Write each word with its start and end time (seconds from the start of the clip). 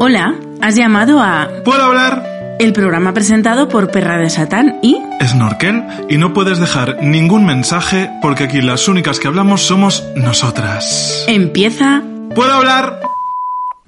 Hola, 0.00 0.34
has 0.60 0.76
llamado 0.76 1.20
a 1.20 1.48
¿Puedo 1.64 1.82
hablar? 1.82 2.56
el 2.58 2.72
programa 2.72 3.12
presentado 3.12 3.68
por 3.68 3.90
Perra 3.90 4.16
de 4.18 4.30
Satán 4.30 4.76
y 4.82 5.00
Snorkel 5.22 5.82
y 6.08 6.18
no 6.18 6.32
puedes 6.32 6.58
dejar 6.58 6.98
ningún 7.02 7.44
mensaje 7.44 8.10
porque 8.22 8.44
aquí 8.44 8.62
las 8.62 8.86
únicas 8.88 9.18
que 9.18 9.26
hablamos 9.28 9.62
somos 9.62 10.04
nosotras. 10.16 11.24
empieza 11.28 12.02
¿Puedo 12.34 12.52
hablar? 12.52 13.00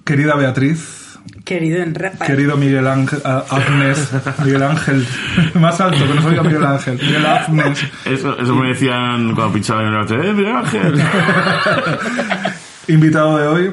Querida 0.04 0.36
Beatriz, 0.36 1.18
querido 1.45 1.82
Enrafa. 1.82 2.25
querido 2.27 2.57
Miguel 2.57 2.86
Ángel, 2.86 3.20
Agnes, 3.25 4.09
Miguel 4.45 4.62
Ángel, 4.62 5.07
más 5.54 5.80
alto, 5.80 6.07
que 6.07 6.14
no 6.14 6.23
soy 6.23 6.41
Miguel 6.41 6.64
Ángel, 6.64 6.98
Miguel 7.02 7.27
Agnes, 7.27 7.84
Eso, 8.04 8.38
eso 8.38 8.54
me 8.54 8.68
decían 8.68 9.34
cuando 9.34 9.52
pinchaba 9.54 9.82
en 9.82 9.88
el 9.88 9.96
arte. 9.96 10.14
¡Eh, 10.14 10.32
Miguel 10.32 10.57
Ángel! 10.57 11.02
invitado 12.88 13.36
de 13.38 13.46
hoy. 13.48 13.73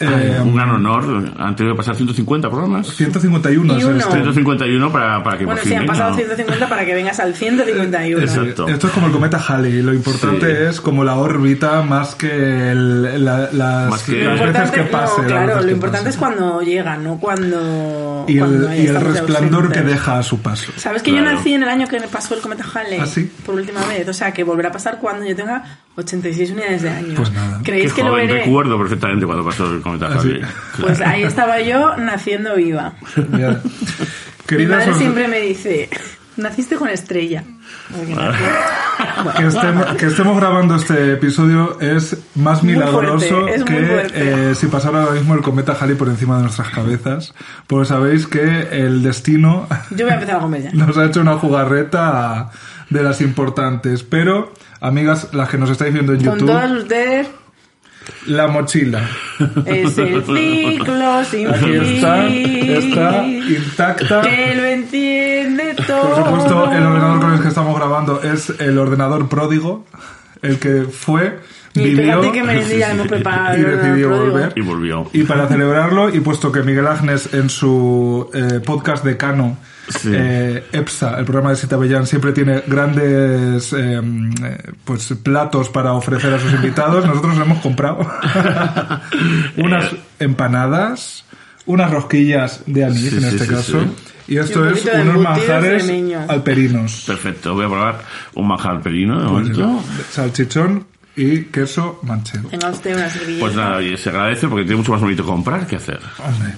Eh, 0.00 0.38
Un 0.42 0.54
gran 0.54 0.70
honor. 0.70 1.32
Han 1.38 1.56
tenido 1.56 1.74
que 1.74 1.78
pasar 1.78 1.96
150 1.96 2.48
programas. 2.50 2.86
151 2.88 3.74
Y 3.74 3.78
es 3.78 3.84
uno. 3.84 3.96
este. 3.98 4.12
151 4.12 4.92
para, 4.92 5.22
para 5.22 5.38
que 5.38 5.44
Bueno, 5.46 5.60
fin 5.60 5.78
han 5.78 5.86
pasado 5.86 6.10
venga. 6.16 6.34
150 6.34 6.68
para 6.68 6.84
que 6.84 6.94
vengas 6.94 7.18
al 7.20 7.34
151. 7.34 8.20
Exacto. 8.20 8.42
Exacto. 8.42 8.68
Esto 8.68 8.86
es 8.88 8.92
como 8.92 9.06
el 9.06 9.12
cometa 9.12 9.38
Halley. 9.38 9.82
Lo 9.82 9.94
importante 9.94 10.46
Sí. 10.46 10.62
es 10.70 10.80
como 10.80 11.04
la 11.04 11.16
órbita 11.16 11.82
más 11.82 12.14
que 12.14 12.70
el- 12.72 13.24
la- 13.24 13.50
las, 13.52 13.90
Más 13.90 14.02
que- 14.02 14.24
las 14.24 14.38
Lo 14.40 14.46
veces 14.46 14.70
que 14.70 14.82
pase. 14.82 15.22
no, 15.22 15.26
claro, 15.28 15.62
lo 15.62 15.70
importante 15.70 16.10
es 16.10 16.16
pase. 16.16 16.34
cuando 16.36 16.60
llega, 16.62 16.96
no 16.96 17.18
cuando. 17.18 18.24
Y 18.28 18.38
cuando 18.38 18.70
el, 18.70 18.76
ya 18.76 18.82
y 18.82 18.86
el 18.88 19.00
resplandor 19.00 19.72
que 19.72 19.80
deja 19.82 20.18
a 20.18 20.22
su 20.22 20.40
paso. 20.40 20.72
¿Sabes 20.76 21.02
que 21.02 21.10
Claro. 21.12 21.26
yo 21.30 21.32
nací 21.36 21.54
en 21.54 21.62
el 21.62 21.68
año 21.68 21.86
que 21.88 22.00
pasó 22.02 22.34
el 22.34 22.40
cometa 22.40 22.64
Halley? 22.74 22.98
¿Ah, 23.00 23.06
sí? 23.06 23.30
Por 23.44 23.54
última 23.54 23.80
vez. 23.86 24.06
O 24.08 24.12
sea, 24.12 24.32
que 24.32 24.44
volverá 24.44 24.68
a 24.68 24.72
pasar 24.72 24.98
cuando 25.00 25.24
yo 25.26 25.34
tenga 25.34 25.62
86 25.96 26.50
unidades 26.50 26.82
de 26.82 26.90
año. 26.90 27.14
Pues 27.16 27.32
nada. 27.32 27.60
¿Creéis 27.64 27.90
Qué 27.92 27.96
que 27.96 28.02
lo 28.04 28.10
joven, 28.10 28.26
veré? 28.26 28.44
recuerdo 28.44 28.78
perfectamente 28.78 29.24
cuando 29.26 29.44
pasó 29.44 29.70
el 29.72 29.80
cometa 29.86 30.20
sí. 30.20 30.28
Halley. 30.28 30.44
Pues 30.80 31.00
ahí 31.00 31.22
estaba 31.22 31.60
yo 31.60 31.96
naciendo 31.96 32.56
viva. 32.56 32.94
Mi 34.50 34.66
madre 34.66 34.94
siempre 34.94 35.28
me 35.28 35.40
dice, 35.40 35.88
naciste 36.36 36.76
con 36.76 36.88
estrella. 36.88 37.44
Que, 39.36 39.46
estemos, 39.46 39.86
que 39.96 40.06
estemos 40.06 40.36
grabando 40.36 40.74
este 40.76 41.12
episodio 41.12 41.78
es 41.80 42.16
más 42.34 42.62
milagroso 42.62 43.42
fuerte, 43.42 43.54
es 43.54 43.64
que 43.64 44.06
eh, 44.14 44.54
si 44.54 44.66
pasara 44.66 45.02
ahora 45.02 45.14
mismo 45.14 45.34
el 45.34 45.42
cometa 45.42 45.76
Halley 45.78 45.94
por 45.94 46.08
encima 46.08 46.36
de 46.36 46.42
nuestras 46.42 46.70
cabezas. 46.70 47.34
Pues 47.66 47.88
sabéis 47.88 48.26
que 48.26 48.68
el 48.70 49.02
destino 49.02 49.68
Yo 49.90 50.04
voy 50.04 50.12
a 50.12 50.14
empezar 50.14 50.36
a 50.36 50.40
comer 50.40 50.62
ya. 50.62 50.70
nos 50.74 50.96
ha 50.96 51.06
hecho 51.06 51.20
una 51.20 51.38
jugarreta 51.38 52.50
de 52.90 53.02
las 53.02 53.20
importantes. 53.20 54.02
Pero, 54.02 54.52
amigas, 54.80 55.32
las 55.32 55.48
que 55.48 55.58
nos 55.58 55.70
estáis 55.70 55.92
viendo 55.92 56.12
en 56.12 56.18
Con 56.18 56.38
YouTube, 56.38 56.48
todos 56.48 56.70
ustedes 56.82 57.28
la 58.26 58.46
mochila. 58.48 59.08
es 59.64 59.98
el 59.98 60.24
ciclo 60.24 61.24
sin 61.24 61.48
Aquí 61.48 61.72
está, 61.74 62.22
fin. 62.26 62.72
está 62.72 63.26
intacta. 63.26 64.20
Que 64.22 64.54
lo 64.54 64.64
entiende 64.64 65.74
todo. 65.86 66.14
Por 66.14 66.24
supuesto, 66.24 66.72
el 66.72 66.82
ordenador 66.84 67.20
con 67.20 67.32
el 67.34 67.40
que 67.40 67.48
estamos 67.48 67.76
grabando 67.76 68.22
es 68.22 68.50
el 68.58 68.78
ordenador 68.78 69.28
pródigo, 69.28 69.84
el 70.42 70.58
que 70.58 70.82
fue, 70.84 71.38
Y 71.74 71.82
vivió 71.84 72.20
fíjate 72.20 72.32
que 72.32 72.42
merendilla 72.42 72.90
hemos 72.92 73.08
preparado. 73.08 73.58
y 73.58 73.62
decidió 73.62 74.10
volver. 74.10 74.52
Y 74.56 74.60
volvió. 74.62 75.10
Y 75.12 75.22
para 75.24 75.48
celebrarlo, 75.48 76.08
y 76.14 76.20
puesto 76.20 76.50
que 76.52 76.62
Miguel 76.62 76.86
Agnes 76.86 77.32
en 77.34 77.48
su 77.50 78.30
eh, 78.34 78.60
podcast 78.64 79.04
de 79.04 79.16
Cano, 79.16 79.58
Sí. 79.88 80.10
eh, 80.12 80.64
EPSA, 80.72 81.18
el 81.18 81.24
programa 81.24 81.50
de 81.50 81.56
Sita 81.56 81.76
Bellán, 81.76 82.06
siempre 82.06 82.32
tiene 82.32 82.62
grandes 82.66 83.72
eh, 83.72 84.00
pues 84.84 85.14
platos 85.22 85.68
para 85.68 85.92
ofrecer 85.92 86.34
a 86.34 86.38
sus 86.40 86.52
invitados, 86.54 87.06
nosotros 87.06 87.36
hemos 87.38 87.60
comprado 87.60 87.98
unas 89.56 89.90
empanadas, 90.18 91.24
unas 91.66 91.90
rosquillas 91.90 92.62
de 92.66 92.84
anís 92.84 93.10
Sí, 93.10 93.16
en 93.16 93.20
sí, 93.22 93.26
este 93.28 93.44
sí, 93.44 93.50
caso, 93.50 93.80
sí. 93.80 94.34
y 94.34 94.38
esto 94.38 94.58
Y 94.64 94.68
un 94.68 94.74
es 94.76 94.84
unos 95.02 95.18
manjares 95.22 95.90
alperinos. 96.28 97.04
Perfecto. 97.06 97.54
Voy 97.54 97.66
a 97.66 97.68
probar 97.68 98.00
un 98.34 98.48
manjar 98.48 98.80
perino 98.82 99.20
de 99.20 99.28
Pues 99.28 99.56
momento. 99.58 99.84
salchichón 100.10 100.86
y 101.16 101.44
queso 101.44 102.00
manchego. 102.02 102.48
Tenga 102.50 102.70
usted 102.70 102.94
una 102.96 103.08
servilleta. 103.08 103.40
Pues 103.44 103.56
nada, 103.56 103.82
y 103.82 103.96
se 103.96 104.10
agradece 104.10 104.48
porque 104.48 104.64
tiene 104.64 104.76
mucho 104.78 104.92
más 104.92 105.00
bonito 105.00 105.24
comprar 105.24 105.66
que 105.66 105.76
hacer. 105.76 106.00
Hombre. 106.18 106.54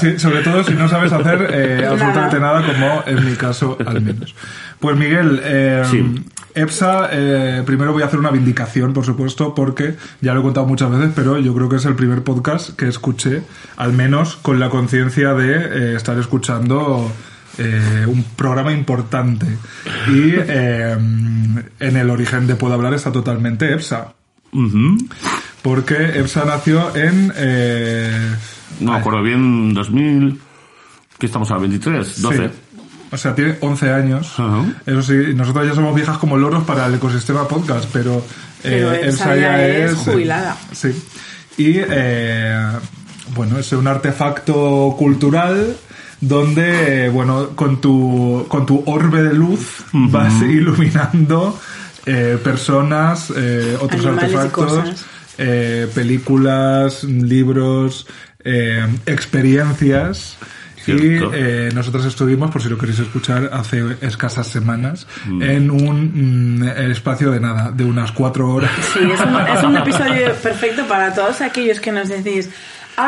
Sí, 0.00 0.18
sobre 0.18 0.42
todo 0.42 0.62
si 0.64 0.74
no 0.74 0.88
sabes 0.88 1.12
hacer 1.12 1.48
eh, 1.52 1.86
absolutamente 1.88 2.38
nada, 2.40 2.64
como 2.64 3.02
en 3.06 3.24
mi 3.24 3.36
caso 3.36 3.76
al 3.84 4.00
menos. 4.00 4.34
Pues 4.78 4.96
Miguel, 4.96 5.40
eh, 5.42 5.82
Sí. 5.90 6.24
EPSA, 6.54 7.08
eh, 7.12 7.62
primero 7.64 7.92
voy 7.92 8.02
a 8.02 8.06
hacer 8.06 8.18
una 8.18 8.30
vindicación, 8.30 8.92
por 8.92 9.04
supuesto, 9.04 9.54
porque 9.54 9.94
ya 10.20 10.34
lo 10.34 10.40
he 10.40 10.42
contado 10.42 10.66
muchas 10.66 10.90
veces, 10.90 11.12
pero 11.14 11.38
yo 11.38 11.54
creo 11.54 11.68
que 11.68 11.76
es 11.76 11.84
el 11.84 11.94
primer 11.94 12.22
podcast 12.24 12.74
que 12.76 12.88
escuché, 12.88 13.42
al 13.76 13.92
menos 13.92 14.36
con 14.36 14.58
la 14.58 14.68
conciencia 14.68 15.32
de 15.34 15.54
eh, 15.92 15.96
estar 15.96 16.18
escuchando 16.18 17.10
eh, 17.58 18.04
un 18.06 18.24
programa 18.36 18.72
importante. 18.72 19.46
Y 20.08 20.32
eh, 20.36 20.96
en 20.98 21.96
el 21.96 22.10
origen 22.10 22.46
de 22.48 22.56
Puedo 22.56 22.74
Hablar 22.74 22.94
está 22.94 23.12
totalmente 23.12 23.72
EPSA. 23.72 24.14
Porque 25.62 26.18
EPSA 26.18 26.44
nació 26.44 26.94
en... 26.96 27.32
eh, 27.36 28.34
No 28.80 28.92
me 28.92 28.98
acuerdo 28.98 29.22
bien, 29.22 29.74
2000... 29.74 30.40
¿Qué 31.18 31.26
estamos 31.26 31.50
a 31.50 31.58
23? 31.58 32.22
12. 32.22 32.36
Sí. 32.48 32.54
O 33.12 33.16
sea, 33.18 33.34
tiene 33.34 33.56
11 33.60 33.92
años. 33.92 34.32
Eso 34.86 35.02
sí, 35.02 35.34
nosotros 35.34 35.66
ya 35.66 35.74
somos 35.74 35.94
viejas 35.94 36.16
como 36.16 36.38
loros 36.38 36.64
para 36.64 36.86
el 36.86 36.94
ecosistema 36.94 37.46
podcast, 37.46 37.90
pero, 37.92 38.24
Pero 38.62 38.92
eh, 38.92 39.00
Elsa 39.04 39.36
ya 39.36 39.66
es 39.66 39.94
jubilada. 39.96 40.56
sí. 40.72 40.88
Y, 41.58 41.74
eh, 41.76 42.56
bueno, 43.34 43.58
es 43.58 43.70
un 43.72 43.86
artefacto 43.86 44.94
cultural 44.98 45.76
donde, 46.22 47.06
eh, 47.06 47.08
bueno, 47.10 47.50
con 47.50 47.82
tu, 47.82 48.46
con 48.48 48.64
tu 48.64 48.82
orbe 48.86 49.22
de 49.22 49.34
luz 49.34 49.84
vas 49.92 50.40
iluminando 50.42 51.58
eh, 52.06 52.38
personas, 52.42 53.30
eh, 53.36 53.76
otros 53.78 54.06
Animales 54.06 54.32
y 54.32 54.36
artefactos, 54.36 54.72
cosas. 54.72 55.04
Eh, 55.40 55.88
películas, 55.94 57.02
libros, 57.04 58.06
eh, 58.44 58.86
experiencias. 59.06 60.36
Cierto. 60.82 61.04
Y 61.04 61.38
eh, 61.38 61.68
nosotros 61.74 62.06
estuvimos, 62.06 62.50
por 62.50 62.62
si 62.62 62.68
lo 62.70 62.78
queréis 62.78 62.98
escuchar, 63.00 63.50
hace 63.52 63.82
escasas 64.00 64.46
semanas, 64.46 65.06
Mm. 65.26 65.42
en 65.42 65.70
un 65.70 66.58
mm, 66.60 66.68
espacio 66.90 67.30
de 67.32 67.40
nada, 67.40 67.70
de 67.70 67.84
unas 67.84 68.12
cuatro 68.12 68.48
horas. 68.50 68.70
Sí, 68.94 69.00
es 69.12 69.20
un, 69.20 69.36
es 69.56 69.62
un 69.62 69.76
episodio 69.82 70.32
perfecto 70.42 70.86
para 70.88 71.12
todos 71.12 71.42
aquellos 71.42 71.80
que 71.80 71.92
nos 71.92 72.08
decís, 72.08 72.48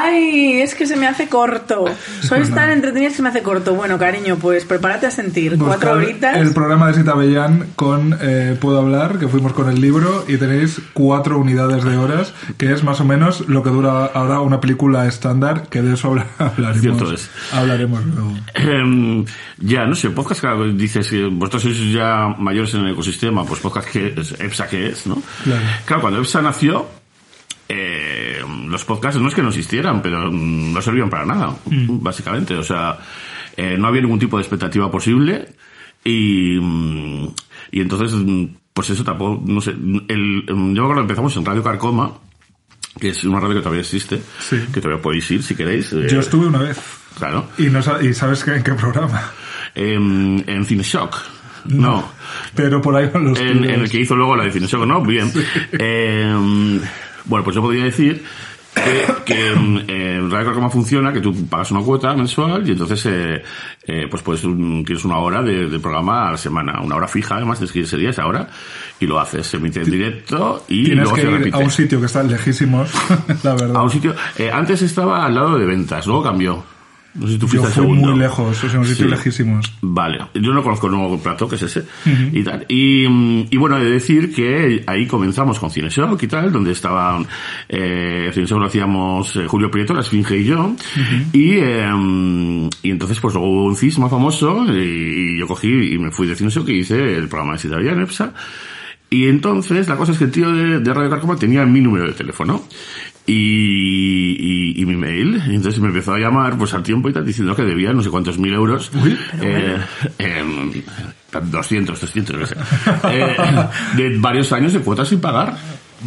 ay, 0.00 0.60
es 0.62 0.74
que 0.74 0.86
se 0.86 0.96
me 0.96 1.06
hace 1.06 1.28
corto, 1.28 1.84
sois 2.22 2.50
tan 2.54 2.70
entretenidos 2.70 3.12
que 3.12 3.16
se 3.18 3.22
me 3.22 3.28
hace 3.28 3.42
corto. 3.42 3.74
Bueno, 3.74 3.98
cariño, 3.98 4.36
pues 4.36 4.64
prepárate 4.64 5.06
a 5.06 5.10
sentir 5.10 5.56
cuatro 5.58 5.92
horitas. 5.92 6.36
El 6.36 6.52
programa 6.52 6.88
de 6.88 6.94
Sita 6.94 7.14
Bellán 7.14 7.68
con 7.76 8.16
eh, 8.20 8.56
Puedo 8.60 8.78
Hablar, 8.80 9.18
que 9.18 9.28
fuimos 9.28 9.52
con 9.52 9.68
el 9.68 9.80
libro, 9.80 10.24
y 10.28 10.36
tenéis 10.36 10.80
cuatro 10.92 11.38
unidades 11.38 11.84
de 11.84 11.96
horas, 11.96 12.32
que 12.56 12.72
es 12.72 12.82
más 12.84 13.00
o 13.00 13.04
menos 13.04 13.48
lo 13.48 13.62
que 13.62 13.70
dura 13.70 14.06
ahora 14.06 14.40
una 14.40 14.60
película 14.60 15.06
estándar, 15.06 15.68
que 15.68 15.82
de 15.82 15.94
eso 15.94 16.08
habla- 16.08 16.26
hablaremos. 16.38 16.80
Cierto 16.80 17.12
es. 17.12 17.30
Hablaremos 17.52 18.04
luego. 18.06 18.32
Em, 18.54 19.24
ya, 19.58 19.86
no 19.86 19.94
sé, 19.94 20.10
podcast, 20.10 20.40
claro, 20.40 20.72
dices 20.72 21.08
que 21.08 21.24
vosotros 21.26 21.62
sois 21.62 21.92
ya 21.92 22.34
mayores 22.38 22.74
en 22.74 22.80
el 22.86 22.92
ecosistema, 22.92 23.44
pues 23.44 23.60
podcast 23.60 23.88
que 23.88 24.14
es, 24.16 24.32
EPSA 24.40 24.66
que 24.68 24.86
es, 24.88 25.06
¿no? 25.06 25.22
Claro. 25.44 26.00
cuando 26.00 26.18
EPSA 26.20 26.42
nació, 26.42 26.86
eh, 27.68 28.40
los 28.68 28.84
podcasts 28.84 29.20
no 29.20 29.28
es 29.28 29.34
que 29.34 29.42
no 29.42 29.48
existieran, 29.48 30.02
pero 30.02 30.30
mm, 30.30 30.72
no 30.72 30.82
servían 30.82 31.10
para 31.10 31.24
nada, 31.26 31.56
básicamente. 31.66 32.54
O 32.54 32.62
sea, 32.62 32.98
eh, 33.56 33.76
no 33.78 33.86
había 33.88 34.02
ningún 34.02 34.18
tipo 34.18 34.36
de 34.36 34.42
expectativa 34.42 34.90
posible 34.90 35.48
y, 36.04 36.58
mm, 36.60 37.28
y 37.72 37.80
entonces, 37.80 38.12
mm, 38.12 38.44
pues 38.74 38.90
eso 38.90 39.04
tampoco, 39.04 39.42
no 39.46 39.60
sé, 39.60 39.70
el, 39.72 40.44
mm, 40.48 40.74
yo 40.74 40.74
me 40.74 40.80
acuerdo 40.80 40.94
que 40.94 41.00
empezamos 41.00 41.36
en 41.36 41.44
Radio 41.44 41.62
Carcoma, 41.62 42.12
que 43.00 43.08
es 43.10 43.24
una 43.24 43.40
radio 43.40 43.54
que 43.56 43.60
todavía 43.60 43.80
existe, 43.80 44.20
Sí. 44.38 44.58
que 44.72 44.80
todavía 44.80 45.02
podéis 45.02 45.30
ir 45.30 45.42
si 45.42 45.54
queréis. 45.54 45.92
eh, 45.92 46.06
Yo 46.10 46.20
estuve 46.20 46.46
una 46.46 46.58
vez. 46.58 46.78
Claro. 47.18 47.46
Y, 47.58 47.64
no, 47.64 47.80
y 48.00 48.12
sabes 48.14 48.42
qué- 48.44 48.54
en 48.56 48.62
qué 48.62 48.72
programa. 48.72 49.30
En, 49.74 50.44
en 50.46 50.64
Cineshock. 50.66 51.16
No. 51.66 52.10
Pero 52.54 52.82
por 52.82 52.96
ahí 52.96 53.08
van 53.12 53.24
los 53.24 53.38
En, 53.40 53.64
en 53.64 53.80
el 53.82 53.90
que 53.90 54.00
hizo 54.00 54.16
luego 54.16 54.34
la 54.36 54.44
de 54.44 54.50
Cineshock, 54.52 54.84
¿no? 54.86 55.00
Bien. 55.02 55.30
Eh, 55.72 56.80
bueno, 57.24 57.44
pues 57.44 57.56
yo 57.56 57.62
podría 57.62 57.84
decir 57.84 58.22
que, 58.74 59.06
que 59.34 59.54
mm, 59.54 59.90
en 59.90 60.30
Radio 60.30 60.70
funciona, 60.70 61.12
que 61.12 61.20
tú 61.20 61.46
pagas 61.46 61.70
una 61.72 61.82
cuota 61.82 62.14
mensual 62.14 62.66
y 62.66 62.72
entonces 62.72 63.04
eh, 63.06 63.42
eh, 63.86 64.06
pues 64.10 64.22
pues 64.22 64.44
mm, 64.44 64.84
tienes 64.84 65.04
una 65.04 65.18
hora 65.18 65.42
de, 65.42 65.68
de 65.68 65.78
programa 65.78 66.28
a 66.28 66.30
la 66.32 66.38
semana, 66.38 66.80
una 66.80 66.96
hora 66.96 67.06
fija 67.08 67.36
además, 67.36 67.58
tienes 67.58 67.72
que 67.72 67.80
ir 67.80 67.84
ese 67.84 67.98
día, 67.98 68.10
esa 68.10 68.26
hora, 68.26 68.48
y 68.98 69.06
lo 69.06 69.20
haces, 69.20 69.46
se 69.46 69.58
emite 69.58 69.80
en 69.82 69.90
directo 69.90 70.64
y 70.68 70.84
Tienes 70.84 71.02
luego 71.02 71.14
que 71.16 71.20
se 71.22 71.26
ir 71.30 71.34
repite. 71.36 71.56
a 71.56 71.60
un 71.60 71.70
sitio 71.70 72.00
que 72.00 72.06
está 72.06 72.22
lejísimos, 72.22 72.90
la 73.42 73.54
verdad. 73.54 73.76
A 73.76 73.82
un 73.82 73.90
sitio. 73.90 74.14
eh, 74.38 74.50
antes 74.50 74.80
estaba 74.82 75.26
al 75.26 75.34
lado 75.34 75.58
de 75.58 75.66
ventas, 75.66 76.06
luego 76.06 76.22
cambió. 76.22 76.64
No 77.14 77.26
sé 77.26 77.34
si 77.34 77.38
tú 77.38 77.46
Yo 77.46 77.50
fuiste 77.50 77.66
el 77.68 77.72
fui 77.74 77.82
segundo. 77.82 78.08
muy 78.12 78.18
lejos, 78.20 78.64
o 78.64 78.68
sea, 78.68 78.84
Sí. 78.84 79.04
lejísimos. 79.04 79.72
Vale, 79.82 80.18
yo 80.34 80.52
no 80.54 80.62
conozco 80.62 80.86
el 80.86 80.94
nuevo 80.94 81.18
plato, 81.22 81.46
que 81.46 81.56
es 81.56 81.62
ese, 81.62 81.84
y 82.32 82.42
tal. 82.42 82.64
Y, 82.68 83.04
y 83.54 83.56
bueno, 83.58 83.76
he 83.78 83.84
de 83.84 83.90
decir 83.90 84.34
que 84.34 84.82
ahí 84.86 85.06
comenzamos 85.06 85.58
con 85.58 85.70
Cineshock 85.70 86.22
y 86.22 86.26
tal, 86.26 86.50
donde 86.50 86.72
estaban, 86.72 87.26
eh, 87.68 88.30
Cineshock 88.32 88.58
lo 88.60 88.66
hacíamos 88.66 89.36
eh, 89.36 89.46
Julio 89.46 89.70
Prieto, 89.70 89.92
La 89.92 90.00
Esfinge 90.00 90.38
y 90.38 90.44
yo, 90.44 90.74
y, 91.34 91.50
eh, 91.58 91.90
y 92.82 92.90
entonces 92.90 93.20
pues 93.20 93.34
luego 93.34 93.50
hubo 93.50 93.64
un 93.66 93.76
cisma 93.76 94.08
famoso, 94.08 94.64
y, 94.72 95.34
y 95.34 95.38
yo 95.38 95.46
cogí 95.46 95.92
y 95.94 95.98
me 95.98 96.10
fui 96.10 96.26
de 96.26 96.34
Cineshock 96.34 96.68
y 96.70 96.78
hice 96.78 97.16
el 97.16 97.28
programa 97.28 97.52
de 97.52 97.58
Sidavia 97.58 97.92
en 97.92 98.00
EPSA, 98.00 98.32
y 99.10 99.26
entonces 99.26 99.86
la 99.88 99.96
cosa 99.96 100.12
es 100.12 100.18
que 100.18 100.24
el 100.24 100.30
tío 100.30 100.50
de, 100.50 100.78
de 100.80 100.94
Radio 100.94 101.10
Carcoma 101.10 101.36
tenía 101.36 101.66
mi 101.66 101.82
número 101.82 102.06
de 102.06 102.14
teléfono 102.14 102.62
y, 103.26 104.36
y, 104.38 104.82
y 104.82 104.86
mi 104.86 104.96
mail. 104.96 105.42
Y 105.48 105.54
entonces 105.54 105.80
me 105.80 105.88
empezó 105.88 106.14
a 106.14 106.18
llamar 106.18 106.56
pues 106.58 106.74
al 106.74 106.82
tiempo 106.82 107.08
y 107.08 107.12
tal 107.12 107.24
diciendo 107.24 107.54
que 107.54 107.62
debía 107.62 107.92
no 107.92 108.02
sé 108.02 108.10
cuántos 108.10 108.38
mil 108.38 108.52
euros. 108.52 108.90
eh, 109.40 109.78
em, 110.18 110.72
200, 111.50 111.98
300, 111.98 112.36
no 112.36 112.46
sé. 112.46 112.56
Eh, 113.10 113.36
de 113.96 114.18
varios 114.18 114.52
años 114.52 114.72
de 114.72 114.80
cuotas 114.80 115.08
sin 115.08 115.20
pagar. 115.20 115.56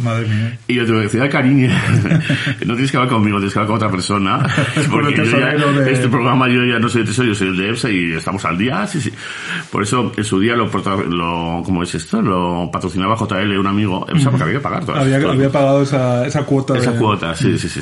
Madre 0.02 0.26
mía. 0.28 0.58
Y 0.68 0.74
yo 0.74 0.84
te 0.86 0.92
decía, 0.92 1.28
cariño, 1.28 1.68
no 2.66 2.74
tienes 2.74 2.90
que 2.90 2.96
hablar 2.96 3.12
conmigo, 3.12 3.38
tienes 3.38 3.52
que 3.54 3.58
hablar 3.58 3.68
con 3.68 3.76
otra 3.76 3.90
persona. 3.90 4.46
Porque 4.90 5.14
el 5.22 5.30
yo 5.30 5.38
ya, 5.38 5.46
de- 5.54 5.92
este 5.92 6.08
programa 6.08 6.48
yo 6.48 6.64
ya 6.64 6.78
no 6.78 6.88
soy 6.88 7.04
tesoro, 7.04 7.28
yo 7.28 7.34
soy 7.34 7.48
el 7.48 7.56
de 7.56 7.70
EPSA 7.70 7.90
y 7.90 8.12
estamos 8.12 8.44
al 8.44 8.58
día. 8.58 8.82
Ah, 8.82 8.86
Sí, 8.86 9.00
sí. 9.00 9.12
Por 9.70 9.82
eso 9.82 10.12
en 10.16 10.24
su 10.24 10.38
día 10.40 10.54
lo, 10.54 10.66
lo 10.66 11.62
¿cómo 11.64 11.82
es 11.82 11.94
esto? 11.94 12.20
Lo 12.20 12.68
patrocinaba 12.72 13.16
JL, 13.16 13.58
un 13.58 13.66
amigo, 13.66 14.06
EPSA, 14.08 14.30
porque 14.30 14.42
había 14.44 14.56
que 14.56 14.60
pagar 14.62 14.84
todas 14.84 15.02
Había, 15.02 15.20
todas- 15.20 15.36
había 15.36 15.50
pagado 15.50 15.82
esa, 15.82 16.26
esa 16.26 16.42
cuota. 16.44 16.76
esa 16.76 16.92
de- 16.92 16.98
cuota, 16.98 17.34
sí, 17.34 17.58
sí, 17.58 17.68
sí. 17.68 17.80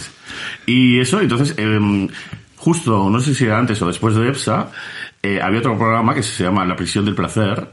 Y 0.67 0.99
eso, 1.01 1.21
entonces, 1.21 1.55
em, 1.59 2.09
justo, 2.57 3.11
no 3.11 3.21
sé 3.21 3.35
si 3.35 3.45
era 3.45 3.59
antes 3.59 3.81
o 3.83 3.87
después 3.87 4.15
de 4.15 4.29
EPSA, 4.29 4.71
eh, 5.25 5.41
había 5.43 5.59
otro 5.61 5.77
programa 5.79 6.15
que 6.15 6.23
se 6.23 6.45
llama 6.45 6.65
La 6.65 6.77
prisión 6.77 7.05
del 7.05 7.15
placer, 7.15 7.69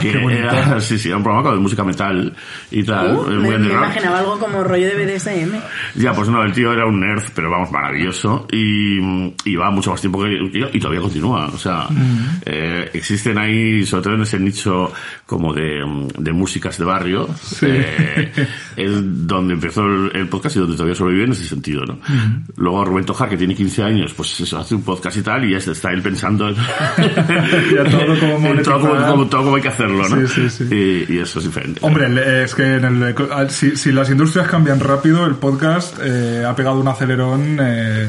que 0.00 0.10
Qué 0.12 0.18
bonito. 0.18 0.40
era, 0.42 0.80
sí, 0.80 0.98
sí, 0.98 1.08
era 1.08 1.16
un 1.18 1.22
programa 1.22 1.52
de 1.52 1.58
música 1.58 1.84
metal 1.84 2.34
y 2.70 2.82
tal, 2.82 3.16
Uh, 3.16 3.26
me, 3.30 3.36
muy 3.38 3.58
me 3.58 3.68
imaginaba 3.72 4.18
algo 4.18 4.38
como 4.38 4.64
rollo 4.64 4.86
de 4.86 5.04
BDSM. 5.06 5.54
Ya, 5.94 6.12
pues 6.12 6.28
no, 6.28 6.42
el 6.42 6.52
tío 6.52 6.72
era 6.72 6.84
un 6.86 6.98
nerd, 7.00 7.22
pero 7.34 7.50
vamos, 7.50 7.70
maravilloso. 7.70 8.46
Y, 8.50 8.98
y 8.98 9.34
llevaba 9.50 9.70
mucho 9.70 9.90
más 9.92 10.00
tiempo 10.00 10.22
que 10.24 10.50
que 10.52 10.58
yo, 10.60 10.66
y 10.72 10.78
todavía 10.80 11.00
continúa. 11.00 11.46
O 11.46 11.58
sea, 11.58 11.86
Mm. 11.88 12.40
eh, 12.44 12.90
existen 12.94 13.38
ahí, 13.38 13.86
sobre 13.86 14.02
todo 14.04 14.14
en 14.14 14.22
ese 14.22 14.38
nicho 14.40 14.92
como 15.24 15.52
de, 15.54 15.80
de 16.18 16.32
músicas 16.32 16.76
de 16.78 16.84
barrio, 16.84 17.28
eh, 17.62 18.32
es 18.76 18.90
donde 19.26 19.54
empezó 19.54 19.84
el, 19.86 20.10
el 20.14 20.28
podcast 20.28 20.56
y 20.56 20.58
donde 20.60 20.76
todavía 20.76 20.94
sobrevive 20.94 21.24
en 21.24 21.32
ese 21.32 21.46
sentido, 21.48 21.84
¿no? 21.84 21.98
Luego 22.56 22.84
Rubén 22.84 23.04
Tojar, 23.04 23.28
que 23.28 23.36
tiene 23.36 23.54
15 23.54 23.82
años, 23.82 24.12
pues 24.14 24.38
eso, 24.40 24.58
hace 24.58 24.74
un 24.74 24.82
podcast 24.82 25.16
y 25.16 25.22
tal, 25.22 25.44
y 25.44 25.52
ya 25.52 25.60
se 25.60 25.72
está 25.72 25.90
él 25.92 26.02
pensando 26.02 26.48
en, 26.48 26.54
todo 27.90 28.18
como 28.20 28.48
en 28.48 28.62
todo, 28.62 29.06
como, 29.06 29.26
todo 29.26 29.42
como 29.44 29.56
hay 29.56 29.62
que 29.62 29.68
hacerlo, 29.68 30.08
¿no? 30.08 30.26
Sí, 30.28 30.48
sí, 30.48 30.50
sí. 30.68 30.74
Y, 31.08 31.14
y 31.14 31.18
eso 31.18 31.38
es 31.38 31.44
diferente. 31.46 31.80
Hombre, 31.82 32.42
es 32.44 32.54
que 32.54 32.74
en 32.76 32.84
el- 32.84 33.50
si, 33.50 33.76
si 33.76 33.92
las 33.92 34.10
industrias 34.10 34.48
cambian 34.48 34.80
rápido, 34.80 35.26
el 35.26 35.34
podcast 35.36 35.98
eh, 36.02 36.44
ha 36.46 36.54
pegado 36.54 36.78
un 36.80 36.88
acelerón 36.88 37.58
eh, 37.60 38.08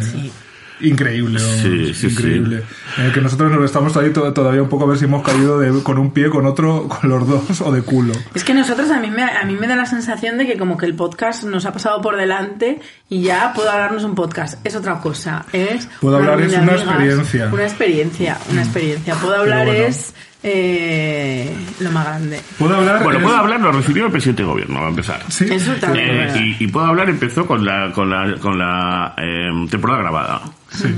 increíble. 0.81 1.39
Sí, 1.39 1.93
sí, 1.93 2.07
increíble. 2.07 2.63
En 2.97 3.05
el 3.05 3.13
que 3.13 3.21
nosotros 3.21 3.51
nos 3.51 3.63
estamos 3.65 3.95
ahí 3.97 4.11
to- 4.11 4.31
todavía 4.33 4.61
un 4.61 4.69
poco 4.69 4.85
a 4.85 4.87
ver 4.87 4.97
si 4.97 5.05
hemos 5.05 5.23
caído 5.23 5.59
de- 5.59 5.83
con 5.83 5.97
un 5.97 6.11
pie, 6.11 6.29
con 6.29 6.45
otro, 6.45 6.87
con 6.87 7.09
los 7.09 7.27
dos 7.27 7.61
o 7.61 7.71
de 7.71 7.81
culo. 7.81 8.13
Es 8.33 8.43
que 8.43 8.53
nosotros 8.53 8.89
a 8.91 8.99
mí, 8.99 9.09
me, 9.09 9.23
a 9.23 9.43
mí 9.45 9.55
me 9.55 9.67
da 9.67 9.75
la 9.75 9.85
sensación 9.85 10.37
de 10.37 10.45
que 10.47 10.57
como 10.57 10.77
que 10.77 10.85
el 10.85 10.95
podcast 10.95 11.43
nos 11.43 11.65
ha 11.65 11.73
pasado 11.73 12.01
por 12.01 12.15
delante 12.17 12.79
y 13.09 13.21
ya 13.23 13.53
puedo 13.53 13.69
hablarnos 13.71 14.03
un 14.03 14.15
podcast. 14.15 14.65
Es 14.65 14.75
otra 14.75 14.99
cosa. 14.99 15.45
Es 15.53 15.87
Puedo 16.01 16.17
hablar 16.17 16.41
es 16.41 16.49
una 16.53 16.59
amigas, 16.59 16.81
experiencia. 16.81 17.49
Una 17.51 17.63
experiencia, 17.63 18.37
una 18.51 18.61
experiencia. 18.63 19.15
Puedo 19.15 19.35
hablar 19.35 19.65
bueno. 19.67 19.83
es 19.85 20.13
eh, 20.43 21.51
lo 21.79 21.91
más 21.91 22.05
grande. 22.05 22.39
¿Puedo 22.57 22.75
hablar? 22.75 23.03
Bueno, 23.03 23.19
puedo 23.21 23.35
hablar, 23.35 23.59
lo 23.59 23.71
recibió 23.71 24.05
el 24.05 24.11
presidente 24.11 24.43
de 24.43 24.47
gobierno, 24.47 24.79
va 24.79 24.85
a 24.85 24.89
empezar. 24.89 25.19
Sí. 25.29 25.45
Eso 25.51 25.73
también. 25.73 26.07
Eh, 26.09 26.55
y 26.59 26.67
puedo 26.67 26.85
hablar 26.85 27.09
empezó 27.09 27.45
con 27.45 27.65
la 27.65 27.91
con 27.91 28.09
la 28.09 28.35
con 28.39 28.57
la 28.57 29.13
eh, 29.17 29.49
temporada 29.69 30.01
grabada 30.01 30.41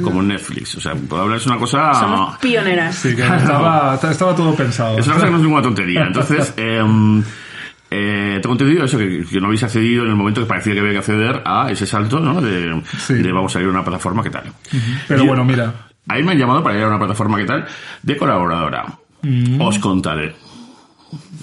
como 0.03 0.21
Netflix 0.23 0.75
o 0.75 0.81
sea 0.81 0.95
puedo 0.95 1.23
hablar 1.23 1.37
es 1.37 1.45
una 1.45 1.57
cosa 1.57 1.93
Somos 1.93 2.37
pioneras. 2.39 2.95
Sí, 2.95 3.15
que 3.15 3.21
estaba, 3.21 3.95
estaba 3.95 4.35
todo 4.35 4.55
pensado. 4.55 4.97
es 4.97 5.05
una 5.05 5.15
cosa 5.15 5.25
que 5.27 5.31
no 5.31 5.37
es 5.37 5.43
ninguna 5.43 5.61
tontería 5.61 6.03
entonces 6.07 6.53
eh, 6.57 6.83
eh, 7.91 8.39
tengo 8.41 8.53
entendido 8.53 8.85
eso 8.85 8.97
que, 8.97 9.25
que 9.29 9.39
no 9.39 9.47
habéis 9.47 9.63
accedido 9.63 10.03
en 10.03 10.09
el 10.11 10.15
momento 10.15 10.41
que 10.41 10.47
parecía 10.47 10.73
que 10.73 10.79
había 10.79 10.91
que 10.93 10.97
acceder 10.99 11.41
a 11.45 11.71
ese 11.71 11.85
salto 11.85 12.19
no 12.19 12.41
de, 12.41 12.81
Sí. 12.97 13.15
de 13.15 13.31
vamos 13.31 13.55
a 13.55 13.59
ir 13.61 13.67
a 13.67 13.69
una 13.69 13.83
plataforma 13.83 14.21
que 14.23 14.29
tal 14.29 14.43
Pero 15.07 15.21
Yo- 15.21 15.27
bueno, 15.27 15.43
mira. 15.45 15.73
ahí 16.07 16.23
me 16.23 16.31
han 16.33 16.37
llamado 16.37 16.63
para 16.63 16.77
ir 16.77 16.83
a 16.83 16.87
una 16.87 16.99
plataforma 16.99 17.37
que 17.37 17.45
tal 17.45 17.65
de 18.03 18.17
colaboradora 18.17 18.85
os 19.59 19.79
contaré 19.79 20.35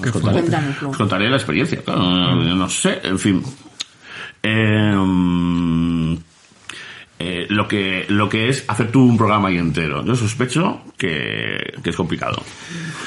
Qué 0.03 0.11
os 0.11 0.21
contaré, 0.21 0.45
os 0.87 0.97
contaré 0.97 1.29
la 1.29 1.37
experiencia. 1.37 1.83
claro, 1.83 2.01
no 2.37 2.69
sé, 2.69 3.01
en 3.03 3.19
fin. 3.19 3.43
Eh, 4.41 4.95
eh, 7.19 7.47
lo 7.49 7.67
que 7.67 8.05
lo 8.09 8.29
que 8.29 8.49
es 8.49 8.65
hacer 8.69 8.91
tú 8.91 9.03
un 9.05 9.17
programa 9.17 9.49
ahí 9.49 9.57
entero. 9.59 10.05
Yo 10.05 10.15
sospecho 10.15 10.83
que, 10.99 11.75
que 11.83 11.91
es 11.91 11.97
complicado. 11.97 12.43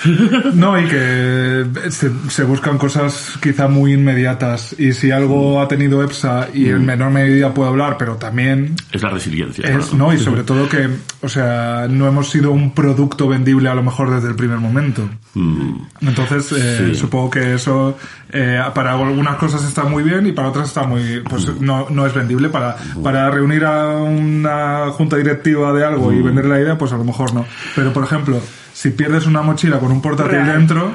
No, 0.54 0.80
y 0.80 0.86
que 0.88 1.66
se, 1.90 2.10
se 2.30 2.44
buscan 2.46 2.78
cosas 2.78 3.38
quizá 3.42 3.68
muy 3.68 3.94
inmediatas. 3.94 4.74
Y 4.80 4.94
si 4.94 5.12
algo 5.12 5.62
ha 5.62 5.68
tenido 5.68 6.02
EPSA 6.04 6.48
y 6.54 6.70
en 6.70 6.86
menor 6.86 7.12
medida 7.12 7.54
puedo 7.54 7.70
hablar, 7.70 7.98
pero 7.98 8.16
también 8.16 8.76
Es 8.92 9.02
la 9.04 9.10
resiliencia. 9.10 9.68
es, 9.70 9.94
¿no? 9.94 10.08
¿no? 10.08 10.14
Y 10.14 10.18
sobre 10.20 10.44
todo 10.44 10.70
que, 10.70 10.88
o 11.22 11.28
sea, 11.30 11.88
no 11.90 12.08
hemos 12.08 12.30
sido 12.30 12.52
un 12.52 12.74
producto 12.74 13.28
vendible 13.28 13.70
a 13.70 13.76
lo 13.76 13.84
mejor 13.84 14.10
desde 14.12 14.30
el 14.30 14.36
primer 14.36 14.60
momento. 14.60 15.10
Mm, 15.34 15.82
Entonces, 16.02 16.52
eh, 16.54 16.78
Sí. 16.92 16.96
supongo 16.96 17.30
que 17.30 17.54
eso 17.56 17.98
eh, 18.32 18.60
para 18.74 18.94
algunas 18.94 19.36
cosas 19.38 19.64
está 19.66 19.84
muy 19.84 20.04
bien 20.04 20.26
y 20.28 20.32
para 20.32 20.50
otras 20.50 20.68
está 20.70 20.84
muy, 20.84 21.22
pues 21.30 21.60
no, 21.60 21.88
no 21.90 22.06
es 22.06 22.14
vendible. 22.14 22.50
Para, 22.50 22.78
para 23.04 23.30
reunir 23.30 23.66
a 23.66 23.99
una 24.04 24.90
junta 24.92 25.18
directiva 25.18 25.74
de 25.74 25.86
algo 25.86 26.12
y 26.14 26.22
vender 26.22 26.46
la 26.46 26.60
idea, 26.60 26.78
pues 26.78 26.92
a 26.94 26.98
lo 26.98 27.04
mejor 27.04 27.34
no. 27.34 27.46
Pero, 27.76 27.94
por 27.94 28.04
ejemplo, 28.04 28.42
si 28.74 28.92
pierdes 28.92 29.26
una 29.26 29.42
mochila 29.42 29.80
con 29.80 29.92
un 29.92 30.02
portátil 30.02 30.32
Real. 30.44 30.58
dentro, 30.58 30.94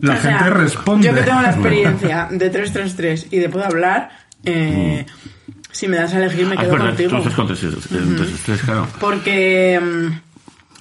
la 0.00 0.14
O 0.14 0.16
sea, 0.18 0.38
gente 0.38 0.50
responde. 0.50 1.06
Yo 1.06 1.14
que 1.14 1.22
tengo 1.22 1.40
la 1.42 1.50
experiencia 1.52 2.28
de 2.30 2.50
333 2.50 3.28
y 3.30 3.38
de 3.38 3.48
puedo 3.48 3.64
hablar, 3.66 4.10
eh, 4.44 5.04
si 5.72 5.86
me 5.88 5.96
das 5.98 6.14
a 6.14 6.18
elegir 6.18 6.46
me 6.46 6.54
Ah, 6.56 6.60
quedo 6.60 6.72
verdad, 6.72 6.86
contigo. 6.88 7.18
estás 7.18 7.34
con 7.34 7.46
tres- 7.46 7.60
tres- 7.60 8.42
tres, 8.44 8.62
claro. 8.62 8.86
Porque, 8.98 9.80
mm, 9.80 10.29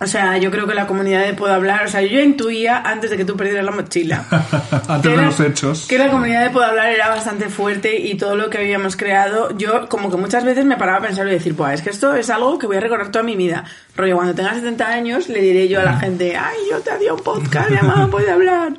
o 0.02 0.08
sea, 0.08 0.38
yo 0.38 0.50
creo 0.50 0.66
que 0.66 0.74
la 0.74 0.88
comunidad 0.88 1.26
de 1.26 1.34
Puedo 1.34 1.54
Hablar, 1.54 1.86
o 1.86 1.90
sea, 1.90 2.02
yo 2.02 2.22
intuía 2.22 2.78
antes 2.78 3.10
de 3.10 3.18
que 3.18 3.26
tú 3.26 3.36
perdieras 3.36 3.66
la 3.66 3.72
mochila. 3.72 4.26
Antes 4.88 5.12
de 5.12 5.22
los 5.22 5.40
hechos. 5.40 5.88
Que 5.88 5.98
la 5.98 6.10
comunidad 6.10 6.44
de 6.44 6.50
Puedo 6.52 6.66
Hablar 6.66 6.90
era 6.90 7.10
bastante 7.10 7.50
fuerte 7.50 8.00
y 8.00 8.16
todo 8.16 8.36
lo 8.36 8.50
que 8.50 8.60
habíamos 8.60 8.96
creado, 8.96 9.56
yo 9.58 9.90
como 9.90 10.10
que 10.10 10.18
muchas 10.18 10.46
veces 10.46 10.66
me 10.66 10.78
paraba 10.78 11.00
a 11.00 11.02
pensar 11.02 11.28
y 11.28 11.32
decir, 11.32 11.56
pues 11.56 11.76
es 11.76 11.82
que 11.82 11.90
esto 11.90 12.16
es 12.16 12.30
algo 12.30 12.58
que 12.58 12.68
voy 12.68 12.78
a 12.78 12.80
recordar 12.80 13.12
toda 13.12 13.24
mi 13.24 13.36
vida. 13.36 13.66
Rollo, 13.96 14.16
cuando 14.16 14.36
tenga 14.36 14.54
70 14.54 14.88
años 14.88 15.28
le 15.28 15.42
diré 15.42 15.68
yo 15.68 15.82
a 15.82 15.84
la 15.84 16.00
gente, 16.00 16.38
ay, 16.38 16.58
yo 16.72 16.80
te 16.80 16.92
hacía 16.92 17.14
un 17.14 17.22
podcast 17.22 17.70
llamado 17.70 18.10
Puede 18.10 18.32
Hablar. 18.32 18.74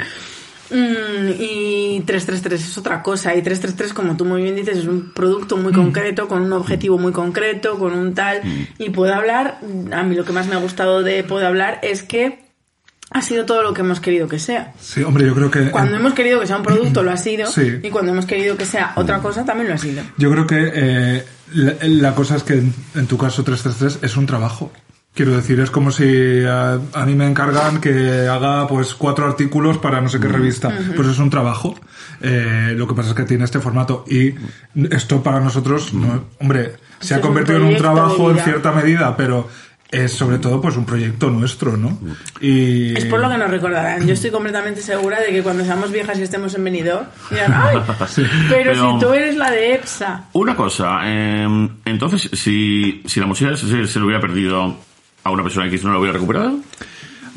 Mm, 0.71 1.31
y 1.39 2.03
333 2.07 2.61
es 2.61 2.79
otra 2.79 3.03
cosa. 3.03 3.35
Y 3.35 3.43
333, 3.43 3.93
como 3.93 4.17
tú 4.17 4.25
muy 4.25 4.43
bien 4.43 4.57
dices, 4.57 4.79
es 4.79 4.87
un 4.87 5.13
producto 5.13 5.57
muy 5.57 5.73
concreto, 5.73 6.29
con 6.29 6.43
un 6.43 6.53
objetivo 6.53 6.99
muy 6.99 7.13
concreto, 7.13 7.79
con 7.79 7.93
un 7.93 8.15
tal. 8.15 8.41
Y 8.79 8.91
puedo 8.91 9.15
hablar, 9.15 9.59
a 9.93 10.03
mí 10.03 10.15
lo 10.15 10.25
que 10.25 10.33
más 10.33 10.47
me 10.47 10.55
ha 10.55 10.59
gustado 10.59 11.03
de 11.03 11.25
Puedo 11.25 11.47
hablar 11.47 11.79
es 11.83 12.03
que 12.03 12.51
ha 13.11 13.23
sido 13.23 13.45
todo 13.45 13.63
lo 13.63 13.75
que 13.75 13.81
hemos 13.81 14.01
querido 14.01 14.29
que 14.29 14.39
sea. 14.39 14.73
Sí, 14.81 15.03
hombre, 15.03 15.27
yo 15.27 15.35
creo 15.35 15.51
que... 15.51 15.71
Cuando 15.71 15.97
hemos 15.97 16.15
querido 16.15 16.41
que 16.41 16.47
sea 16.47 16.57
un 16.57 16.63
producto, 16.63 17.03
lo 17.03 17.11
ha 17.11 17.17
sido. 17.17 17.47
Sí. 17.51 17.81
Y 17.83 17.91
cuando 17.91 18.13
hemos 18.13 18.27
querido 18.27 18.57
que 18.57 18.65
sea 18.65 18.93
otra 18.97 19.19
cosa, 19.19 19.45
también 19.45 19.69
lo 19.69 19.75
ha 19.75 19.79
sido. 19.79 20.03
Yo 20.17 20.31
creo 20.31 20.47
que 20.47 20.71
eh, 20.73 21.25
la, 21.53 21.75
la 21.83 22.15
cosa 22.15 22.37
es 22.37 22.45
que 22.45 22.55
en, 22.55 22.73
en 22.95 23.07
tu 23.07 23.19
caso 23.19 23.43
333 23.43 23.99
es 24.03 24.17
un 24.17 24.27
trabajo. 24.27 24.71
Quiero 25.13 25.33
decir, 25.37 25.59
es 25.61 25.71
como 25.71 25.91
si 25.91 26.45
a, 26.45 26.79
a 26.95 27.05
mí 27.07 27.15
me 27.15 27.27
encargan 27.27 27.81
que 27.81 28.29
haga 28.29 28.67
pues 28.69 28.95
cuatro 28.95 29.27
artículos 29.27 29.77
para 29.79 30.01
no 30.01 30.09
sé 30.09 30.21
qué 30.21 30.29
revista. 30.29 30.73
Pues 30.97 31.09
es 31.09 31.19
un 31.19 31.29
trabajo. 31.31 31.75
Eh, 32.23 32.75
lo 32.77 32.87
que 32.87 32.95
pasa 32.95 33.11
es 33.11 33.15
que 33.17 33.25
tiene 33.25 33.45
este 33.45 33.59
formato 33.61 34.05
y 34.09 34.35
esto 34.91 35.23
para 35.23 35.41
nosotros, 35.41 35.93
no, 35.95 36.25
hombre, 36.41 36.75
se 37.01 37.15
ha 37.15 37.21
convertido 37.21 37.59
en 37.59 37.65
un 37.65 37.77
trabajo 37.77 38.31
en 38.31 38.39
cierta 38.39 38.73
medida, 38.73 39.17
pero 39.17 39.49
es 39.91 40.13
sobre 40.13 40.39
todo 40.39 40.61
pues 40.61 40.77
un 40.77 40.85
proyecto 40.87 41.29
nuestro, 41.31 41.77
¿no? 41.77 41.99
Y 42.41 42.97
Es 42.97 43.05
por 43.07 43.19
lo 43.21 43.29
que 43.29 43.37
nos 43.39 43.51
recordarán. 43.51 44.07
Yo 44.07 44.13
estoy 44.15 44.31
completamente 44.31 44.81
segura 44.81 45.19
de 45.21 45.31
que 45.33 45.43
cuando 45.43 45.65
seamos 45.65 45.91
viejas 45.91 46.17
y 46.19 46.23
estemos 46.23 46.55
en 46.55 46.63
Benidorm, 46.63 47.07
dirán, 47.31 47.53
¡ay! 47.53 47.79
Pero, 48.49 48.73
Pero- 48.73 48.93
si 48.93 49.05
tú 49.05 49.13
eres 49.13 49.37
la 49.37 49.51
de 49.51 49.75
EPSA. 49.75 50.27
Una 50.35 50.55
cosa, 50.55 51.01
eh, 51.05 51.69
entonces, 51.85 52.31
si, 52.33 53.03
si 53.07 53.19
la 53.19 53.27
mochila 53.27 53.57
se, 53.57 53.87
se 53.89 53.99
lo 53.99 54.05
hubiera 54.07 54.21
perdido 54.21 54.77
a 55.25 55.31
una 55.31 55.43
persona 55.43 55.67
X, 55.67 55.85
¿no 55.85 55.93
la 55.93 55.99
hubiera 55.99 56.15
recuperado? 56.15 56.59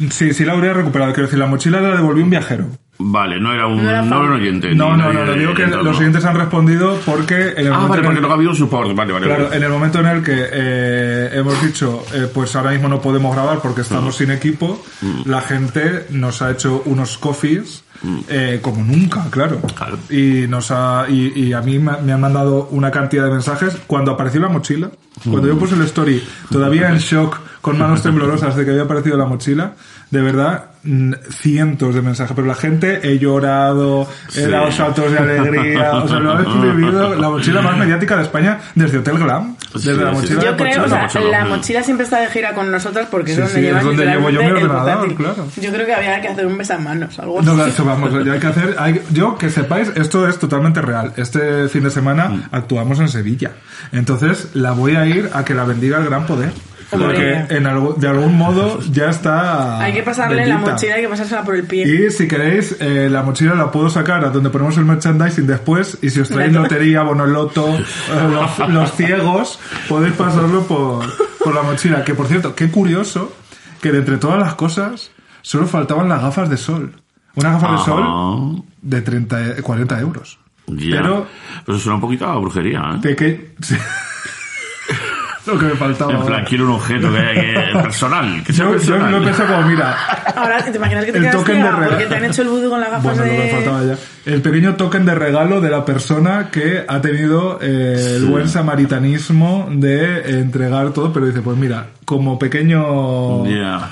Sí, 0.10 0.34
sí 0.34 0.44
la 0.46 0.54
habría 0.54 0.74
recuperado. 0.74 1.14
Quiero 1.14 1.28
decir, 1.28 1.40
la 1.40 1.46
mochila 1.46 1.80
la 1.80 1.96
devolvió 1.96 2.24
un 2.24 2.30
viajero. 2.30 2.66
Vale, 3.00 3.40
no 3.40 3.54
era 3.54 3.68
un, 3.68 3.84
No 3.84 3.90
era 3.90 4.02
no 4.04 4.18
era 4.18 4.26
un 4.26 4.40
oyente. 4.40 4.74
No, 4.76 4.96
no, 4.96 5.12
no, 5.12 5.34
digo 5.34 5.54
que 5.54 5.66
los 5.68 5.98
oyentes 6.00 6.24
han 6.26 6.36
respondido 6.36 7.00
porque 7.06 7.50
en 7.58 7.68
el 7.68 7.74
Ah, 7.74 7.80
momento 7.80 7.90
vale, 7.90 8.00
en 8.02 8.06
porque 8.06 8.22
no 8.22 8.30
ha 8.30 8.34
habido 8.34 8.52
un 8.52 8.56
support. 8.56 8.96
Vale, 8.96 9.12
vale. 9.14 9.26
Claro, 9.26 9.44
vale. 9.46 9.58
en 9.58 9.64
el 9.64 9.70
momento 9.70 10.00
en 10.00 10.06
el 10.06 10.24
que 10.24 10.34
eh, 10.38 11.30
hemos 11.34 11.62
dicho, 11.64 12.04
eh, 12.14 12.28
pues 12.34 12.56
ahora 12.56 12.72
mismo 12.72 12.88
no 12.88 13.02
podemos 13.02 13.34
grabar 13.36 13.60
porque 13.62 13.82
estamos 13.82 14.16
sin 14.16 14.32
equipo, 14.32 14.84
la 15.26 15.42
gente 15.42 16.06
nos 16.12 16.42
ha 16.42 16.52
hecho 16.52 16.82
unos 16.86 17.18
coffees 17.18 17.84
eh, 18.30 18.60
como 18.62 18.84
nunca, 18.84 19.26
claro. 19.32 19.60
Claro. 19.76 19.98
Y 20.10 20.46
nos 20.48 20.72
ha, 20.72 21.06
y, 21.10 21.34
y 21.48 21.54
a 21.54 21.62
mí 21.62 21.80
me, 21.80 21.94
me 22.04 22.14
han 22.14 22.22
mandado 22.22 22.68
una 22.72 22.92
cantidad 22.92 23.26
de 23.26 23.32
mensajes 23.32 23.76
cuando 23.88 24.12
apareció 24.12 24.40
la 24.40 24.50
mochila. 24.50 24.92
Cuando 25.24 25.48
yo 25.48 25.58
puse 25.58 25.76
el 25.76 25.82
story, 25.84 26.24
todavía 26.52 26.90
en 26.90 26.98
shock, 26.98 27.40
con 27.64 27.80
manos 27.80 28.04
temblorosas 28.04 28.56
de 28.58 28.66
que 28.66 28.72
había 28.72 28.84
aparecido 28.84 29.16
la 29.18 29.26
mochila, 29.26 29.72
de 30.12 30.22
verdad, 30.22 30.66
mm, 30.84 31.14
cientos 31.32 31.96
de 31.96 32.02
mensajes. 32.02 32.36
Pero 32.36 32.46
la 32.46 32.56
gente, 32.56 33.00
he 33.04 33.18
llorado, 33.18 34.06
he 34.36 34.44
Sí. 34.44 34.52
dado 34.52 34.70
saltos 34.72 35.10
de 35.12 35.18
alegría, 35.18 35.94
o 35.94 36.08
sea, 36.08 36.20
lo 36.20 36.40
he 36.40 36.44
vivido 36.76 37.16
la 37.16 37.30
mochila 37.30 37.62
más 37.62 37.78
mediática 37.78 38.18
de 38.18 38.24
España 38.24 38.60
desde 38.76 38.98
Hotel 38.98 39.18
Glam, 39.18 39.56
desde 39.74 39.96
Sí, 39.96 40.02
la 40.02 40.12
mochila 40.12 40.28
sí. 40.28 40.36
de 40.36 40.52
Yo 40.52 40.58
creo, 40.58 40.84
o 40.84 40.88
sea, 40.90 41.08
la 41.32 41.46
mochila 41.46 41.84
siempre 41.84 42.04
está 42.04 42.20
de 42.20 42.28
gira 42.28 42.54
con 42.54 42.70
nosotros 42.70 43.08
porque 43.10 43.32
es 43.32 43.38
donde 43.38 43.54
sí, 43.54 43.60
es 43.60 43.66
llevas 43.66 43.84
donde 43.86 44.06
llevo 44.06 44.30
yo 44.30 44.44
mi 44.44 44.52
ordenador, 44.52 45.16
claro. 45.16 45.48
Yo 45.62 45.72
creo 45.72 45.86
que 45.86 45.94
habría 45.94 46.20
que 46.22 46.28
hacer 46.28 46.46
un 46.46 46.58
besamanos, 46.58 47.18
algo 47.18 47.42
No, 47.42 47.54
así. 47.54 47.70
eso 47.72 47.86
vamos, 47.86 48.12
ya 48.26 48.34
hay 48.34 48.40
que 48.40 48.48
hacer. 48.48 48.76
hay- 48.78 49.02
yo, 49.12 49.38
que 49.38 49.50
sepáis, 49.50 49.90
esto 49.96 50.28
es 50.28 50.38
totalmente 50.38 50.82
real. 50.82 51.14
Este 51.16 51.70
fin 51.70 51.84
de 51.84 51.90
semana 51.92 52.28
Mm. 52.28 52.44
actuamos 52.52 53.00
en 53.00 53.08
Sevilla. 53.08 53.52
Entonces, 53.94 54.50
la 54.54 54.72
voy 54.74 54.96
a 54.98 55.06
ir 55.06 55.30
a 55.34 55.46
que 55.46 55.54
la 55.54 55.64
bendiga 55.64 55.98
el 56.00 56.06
gran 56.06 56.26
poder. 56.26 56.52
Hombre. 56.94 57.08
Porque 57.08 57.56
en 57.56 57.68
algo, 57.68 57.94
de 57.94 58.08
algún 58.08 58.38
modo 58.38 58.80
ya 58.92 59.10
está. 59.10 59.80
Hay 59.80 59.94
que 59.94 60.04
pasarle 60.04 60.46
la 60.46 60.58
mochila, 60.58 60.96
hay 60.96 61.02
que 61.04 61.10
pasársela 61.10 61.44
por 61.44 61.56
el 61.56 61.64
pie. 61.66 61.86
Y 62.08 62.12
si 62.12 62.28
queréis, 62.28 62.76
eh, 62.80 63.08
la 63.10 63.24
mochila 63.24 63.56
la 63.56 63.72
puedo 63.72 63.90
sacar 63.90 64.24
a 64.26 64.30
donde 64.30 64.50
ponemos 64.50 64.78
el 64.78 64.86
merchandising 64.86 65.48
después. 65.48 65.98
Y 66.02 66.10
si 66.10 66.20
os 66.20 66.30
traéis 66.30 66.54
lotería, 66.54 67.04
bonoloto, 67.04 67.68
eh, 67.76 67.82
los, 68.32 68.70
los 68.70 68.92
ciegos, 68.94 69.60
podéis 69.90 70.14
pasarlo 70.14 70.64
por, 70.64 71.06
por 71.40 71.54
la 71.54 71.64
mochila. 71.64 72.04
Que 72.04 72.14
por 72.14 72.28
cierto, 72.28 72.56
qué 72.56 72.70
curioso 72.70 73.34
que 73.82 73.92
de 73.92 74.00
entre 74.00 74.18
todas 74.18 74.40
las 74.40 74.56
cosas, 74.56 75.12
solo 75.42 75.68
faltaban 75.68 76.08
las 76.08 76.22
gafas 76.22 76.50
de 76.50 76.58
sol. 76.58 76.94
Una 77.36 77.52
gafa 77.54 77.68
de 77.68 77.74
Ajá. 77.76 77.86
sol 77.86 78.64
de 78.82 79.02
30, 79.02 79.62
40 79.62 80.00
euros. 80.00 80.40
Ya. 80.68 81.02
Pero, 81.02 81.28
Pero 81.66 81.76
eso 81.78 81.84
suena 81.84 81.96
un 81.96 82.02
poquito 82.02 82.26
a 82.26 82.38
brujería, 82.38 82.82
¿eh? 82.96 83.00
de 83.02 83.16
que. 83.16 83.56
Lo 85.54 85.60
que 85.60 85.66
me 85.66 85.76
faltaba. 85.76 86.14
En 86.14 86.26
plan, 86.26 86.46
quiero 86.46 86.66
un 86.66 86.72
objeto 86.72 87.10
que, 87.12 87.34
que- 87.74 87.80
personal. 87.82 88.44
Que 88.46 88.54
sea 88.54 88.66
Yo, 88.66 88.72
yo 88.72 88.78
personal. 88.78 89.12
lo 89.12 89.18
he 89.18 89.22
pensado 89.26 89.56
como, 89.56 89.68
mira, 89.68 89.98
Ahora, 90.36 90.64
¿te 90.64 90.78
imaginas 90.78 91.06
que 91.06 91.12
te 91.12 91.18
El 91.18 91.24
quedas 91.26 91.36
token 91.38 91.56
de 91.56 91.62
ciega 91.62 91.72
regalo. 91.76 91.90
porque 91.92 92.06
te 92.06 92.16
han 92.16 92.26
hecho 92.26 92.42
el 92.44 92.48
vudú 92.48 92.70
con 92.70 92.80
las 92.80 92.90
gafas 92.92 93.04
Bueno, 93.04 93.22
lo 93.26 93.30
que 93.32 93.38
me 93.38 93.44
de... 93.46 93.52
faltaba 93.52 93.84
ya. 93.84 93.98
El 94.26 94.42
pequeño 94.42 94.76
token 94.76 95.06
de 95.06 95.16
regalo 95.16 95.60
de 95.62 95.70
la 95.70 95.84
persona 95.84 96.50
que 96.50 96.86
ha 96.88 97.02
tenido 97.02 97.60
eh, 97.62 98.14
el 98.18 98.26
buen 98.26 98.48
samaritanismo 98.48 99.68
de 99.72 100.40
entregar 100.40 100.92
todo, 100.92 101.12
pero 101.12 101.26
dice, 101.26 101.42
pues 101.42 101.58
mira, 101.58 101.88
como 102.06 102.40
pequeño 102.40 102.82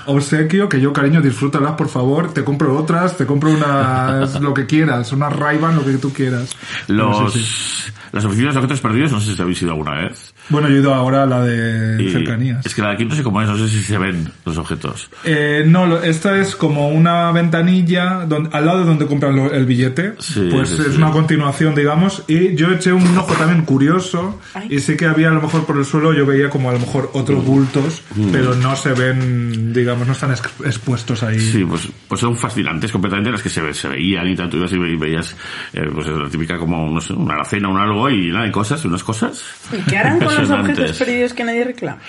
obsequio, 0.06 0.70
que 0.70 0.80
yo, 0.80 0.94
cariño, 0.94 1.22
disfrútalas, 1.22 1.74
por 1.74 1.90
favor, 1.90 2.34
te 2.34 2.44
compro 2.44 2.78
otras, 2.78 3.18
te 3.18 3.26
compro 3.26 3.50
unas, 3.52 4.40
lo 4.40 4.54
que 4.54 4.66
quieras, 4.66 5.12
unas 5.12 5.36
ray 5.36 5.60
lo 5.60 5.84
que 5.86 5.98
tú 5.98 6.14
quieras. 6.14 6.56
Los, 6.88 7.34
sí, 7.34 7.44
sí. 7.44 7.92
Las 8.12 8.26
oficinas 8.26 8.54
de 8.54 8.60
objetos 8.60 8.82
perdidos, 8.82 9.12
no 9.12 9.20
sé 9.22 9.36
si 9.36 9.42
habéis 9.42 9.62
ido 9.62 9.72
alguna 9.72 9.96
vez. 9.96 10.34
Bueno, 10.52 10.70
yo 10.70 10.76
he 10.76 10.80
ido 10.80 10.94
ahora 10.94 11.24
a 11.24 11.26
la 11.26 11.42
de 11.44 12.04
Y 12.04 12.12
cercanías. 12.12 12.66
Es 12.66 12.76
que 12.76 12.82
la 12.82 12.90
de 12.90 12.94
aquí 12.96 13.06
no 13.06 13.16
sé 13.16 13.24
cómo 13.24 13.42
es, 13.42 13.48
no 13.50 13.58
sé 13.58 13.68
si 13.70 13.82
se 13.82 13.98
ven 13.98 14.32
los 14.46 14.58
objetos. 14.58 15.10
Eh, 15.24 15.64
no, 15.66 15.98
esta 15.98 16.38
es 16.38 16.56
como 16.56 16.90
una 16.90 17.32
ventanilla 17.32 18.26
donde, 18.28 18.50
al 18.56 18.66
lado 18.66 18.80
de 18.82 18.86
donde 18.86 19.06
compran 19.08 19.36
lo- 19.36 19.52
el 19.52 19.66
billete. 19.66 20.14
Sí, 20.20 20.50
pues 20.52 20.70
sí, 20.70 20.82
es 20.82 20.92
sí. 20.94 20.98
una 20.98 21.12
continuación, 21.12 21.74
digamos. 21.76 22.24
Y 22.28 22.56
yo 22.56 22.72
eché 22.72 22.92
un 22.94 23.18
ojo 23.18 23.34
también 23.34 23.64
curioso. 23.64 24.40
Ay. 24.54 24.68
Y 24.70 24.80
sí 24.80 24.96
que 24.98 25.06
había 25.06 25.30
a 25.30 25.32
lo 25.34 25.42
mejor 25.42 25.66
por 25.66 25.78
el 25.78 25.86
suelo, 25.86 26.14
yo 26.14 26.26
veía 26.26 26.50
como 26.50 26.70
a 26.70 26.74
lo 26.74 26.80
mejor 26.80 27.10
otros 27.14 27.44
bultos, 27.46 28.02
Mm. 28.16 28.32
pero 28.32 28.54
no 28.56 28.76
se 28.76 28.94
ven, 28.94 29.74
digamos, 29.74 30.06
no 30.08 30.14
están 30.14 30.32
ex- 30.32 30.50
expuestos 30.66 31.24
ahí. 31.24 31.40
Sí, 31.40 31.64
pues, 31.64 31.88
pues 32.08 32.20
son 32.22 32.36
fascinantes 32.36 32.92
completamente 32.92 33.32
las 33.32 33.42
que 33.42 33.50
se, 33.50 33.62
ve- 33.62 33.74
se 33.74 33.88
veían 33.88 34.28
y 34.28 34.36
tanto 34.36 34.58
ibas 34.58 34.72
y 34.74 34.78
veías, 34.78 35.36
eh, 35.74 35.82
pues 35.94 36.08
la 36.08 36.30
típica 36.30 36.58
como, 36.58 36.90
no 36.90 37.00
sé, 37.02 37.14
una 37.14 37.36
alacena, 37.36 37.70
un 37.70 37.78
algo 37.78 38.10
y 38.10 38.32
nada, 38.32 38.48
y 38.48 38.52
cosas, 38.52 38.84
unas 38.86 39.04
cosas. 39.04 39.42
¿Y 39.72 39.82
qué 39.90 39.98
harán 39.98 40.20
con 40.20 40.36
objetos 40.50 40.98
perdidos 40.98 41.34
que 41.34 41.44
nadie 41.44 41.64
reclama? 41.64 42.00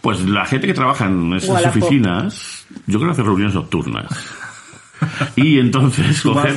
Pues 0.00 0.20
la 0.20 0.44
gente 0.46 0.66
que 0.66 0.74
trabaja 0.74 1.06
en 1.06 1.32
esas 1.34 1.66
oficinas, 1.66 2.66
yo 2.86 2.98
creo 2.98 3.08
que 3.08 3.12
hace 3.12 3.22
reuniones 3.22 3.54
nocturnas. 3.54 4.06
Y 5.36 5.58
entonces 5.58 6.22
cogen 6.22 6.56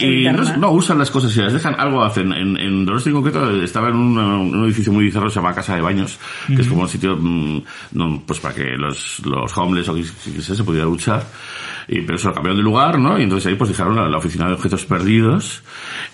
y, 0.00 0.04
y 0.04 0.24
no, 0.30 0.56
no, 0.56 0.70
usan 0.72 0.98
las 0.98 1.10
cosas 1.10 1.36
y 1.36 1.40
las 1.40 1.52
dejan, 1.52 1.74
algo 1.78 2.02
hacen. 2.02 2.32
En, 2.32 2.58
en 2.58 2.84
Donosti 2.84 3.10
en 3.10 3.14
concreto 3.16 3.62
estaba 3.62 3.88
en 3.88 3.96
un, 3.96 4.18
un 4.18 4.64
edificio 4.64 4.92
muy 4.92 5.04
bizarro, 5.04 5.28
se 5.28 5.36
llama 5.36 5.54
Casa 5.54 5.76
de 5.76 5.82
Baños, 5.82 6.18
que 6.46 6.62
es 6.62 6.68
como 6.68 6.82
un 6.82 6.88
sitio, 6.88 7.16
mm, 7.16 7.62
no, 7.92 8.22
pues 8.26 8.40
para 8.40 8.54
que 8.54 8.76
los, 8.76 9.20
los 9.24 9.56
homeless 9.56 9.88
o 9.88 9.94
que, 9.94 10.02
que 10.02 10.42
sea, 10.42 10.54
se 10.54 10.64
pudiera 10.64 10.86
duchar. 10.86 11.24
Y, 11.88 12.00
pero 12.00 12.16
eso 12.16 12.28
lo 12.28 12.34
cambiaron 12.34 12.56
de 12.56 12.64
lugar, 12.64 12.98
¿no? 12.98 13.18
Y 13.18 13.22
entonces 13.22 13.46
ahí 13.46 13.54
pues 13.54 13.70
dejaron 13.70 13.94
la, 13.94 14.08
la 14.08 14.18
oficina 14.18 14.46
de 14.48 14.54
objetos 14.54 14.84
perdidos. 14.86 15.62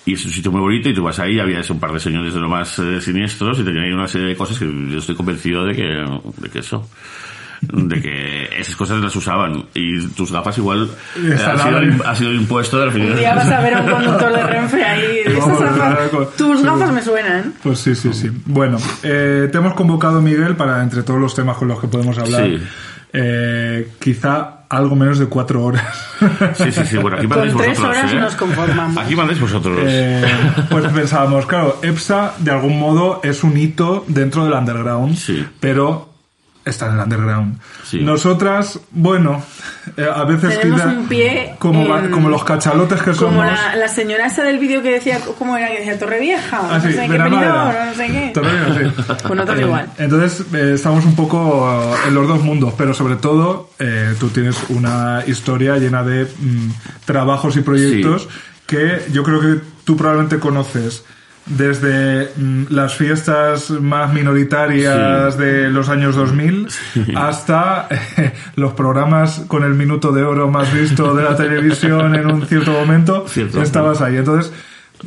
Y 0.04 0.14
es 0.14 0.24
un 0.24 0.32
sitio 0.32 0.52
muy 0.52 0.60
bonito 0.60 0.88
y 0.88 0.94
tú 0.94 1.02
vas 1.02 1.18
ahí, 1.18 1.38
había 1.38 1.60
eso, 1.60 1.72
un 1.72 1.80
par 1.80 1.92
de 1.92 2.00
señores 2.00 2.34
de 2.34 2.40
lo 2.40 2.48
más 2.48 2.78
eh, 2.78 3.00
siniestros 3.00 3.58
y 3.60 3.64
tenían 3.64 3.84
ahí 3.84 3.92
una 3.92 4.08
serie 4.08 4.28
de 4.28 4.36
cosas 4.36 4.58
que 4.58 4.66
yo 4.66 4.98
estoy 4.98 5.14
convencido 5.14 5.64
de 5.64 5.74
que, 5.74 6.04
de 6.38 6.50
que 6.50 6.58
eso 6.58 6.88
de 7.62 8.02
que 8.02 8.41
esas 8.62 8.76
cosas 8.76 9.00
las 9.02 9.14
usaban 9.14 9.66
y 9.74 10.06
tus 10.08 10.32
gafas 10.32 10.56
igual 10.58 10.88
eh, 11.16 11.34
ha, 11.34 11.58
sido, 11.58 12.08
ha 12.08 12.14
sido 12.16 12.32
impuesto 12.32 12.78
de 12.80 12.86
la 12.86 12.92
Un 12.92 13.16
día 13.16 13.34
vas 13.34 13.48
a 13.50 13.60
ver 13.60 13.74
a 13.74 13.80
un 13.82 13.90
conductor 13.90 14.32
de 14.32 14.42
Renfe 14.46 14.82
ahí. 14.84 15.22
gafas- 15.26 16.08
con- 16.10 16.28
tus 16.36 16.60
sí. 16.60 16.64
gafas 16.66 16.92
me 16.92 17.02
suenan. 17.02 17.54
Pues 17.62 17.78
sí, 17.78 17.94
sí, 17.94 18.12
sí. 18.12 18.30
Bueno, 18.46 18.78
eh, 19.02 19.48
te 19.52 19.58
hemos 19.58 19.74
convocado, 19.74 20.20
Miguel, 20.22 20.56
para 20.56 20.82
entre 20.82 21.02
todos 21.02 21.20
los 21.20 21.34
temas 21.34 21.56
con 21.56 21.68
los 21.68 21.80
que 21.80 21.88
podemos 21.88 22.16
hablar, 22.18 22.44
Sí. 22.46 22.58
eh, 23.12 23.92
quizá 24.00 24.58
algo 24.68 24.96
menos 24.96 25.18
de 25.18 25.26
cuatro 25.26 25.62
horas. 25.64 25.84
Sí, 26.54 26.72
sí, 26.72 26.80
sí. 26.86 26.96
Bueno, 26.96 27.18
aquí 27.18 27.26
Con 27.28 27.36
mandéis 27.38 27.56
tres 27.58 27.78
vosotros. 27.78 27.98
horas 27.98 28.12
¿eh? 28.12 28.16
nos 28.20 28.34
conformamos. 28.36 28.96
Aquí 29.04 29.14
mandéis 29.14 29.40
vosotros. 29.40 29.78
Eh, 29.82 30.24
pues 30.70 30.86
pensábamos, 30.88 31.44
claro, 31.44 31.78
EPSA 31.82 32.34
de 32.38 32.50
algún 32.52 32.78
modo 32.78 33.20
es 33.22 33.44
un 33.44 33.56
hito 33.58 34.04
dentro 34.08 34.44
del 34.44 34.54
underground, 34.54 35.16
Sí. 35.16 35.46
pero 35.60 36.11
está 36.64 36.86
en 36.86 36.94
el 36.94 37.00
underground. 37.00 37.58
Sí. 37.84 38.00
Nosotras, 38.00 38.78
bueno, 38.92 39.42
eh, 39.96 40.06
a 40.14 40.24
veces 40.24 40.60
Tenemos 40.60 40.80
quizá- 40.82 40.90
un 40.92 41.08
pie 41.08 41.54
como, 41.58 41.86
como 42.10 42.28
los 42.28 42.44
cachalotes 42.44 42.98
que 43.02 43.10
Como 43.12 43.30
somos. 43.42 43.46
la, 43.46 43.76
la 43.76 43.88
señora 43.88 44.26
esa 44.26 44.44
del 44.44 44.58
vídeo 44.58 44.82
que 44.82 44.90
decía, 44.92 45.18
¿cómo 45.38 45.56
era? 45.56 45.68
Que 45.68 45.78
decía 45.78 45.98
Torrevieja, 45.98 46.60
Ah, 46.62 46.78
no 46.78 46.84
sí, 46.84 46.92
sé 46.92 47.08
no 47.08 47.94
sé 47.94 48.06
qué. 48.06 48.30
Torrevieja, 48.34 48.74
sí. 48.96 49.02
Pues 49.22 49.34
nosotros 49.34 49.60
igual. 49.60 49.86
Entonces 49.98 50.46
eh, 50.54 50.72
estamos 50.74 51.04
un 51.04 51.16
poco 51.16 51.68
eh, 51.94 52.08
en 52.08 52.14
los 52.14 52.28
dos 52.28 52.42
mundos, 52.42 52.74
pero 52.78 52.94
sobre 52.94 53.16
todo 53.16 53.70
eh, 53.78 54.14
tú 54.20 54.28
tienes 54.28 54.56
una 54.68 55.22
historia 55.26 55.76
llena 55.78 56.02
de 56.02 56.24
mm, 56.24 56.68
trabajos 57.04 57.56
y 57.56 57.60
proyectos 57.62 58.28
que 58.66 59.02
yo 59.12 59.22
creo 59.24 59.40
que 59.40 59.60
tú 59.84 59.96
probablemente 59.96 60.38
conoces 60.38 61.04
desde 61.46 62.30
mm, 62.36 62.64
las 62.70 62.94
fiestas 62.94 63.70
más 63.70 64.12
minoritarias 64.12 65.34
Sí. 65.34 65.40
de 65.40 65.70
los 65.70 65.88
años 65.88 66.14
2000 66.14 66.68
hasta 67.16 67.88
eh, 68.16 68.32
los 68.56 68.72
programas 68.74 69.44
con 69.48 69.64
el 69.64 69.74
minuto 69.74 70.12
de 70.12 70.22
oro 70.22 70.48
más 70.50 70.72
visto 70.72 71.14
de 71.14 71.24
la 71.24 71.36
televisión 71.36 72.14
en 72.14 72.26
un 72.30 72.46
cierto 72.46 72.72
momento. 72.72 73.24
Cierto. 73.28 73.60
Estabas 73.62 74.00
ahí. 74.00 74.16
Entonces, 74.18 74.52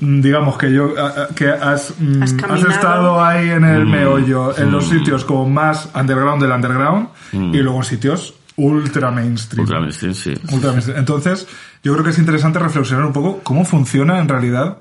mm, 0.01 0.21
digamos 0.21 0.57
que 0.57 0.71
yo 0.73 0.93
que 1.35 1.47
has, 1.49 1.93
mm, 1.99 2.23
Has 2.23 2.63
estado 2.63 3.23
ahí 3.23 3.49
en 3.49 3.61
Mm. 3.61 3.75
el 3.75 3.85
meollo, 3.85 4.57
en 4.57 4.71
los 4.71 4.87
sitios 4.89 5.23
como 5.25 5.47
más 5.49 5.89
underground 5.95 6.41
del 6.41 6.51
underground 6.51 7.07
y 7.33 7.57
luego 7.59 7.77
en 7.79 7.83
sitios 7.85 8.33
ultra 8.57 9.11
mainstream. 9.11 9.63
Ultra 9.65 9.79
mainstream, 9.81 10.13
sí. 10.13 10.33
Ultra 10.51 10.71
mainstream. 10.71 10.99
Entonces, 10.99 11.47
yo 11.83 11.91
creo 11.93 12.03
que 12.05 12.11
es 12.11 12.19
interesante 12.19 12.59
reflexionar 12.59 13.05
un 13.05 13.13
poco 13.13 13.39
cómo 13.43 13.65
funciona 13.65 14.19
en 14.19 14.27
realidad 14.29 14.77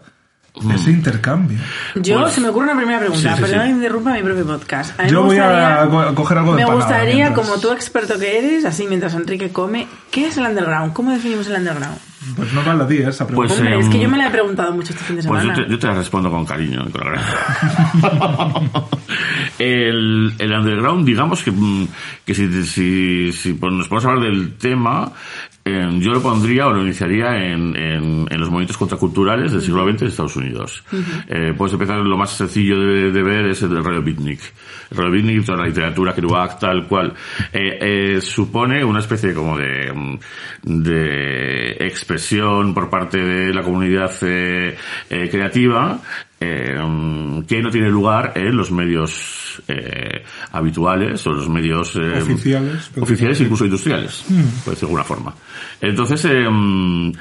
ese 0.74 0.90
intercambio. 0.90 1.58
Yo 1.96 2.20
Pues- 2.22 2.32
se 2.34 2.40
me 2.40 2.48
ocurre 2.48 2.66
una 2.66 2.76
primera 2.76 3.00
pregunta, 3.00 3.30
Sí, 3.30 3.36
sí, 3.36 3.40
perdón 3.42 3.60
sí. 3.60 3.66
que 3.66 3.70
interrumpa 3.76 4.12
mi 4.12 4.22
propio 4.22 4.46
podcast. 4.46 5.00
A 5.00 5.02
mí 5.04 5.10
Yo 5.10 5.22
me 5.22 5.26
voy 5.26 5.38
a 5.38 5.46
gustaría- 5.84 5.90
co- 5.90 6.00
a 6.00 6.14
coger 6.14 6.38
algo 6.38 6.54
de 6.56 6.64
Me 6.64 6.70
gustaría, 6.72 7.14
mientras. 7.14 7.46
como 7.48 7.60
tú 7.60 7.72
experto 7.72 8.18
que 8.18 8.38
eres, 8.38 8.64
así 8.64 8.86
mientras 8.88 9.14
Enrique 9.14 9.50
come, 9.50 9.88
¿qué 10.10 10.28
es 10.28 10.36
el 10.38 10.46
underground? 10.46 10.92
¿Cómo 10.92 11.10
definimos 11.10 11.46
el 11.48 11.56
underground? 11.56 11.98
Pues 12.36 12.52
no 12.54 12.62
vale 12.62 12.78
la 12.78 12.86
di 12.86 12.98
esa 12.98 13.26
pregunta. 13.26 13.48
Pues, 13.48 13.58
Hombre, 13.60 13.74
em, 13.74 13.80
es 13.80 13.88
que 13.90 14.00
yo 14.00 14.08
me 14.08 14.16
la 14.16 14.28
he 14.28 14.30
preguntado 14.30 14.72
mucho 14.72 14.92
este 14.94 15.04
fin 15.04 15.16
de 15.16 15.22
Pues 15.24 15.40
semana. 15.42 15.58
yo 15.58 15.64
te, 15.66 15.70
yo 15.72 15.78
te 15.78 15.86
la 15.88 15.94
respondo 15.94 16.30
con 16.30 16.46
cariño. 16.46 16.84
y 16.88 16.90
Con 16.90 17.02
agrado. 17.02 18.62
el, 19.58 20.34
el 20.38 20.52
underground, 20.52 21.04
digamos 21.04 21.42
que, 21.42 21.50
mm, 21.50 21.88
que 22.24 22.34
si, 22.34 22.64
si, 22.64 23.32
si 23.32 23.52
pues 23.54 23.72
nos 23.72 23.88
podemos 23.88 24.04
hablar 24.06 24.24
del 24.32 24.54
tema, 24.56 25.12
eh, 25.66 25.88
yo 25.98 26.12
lo 26.12 26.20
pondría 26.20 26.66
o 26.66 26.72
lo 26.72 26.82
iniciaría 26.82 27.36
en, 27.36 27.74
en, 27.74 28.26
en 28.30 28.40
los 28.40 28.50
movimientos 28.50 28.76
contraculturales 28.76 29.52
del 29.52 29.62
siglo 29.62 29.88
XX 29.88 30.00
de 30.00 30.06
Estados 30.08 30.36
Unidos. 30.36 30.84
Eh, 31.26 31.54
puedes 31.56 31.72
empezar, 31.72 31.98
lo 32.00 32.18
más 32.18 32.32
sencillo 32.32 32.78
de, 32.78 33.10
de 33.10 33.22
ver 33.22 33.46
es 33.46 33.62
el 33.62 33.70
del 33.70 33.82
rollo 33.82 34.02
beatnik. 34.02 34.40
El 34.90 34.96
rollo 34.96 35.12
beatnik, 35.12 35.44
toda 35.46 35.58
la 35.58 35.66
literatura 35.66 36.14
Kerouac, 36.14 36.58
tal 36.58 36.86
cual, 36.86 37.14
eh, 37.52 37.78
eh, 37.80 38.20
supone 38.20 38.84
una 38.84 39.00
especie 39.00 39.32
como 39.32 39.56
de, 39.56 40.18
de 40.62 41.76
expresión 41.80 42.74
por 42.74 42.90
parte 42.90 43.18
de 43.18 43.54
la 43.54 43.62
comunidad 43.62 44.12
creativa 45.08 46.00
eh, 46.44 46.78
mm, 46.78 47.42
que 47.42 47.62
no 47.62 47.70
tiene 47.70 47.88
lugar 47.88 48.32
en 48.34 48.56
los 48.56 48.70
medios 48.70 49.62
eh, 49.68 50.22
habituales 50.52 51.26
o 51.26 51.32
los 51.32 51.48
medios 51.48 51.96
eh, 51.96 52.20
Oficiales, 52.22 52.90
oficiales 52.98 53.40
incluso 53.40 53.64
industriales, 53.64 54.24
por 54.64 54.74
decirlo 54.74 54.74
de 54.74 54.80
alguna 54.82 55.04
forma. 55.04 55.34
Entonces, 55.80 56.26
mm, 56.50 57.12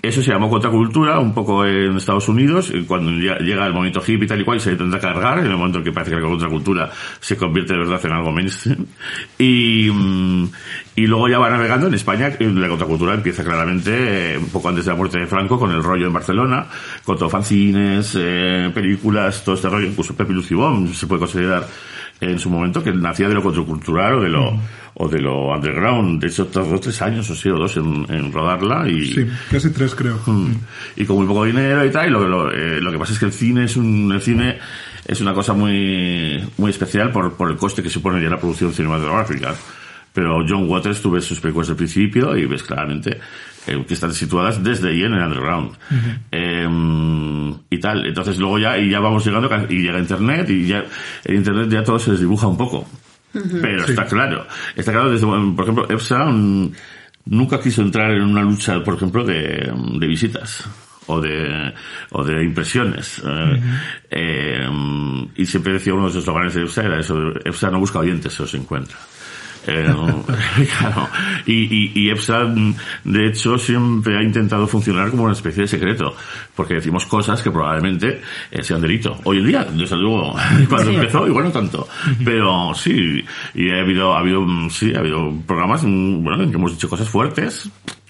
eso 0.00 0.22
se 0.22 0.30
llamó 0.30 0.48
contracultura 0.48 1.18
un 1.18 1.34
poco 1.34 1.64
en 1.64 1.96
Estados 1.96 2.28
Unidos, 2.28 2.72
cuando 2.86 3.10
llega 3.10 3.66
el 3.66 3.72
movimiento 3.72 4.00
hippie 4.00 4.24
y 4.24 4.28
tal 4.28 4.40
y 4.40 4.44
cual, 4.44 4.60
se 4.60 4.72
intenta 4.72 5.00
cargar, 5.00 5.38
en 5.38 5.46
el 5.46 5.56
momento 5.56 5.78
en 5.78 5.84
que 5.84 5.92
parece 5.92 6.12
que 6.12 6.20
la 6.20 6.28
contracultura 6.28 6.90
se 7.18 7.36
convierte 7.36 7.72
de 7.72 7.80
verdad 7.80 8.00
en 8.04 8.12
algo 8.12 8.32
mainstream. 8.32 8.86
Y, 9.38 9.90
mm, 9.90 10.50
y 10.96 11.06
luego 11.06 11.28
ya 11.28 11.38
va 11.38 11.48
navegando 11.50 11.86
en 11.86 11.94
España, 11.94 12.32
la 12.38 12.68
contracultura 12.68 13.14
empieza 13.14 13.44
claramente, 13.44 14.34
eh, 14.34 14.38
un 14.38 14.48
poco 14.50 14.68
antes 14.68 14.84
de 14.84 14.90
la 14.90 14.96
muerte 14.96 15.18
de 15.18 15.26
Franco, 15.26 15.58
con 15.58 15.70
el 15.72 15.82
rollo 15.82 16.06
en 16.06 16.12
Barcelona, 16.12 16.66
con 17.04 17.16
todo 17.16 17.28
fanzines, 17.28 18.16
eh, 18.18 18.70
películas, 18.74 19.44
todo 19.44 19.54
este 19.54 19.68
rollo, 19.68 19.86
incluso 19.86 20.16
Pepe 20.16 20.32
Lucibón 20.32 20.92
se 20.94 21.06
puede 21.06 21.20
considerar 21.20 21.66
en 22.20 22.38
su 22.38 22.50
momento 22.50 22.82
que 22.82 22.92
nacía 22.92 23.28
de 23.28 23.34
lo 23.34 23.42
contracultural 23.42 24.14
o 24.14 24.20
de 24.22 24.28
lo, 24.28 24.60
o 24.94 25.08
de 25.08 25.20
lo 25.20 25.52
underground. 25.54 26.20
De 26.20 26.26
hecho, 26.28 26.46
tardó 26.46 26.78
tres 26.80 27.00
años 27.02 27.28
o 27.30 27.34
sí, 27.36 27.48
o 27.48 27.56
dos 27.58 27.76
en, 27.76 28.06
en 28.08 28.32
rodarla 28.32 28.88
y, 28.88 29.06
Sí, 29.14 29.26
casi 29.50 29.70
tres 29.70 29.94
creo. 29.94 30.18
Mm. 30.26 30.52
y 30.96 31.04
con 31.04 31.16
muy 31.16 31.26
poco 31.26 31.44
dinero 31.44 31.84
y 31.84 31.90
tal. 31.90 32.08
Y 32.08 32.10
lo, 32.10 32.20
que- 32.20 32.28
lo, 32.28 32.52
eh, 32.52 32.80
lo 32.80 32.90
que 32.90 32.98
pasa 32.98 33.12
es 33.12 33.18
que 33.18 33.26
el 33.26 33.32
cine 33.32 33.64
es 33.64 33.76
un, 33.76 34.10
el 34.12 34.20
cine 34.20 34.58
es 35.06 35.20
una 35.20 35.32
cosa 35.32 35.52
muy, 35.54 36.44
muy 36.58 36.70
especial 36.70 37.10
por, 37.12 37.34
por 37.34 37.50
el 37.50 37.56
coste 37.56 37.82
que 37.82 37.88
supone 37.90 38.20
ya 38.22 38.28
la 38.28 38.38
producción 38.38 38.72
cinematográfica. 38.72 39.54
Pero 40.18 40.44
John 40.44 40.68
Waters, 40.68 41.00
tú 41.00 41.12
ves 41.12 41.24
sus 41.24 41.38
películas 41.38 41.68
del 41.68 41.76
principio 41.76 42.36
y 42.36 42.44
ves 42.44 42.64
claramente 42.64 43.20
eh, 43.68 43.84
que 43.86 43.94
están 43.94 44.12
situadas 44.12 44.60
desde 44.64 44.88
ahí 44.88 45.04
en 45.04 45.12
el 45.12 45.22
underground. 45.22 45.76
Eh, 46.32 47.54
y 47.70 47.78
tal. 47.78 48.04
Entonces 48.04 48.36
luego 48.36 48.58
ya, 48.58 48.76
y 48.76 48.90
ya 48.90 48.98
vamos 48.98 49.24
llegando, 49.24 49.48
y 49.68 49.80
llega 49.80 50.00
internet, 50.00 50.50
y 50.50 50.66
ya, 50.66 50.84
el 51.24 51.36
internet 51.36 51.68
ya 51.70 51.84
todo 51.84 52.00
se 52.00 52.10
desdibuja 52.10 52.48
un 52.48 52.56
poco. 52.56 52.84
Pero 53.32 53.84
está 53.84 54.06
claro. 54.06 54.44
Está 54.74 54.90
claro 54.90 55.08
desde, 55.08 55.24
por 55.24 55.62
ejemplo, 55.62 55.86
EPSA 55.88 56.24
mm, 56.24 56.72
nunca 57.26 57.60
quiso 57.60 57.82
entrar 57.82 58.10
en 58.10 58.22
una 58.22 58.42
lucha, 58.42 58.82
por 58.82 58.94
ejemplo, 58.94 59.22
de, 59.22 59.72
de 60.00 60.06
visitas 60.08 60.68
o 61.06 61.20
de, 61.20 61.72
o 62.10 62.24
de 62.24 62.42
impresiones. 62.42 63.22
Eh, 63.24 63.60
eh, 64.10 64.68
y 65.36 65.46
siempre 65.46 65.74
decía 65.74 65.94
uno 65.94 66.06
de 66.06 66.12
sus 66.12 66.22
eslóganes 66.22 66.54
de 66.54 66.62
EPSA 66.62 66.82
era 66.82 66.98
eso, 66.98 67.14
EPSA 67.44 67.70
no 67.70 67.78
busca 67.78 68.00
oyentes, 68.00 68.32
se 68.32 68.42
los 68.42 68.54
encuentra. 68.54 68.98
Eh, 69.68 69.84
claro. 70.78 71.08
Y, 71.46 71.52
y, 71.52 71.92
y 71.94 72.10
EPSA, 72.10 72.44
mm, 72.44 72.74
de 73.04 73.26
hecho, 73.28 73.58
siempre 73.58 74.16
ha 74.18 74.22
intentado 74.22 74.66
funcionar 74.66 75.10
como 75.10 75.24
una 75.24 75.32
especie 75.34 75.62
de 75.62 75.68
secreto, 75.68 76.14
porque 76.56 76.74
decimos 76.74 77.04
cosas 77.06 77.42
que 77.42 77.50
probablemente 77.50 78.22
eh, 78.50 78.62
sean 78.62 78.80
delito. 78.80 79.18
Hoy 79.24 79.38
en 79.38 79.46
día, 79.46 79.64
desde 79.64 79.96
luego, 79.96 80.34
cuando 80.68 80.90
Sí. 80.90 80.96
empezó, 80.96 81.26
igual 81.26 81.44
no 81.44 81.50
tanto. 81.52 81.86
Pero 82.24 82.72
sí, 82.74 83.22
y 83.54 83.70
ha 83.70 83.80
habido, 83.80 84.14
ha 84.14 84.20
habido, 84.20 84.40
mm, 84.40 84.70
sí, 84.70 84.92
ha 84.94 85.00
habido 85.00 85.32
programas, 85.46 85.84
mm, 85.84 86.22
bueno, 86.24 86.44
en 86.44 86.50
que 86.50 86.56
hemos 86.56 86.72
dicho 86.72 86.88
cosas 86.88 87.08
fuertes, 87.08 87.68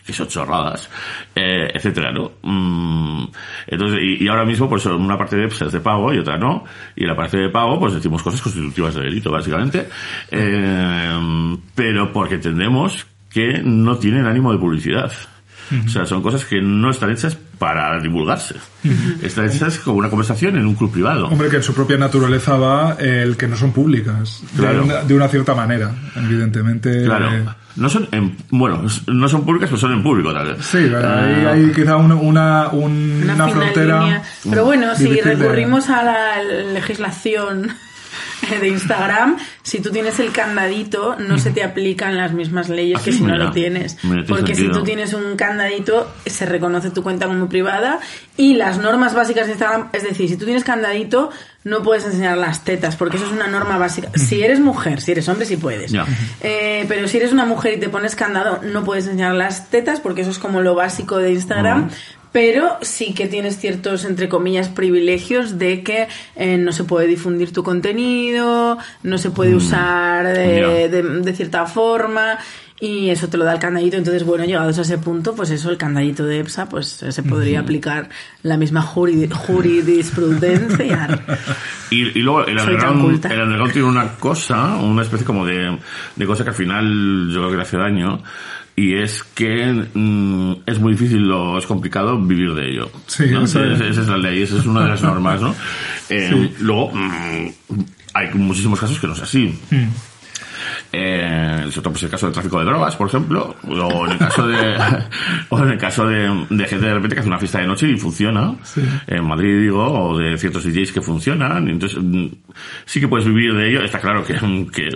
que 0.09 0.15
son 0.15 0.27
chorradas, 0.27 0.88
eh, 1.37 1.69
etcétera, 1.75 2.11
¿no? 2.11 2.33
Mm, 2.43 3.27
entonces, 3.67 3.99
y, 4.03 4.25
y 4.25 4.29
ahora 4.29 4.47
mismo, 4.47 4.67
pues 4.67 4.87
una 4.87 5.19
parte 5.19 5.37
de 5.37 5.45
EPSA 5.45 5.67
es 5.67 5.73
de 5.73 5.81
pago 5.81 6.15
y 6.15 6.19
otra 6.19 6.38
no, 6.38 6.65
y 6.97 7.03
en 7.03 7.09
la 7.09 7.15
parte 7.15 7.37
de 7.37 7.50
pago, 7.50 7.79
pues 7.79 7.93
decimos 7.93 8.23
cosas 8.23 8.41
constitutivas 8.41 8.95
de 8.95 9.03
delito, 9.03 9.31
básicamente, 9.31 9.87
eh, 10.31 11.57
pero 11.75 12.11
porque 12.12 12.37
entendemos 12.37 13.07
que 13.31 13.61
no 13.62 13.99
tienen 13.99 14.25
ánimo 14.27 14.50
de 14.53 14.59
publicidad. 14.59 15.12
O 15.85 15.88
sea, 15.91 16.07
son 16.07 16.23
cosas 16.23 16.47
que 16.47 16.62
no 16.62 16.88
están 16.88 17.11
hechas 17.11 17.37
para 17.59 18.00
divulgarse. 18.00 18.55
Están 19.23 19.45
hechas 19.50 19.79
como 19.81 19.99
una 19.99 20.09
conversación 20.09 20.57
en 20.57 20.65
un 20.65 20.75
club 20.75 20.91
privado. 20.91 21.27
Hombre, 21.27 21.50
que 21.50 21.57
en 21.57 21.62
su 21.62 21.75
propia 21.75 21.99
naturaleza 21.99 22.57
va 22.57 22.95
el 22.99 23.37
que 23.37 23.47
no 23.47 23.55
son 23.57 23.73
públicas. 23.75 24.43
de 24.55 24.62
Claro. 24.62 24.85
una- 24.85 25.03
De, 25.03 25.15
una, 25.15 25.29
cierta 25.29 25.55
manera, 25.55 25.93
evidentemente. 26.17 27.05
Claro. 27.05 27.29
eh, 27.31 27.45
No 27.78 27.88
son 27.88 28.08
en, 28.12 28.37
bueno, 28.50 28.82
no 29.06 29.28
son 29.28 29.44
públicas, 29.44 29.68
pero 29.70 29.80
son 29.80 29.92
en 29.92 30.02
público 30.02 30.32
tal 30.35 30.54
vez. 30.54 30.64
Sí, 30.66 30.78
ahí 30.78 30.92
Ah, 30.94 31.50
hay 31.52 31.73
quizá 31.73 31.97
una, 31.97 32.14
una, 32.16 32.68
un- 32.73 33.20
una, 33.23 33.35
una 33.35 33.44
fina 33.47 33.61
frontera. 33.61 34.00
línea. 34.00 34.23
Pero 34.50 34.64
bueno, 34.64 34.94
si 34.97 35.08
de- 35.08 35.23
recurrimos 35.23 35.88
a 35.88 36.02
la 36.02 36.42
legislación 36.75 37.68
de 38.57 38.69
Instagram, 38.69 39.37
si 39.62 39.81
tú 39.81 39.90
tienes 39.90 40.19
el 40.21 40.33
candadito, 40.33 41.17
no 41.19 41.39
se 41.39 41.50
te 41.50 41.63
aplican 41.63 42.17
las 42.17 42.32
mismas 42.32 42.69
leyes 42.69 42.99
Ah, 43.00 43.04
que 43.04 43.13
si 43.13 43.23
no 43.23 43.37
lo 43.37 43.50
tienes. 43.50 43.97
Mira, 44.02 44.25
tiene 44.25 44.28
Porque 44.28 44.54
si 44.54 44.69
tú 44.71 44.82
tienes 44.82 45.13
un 45.13 45.37
candadito, 45.37 46.11
se 46.26 46.47
reconoce 46.47 46.91
tu 46.91 47.02
cuenta 47.02 47.26
como 47.26 47.49
privada 47.49 48.00
y 48.37 48.54
las 48.54 48.78
normas 48.78 49.15
básicas 49.15 49.47
de 49.47 49.52
Instagram, 49.52 49.89
es 49.93 50.04
decir, 50.04 50.28
si 50.28 50.37
tú 50.37 50.45
tienes 50.45 50.65
candadito, 50.65 51.30
no 51.65 51.82
puedes 51.82 52.04
enseñar 52.04 52.39
las 52.39 52.65
tetas, 52.65 52.97
porque 52.97 53.17
eso 53.17 53.26
es 53.26 53.32
una 53.32 53.47
norma 53.49 53.76
básica. 53.78 54.11
Si 54.15 54.43
eres 54.43 54.61
mujer, 54.61 55.00
si 55.00 55.13
eres 55.13 55.28
hombre, 55.28 55.45
sí 55.45 55.56
puedes. 55.56 55.93
Eh, 56.41 56.87
pero 56.89 57.08
si 57.08 57.19
eres 57.19 57.32
una 57.32 57.45
mujer 57.45 57.75
y 57.75 57.80
te 57.80 57.89
pones 57.89 58.15
candado, 58.15 58.61
no 58.63 58.84
puedes 58.84 59.04
enseñar 59.04 59.34
las 59.34 59.69
tetas, 59.69 60.00
porque 60.00 60.23
eso 60.23 60.30
es 60.30 60.39
como 60.39 60.61
lo 60.63 60.75
básico 60.75 61.19
de 61.19 61.32
Instagram. 61.32 61.91
Pero 62.32 62.76
sí 62.82 63.14
que 63.14 63.26
tienes 63.26 63.58
ciertos, 63.58 64.04
entre 64.04 64.28
comillas, 64.28 64.69
privilegios 64.69 65.58
de 65.58 65.82
que 65.82 66.08
eh, 66.36 66.58
no 66.58 66.73
se 66.73 66.84
puede 66.84 67.06
difundir 67.06 67.52
tu 67.52 67.62
contenido, 67.62 68.76
no 69.02 69.19
se 69.19 69.30
puede 69.30 69.54
usar 69.54 70.26
de, 70.26 70.88
de- 70.91 71.02
de 71.21 71.32
cierta 71.32 71.64
forma. 71.67 72.38
Y 72.80 73.10
eso 73.10 73.26
te 73.28 73.36
lo 73.38 73.45
da 73.45 73.54
el 73.54 73.58
candadito. 73.58 73.97
Entonces, 73.97 74.23
bueno, 74.25 74.45
llegados 74.45 74.78
a 74.78 74.82
ese 74.82 74.99
punto, 74.99 75.34
pues 75.34 75.50
eso, 75.50 75.69
el 75.71 75.76
candadito 75.78 76.25
de 76.25 76.38
EPSA, 76.38 76.69
pues 76.69 77.02
eh, 77.02 77.10
se 77.10 77.25
podría 77.25 77.58
aplicar 77.60 78.08
la 78.45 78.56
misma 78.56 78.82
jurisprudencia. 78.82 81.08
Y, 81.91 82.19
y 82.19 82.23
luego 82.23 82.45
underground, 82.60 83.00
el 83.32 83.41
underground 83.41 83.73
tiene 83.73 83.88
una 83.88 84.14
cosa, 84.17 84.76
una 84.76 85.00
especie 85.00 85.25
como 85.26 85.47
de, 85.47 85.78
de 86.17 86.26
cosa 86.26 86.45
que 86.45 86.50
al 86.50 86.56
final 86.56 87.30
yo 87.32 87.38
creo 87.38 87.50
que 87.50 87.56
le 87.56 87.62
hace 87.62 87.78
daño. 87.78 88.23
Y 88.78 88.95
es 88.95 89.25
que 89.34 89.73
mm, 89.93 90.52
es 90.67 90.78
muy 90.78 90.93
difícil 90.93 91.28
o 91.32 91.58
es 91.58 91.67
complicado 91.67 92.17
vivir 92.21 92.54
de 92.54 92.71
ello. 92.71 92.91
Sí, 93.08 93.25
sea- 93.49 93.73
Esa 93.73 94.02
es 94.02 94.06
la 94.08 94.19
ley, 94.19 94.43
esa 94.43 94.56
es 94.58 94.67
una 94.67 94.82
de 94.82 94.88
las 94.91 95.02
normas, 95.10 95.41
¿no? 95.41 95.52
Eh, 96.08 96.52
Luego, 96.60 96.93
mm, 96.95 97.49
hay 98.14 98.28
muchísimos 98.34 98.78
casos 98.78 99.00
que 99.00 99.06
no 99.08 99.14
es 99.14 99.23
así. 99.23 99.52
Eh, 100.93 101.69
pues 101.83 102.02
el 102.02 102.11
caso 102.11 102.26
del 102.26 102.33
tráfico 102.35 102.59
de 102.59 102.65
drogas, 102.67 102.97
por 102.97 103.09
ejemplo, 103.09 103.54
o 103.67 104.07
en 104.07 104.13
el 104.13 104.19
caso 104.19 104.47
de, 104.47 104.76
o 105.49 105.59
en 105.61 105.69
el 105.71 105.78
caso 105.78 106.07
de, 106.07 106.47
de 106.50 106.65
gente 106.67 106.87
de 106.87 106.95
repente 106.95 107.15
que 107.15 107.21
hace 107.21 107.28
una 107.28 107.39
fiesta 107.39 107.61
de 107.61 107.67
noche 107.67 107.89
y 107.89 107.97
funciona, 107.97 108.54
en 109.07 109.25
Madrid 109.26 109.61
digo, 109.61 109.85
o 109.85 110.19
de 110.19 110.37
ciertos 110.39 110.65
DJs 110.65 110.93
que 110.93 111.00
funcionan, 111.00 111.69
entonces 111.69 111.99
mm, 112.02 112.26
sí 112.85 113.00
que 113.00 113.09
puedes 113.09 113.26
vivir 113.26 113.54
de 113.54 113.71
ello, 113.71 113.83
está 113.83 113.99
claro 114.00 114.25
que, 114.25 114.35
que 114.73 114.89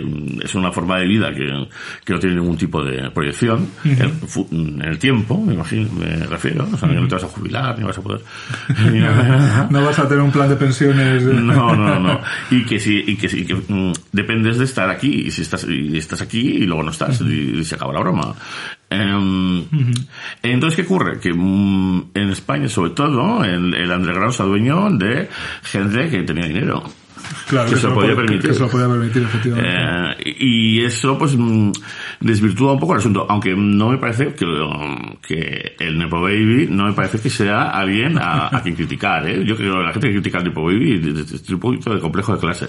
es 0.43 0.55
una 0.55 0.71
forma 0.71 0.97
de 0.99 1.07
vida 1.07 1.31
que, 1.33 1.67
que 2.05 2.13
no 2.13 2.19
tiene 2.19 2.35
ningún 2.35 2.57
tipo 2.57 2.83
de 2.83 3.09
proyección. 3.11 3.67
En, 3.83 4.11
fu- 4.27 4.47
en 4.51 4.81
el 4.81 4.97
tiempo, 4.99 5.39
me 5.41 5.53
imagino, 5.53 5.89
me 5.93 6.25
refiero, 6.25 6.67
o 6.71 6.77
sea, 6.77 6.89
que 6.89 6.95
no 6.95 7.07
te 7.07 7.15
vas 7.15 7.23
a 7.23 7.27
jubilar, 7.27 7.77
ni 7.77 7.85
vas 7.85 7.97
a 7.97 8.01
poder, 8.01 8.21
ni 8.91 8.99
nada. 8.99 9.67
No 9.69 9.83
vas 9.85 9.97
a 9.99 10.07
tener 10.07 10.23
un 10.23 10.31
plan 10.31 10.49
de 10.49 10.55
pensiones. 10.55 11.23
No, 11.23 11.75
no, 11.75 11.99
no. 11.99 12.19
Y 12.51 12.63
que 12.65 12.79
si, 12.79 13.03
y 13.07 13.15
que, 13.15 13.29
si- 13.29 13.45
que, 13.45 13.55
mm, 13.55 13.93
dependes 14.11 14.57
de 14.57 14.65
estar 14.65 14.89
aquí, 14.89 15.23
y 15.27 15.31
si 15.31 15.41
estás, 15.41 15.62
y 15.67 15.97
estás 15.97 16.21
aquí 16.21 16.39
y 16.39 16.65
luego 16.65 16.83
no 16.83 16.91
estás, 16.91 17.21
y, 17.21 17.59
y 17.59 17.63
se 17.63 17.75
acaba 17.75 17.93
la 17.93 17.99
broma. 17.99 18.35
Em, 18.89 19.63
Entonces, 20.41 20.75
¿qué 20.75 20.83
ocurre? 20.83 21.19
Que 21.19 21.33
mm, 21.33 22.11
en 22.13 22.29
España, 22.29 22.69
sobre 22.69 22.91
todo, 22.91 23.43
el, 23.43 23.73
el 23.73 23.91
underground 23.91 24.33
se 24.33 24.43
adueñó 24.43 24.89
de 24.91 25.29
gente 25.63 26.09
que 26.09 26.23
tenía 26.23 26.45
dinero. 26.45 26.83
Claro, 27.47 27.69
que 27.69 27.77
se 27.77 27.87
lo 27.87 27.95
podía 27.95 28.15
permitir. 28.15 28.49
Que 28.49 28.53
se 28.53 28.59
lo 28.59 28.69
podía 28.69 28.87
permitir, 28.87 29.23
efectivamente. 29.23 30.19
Eh, 30.29 30.35
y 30.39 30.83
eso 30.83 31.17
pues 31.17 31.35
mm, 31.35 31.71
desvirtúa 32.19 32.73
un 32.73 32.79
poco 32.79 32.93
el 32.93 32.99
asunto, 32.99 33.25
aunque 33.29 33.55
no 33.55 33.89
me 33.89 33.97
parece 33.97 34.33
que, 34.33 34.45
que 35.25 35.75
el 35.79 35.97
Nepo 35.97 36.21
Baby 36.21 36.67
no 36.69 36.85
me 36.85 36.93
parece 36.93 37.19
que 37.19 37.29
sea 37.29 37.69
alguien 37.69 38.17
a, 38.17 38.55
a 38.55 38.61
quien 38.61 38.75
criticar, 38.75 39.27
¿eh? 39.27 39.43
Yo 39.45 39.55
creo 39.55 39.77
que 39.77 39.83
la 39.83 39.93
gente 39.93 40.07
que 40.07 40.13
critica 40.15 40.39
al 40.39 40.43
Nepo 40.43 40.63
Baby 40.63 40.99
tiene 40.99 41.23
un 41.53 41.59
poquito 41.59 41.93
de 41.93 41.99
complejo 42.01 42.33
de 42.33 42.39
clase. 42.39 42.67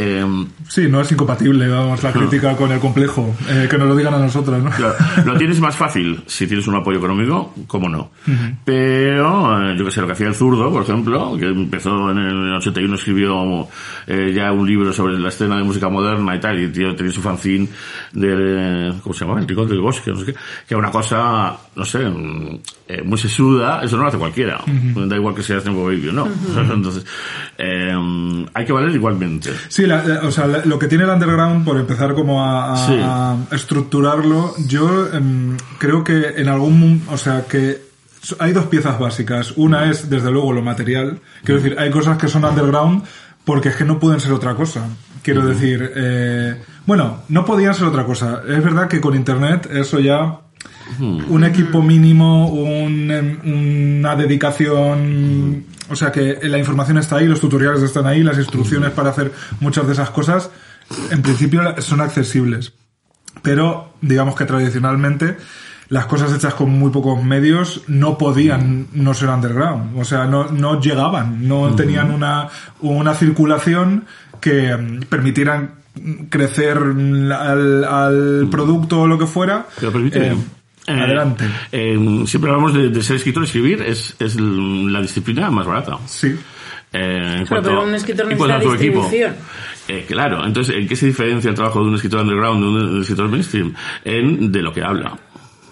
Eh, 0.00 0.46
Sí, 0.70 0.86
no 0.88 1.00
es 1.00 1.10
incompatible, 1.10 1.66
vamos, 1.66 2.00
la 2.04 2.12
crítica 2.12 2.56
con 2.56 2.70
el 2.70 2.78
complejo. 2.78 3.34
Eh, 3.48 3.66
que 3.68 3.76
nos 3.76 3.88
lo 3.88 3.96
digan 3.96 4.14
a 4.14 4.18
nosotros, 4.18 4.62
¿no? 4.62 4.70
Claro, 4.70 4.94
lo 5.24 5.36
tienes 5.36 5.58
más 5.60 5.74
fácil 5.74 6.22
si 6.26 6.46
tienes 6.46 6.68
un 6.68 6.76
apoyo 6.76 6.98
económico, 6.98 7.52
cómo 7.66 7.88
no. 7.88 8.12
Pero, 8.64 9.70
eh, 9.70 9.74
yo 9.76 9.84
que 9.84 9.90
sé, 9.90 10.00
lo 10.00 10.06
que 10.06 10.12
hacía 10.12 10.28
el 10.28 10.34
zurdo, 10.36 10.70
por 10.70 10.82
ejemplo, 10.84 11.36
que 11.36 11.46
empezó 11.46 12.10
en 12.12 12.18
el 12.18 12.52
81, 12.54 12.94
escribió 12.94 13.68
eh, 14.06 14.32
ya 14.32 14.52
un 14.52 14.64
libro 14.64 14.92
sobre 14.92 15.18
la 15.18 15.28
escena 15.28 15.56
de 15.56 15.64
música 15.64 15.88
moderna 15.88 16.36
y 16.36 16.40
tal, 16.40 16.60
y 16.60 16.68
tío 16.68 16.94
tenía 16.94 17.12
su 17.12 17.20
fanzine 17.20 17.68
de, 18.12 18.94
¿cómo 19.02 19.12
se 19.12 19.24
llamaba? 19.24 19.40
El 19.40 19.48
Rincón 19.48 19.68
del 19.68 19.80
Bosque, 19.80 20.12
no 20.12 20.20
sé 20.20 20.26
qué, 20.26 20.32
que 20.34 20.74
era 20.74 20.78
una 20.78 20.92
cosa, 20.92 21.56
no 21.74 21.84
sé, 21.84 21.98
mm, 22.08 22.58
eh, 22.88 23.02
muy 23.02 23.18
sesuda, 23.18 23.82
eso 23.82 23.96
no 23.96 24.02
lo 24.02 24.08
hace 24.08 24.18
cualquiera. 24.18 24.60
Da 25.06 25.16
igual 25.16 25.34
que 25.34 25.42
seas 25.42 25.64
Tempo 25.64 25.84
Baby 25.84 26.08
o 26.08 26.12
no. 26.12 26.28
Entonces, 26.56 27.04
eh, 27.58 28.46
hay 28.54 28.64
que 28.64 28.72
valer 28.72 28.94
igualmente. 28.94 29.50
Sí, 29.68 29.86
la- 29.96 30.04
la- 30.04 30.20
o 30.28 30.30
sea, 30.30 30.46
la- 30.46 30.64
lo 30.64 30.78
que 30.78 30.86
tiene 30.88 31.04
el 31.04 31.10
underground, 31.10 31.64
por 31.64 31.76
empezar 31.78 32.14
como 32.14 32.44
a, 32.44 32.72
a- 32.74 32.86
Sí. 32.86 32.96
a 33.02 33.36
estructurarlo, 33.52 34.54
yo 34.66 35.08
em, 35.12 35.56
creo 35.78 36.02
que 36.04 36.34
en 36.36 36.48
algún, 36.48 37.02
o 37.10 37.16
sea, 37.16 37.44
que 37.48 37.82
hay 38.38 38.52
dos 38.52 38.66
piezas 38.66 38.98
básicas. 38.98 39.52
Una 39.56 39.90
es, 39.90 40.10
desde 40.10 40.30
luego, 40.30 40.52
lo 40.52 40.62
material. 40.62 41.20
Quiero 41.44 41.60
decir, 41.60 41.78
hay 41.78 41.90
cosas 41.90 42.18
que 42.18 42.28
son 42.28 42.44
underground 42.44 43.02
porque 43.44 43.70
es 43.70 43.76
que 43.76 43.84
no 43.84 43.98
pueden 43.98 44.20
ser 44.20 44.32
otra 44.32 44.54
cosa. 44.54 44.86
Quiero 45.22 45.46
decir, 45.46 45.90
eh, 45.96 46.60
bueno, 46.86 47.22
no 47.28 47.44
podían 47.44 47.74
ser 47.74 47.86
otra 47.86 48.04
cosa. 48.04 48.42
Es 48.48 48.62
verdad 48.62 48.88
que 48.88 49.00
con 49.00 49.14
internet 49.14 49.68
eso 49.72 49.98
ya 50.00 50.38
un 50.98 51.44
equipo 51.44 51.80
mínimo, 51.82 52.48
un, 52.48 53.10
em, 53.10 54.00
una 54.02 54.14
dedicación, 54.16 55.64
o 55.90 55.96
sea 55.96 56.12
que 56.12 56.38
la 56.42 56.58
información 56.58 56.98
está 56.98 57.16
ahí, 57.16 57.26
los 57.26 57.40
tutoriales 57.40 57.82
están 57.82 58.06
ahí, 58.06 58.22
las 58.22 58.38
instrucciones 58.38 58.90
para 58.92 59.10
hacer 59.10 59.32
muchas 59.60 59.86
de 59.86 59.92
esas 59.92 60.10
cosas, 60.10 60.50
en 61.10 61.22
principio 61.22 61.62
son 61.78 62.00
accesibles. 62.00 62.72
Pero 63.42 63.94
digamos 64.00 64.34
que 64.34 64.44
tradicionalmente 64.44 65.36
las 65.88 66.06
cosas 66.06 66.32
hechas 66.32 66.54
con 66.54 66.70
muy 66.70 66.90
pocos 66.90 67.22
medios 67.22 67.82
no 67.88 68.16
podían 68.16 68.86
no 68.92 69.12
ser 69.12 69.28
underground, 69.28 69.98
o 69.98 70.04
sea, 70.04 70.26
no, 70.26 70.46
no 70.46 70.80
llegaban, 70.80 71.48
no 71.48 71.74
tenían 71.74 72.12
una, 72.12 72.48
una 72.80 73.14
circulación 73.14 74.06
que 74.40 74.74
mm, 74.76 75.00
permitieran 75.08 75.80
crecer 76.30 76.78
al, 76.78 77.84
al 77.84 78.48
producto 78.50 79.02
o 79.02 79.06
lo 79.08 79.18
que 79.18 79.26
fuera. 79.26 79.66
Eh, 79.82 79.90
Eh, 80.14 80.36
adelante. 80.98 81.44
eh, 81.72 82.22
siempre 82.26 82.50
hablamos 82.50 82.74
de, 82.74 82.88
de 82.88 83.02
ser 83.02 83.16
escritor, 83.16 83.44
escribir 83.44 83.82
es, 83.82 84.16
es 84.18 84.36
la 84.40 85.00
disciplina 85.00 85.50
más 85.50 85.66
barata. 85.66 85.98
Sí. 86.06 86.34
Eh, 86.92 87.36
en 87.38 87.46
Claro, 87.46 87.62
pero 87.62 87.84
un 87.84 87.94
escritor 87.94 88.26
cuanto 88.26 88.46
necesita 88.48 88.56
a 88.56 88.76
tu 88.76 88.82
equipo. 88.82 89.10
Eh, 89.88 90.04
claro, 90.08 90.44
entonces, 90.44 90.74
¿en 90.76 90.88
qué 90.88 90.96
se 90.96 91.06
diferencia 91.06 91.48
el 91.48 91.54
trabajo 91.54 91.80
de 91.80 91.88
un 91.88 91.94
escritor 91.94 92.20
underground 92.22 92.62
de 92.62 92.68
un 92.68 93.00
escritor 93.00 93.28
mainstream? 93.28 93.74
En 94.04 94.50
de 94.50 94.62
lo 94.62 94.72
que 94.72 94.82
habla. 94.82 95.16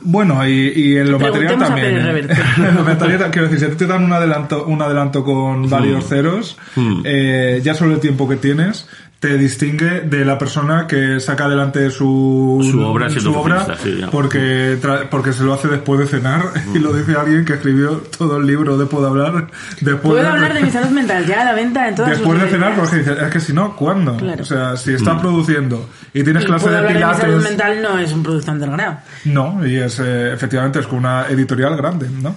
Bueno, 0.00 0.46
y, 0.46 0.72
y 0.76 0.96
en 0.96 1.10
lo 1.10 1.18
material 1.18 1.58
también. 1.58 1.96
¿eh? 1.98 2.28
En 2.56 2.74
lo 2.76 2.84
material, 2.84 3.30
quiero 3.32 3.48
decir, 3.48 3.68
si 3.70 3.76
te 3.76 3.86
dan 3.86 4.04
un 4.04 4.12
adelanto, 4.12 4.64
un 4.66 4.80
adelanto 4.80 5.24
con 5.24 5.68
varios 5.68 6.08
ceros, 6.08 6.56
eh, 7.04 7.60
ya 7.64 7.74
solo 7.74 7.94
el 7.94 8.00
tiempo 8.00 8.28
que 8.28 8.36
tienes 8.36 8.88
te 9.20 9.36
distingue 9.36 10.02
de 10.02 10.24
la 10.24 10.38
persona 10.38 10.86
que 10.86 11.18
saca 11.18 11.46
adelante 11.46 11.90
su, 11.90 12.64
Su 12.70 12.80
obra 12.82 13.10
su 13.10 13.34
obra 13.34 13.76
sí, 13.82 14.00
porque, 14.12 14.78
tra- 14.80 15.08
porque 15.10 15.32
se 15.32 15.42
lo 15.42 15.54
hace 15.54 15.66
después 15.66 15.98
de 15.98 16.06
cenar 16.06 16.52
y 16.74 16.78
lo 16.78 16.92
dice 16.92 17.16
alguien 17.18 17.44
que 17.44 17.54
escribió 17.54 18.00
todo 18.16 18.36
el 18.36 18.46
libro 18.46 18.78
de 18.78 18.86
Puedo 18.86 19.08
hablar 19.08 19.48
después 19.80 20.00
Puedo 20.14 20.28
hablar 20.28 20.54
de 20.54 20.62
mi 20.62 20.70
salud 20.70 20.90
mental 20.90 21.26
ya 21.26 21.40
a 21.42 21.44
la 21.46 21.54
venta 21.54 21.88
en 21.88 21.96
todas 21.96 22.12
Después 22.12 22.38
sus 22.38 22.44
de 22.44 22.54
cenar, 22.56 22.76
porque 22.76 22.96
dice, 22.98 23.12
es 23.20 23.28
que 23.32 23.40
si 23.40 23.52
no, 23.52 23.74
¿cuándo? 23.74 24.16
Claro. 24.16 24.42
O 24.42 24.46
sea, 24.46 24.76
si 24.76 24.92
estás 24.94 25.20
produciendo 25.20 25.88
y 26.14 26.22
tienes 26.22 26.44
Y 26.44 26.46
clase 26.46 26.66
puedo 26.66 26.76
de 26.76 26.78
hablar 26.88 26.92
de 26.98 27.04
mi 27.06 27.14
salud 27.20 27.34
pilates... 27.42 27.50
mental 27.58 27.82
no 27.82 27.98
es 27.98 28.12
un 28.12 28.22
producto 28.22 28.52
underground. 28.52 28.98
No, 29.24 29.66
y 29.66 29.76
es 29.78 29.98
eh, 29.98 30.32
efectivamente 30.32 30.78
es 30.78 30.86
con 30.86 30.98
una 31.00 31.26
editorial 31.28 31.76
grande, 31.76 32.08
¿no? 32.22 32.36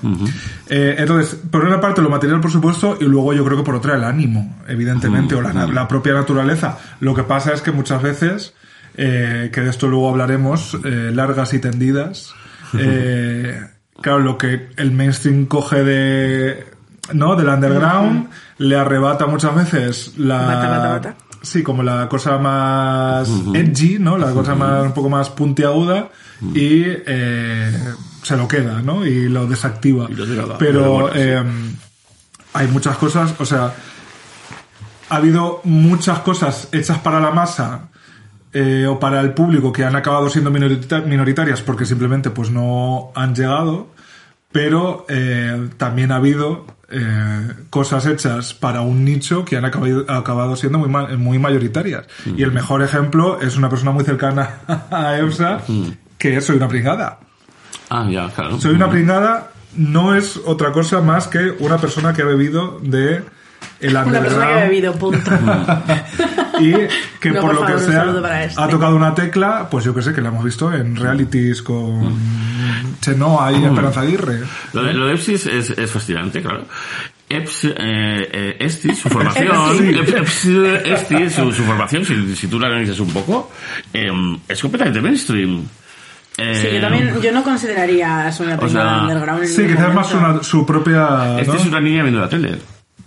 Eh, 0.67 0.96
entonces, 0.98 1.38
por 1.50 1.63
una 1.63 1.80
parte 1.80 2.02
lo 2.02 2.10
material, 2.10 2.41
por 2.41 2.52
supuesto, 2.52 2.98
y 3.00 3.06
luego 3.06 3.34
yo 3.34 3.46
creo 3.46 3.58
que 3.58 3.63
por 3.63 3.76
otra 3.76 3.96
el 3.96 4.04
ánimo, 4.04 4.58
evidentemente, 4.67 5.36
o 5.36 5.41
la, 5.41 5.54
la 5.67 5.88
propia 5.88 6.13
naturaleza. 6.13 6.71
Lo 7.00 7.14
que 7.16 7.24
pasa 7.24 7.54
es 7.54 7.62
que 7.62 7.72
muchas 7.72 8.02
veces, 8.02 8.54
eh, 8.96 9.50
que 9.54 9.62
de 9.62 9.70
esto 9.70 9.88
luego 9.88 10.10
hablaremos, 10.10 10.78
eh, 10.84 11.12
largas 11.14 11.54
y 11.54 11.60
tendidas, 11.60 12.34
eh, 12.78 13.62
claro, 14.02 14.20
lo 14.20 14.38
que 14.38 14.70
el 14.78 14.92
mainstream 14.92 15.46
coge 15.46 15.84
de, 15.84 16.66
¿no? 17.14 17.36
Del 17.36 17.48
underground, 17.48 18.30
le 18.58 18.76
arrebata 18.76 19.28
muchas 19.28 19.56
veces 19.56 20.18
la... 20.18 20.38
Bata, 20.38 20.70
bata, 20.70 20.90
bata. 20.90 21.16
Sí, 21.42 21.64
como 21.64 21.82
la 21.82 22.08
cosa 22.08 22.38
más 22.38 23.28
edgy, 23.56 23.98
¿no? 23.98 24.16
La 24.18 24.32
cosa 24.32 24.54
más 24.54 24.84
un 24.86 24.94
poco 24.94 25.10
más 25.10 25.32
puntiaguda 25.32 26.10
y 26.54 26.84
eh, 26.86 27.72
se 28.22 28.38
lo 28.38 28.48
queda, 28.48 28.82
¿no? 28.82 29.06
Y 29.06 29.28
lo 29.28 29.48
desactiva. 29.48 30.08
Y 30.10 30.14
lo 30.14 30.26
degrada. 30.28 30.58
Pero 30.60 30.80
Pero 30.80 30.92
bueno, 30.92 31.08
sí. 31.14 31.20
eh, 31.20 31.44
hay 32.54 32.68
muchas 32.68 32.98
cosas, 32.98 33.34
o 33.40 33.46
sea, 33.46 33.74
ha 35.12 35.17
habido 35.17 35.62
muchas 35.63 36.19
cosas 36.19 36.67
hechas 36.71 36.97
para 37.00 37.19
la 37.19 37.32
masa 37.32 37.89
eh, 38.54 38.86
o 38.89 39.00
para 39.00 39.21
el 39.21 39.34
público 39.34 39.71
que 39.71 39.84
han 39.86 39.95
acabado 39.95 40.30
siendo 40.30 40.50
minorita- 40.52 41.02
minoritarias 41.02 41.62
porque 41.62 41.86
simplemente 41.86 42.30
pues 42.32 42.50
no 42.50 43.12
han 43.15 43.34
llegado, 43.36 43.88
pero 44.52 45.06
eh, 45.10 45.69
también 45.78 46.12
ha 46.12 46.15
habido 46.17 46.65
eh, 46.89 47.47
cosas 47.69 48.06
hechas 48.06 48.54
para 48.54 48.82
un 48.82 49.06
nicho 49.06 49.45
que 49.45 49.56
han 49.58 49.63
acabado, 49.65 50.06
acabado 50.10 50.56
siendo 50.58 50.78
muy, 50.80 50.89
ma- 50.89 51.08
muy 51.17 51.39
mayoritarias. 51.39 52.06
Y 52.36 52.43
el 52.43 52.52
mejor 52.52 52.82
ejemplo 52.82 53.39
es 53.39 53.56
una 53.58 53.69
persona 53.69 53.91
muy 53.91 54.04
cercana 54.04 54.58
a 54.91 55.17
EUSA, 55.17 55.60
que 56.17 56.36
es 56.38 56.45
Soy 56.45 56.58
una 56.58 56.67
pringada. 56.67 57.19
Ah, 57.89 58.06
ya, 58.10 58.30
claro. 58.30 58.60
Soy 58.60 58.76
una 58.76 58.89
pringada 58.89 59.52
no 59.78 60.15
es 60.15 60.36
otra 60.45 60.74
cosa 60.74 61.00
más 61.00 61.28
que 61.28 61.56
una 61.60 61.78
persona 61.78 62.13
que 62.13 62.21
ha 62.21 62.26
bebido 62.26 62.80
de 62.84 63.24
el 63.82 63.96
Una 63.96 64.04
persona 64.04 64.22
que 64.22 64.28
ha 64.28 64.30
underground 64.30 64.62
bebido, 64.70 64.94
punto. 64.96 65.32
y 66.60 66.72
que 67.20 67.30
No, 67.32 67.41
por 67.41 67.50
por 67.52 67.54
lo 67.56 67.60
favor, 67.62 67.76
que 67.76 67.91
sea 67.91 68.44
este. 68.46 68.62
ha 68.62 68.67
tocado 68.67 68.96
una 68.96 69.13
tecla, 69.15 69.67
pues 69.70 69.86
yo 69.86 69.94
que 69.96 70.02
sé, 70.02 70.13
que 70.13 70.22
la 70.22 70.30
hemos 70.30 70.44
visto 70.44 70.72
en 70.74 70.96
realities 70.96 71.62
con 71.62 72.15
Chenoa 73.02 73.52
y 73.52 73.65
Esperanza 73.65 74.02
Aguirre. 74.02 74.39
Lo 74.74 74.84
de, 74.84 74.94
lo 74.94 75.08
de 75.08 75.13
Epsi 75.13 75.34
es, 75.34 75.46
es, 75.48 75.91
fascinante, 75.91 76.41
claro. 76.41 76.65
Eps, 77.30 77.63
eh, 77.63 77.72
eh, 77.78 78.58
Esti, 78.60 78.94
su 78.94 79.08
formación, 79.10 79.48
Esti. 79.72 79.84
Eps- 79.94 80.84
Eps- 80.84 80.86
Esti, 80.86 81.30
su, 81.30 81.52
su 81.54 81.63
formación, 81.63 82.04
si, 82.06 82.36
si 82.36 82.48
tú 82.48 82.60
la 82.60 82.67
analizas 82.67 83.00
un 83.00 83.12
poco, 83.13 83.52
eh, 83.94 84.12
es 84.48 84.62
completamente 84.62 85.02
mainstream. 85.02 85.63
Sí, 86.36 86.67
yo 86.74 86.82
también, 86.82 87.22
yo 87.22 87.32
no 87.32 87.44
consideraría 87.44 88.26
a 88.28 88.32
Sonia 88.32 88.56
O 88.56 88.60
Pringada 88.60 88.94
sea, 88.96 89.02
underground 89.04 89.44
en 89.44 89.50
Sí, 89.50 89.67
quizás 89.67 89.94
más 89.94 90.13
una- 90.13 90.41
su 90.44 90.65
propia... 90.65 91.39
Esta 91.39 91.54
¿no? 91.54 91.60
es 91.60 91.65
una 91.67 91.80
niña 91.80 92.02
viendo 92.04 92.20
la 92.22 92.30
tele. 92.30 92.58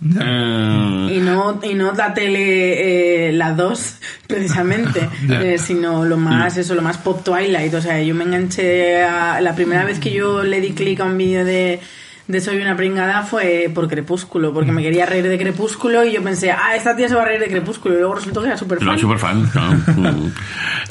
Eh, 0.03 1.15
Y 1.15 1.19
no, 1.19 1.59
y 1.63 1.73
no 1.73 1.93
la 1.93 2.13
tele, 2.13 3.29
eh, 3.29 3.31
la 3.31 3.51
2, 3.53 3.97
precisamente, 4.27 5.09
eh, 5.29 5.57
sino 5.57 6.05
lo 6.05 6.17
más, 6.17 6.57
eso, 6.57 6.75
lo 6.75 6.81
más 6.81 6.97
pop 6.97 7.23
Twilight. 7.23 7.73
O 7.73 7.81
sea, 7.81 8.01
yo 8.01 8.15
me 8.15 8.23
enganché 8.23 9.03
a, 9.03 9.41
la 9.41 9.55
primera 9.55 9.85
vez 9.85 9.99
que 9.99 10.11
yo 10.11 10.43
le 10.43 10.61
di 10.61 10.71
clic 10.71 10.99
a 10.99 11.05
un 11.05 11.17
vídeo 11.17 11.45
de, 11.45 11.79
de 12.27 12.41
Soy 12.41 12.57
una 12.57 12.75
pringada 12.75 13.21
fue 13.23 13.69
por 13.73 13.87
Crepúsculo, 13.87 14.53
porque 14.53 14.71
me 14.71 14.81
quería 14.81 15.05
reír 15.05 15.23
de 15.27 15.37
Crepúsculo 15.37 16.03
y 16.03 16.13
yo 16.13 16.23
pensé, 16.23 16.51
ah, 16.51 16.75
esta 16.75 16.95
tía 16.95 17.07
se 17.07 17.15
va 17.15 17.21
a 17.21 17.25
reír 17.25 17.39
de 17.39 17.47
Crepúsculo 17.47 17.95
y 17.95 17.99
luego 17.99 18.15
resultó 18.15 18.41
que 18.41 18.47
era 18.47 18.57
súper 18.57 18.81
No, 18.81 19.17
fan. 19.17 19.45
claro. 19.51 19.73
Mm. 19.95 20.31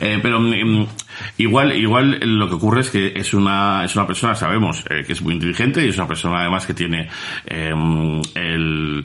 Eh, 0.01 0.18
pero 0.23 0.40
mm, 0.40 0.87
igual, 1.38 1.73
igual 1.77 2.18
lo 2.23 2.49
que 2.49 2.55
ocurre 2.55 2.81
es 2.83 2.90
que 2.90 3.12
es 3.16 3.35
una, 3.35 3.85
es 3.85 3.94
una 3.97 4.07
persona, 4.07 4.35
sabemos, 4.35 4.85
eh, 4.90 5.03
que 5.07 5.12
es 5.12 5.23
muy 5.23 5.35
inteligente 5.35 5.85
y 5.85 5.88
es 5.88 5.97
una 5.97 6.07
persona 6.09 6.40
además 6.40 6.66
que 6.66 6.75
tiene 6.75 7.09
eh, 7.47 7.73
el, 8.35 9.05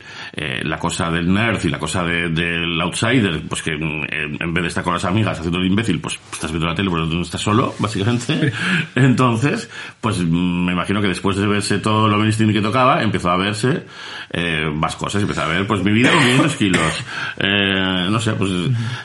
la 0.64 0.78
cosa 0.78 1.10
del 1.12 1.32
nerd 1.34 1.64
y 1.64 1.70
la 1.70 1.80
cosa 1.80 2.04
de- 2.04 2.30
del 2.30 2.80
outsider, 2.82 3.42
pues 3.48 3.62
que 3.62 3.76
mm, 3.76 4.04
en 4.12 4.38
en 4.42 4.54
vez 4.54 4.64
de 4.64 4.68
estar 4.70 4.84
con 4.84 4.94
las 4.94 5.06
amigas 5.06 5.38
haciendo 5.40 5.60
el 5.60 5.68
imbécil, 5.68 6.00
pues 6.00 6.20
estás 6.32 6.52
viendo 6.52 6.68
la 6.68 6.76
tele, 6.76 6.90
pero 6.92 7.06
no 7.06 7.22
estás 7.22 7.42
solo, 7.42 7.74
básicamente. 7.80 8.52
Entonces, 8.96 9.70
pues 10.02 10.20
mm, 10.20 10.66
me 10.66 10.74
imagino 10.74 11.02
que 11.02 11.08
después 11.08 11.36
de 11.38 11.48
verse 11.48 11.80
todo 11.80 12.08
lo 12.08 12.19
que 12.54 12.62
tocaba, 12.62 13.02
empezó 13.04 13.30
a 13.30 13.38
verse 13.38 13.84
eh, 14.32 14.70
más 14.74 14.96
cosas, 14.96 15.22
empezó 15.22 15.42
a 15.42 15.48
ver, 15.48 15.66
pues 15.68 15.84
mi 15.84 15.92
vida 15.92 16.12
con 16.12 16.22
500 16.22 16.56
kilos, 16.58 17.04
eh, 17.38 18.08
no 18.10 18.20
sé, 18.20 18.34
pues 18.34 18.52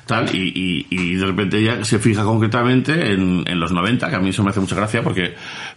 tal, 0.07 0.35
y, 0.35 0.53
y, 0.55 0.87
y 0.91 1.15
de 1.15 1.27
repente 1.27 1.59
ella 1.59 1.85
se 1.85 1.99
fija 1.99 2.25
concretamente 2.25 3.13
en, 3.13 3.45
en 3.47 3.61
los 3.61 3.73
90, 3.73 4.09
que 4.09 4.17
a 4.17 4.21
mí 4.21 4.31
eso 4.31 4.43
me 4.43 4.51
hace 4.51 4.61
mucha 4.61 4.77
gracia 4.77 5.03
porque 5.03 5.35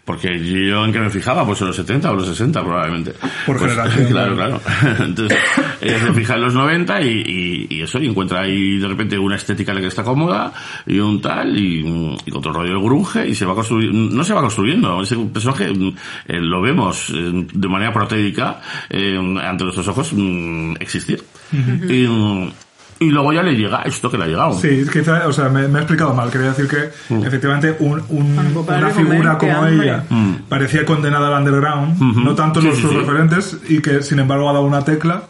porque 0.07 0.39
yo 0.39 0.85
en 0.85 0.93
qué 0.93 0.99
me 0.99 1.09
fijaba, 1.09 1.45
pues 1.45 1.59
en 1.59 1.67
los 1.67 1.75
70 1.75 2.09
o 2.09 2.15
los 2.15 2.27
60 2.27 2.63
probablemente. 2.63 3.11
Por 3.45 3.57
Pues, 3.57 3.71
generación, 3.71 4.05
Claro, 4.09 4.35
claro. 4.35 4.61
Entonces, 4.99 5.37
ella 5.81 5.99
se 5.99 6.13
fija 6.13 6.35
en 6.35 6.41
los 6.41 6.53
90 6.53 7.01
y, 7.01 7.67
y, 7.69 7.81
eso, 7.81 7.99
y 7.99 8.07
encuentra 8.07 8.39
ahí 8.39 8.77
de 8.77 8.87
repente 8.87 9.19
una 9.19 9.35
estética 9.35 9.73
en 9.73 9.75
la 9.75 9.81
que 9.81 9.87
está 9.87 10.05
cómoda 10.05 10.53
y 10.85 10.97
un 10.99 11.19
tal, 11.19 11.57
y, 11.59 12.15
y 12.25 12.31
otro 12.33 12.53
rollo 12.53 12.69
del 12.69 12.81
grunge, 12.81 13.27
y 13.27 13.35
se 13.35 13.45
va 13.45 13.53
construyendo, 13.53 14.15
no 14.15 14.23
se 14.23 14.33
va 14.33 14.39
construyendo, 14.39 15.01
ese 15.01 15.17
personaje 15.17 15.73
mm, 15.73 15.87
eh, 16.27 16.39
lo 16.39 16.61
vemos 16.61 17.09
eh, 17.09 17.26
de 17.31 17.67
manera 17.67 17.93
proteica 17.93 18.59
eh, 18.89 19.17
ante 19.43 19.63
nuestros 19.63 19.87
ojos 19.87 20.11
mm, 20.13 20.75
existir. 20.79 21.23
Y, 21.51 22.07
mm, 22.07 22.51
Y 22.99 23.11
luego 23.11 23.31
ya 23.31 23.43
le 23.43 23.53
llega 23.53 23.83
esto 23.83 24.09
que 24.09 24.17
le 24.17 24.23
ha 24.23 24.27
llegado. 24.27 24.53
Sí, 24.57 24.83
quizá, 24.91 25.27
o 25.27 25.31
sea, 25.31 25.49
me, 25.49 25.67
me 25.67 25.77
he 25.77 25.81
explicado 25.83 26.15
mal. 26.15 26.31
Quería 26.31 26.47
decir 26.49 26.67
que 26.67 26.89
Mm. 27.13 27.23
efectivamente 27.27 27.75
un- 27.79 28.01
un- 28.09 28.51
pues 28.65 28.79
una 28.79 28.89
figura 28.89 29.37
como 29.37 29.53
hambre. 29.55 29.85
ella 29.85 30.03
Mm. 30.09 30.33
parecía 30.49 30.83
condenada 30.83 31.27
al 31.27 31.43
underground, 31.43 31.99
no 32.01 32.33
tanto 32.33 32.59
Sí, 32.59 32.65
los 32.65 32.75
sí, 32.77 32.81
sus 32.81 32.89
sí. 32.91 32.97
referentes, 32.97 33.57
y 33.69 33.81
que 33.83 34.01
sin 34.01 34.17
embargo 34.17 34.49
ha 34.49 34.53
dado 34.53 34.65
una 34.65 34.83
tecla 34.83 35.25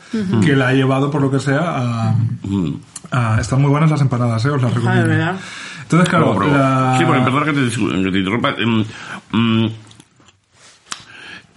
que 0.46 0.56
la 0.56 0.70
ha 0.70 0.74
llevado, 0.74 1.12
por 1.12 1.20
lo 1.22 1.30
que 1.30 1.42
sea, 1.42 1.60
a, 1.60 2.16
Mm. 2.44 2.74
a- 3.12 3.38
están 3.42 3.62
muy 3.62 3.70
buenas 3.70 3.92
las 3.92 4.00
empanadas, 4.00 4.46
¿eh? 4.46 4.50
os 4.50 4.62
las 4.62 4.72
Ah, 4.72 4.74
de 4.74 4.80
recomiendo. 4.80 5.10
verdad. 5.10 5.36
Entonces, 5.84 6.08
claro, 6.10 6.36
pruebo. 6.36 6.54
la- 6.56 6.96
Sí, 6.98 7.04
porque 7.06 7.22
perdona 7.22 7.46
que 7.48 7.52
te, 7.52 7.70
que 7.70 8.12
te 8.12 8.18
interrumpa. 8.20 8.50
em, 8.58 8.86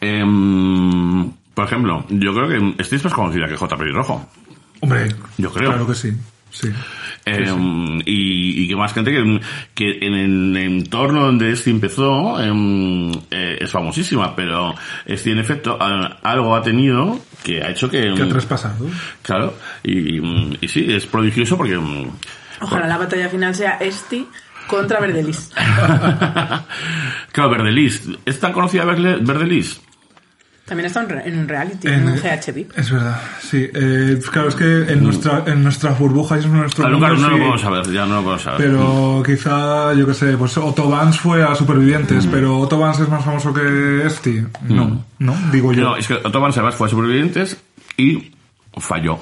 em, 0.01 1.31
por 1.55 1.65
ejemplo, 1.67 2.05
yo 2.09 2.35
creo 2.35 2.49
que 2.49 2.85
Steve 2.85 2.97
es 2.99 3.05
más 3.05 3.15
conocida 3.15 3.47
que 3.49 3.57
J. 3.57 3.77
Pelirrojo. 3.77 4.29
Hombre, 4.81 5.15
Yo 5.37 5.53
creo. 5.53 5.71
Claro 5.71 5.87
que 5.87 5.95
sí, 5.95 6.13
sí. 6.51 6.69
Em, 7.27 8.01
y, 8.07 8.63
y 8.63 8.69
que 8.69 8.77
más 8.77 8.95
gente 8.95 9.11
que, 9.13 9.41
que 9.75 9.99
en 10.07 10.15
el 10.15 10.57
entorno 10.57 11.27
donde 11.27 11.53
este 11.53 11.69
empezó 11.71 12.41
em, 12.43 13.13
eh, 13.31 13.59
es 13.61 13.71
famosísima, 13.71 14.35
pero 14.35 14.75
este 15.05 15.33
en 15.33 15.39
efecto 15.39 15.77
a- 15.79 16.17
algo 16.23 16.57
ha 16.57 16.63
tenido 16.63 17.21
que 17.45 17.63
ha 17.63 17.71
hecho 17.71 17.91
que... 17.91 18.15
Que 18.15 18.23
ha 18.23 18.29
traspasado. 18.29 18.87
Claro, 19.23 19.53
y, 19.83 20.17
y- 20.17 20.59
y 20.63 20.69
sí, 20.69 20.87
es 20.89 21.05
prodigioso 21.05 21.59
porque... 21.59 21.79
Ojalá 22.63 22.87
la 22.87 22.97
batalla 22.97 23.29
final 23.29 23.55
sea 23.55 23.73
Esti 23.73 24.27
contra 24.67 24.99
Verdelis. 25.01 25.51
claro, 27.33 27.51
Verdelis. 27.51 28.09
¿Es 28.25 28.41
tan 28.41 28.53
conocida 28.53 28.85
Verdelis? 28.87 29.81
También 30.71 30.87
está 30.87 31.05
en 31.27 31.37
un 31.41 31.49
reality, 31.49 31.89
En- 31.89 31.95
en 31.95 32.09
un 32.11 32.15
GHB. 32.15 32.79
Es 32.79 32.93
verdad, 32.93 33.21
sí. 33.41 33.69
Eh, 33.75 34.21
claro, 34.31 34.51
es 34.51 34.55
que 34.55 34.83
en, 34.93 35.03
nuestra, 35.03 35.43
en 35.49 35.65
nuestras 35.65 35.99
burbujas 35.99 36.43
y 36.43 36.47
en 36.47 36.53
nuestro 36.59 36.89
mundo, 36.89 37.09
no 37.09 37.13
lo 37.15 37.19
sí. 37.19 37.25
podemos 37.25 37.61
saber, 37.61 37.91
ya 37.93 38.07
no 38.07 38.15
lo 38.15 38.23
podemos 38.23 38.43
saber. 38.43 38.61
Pero 38.61 39.21
quizá, 39.27 39.93
yo 39.95 40.07
qué 40.07 40.15
sé, 40.15 40.37
pues 40.37 40.57
Otto 40.59 40.89
Vance 40.89 41.19
fue 41.19 41.43
a 41.43 41.57
Supervivientes, 41.57 42.25
pero 42.29 42.57
Otto 42.61 42.79
Vance 42.79 43.03
es 43.03 43.09
más 43.09 43.25
famoso 43.25 43.53
que 43.53 44.07
este. 44.07 44.47
No, 44.69 45.05
no, 45.19 45.37
digo 45.51 45.73
yo. 45.73 45.83
No, 45.83 45.97
es 45.97 46.07
que 46.07 46.15
Otto 46.15 46.41
Van 46.41 46.53
Sebas 46.53 46.77
fue 46.77 46.87
a 46.87 46.91
Supervivientes 46.91 47.61
y 47.97 48.31
falló. 48.79 49.19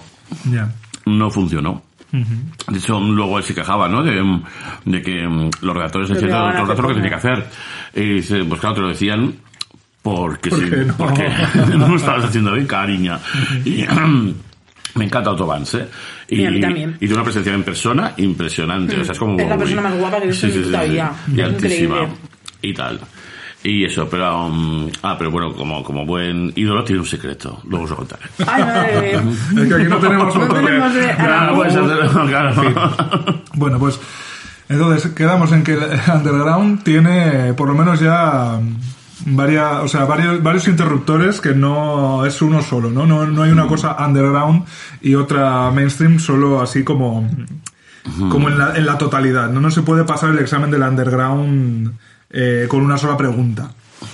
Ya. 0.53 0.71
No 1.07 1.31
funcionó. 1.31 1.83
De 2.13 2.79
hecho, 2.79 3.01
luego 3.01 3.39
él 3.39 3.45
se 3.45 3.55
quejaba, 3.55 3.89
¿no? 3.89 4.03
De, 4.03 4.13
de 4.85 5.01
que 5.03 5.27
mm, 5.27 5.51
los 5.63 5.75
redactores 5.75 6.11
decían 6.11 6.31
todo 6.31 6.49
el 6.51 6.53
rato 6.69 6.83
lo 6.83 6.89
que 6.89 6.93
hacer 6.93 6.95
tenía 6.95 7.09
que 7.09 7.15
hacer. 7.17 7.47
Y 7.95 8.15
dice, 8.17 8.45
pues 8.45 8.61
claro, 8.61 8.75
te 8.75 8.81
lo 8.83 8.89
decían 8.89 9.35
porque 10.16 10.51
¿Por 10.51 10.59
sí, 10.61 10.71
no? 10.87 10.94
porque 10.97 11.29
no 11.77 11.88
lo 11.88 11.97
estabas 11.97 12.25
haciendo 12.27 12.53
bien, 12.53 12.66
cariña. 12.66 13.18
Y 13.64 13.85
me 14.94 15.05
encanta 15.05 15.31
Otto 15.31 15.47
Vance, 15.47 15.79
¿eh? 15.79 15.88
Y, 16.29 16.42
Y 16.42 16.47
a 16.47 16.51
mí 16.51 16.61
también. 16.61 16.90
y 16.97 16.99
tiene 16.99 17.14
una 17.14 17.25
presencia 17.25 17.53
en 17.55 17.62
persona 17.64 18.12
impresionante. 18.16 19.01
O 19.01 19.05
sea, 19.05 19.12
es 19.12 19.18
como... 19.18 19.38
Es 19.38 19.49
la 19.49 19.57
persona 19.57 19.83
más 19.83 19.94
guapa 19.97 20.18
que 20.18 20.25
he 20.25 20.29
visto 20.29 20.47
mi 20.47 20.53
puta 20.55 20.83
vida. 20.85 21.12
Y 21.35 21.40
Es 21.40 21.47
altísima. 21.47 21.94
increíble. 21.97 22.16
Y 22.62 22.75
tal. 22.75 23.01
Y 23.64 23.85
eso, 23.85 24.09
pero... 24.09 24.47
um, 24.47 24.88
ah, 25.03 25.16
pero 25.18 25.31
bueno, 25.31 25.53
como, 25.55 25.83
como 25.83 26.05
buen 26.07 26.53
ídolo 26.55 26.85
tiene 26.85 27.01
un 27.01 27.07
secreto. 27.07 27.61
Luego 27.64 27.85
os 27.85 27.90
lo 27.90 27.97
contaré. 27.97 28.23
Ay, 28.47 28.62
madre 28.62 29.01
mía. 29.01 29.23
Es 29.62 29.68
que 29.68 29.75
aquí 29.75 29.85
no 29.85 29.97
tenemos 29.99 30.35
No 30.37 30.42
otro 30.44 30.55
tenemos 30.62 30.94
de- 30.94 31.14
Claro, 31.14 31.55
pues, 31.57 31.75
claro. 32.29 33.42
Bueno, 33.55 33.79
pues 33.79 33.99
entonces 34.68 35.11
quedamos 35.12 35.51
en 35.53 35.64
que 35.64 35.73
el 35.73 35.81
Underground 36.14 36.83
tiene 36.85 37.55
por 37.55 37.68
lo 37.68 37.75
menos 37.75 38.01
ya 38.01 38.61
varias, 39.37 39.83
o 39.83 39.88
sea, 39.88 40.05
varios, 40.05 40.43
varios 40.43 40.69
interruptores 40.69 41.41
que 41.41 41.55
no 41.55 42.25
es 42.27 42.41
uno 42.43 42.62
solo, 42.62 42.91
¿no? 42.91 43.07
No, 43.07 43.27
no 43.27 43.43
hay 43.43 43.51
una 43.51 43.67
cosa 43.67 43.97
underground 44.05 44.64
y 45.01 45.14
otra 45.14 45.71
mainstream 45.71 46.19
solo 46.19 46.61
así 46.61 46.85
como, 46.85 47.29
como 48.31 48.49
en 48.49 48.59
la, 48.59 48.77
en 48.77 48.87
la 48.87 48.99
totalidad, 48.99 49.51
¿no? 49.51 49.61
No 49.61 49.71
se 49.71 49.83
puede 49.83 50.05
pasar 50.05 50.31
el 50.31 50.38
examen 50.38 50.71
del 50.71 50.83
underground 50.83 51.93
eh, 52.31 52.67
con 52.69 52.83
una 52.83 52.99
sola 52.99 53.17
pregunta. 53.17 53.71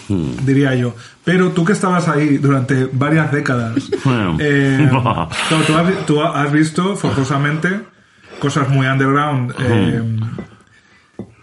Diría 0.09 0.75
yo. 0.75 0.95
Pero 1.25 1.51
tú 1.51 1.65
que 1.65 1.73
estabas 1.73 2.09
ahí 2.09 2.39
durante 2.39 2.89
varias 2.93 3.33
décadas, 3.33 3.75
eh, 4.39 4.91
tú, 5.67 5.75
has, 5.77 6.07
tú 6.07 6.23
has 6.23 6.53
visto 6.53 6.97
forzosamente 6.97 7.81
cosas 8.39 8.69
muy 8.69 8.87
underground 8.87 9.55
eh, 9.59 10.03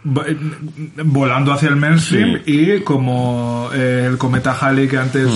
volando 0.03 1.51
hacia 1.53 1.69
el 1.69 1.75
mainstream 1.75 2.41
y 2.45 2.79
como 2.81 3.69
eh, 3.73 4.07
el 4.09 4.17
cometa 4.17 4.57
Halley 4.59 4.87
que 4.87 4.97
antes 4.97 5.27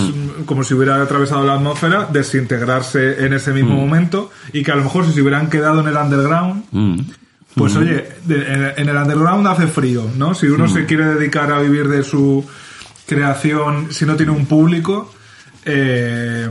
como 0.45 0.63
si 0.63 0.73
hubiera 0.73 1.01
atravesado 1.01 1.45
la 1.45 1.53
atmósfera 1.53 2.07
desintegrarse 2.11 3.25
en 3.25 3.33
ese 3.33 3.53
mismo 3.53 3.75
momento 3.75 4.31
y 4.53 4.63
que 4.63 4.71
a 4.71 4.75
lo 4.75 4.83
mejor 4.83 5.05
si 5.05 5.13
se 5.13 5.21
hubieran 5.21 5.49
quedado 5.49 5.81
en 5.81 5.87
el 5.87 5.95
underground 5.95 6.63
Mm. 6.71 6.99
pues 7.55 7.75
oye, 7.75 8.05
de- 8.25 8.73
en 8.77 8.89
el 8.89 8.97
underground 8.97 9.47
hace 9.47 9.67
frío, 9.67 10.03
¿no? 10.17 10.33
Si 10.33 10.47
uno 10.47 10.67
se 10.67 10.85
quiere 10.85 11.05
dedicar 11.05 11.51
a 11.53 11.59
vivir 11.61 11.87
de 11.87 12.03
su 12.03 12.43
creación, 13.05 13.93
si 13.93 14.05
no 14.05 14.15
tiene 14.15 14.31
un 14.33 14.45
público 14.45 15.13
eh, 15.63 16.49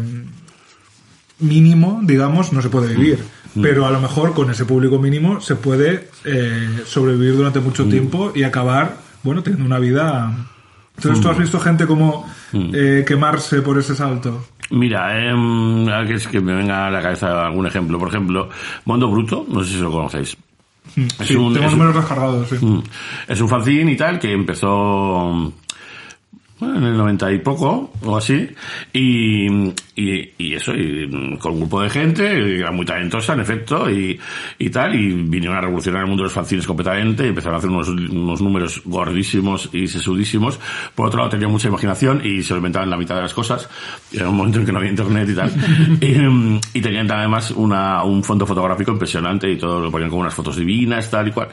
mínimo, 1.41 2.01
digamos, 2.05 2.53
no 2.53 2.63
se 2.63 2.69
puede 2.69 2.95
vivir. 2.95 3.19
Pero 3.61 3.87
a 3.87 3.91
lo 3.91 4.01
mejor 4.01 4.35
con 4.35 4.51
ese 4.51 4.65
público 4.65 4.99
mínimo 4.99 5.41
se 5.41 5.55
puede 5.57 6.09
eh, 6.25 6.81
sobrevivir 6.87 7.37
durante 7.37 7.61
mucho 7.61 7.85
tiempo 7.87 8.33
y 8.35 8.43
acabar, 8.43 8.97
bueno, 9.23 9.43
teniendo 9.43 9.67
una 9.67 9.79
vida... 9.79 10.33
Entonces, 10.97 11.21
¿tú 11.21 11.29
has 11.29 11.39
visto 11.39 11.59
gente 11.61 11.87
como 11.87 12.29
eh, 12.53 13.05
quemarse 13.07 13.63
por 13.63 13.79
ese 13.79 13.95
salto? 13.97 14.45
Mira, 14.71 15.11
eh, 15.19 15.35
es 16.15 16.27
que 16.29 16.41
me 16.41 16.55
venga 16.55 16.87
a 16.87 16.91
la 16.91 17.03
cabeza 17.03 17.47
algún 17.47 17.67
ejemplo. 17.67 17.99
Por 17.99 18.09
ejemplo, 18.09 18.49
Mondo 18.85 19.09
Bruto, 19.11 19.45
no 19.49 19.63
sé 19.65 19.73
si 19.75 19.81
lo 19.81 19.91
conocéis. 19.91 20.37
Es 21.19 21.27
sí, 21.27 21.35
un- 21.35 21.53
tengo 21.53 21.67
es 21.67 21.73
un- 21.73 21.79
números 21.81 21.97
descargados, 21.97 22.49
sí. 22.49 22.65
Mm. 22.65 22.83
Es 23.27 23.41
un 23.41 23.49
fanzine 23.49 23.91
y 23.93 23.97
tal 23.97 24.19
que 24.21 24.33
empezó 24.33 25.53
bueno, 26.59 26.79
en 26.79 26.85
el 26.85 26.97
90 26.97 27.33
y 27.33 27.39
poco 27.39 27.93
o 28.05 28.17
así 28.17 28.49
y, 28.93 29.47
y, 29.97 30.33
y 30.39 30.55
eso 30.55 30.73
y 30.73 31.07
mm, 31.07 31.39
con 31.39 31.55
un 31.55 31.61
grupo 31.61 31.83
de 31.83 31.91
gente 31.91 32.59
era 32.59 32.71
muy 32.71 32.87
talentosa 32.87 33.33
en 33.33 33.41
efecto 33.41 33.91
y, 33.91 34.19
y 34.59 34.71
tal 34.71 34.95
y 34.95 35.13
vinieron 35.13 35.57
a 35.57 35.61
revolucionar 35.63 36.03
el 36.03 36.07
mundo 36.07 36.23
de 36.23 36.27
los 36.27 36.33
fanzines 36.33 36.67
completamente 36.67 37.25
y 37.25 37.29
empezaron 37.29 37.57
a 37.57 37.59
hacer 37.59 37.71
unos, 37.71 37.89
unos 37.89 38.41
números 38.41 38.83
gordísimos 38.85 39.69
y 39.73 39.89
sesudísimos. 39.89 40.61
Por 40.95 41.09
otro 41.09 41.19
lado 41.19 41.31
tenían 41.31 41.51
mucha 41.51 41.69
imaginación 41.69 42.25
y 42.25 42.43
se 42.43 42.55
inventaban 42.55 42.89
la 42.89 42.97
mitad 42.97 43.17
de 43.17 43.23
las 43.23 43.35
cosas. 43.35 43.69
Era 44.13 44.29
un 44.29 44.37
momento 44.37 44.61
en 44.61 44.67
que 44.67 44.73
no 44.73 44.79
había 44.79 44.91
internet 44.91 45.29
y 45.29 45.35
tal. 45.35 45.53
Y, 46.01 46.19
mm, 46.19 46.61
y 46.75 46.81
tenían 46.81 47.11
además 47.11 47.51
una, 47.51 48.05
un 48.05 48.23
fondo 48.23 48.47
fotográfico 48.47 48.93
impresionante 48.93 49.51
y 49.51 49.57
todo 49.57 49.81
lo 49.81 49.91
ponían 49.91 50.11
como 50.11 50.23
unas 50.23 50.35
fotos 50.35 50.57
divinas 50.57 51.11
tal 51.11 51.29
y 51.29 51.33
cual. 51.33 51.49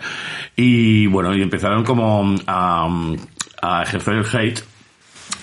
Y 0.55 1.07
bueno 1.07 1.35
y 1.35 1.41
empezaron 1.41 1.83
como 1.83 2.35
a, 2.47 2.87
a 3.61 3.83
ejercer 3.83 4.15
el 4.15 4.25
hate 4.25 4.70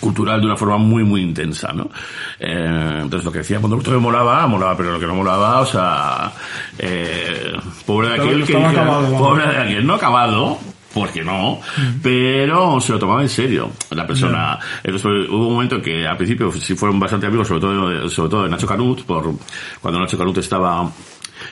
cultural 0.01 0.41
de 0.41 0.47
una 0.47 0.57
forma 0.57 0.79
muy 0.79 1.05
muy 1.05 1.23
intensa, 1.23 1.73
¿no? 1.73 1.91
Eh, 2.39 3.01
entonces 3.03 3.25
lo 3.25 3.33
que 3.33 3.39
decía 3.39 3.61
cuando 3.61 3.77
me 3.77 3.99
molaba, 3.99 4.47
molaba, 4.47 4.77
pero 4.77 4.93
lo 4.93 5.01
que 5.01 5.07
no 5.07 5.15
molaba, 5.15 5.61
o 5.61 5.67
sea, 5.67 6.33
eh, 6.79 7.53
pobre 7.87 8.09
de 8.09 8.15
aquel 8.15 8.45
que 8.45 8.57
acabado, 8.57 9.19
pobre 9.19 9.47
de 9.47 9.57
aquel, 9.57 9.87
no 9.87 9.95
acabado, 9.95 10.59
porque 10.93 11.23
no, 11.23 11.61
pero 12.03 12.81
se 12.81 12.93
lo 12.93 12.99
tomaba 12.99 13.23
en 13.23 13.29
serio 13.29 13.71
la 13.91 14.07
persona. 14.07 14.59
Entonces 14.83 15.29
hubo 15.31 15.49
un 15.49 15.55
momento 15.55 15.77
en 15.77 15.83
que 15.83 16.07
al 16.07 16.17
principio 16.17 16.51
sí 16.53 16.75
fueron 16.75 16.99
bastante 16.99 17.27
amigos, 17.27 17.49
sobre 17.49 17.61
todo, 17.61 18.09
sobre 18.09 18.31
todo 18.31 18.43
de 18.45 18.49
Nacho 18.49 18.67
Canut, 18.67 19.03
por 19.03 19.33
cuando 19.81 20.01
Nacho 20.01 20.19
Canut 20.19 20.39
estaba 20.39 20.91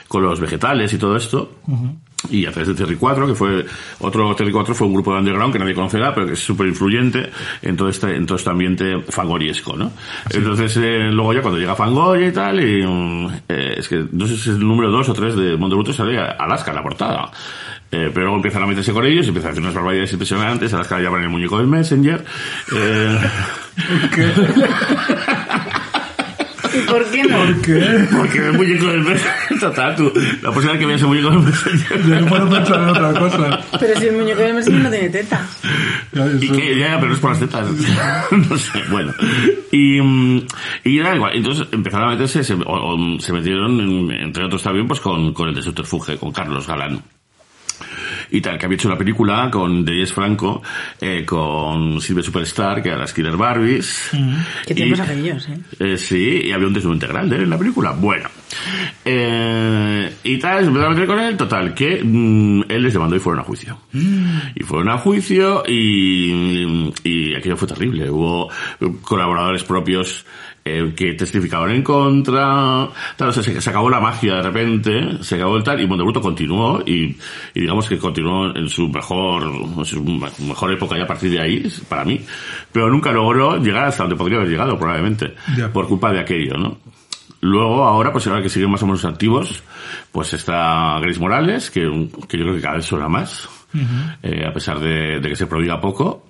con 0.07 0.23
los 0.23 0.39
vegetales 0.39 0.91
y 0.93 0.97
todo 0.97 1.15
esto. 1.15 1.51
Y 2.29 2.45
a 2.45 2.51
través 2.51 2.69
de 2.69 2.73
Terry 2.73 2.95
4, 2.95 3.27
que 3.27 3.35
fue 3.35 3.65
otro 3.99 4.35
Terry 4.35 4.51
4 4.51 4.73
fue 4.73 4.87
un 4.87 4.93
grupo 4.93 5.13
de 5.13 5.19
underground 5.19 5.53
que 5.53 5.59
nadie 5.59 5.75
conocerá, 5.75 6.13
pero 6.13 6.25
que 6.25 6.33
es 6.33 6.39
súper 6.39 6.67
influyente 6.67 7.29
en 7.61 7.77
todo 7.77 7.89
este, 7.89 8.15
en 8.15 8.25
todo 8.25 8.37
este 8.37 8.49
ambiente 8.49 9.01
fangoriesco, 9.07 9.77
¿no? 9.77 9.91
Entonces, 10.29 10.77
eh, 10.77 11.09
luego 11.11 11.33
ya 11.33 11.41
cuando 11.41 11.59
llega 11.59 11.75
Fangoria 11.75 12.27
y 12.27 12.31
tal, 12.31 12.59
y, 12.59 12.85
mm, 12.85 13.27
eh, 13.47 13.75
es 13.77 13.87
que 13.87 14.05
no 14.11 14.25
sé 14.25 14.35
si 14.35 14.49
es 14.49 14.55
el 14.55 14.67
número 14.67 14.89
2 14.89 15.09
o 15.09 15.13
3 15.13 15.35
de 15.35 15.57
Mundo 15.57 15.75
Bruto 15.75 15.93
sale 15.93 16.17
Alaska 16.17 16.71
en 16.71 16.75
la 16.75 16.83
portada. 16.83 17.31
Eh, 17.89 18.11
pero 18.13 18.25
luego 18.25 18.35
empiezan 18.35 18.63
a 18.63 18.65
meterse 18.65 18.91
con 18.91 19.05
ellos 19.05 19.25
y 19.25 19.29
empiezan 19.29 19.49
a 19.49 19.51
hacer 19.53 19.63
unas 19.63 19.75
barbaridades 19.75 20.11
impresionantes. 20.11 20.73
Alaska 20.73 20.99
llaman 20.99 21.23
el 21.23 21.29
muñeco 21.29 21.57
del 21.57 21.67
Messenger. 21.67 22.25
Eh, 22.75 23.19
¿Y 26.77 26.87
por 26.87 27.05
qué 27.05 27.23
no? 27.23 27.37
¿Qué? 27.61 28.07
porque 28.15 28.37
el 28.39 28.53
muñeco 28.53 28.85
del 28.87 29.01
Messenger, 29.01 29.59
total, 29.59 29.95
tú, 29.95 30.11
la 30.41 30.51
posibilidad 30.51 30.79
que 30.79 30.85
veas 30.85 31.01
el 31.01 31.07
muñeco 31.07 31.29
del 31.31 31.39
Messenger. 31.39 32.01
Yo 32.07 32.21
no 32.21 32.27
puedo 32.27 32.49
pensar 32.49 32.81
en 32.81 32.89
otra 32.89 33.13
cosa. 33.13 33.59
Pero 33.79 33.99
si 33.99 34.05
el 34.07 34.15
muñeco 34.17 34.41
de 34.41 34.53
Messi 34.53 34.71
no 34.71 34.89
tiene 34.89 35.09
tetas. 35.09 35.61
Ya, 36.13 36.25
Y 36.39 36.45
eso- 36.45 36.55
que, 36.55 36.79
ya, 36.79 36.87
ya, 36.89 36.95
pero 36.95 37.07
no 37.07 37.13
es 37.13 37.19
por 37.19 37.29
las 37.31 37.39
tetas. 37.39 37.67
no 38.31 38.57
sé, 38.57 38.79
bueno. 38.89 39.13
Y, 39.71 40.01
mm, 40.01 40.41
y 40.85 40.99
era 40.99 41.15
igual. 41.15 41.35
Entonces 41.35 41.67
empezaron 41.71 42.09
a 42.09 42.11
meterse, 42.13 42.43
se, 42.43 42.53
o- 42.53 42.63
o 42.65 43.19
se 43.19 43.33
metieron, 43.33 43.79
en- 43.79 44.11
entre 44.11 44.45
otros 44.45 44.61
también, 44.63 44.87
pues 44.87 44.99
con, 44.99 45.33
con 45.33 45.49
el 45.49 45.55
de 45.55 45.61
subterfuge, 45.61 46.17
con 46.17 46.31
Carlos 46.31 46.67
Galán. 46.67 47.01
Y 48.31 48.41
tal, 48.41 48.57
que 48.57 48.65
había 48.65 48.75
hecho 48.75 48.89
la 48.89 48.97
película 48.97 49.49
con 49.51 49.83
Deyes 49.85 50.11
Franco, 50.13 50.61
eh, 51.01 51.23
con 51.25 51.99
Silvia 52.01 52.23
Superstar, 52.23 52.81
que 52.81 52.89
era 52.89 52.97
las 52.97 53.13
Killer 53.13 53.37
Barbies. 53.37 54.09
Qué 54.65 54.73
Y- 54.73 54.75
tiempos 54.75 54.99
aquellos, 55.01 55.47
¿eh? 55.49 55.57
eh, 55.79 55.97
sí, 55.97 56.41
y 56.45 56.51
había 56.51 56.67
un 56.67 56.73
desnudo 56.73 56.93
integral 56.95 57.29
de 57.29 57.37
él 57.37 57.41
en 57.43 57.49
la 57.49 57.57
película. 57.57 57.91
Bueno. 57.91 58.29
Eh, 59.05 60.13
y 60.23 60.37
tal, 60.37 60.61
se 60.61 60.67
empezó 60.67 60.85
a 60.85 60.89
meter 60.89 61.07
con 61.07 61.19
él, 61.19 61.37
total, 61.37 61.73
que 61.73 62.01
mm, 62.03 62.63
él 62.69 62.83
les 62.83 62.93
demandó 62.93 63.15
y 63.15 63.19
fueron 63.19 63.41
a 63.41 63.43
juicio. 63.43 63.79
Y 63.93 64.63
fueron 64.63 64.89
a 64.89 64.97
juicio 64.97 65.63
y, 65.67 66.91
y 67.03 67.35
aquello 67.35 67.57
fue 67.57 67.67
terrible. 67.67 68.09
Hubo 68.09 68.49
colaboradores 69.01 69.63
propios 69.63 70.25
eh, 70.67 70.93
que 70.95 71.13
testificaban 71.13 71.71
en 71.71 71.81
contra, 71.81 72.87
tal, 73.15 73.29
o 73.29 73.31
sea, 73.31 73.41
se, 73.41 73.61
se 73.61 73.69
acabó 73.69 73.89
la 73.89 73.99
magia 73.99 74.35
de 74.35 74.41
repente, 74.43 75.23
se 75.23 75.35
acabó 75.35 75.57
el 75.57 75.63
tal, 75.63 75.79
y 75.81 75.87
Montebruto 75.87 76.21
continuó, 76.21 76.83
y, 76.85 77.15
y 77.53 77.61
digamos 77.61 77.87
que 77.87 77.97
continuó 77.97 78.55
en 78.55 78.67
su 78.69 78.89
mejor, 78.89 79.43
en 79.43 79.85
su 79.85 80.03
mejor 80.03 80.73
época 80.73 80.97
ya 80.97 81.03
a 81.03 81.07
partir 81.07 81.31
de 81.31 81.39
ahí, 81.39 81.71
para 81.87 82.03
mí, 82.03 82.19
pero 82.71 82.89
nunca 82.89 83.11
logró 83.11 83.57
llegar 83.57 83.85
hasta 83.85 84.03
donde 84.03 84.15
podría 84.15 84.37
haber 84.37 84.49
llegado, 84.49 84.77
probablemente, 84.77 85.33
por 85.71 85.87
culpa 85.87 86.11
de 86.11 86.19
aquello, 86.19 86.57
¿no? 86.57 86.77
Luego, 87.39 87.83
ahora, 87.83 88.11
pues 88.11 88.25
ahora 88.27 88.41
que 88.41 88.49
siguen 88.49 88.71
más 88.71 88.81
o 88.81 88.87
menos 88.87 89.05
activos, 89.05 89.61
pues 90.11 90.33
está 90.33 90.99
Grace 90.99 91.19
Morales, 91.19 91.69
que, 91.69 91.81
que 92.27 92.37
yo 92.37 92.43
creo 92.43 92.55
que 92.55 92.61
cada 92.61 92.77
vez 92.77 92.85
suena 92.85 93.07
más, 93.07 93.47
eh, 94.23 94.45
a 94.45 94.51
pesar 94.51 94.79
de, 94.79 95.19
de 95.19 95.29
que 95.29 95.35
se 95.35 95.45
prodiga 95.45 95.79
poco. 95.79 96.25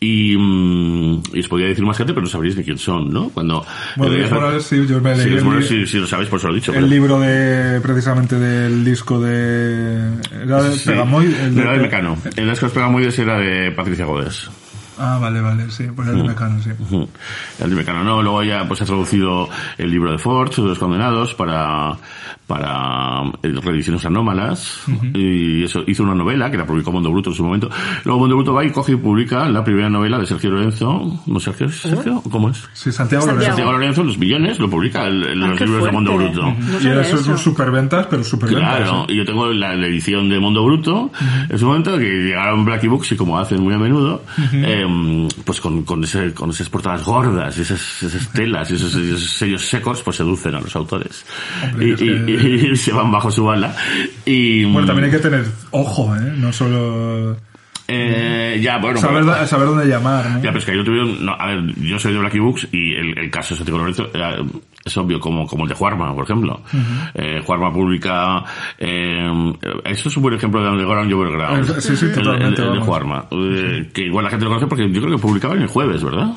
Y, 0.00 0.36
mm, 0.36 1.22
y 1.34 1.40
os 1.40 1.48
podría 1.48 1.66
decir 1.68 1.84
más 1.84 1.96
gente, 1.96 2.12
pero 2.14 2.22
no 2.24 2.30
sabréis 2.30 2.56
ni 2.56 2.62
quién 2.62 2.78
son, 2.78 3.10
¿no? 3.10 3.30
Cuando... 3.30 3.66
Bueno, 3.96 4.14
eh, 4.14 4.28
Morales, 4.32 4.62
sí, 4.64 4.86
yo 4.86 5.00
me 5.00 5.16
leí 5.16 5.32
el 5.34 5.44
Morales, 5.44 5.68
li- 5.72 5.86
sí, 5.86 5.92
sí 5.92 5.98
lo 5.98 6.06
sabéis, 6.06 6.28
por 6.28 6.38
eso 6.38 6.46
lo 6.46 6.52
he 6.54 6.56
dicho. 6.56 6.70
El 6.72 6.76
pero- 6.76 6.86
libro 6.86 7.18
de 7.20 7.80
precisamente 7.80 8.38
del 8.38 8.84
disco 8.84 9.20
de 9.20 10.12
era 10.44 10.62
de 10.62 10.76
Sí, 10.78 10.88
Pegamoy, 10.90 11.26
el 11.26 11.58
era 11.58 11.72
de 11.72 11.78
Mecano. 11.80 12.16
Pega 12.72 12.88
muy 12.88 13.02
de 13.04 13.22
era 13.22 13.38
de 13.38 13.72
Patricia 13.72 14.04
Godes. 14.04 14.48
Ah, 15.00 15.18
vale, 15.20 15.40
vale, 15.40 15.68
sí, 15.70 15.84
pues 15.94 16.08
el 16.08 16.16
de 16.18 16.22
Mecano, 16.24 16.60
sí. 16.62 16.70
El 17.60 17.70
de 17.70 17.76
Mecano 17.76 18.04
no, 18.04 18.22
luego 18.22 18.42
ya 18.44 18.66
pues 18.68 18.80
ha 18.82 18.84
traducido 18.84 19.48
el 19.78 19.90
libro 19.90 20.12
de 20.12 20.18
Forge, 20.18 20.62
de 20.62 20.68
los 20.68 20.78
condenados, 20.78 21.34
para, 21.34 21.96
para 22.48 23.24
eh, 23.42 23.52
reediciones 23.62 24.04
anómalas, 24.06 24.80
y 25.14 25.62
eso, 25.64 25.84
hizo 25.86 26.02
una 26.02 26.14
novela 26.14 26.50
que 26.50 26.56
la 26.56 26.66
publicó 26.66 26.90
Mondo 26.90 27.10
Bruto 27.12 27.28
en 27.30 27.36
su 27.36 27.44
momento. 27.44 27.68
Luego 28.04 28.20
Mondo 28.20 28.36
Bruto 28.36 28.54
va 28.54 28.64
y 28.64 28.70
coge 28.70 28.92
y 28.92 28.96
publica 28.96 29.48
la 29.50 29.62
primera 29.62 29.90
novela 29.90 30.18
de 30.18 30.26
Sergio 30.26 30.50
Lorenzo, 30.50 31.20
¿no 31.26 31.38
Sergio? 31.40 31.68
¿Sergio? 31.68 32.22
¿Cómo 32.30 32.48
es? 32.48 32.66
Sí, 32.72 32.90
Santiago, 32.90 33.26
Santiago. 33.26 33.26
Lorenzo. 33.26 33.46
Santiago 33.46 33.72
Lorenzo, 33.72 34.04
Los 34.04 34.18
Millones, 34.18 34.58
lo 34.58 34.70
publica 34.70 35.06
en 35.06 35.22
Ah, 35.22 35.34
los 35.34 35.60
libros 35.60 35.84
de 35.84 35.92
Mondo. 35.92 36.14
Bruto. 36.16 36.42
No 36.42 36.80
y 36.80 36.86
eso 37.00 37.16
es 37.16 37.26
un 37.26 37.36
superventas, 37.38 38.06
pero 38.06 38.24
superventas. 38.24 38.76
Claro, 38.78 39.02
¿eh? 39.02 39.12
y 39.12 39.16
yo 39.18 39.24
tengo 39.26 39.52
la, 39.52 39.74
la 39.76 39.86
edición 39.86 40.30
de 40.30 40.38
Mundo 40.40 40.64
Bruto, 40.64 41.10
en 41.48 41.58
su 41.58 41.66
momento 41.66 41.98
que 41.98 42.04
llegaron 42.04 42.64
Blacky 42.64 42.88
Books 42.88 43.12
y 43.12 43.16
como 43.16 43.38
hacen 43.38 43.62
muy 43.62 43.74
a 43.74 43.78
menudo, 43.78 44.24
em, 44.52 45.28
pues 45.44 45.60
con, 45.60 45.82
con, 45.82 46.02
ese, 46.02 46.32
con 46.32 46.48
esas 46.50 46.70
portadas 46.70 47.04
gordas, 47.04 47.58
y 47.58 47.60
esas, 47.60 48.02
esas 48.02 48.32
telas 48.32 48.70
y 48.70 48.74
esos, 48.74 48.94
esos 48.94 49.30
sellos 49.30 49.62
secos, 49.66 50.02
pues 50.02 50.16
seducen 50.16 50.54
a 50.54 50.60
los 50.60 50.74
autores. 50.74 51.26
Hombre, 51.62 51.94
y, 51.98 52.37
y- 52.42 52.76
se 52.76 52.92
van 52.92 53.10
bajo 53.10 53.30
su 53.30 53.44
bala. 53.44 53.74
Y, 54.24 54.64
Bueno, 54.64 54.86
también 54.86 55.06
hay 55.06 55.10
que 55.10 55.18
tener 55.18 55.44
ojo, 55.70 56.14
¿eh? 56.16 56.32
No 56.36 56.52
solo 56.52 57.36
eh, 57.90 58.60
ya, 58.62 58.76
bueno, 58.78 58.98
saber, 58.98 59.24
pero- 59.24 59.46
saber 59.46 59.66
dónde 59.68 59.86
llamar, 59.86 60.26
¿no? 60.28 60.36
ya, 60.36 60.42
pero 60.50 60.58
es 60.58 60.64
que 60.66 60.76
yo 60.76 60.84
tuvieron, 60.84 61.24
no, 61.24 61.32
a 61.32 61.46
ver, 61.46 61.74
yo 61.80 61.98
soy 61.98 62.12
de 62.12 62.18
Blacky 62.18 62.38
Books 62.38 62.68
y 62.70 62.92
el, 62.94 63.16
el 63.18 63.30
caso 63.30 63.54
de 63.54 63.58
Santiago 63.58 63.78
Lorenzo 63.78 64.10
eh, 64.12 64.44
es 64.84 64.96
obvio, 64.98 65.18
como, 65.18 65.46
como 65.46 65.64
el 65.64 65.70
de 65.70 65.74
Juarma, 65.74 66.14
por 66.14 66.24
ejemplo. 66.24 66.60
Eh, 67.14 67.40
Juarma 67.46 67.72
publica, 67.72 68.44
eh, 68.78 69.52
esto 69.86 70.08
es 70.10 70.16
un 70.18 70.22
buen 70.22 70.34
ejemplo 70.34 70.62
de 70.62 70.68
underground 70.68 71.10
y 71.10 71.14
overground. 71.14 71.80
Sí, 71.80 71.96
sí, 71.96 72.06
totalmente, 72.12 72.60
El, 72.62 72.68
el 72.68 72.74
de. 72.74 72.80
Juarma. 72.80 73.24
Eh, 73.30 73.90
que 73.94 74.02
igual 74.02 74.24
la 74.24 74.30
gente 74.30 74.44
lo 74.44 74.50
conoce 74.50 74.66
porque 74.66 74.90
yo 74.92 75.00
creo 75.00 75.16
que 75.16 75.22
publicaba 75.22 75.54
en 75.54 75.62
el 75.62 75.68
jueves, 75.68 76.02
¿verdad? 76.04 76.28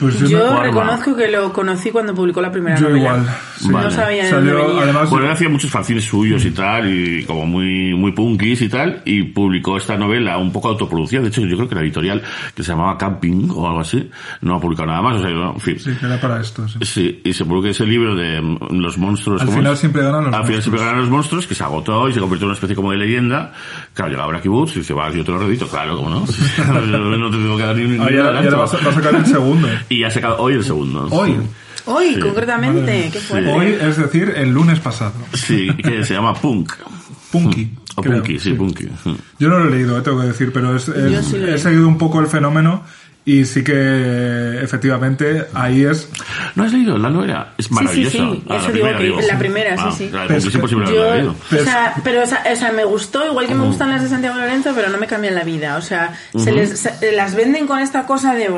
Pues 0.00 0.18
Yo 0.30 0.62
reconozco 0.62 1.14
que 1.14 1.28
lo 1.28 1.52
conocí 1.52 1.90
cuando 1.90 2.14
publicó 2.14 2.40
la 2.40 2.50
primera 2.50 2.76
Yo 2.76 2.88
novela. 2.88 2.98
igual, 2.98 3.26
sí. 3.58 3.68
No 3.68 3.74
Vale. 3.74 3.90
sabía 3.90 4.24
de 4.24 4.30
Salió, 4.30 4.52
dónde 4.54 4.66
venía. 4.68 4.82
además, 4.84 5.10
Bueno, 5.10 5.26
él 5.26 5.32
hacía 5.32 5.48
muchos 5.50 5.70
fanzines 5.70 6.04
suyos 6.04 6.44
y 6.46 6.50
tal, 6.52 6.90
y 6.92 7.24
como 7.24 7.44
muy, 7.46 7.94
muy 7.94 8.12
punkis 8.12 8.62
y 8.62 8.68
tal, 8.70 9.02
y 9.04 9.22
publicó 9.24 9.76
esta 9.76 9.96
novela 9.98 10.38
un 10.38 10.50
poco 10.52 10.68
autoproducida. 10.68 11.20
De 11.20 11.28
hecho, 11.28 11.42
yo 11.42 11.56
creo 11.56 11.68
que 11.68 11.74
la 11.74 11.82
editorial, 11.82 12.22
que 12.54 12.62
se 12.62 12.72
llamaba 12.72 12.96
Camping 12.96 13.50
o 13.54 13.66
algo 13.68 13.80
así, 13.80 14.08
no 14.40 14.56
ha 14.56 14.60
publicado 14.60 14.86
nada 14.88 15.02
más, 15.02 15.16
o 15.16 15.20
sea, 15.22 15.30
no, 15.30 15.52
en 15.52 15.60
fin. 15.60 15.78
sí, 15.78 15.90
que 15.98 16.06
era 16.06 16.18
para 16.20 16.40
esto, 16.40 16.66
sí. 16.66 16.78
Sí, 16.82 17.20
y 17.24 17.32
se 17.34 17.44
publicó 17.44 17.68
ese 17.68 17.84
libro 17.86 18.14
de 18.16 18.40
mm, 18.40 18.58
los 18.80 18.96
monstruos. 18.96 19.42
Al 19.42 19.48
¿cómo 19.48 19.58
final 19.58 19.72
es? 19.74 19.78
siempre 19.80 20.02
ganan 20.02 20.24
los 20.24 20.34
Al 20.34 20.44
final 20.44 20.44
monstruos. 20.44 20.64
siempre 20.64 20.80
ganan 20.84 21.00
los 21.02 21.10
monstruos, 21.10 21.46
que 21.46 21.54
se 21.54 21.62
agotó 21.64 22.08
y 22.08 22.14
se 22.14 22.20
convirtió 22.20 22.44
en 22.46 22.48
una 22.50 22.54
especie 22.54 22.74
como 22.74 22.90
de 22.92 22.96
leyenda. 22.96 23.52
Claro, 23.92 24.10
llegaba 24.12 24.28
Bracky 24.30 24.48
Boots 24.48 24.76
y 24.76 24.78
dice, 24.80 24.94
va, 24.94 25.10
yo 25.12 25.22
te 25.24 25.30
lo 25.32 25.38
redito, 25.38 25.66
claro, 25.68 25.96
¿cómo 25.96 26.08
no? 26.08 26.20
no 27.20 27.30
te 27.30 27.36
tengo 27.36 27.56
que 27.58 27.62
dar 27.64 27.76
ni 27.76 27.84
un 27.84 28.00
Ah, 28.00 28.08
ya, 28.10 28.42
ya 28.50 28.56
va, 28.56 28.64
a, 28.64 28.66
sa- 28.66 28.78
va 28.84 28.90
a 28.90 28.94
sacar 28.94 29.14
el 29.14 29.26
segundo. 29.26 29.68
Y 29.90 30.04
ha 30.04 30.10
sacado 30.10 30.38
hoy 30.38 30.54
el 30.54 30.64
segundo. 30.64 31.06
Hoy. 31.10 31.36
Hoy, 31.84 32.14
Sí. 32.14 32.20
concretamente, 32.20 33.10
qué 33.12 33.18
fuerte. 33.20 33.50
Hoy, 33.50 33.66
es 33.80 33.96
decir, 33.98 34.32
el 34.36 34.50
lunes 34.50 34.80
pasado. 34.80 35.12
Sí, 35.34 35.68
que 35.82 36.04
se 36.04 36.14
llama 36.14 36.32
Punk. 36.34 36.72
Punky. 37.32 37.70
O 37.96 38.02
creo, 38.02 38.16
Punky, 38.22 38.38
sí, 38.38 38.52
Punky. 38.54 38.88
Yo 39.38 39.48
no 39.48 39.58
lo 39.58 39.68
he 39.68 39.70
leído, 39.70 39.98
eh, 39.98 40.02
tengo 40.02 40.20
que 40.20 40.28
decir, 40.28 40.52
pero 40.52 40.74
es, 40.76 40.88
es- 40.88 41.26
sí 41.26 41.36
he 41.36 41.58
seguido 41.58 41.86
un 41.88 41.98
poco 41.98 42.20
el 42.20 42.26
fenómeno 42.28 42.82
y 43.24 43.44
sí 43.44 43.62
que 43.62 44.60
efectivamente 44.62 45.46
ahí 45.54 45.84
es... 45.84 46.08
¿No 46.54 46.64
has 46.64 46.72
leído 46.72 46.96
la 46.98 47.10
novela? 47.10 47.48
Es 47.58 47.66
Sí, 47.66 47.68
sí, 47.68 47.74
maravillosa. 47.74 48.16
sí, 48.18 48.42
Ah, 48.48 48.54
la 48.54 48.56
eso 48.60 48.72
primera, 48.72 48.98
digo 48.98 49.18
que 49.18 49.26
la 49.26 49.38
primera, 49.38 49.76
sí, 49.76 49.82
Ah, 49.86 49.92
sí. 49.96 50.10
La 50.10 50.24
es 50.36 50.44
que 50.48 50.54
imposible 50.54 50.84
no 50.84 50.90
haberla 50.90 51.08
Yo, 51.08 51.14
leído. 51.16 51.34
o 51.60 51.64
sea, 51.64 51.94
pero 52.02 52.22
o 52.22 52.26
sea, 52.26 52.42
o 52.52 52.56
sea, 52.56 52.72
me 52.72 52.84
gustó, 52.84 53.26
igual 53.26 53.46
que 53.46 53.54
me 53.54 53.64
gustan 53.66 53.90
las 53.90 54.02
de 54.02 54.08
Santiago 54.08 54.36
Lorenzo, 54.38 54.72
pero 54.74 54.88
no 54.88 54.98
me 54.98 55.06
cambian 55.06 55.34
la 55.34 55.44
vida. 55.44 55.76
O 55.76 55.82
sea, 55.82 56.14
se 56.36 56.50
les, 56.50 56.78
se- 56.80 57.12
las 57.12 57.34
venden 57.34 57.66
con 57.66 57.78
esta 57.78 58.06
cosa 58.06 58.34
de 58.34 58.48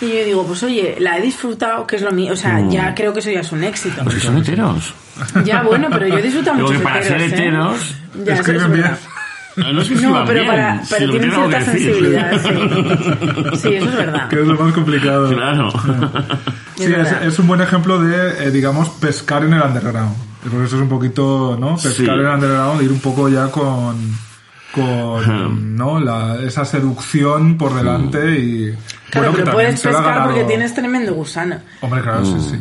y 0.00 0.06
yo 0.08 0.24
digo, 0.24 0.46
pues 0.46 0.62
oye, 0.62 0.96
la 0.98 1.18
he 1.18 1.22
disfrutado, 1.22 1.86
que 1.86 1.96
es 1.96 2.02
lo 2.02 2.10
mío. 2.12 2.32
O 2.32 2.36
sea, 2.36 2.60
ya 2.68 2.94
creo 2.94 3.12
que 3.12 3.20
eso 3.20 3.30
ya 3.30 3.40
es 3.40 3.52
un 3.52 3.62
éxito. 3.62 4.02
Pues 4.02 4.16
que 4.16 4.20
son 4.22 4.38
heteros. 4.38 4.94
Ya, 5.44 5.62
bueno, 5.62 5.88
pero 5.90 6.08
yo 6.08 6.18
he 6.18 6.22
disfrutado 6.22 6.56
Digo 6.56 6.68
mucho 6.68 6.80
que 6.80 6.84
para 6.84 7.02
ser 7.02 7.20
heteros, 7.20 7.94
Ya, 8.24 8.34
eso 8.34 8.52
es 8.52 8.68
verdad. 8.68 8.98
No, 9.56 9.72
no 9.72 9.82
pero, 10.26 10.40
bien, 10.42 10.46
para, 10.46 10.80
que 10.98 11.08
tienen 11.08 11.30
cierta 11.30 11.60
sensibilidad, 11.62 12.32
sí. 12.42 12.48
Sí, 13.56 13.74
eso 13.74 13.88
es 13.88 13.96
verdad. 13.96 14.28
que 14.28 14.40
es 14.40 14.46
lo 14.46 14.54
más 14.58 14.72
complicado. 14.72 15.28
Claro. 15.34 15.70
Sí, 16.76 16.92
es, 17.26 17.38
un 17.38 17.46
buen 17.46 17.60
ejemplo 17.60 17.98
de, 18.00 18.46
eh, 18.46 18.50
digamos, 18.50 18.88
pescar 18.90 19.44
en 19.44 19.52
el 19.54 19.62
underground. 19.62 20.14
Por 20.50 20.64
eso 20.64 20.76
es 20.76 20.82
un 20.82 20.88
poquito, 20.88 21.56
¿no? 21.60 21.74
Pescar 21.76 21.92
Sí. 21.92 22.04
en 22.04 22.10
el 22.20 22.26
underground, 22.26 22.82
ir 22.82 22.90
un 22.90 23.00
poco 23.00 23.28
ya 23.28 23.48
con, 23.48 23.96
con, 24.74 25.76
¿no? 25.76 26.00
La, 26.00 26.36
esa 26.42 26.64
seducción 26.64 27.56
por 27.58 27.74
delante 27.74 28.38
y... 28.38 28.74
Claro, 29.10 29.28
bueno, 29.28 29.36
que 29.36 29.42
pero 29.42 29.52
puedes 29.52 29.80
pescar 29.82 30.24
porque 30.24 30.44
tienes 30.44 30.74
tremendo 30.74 31.12
gusano. 31.12 31.56
Hombre, 31.82 32.00
claro, 32.00 32.24
sí, 32.24 32.34
sí. 32.40 32.56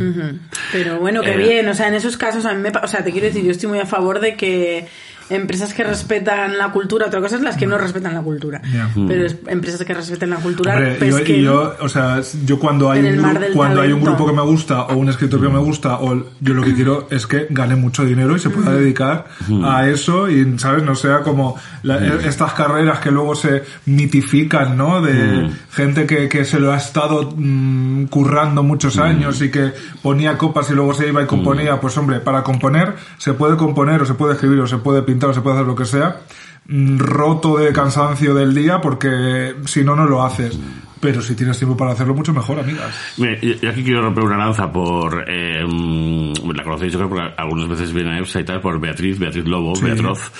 Pero 0.73 0.99
bueno, 0.99 1.21
qué 1.21 1.33
Eh. 1.35 1.37
bien. 1.37 1.67
O 1.69 1.73
sea, 1.73 1.87
en 1.87 1.93
esos 1.93 2.17
casos 2.17 2.45
a 2.45 2.53
mí 2.53 2.59
me... 2.61 2.71
pa- 2.71 2.81
O 2.83 2.87
sea, 2.87 3.01
te 3.05 3.11
quiero 3.13 3.27
decir, 3.27 3.41
yo 3.45 3.51
estoy 3.51 3.69
muy 3.69 3.79
a 3.79 3.85
favor 3.85 4.19
de 4.19 4.35
que 4.35 4.85
empresas 5.31 5.73
que 5.73 5.83
respetan 5.83 6.57
la 6.57 6.71
cultura, 6.71 7.07
otra 7.07 7.21
cosa 7.21 7.35
es 7.37 7.41
las 7.41 7.57
que 7.57 7.65
no 7.67 7.77
respetan 7.77 8.13
la 8.13 8.21
cultura. 8.21 8.61
Ya. 8.71 8.89
Pero 9.07 9.25
es- 9.25 9.37
empresas 9.47 9.83
que 9.85 9.93
respeten 9.93 10.29
la 10.29 10.37
cultura, 10.37 10.75
Hombre, 10.75 10.95
pues 10.99 11.17
yo, 11.17 11.23
que... 11.23 11.41
yo, 11.41 11.75
o 11.79 11.89
sea, 11.89 12.19
yo 12.45 12.59
cuando 12.59 12.91
hay 12.91 13.01
un 13.05 13.25
cuando 13.53 13.81
hay 13.81 13.91
un 13.91 14.01
grupo 14.01 14.25
que 14.27 14.33
me 14.33 14.41
gusta 14.41 14.81
o 14.83 14.95
un 14.95 15.09
escritor 15.09 15.41
que 15.41 15.49
me 15.49 15.59
gusta 15.59 15.95
o 15.99 16.23
yo 16.39 16.53
lo 16.53 16.63
que 16.63 16.73
quiero 16.75 17.07
es 17.09 17.25
que 17.27 17.47
gane 17.49 17.75
mucho 17.75 18.05
dinero 18.05 18.35
y 18.35 18.39
se 18.39 18.49
pueda 18.49 18.73
dedicar 18.73 19.25
a 19.63 19.87
eso 19.87 20.29
y 20.29 20.57
sabes 20.59 20.83
no 20.83 20.95
sea 20.95 21.21
como 21.21 21.55
la- 21.83 21.97
estas 22.25 22.53
carreras 22.53 22.99
que 22.99 23.11
luego 23.11 23.35
se 23.35 23.63
mitifican, 23.85 24.77
¿no? 24.77 25.01
De 25.01 25.49
gente 25.71 26.05
que, 26.05 26.27
que 26.27 26.43
se 26.45 26.59
lo 26.59 26.71
ha 26.73 26.77
estado 26.77 27.31
mm, 27.35 28.05
currando 28.05 28.63
muchos 28.63 28.97
años 28.97 29.41
y 29.41 29.49
que 29.51 29.71
ponía 30.01 30.37
copas 30.37 30.69
y 30.69 30.73
luego 30.73 30.93
se 30.93 31.07
iba 31.07 31.21
y 31.23 31.25
componía, 31.25 31.79
pues 31.79 31.97
hombre, 31.97 32.19
para 32.19 32.43
componer 32.43 32.95
se 33.17 33.33
puede 33.33 33.55
componer 33.57 34.01
o 34.01 34.05
se 34.05 34.13
puede 34.15 34.33
escribir 34.33 34.59
o 34.59 34.67
se 34.67 34.77
puede 34.77 35.01
pintar 35.03 35.20
se 35.33 35.41
puede 35.41 35.55
hacer 35.57 35.67
lo 35.67 35.75
que 35.75 35.85
sea 35.85 36.21
mm, 36.67 36.97
roto 36.97 37.57
de 37.57 37.71
cansancio 37.71 38.33
del 38.33 38.53
día 38.53 38.81
porque 38.81 39.55
si 39.65 39.83
no, 39.83 39.95
no 39.95 40.05
lo 40.05 40.23
haces. 40.23 40.57
Pero 41.01 41.21
si 41.21 41.35
tienes 41.35 41.57
tiempo 41.57 41.75
para 41.75 41.91
hacerlo, 41.91 42.13
mucho 42.13 42.31
mejor, 42.33 42.59
amigas. 42.59 42.95
Mire, 43.17 43.39
y- 43.41 43.65
y 43.65 43.67
aquí 43.67 43.83
quiero 43.83 44.01
romper 44.03 44.23
una 44.23 44.37
lanza 44.37 44.71
por, 44.71 45.25
eh, 45.27 45.65
mm, 45.67 46.33
la 46.55 46.63
conocéis 46.63 46.93
yo 46.93 46.99
creo 46.99 47.09
porque 47.09 47.33
algunas 47.37 47.67
veces 47.67 47.91
viene 47.91 48.11
a 48.11 48.19
EFSA 48.19 48.41
y 48.41 48.43
tal, 48.43 48.61
por 48.61 48.79
Beatriz, 48.79 49.17
Beatriz 49.19 49.45
Lobo, 49.45 49.73
Beatroz. 49.81 50.31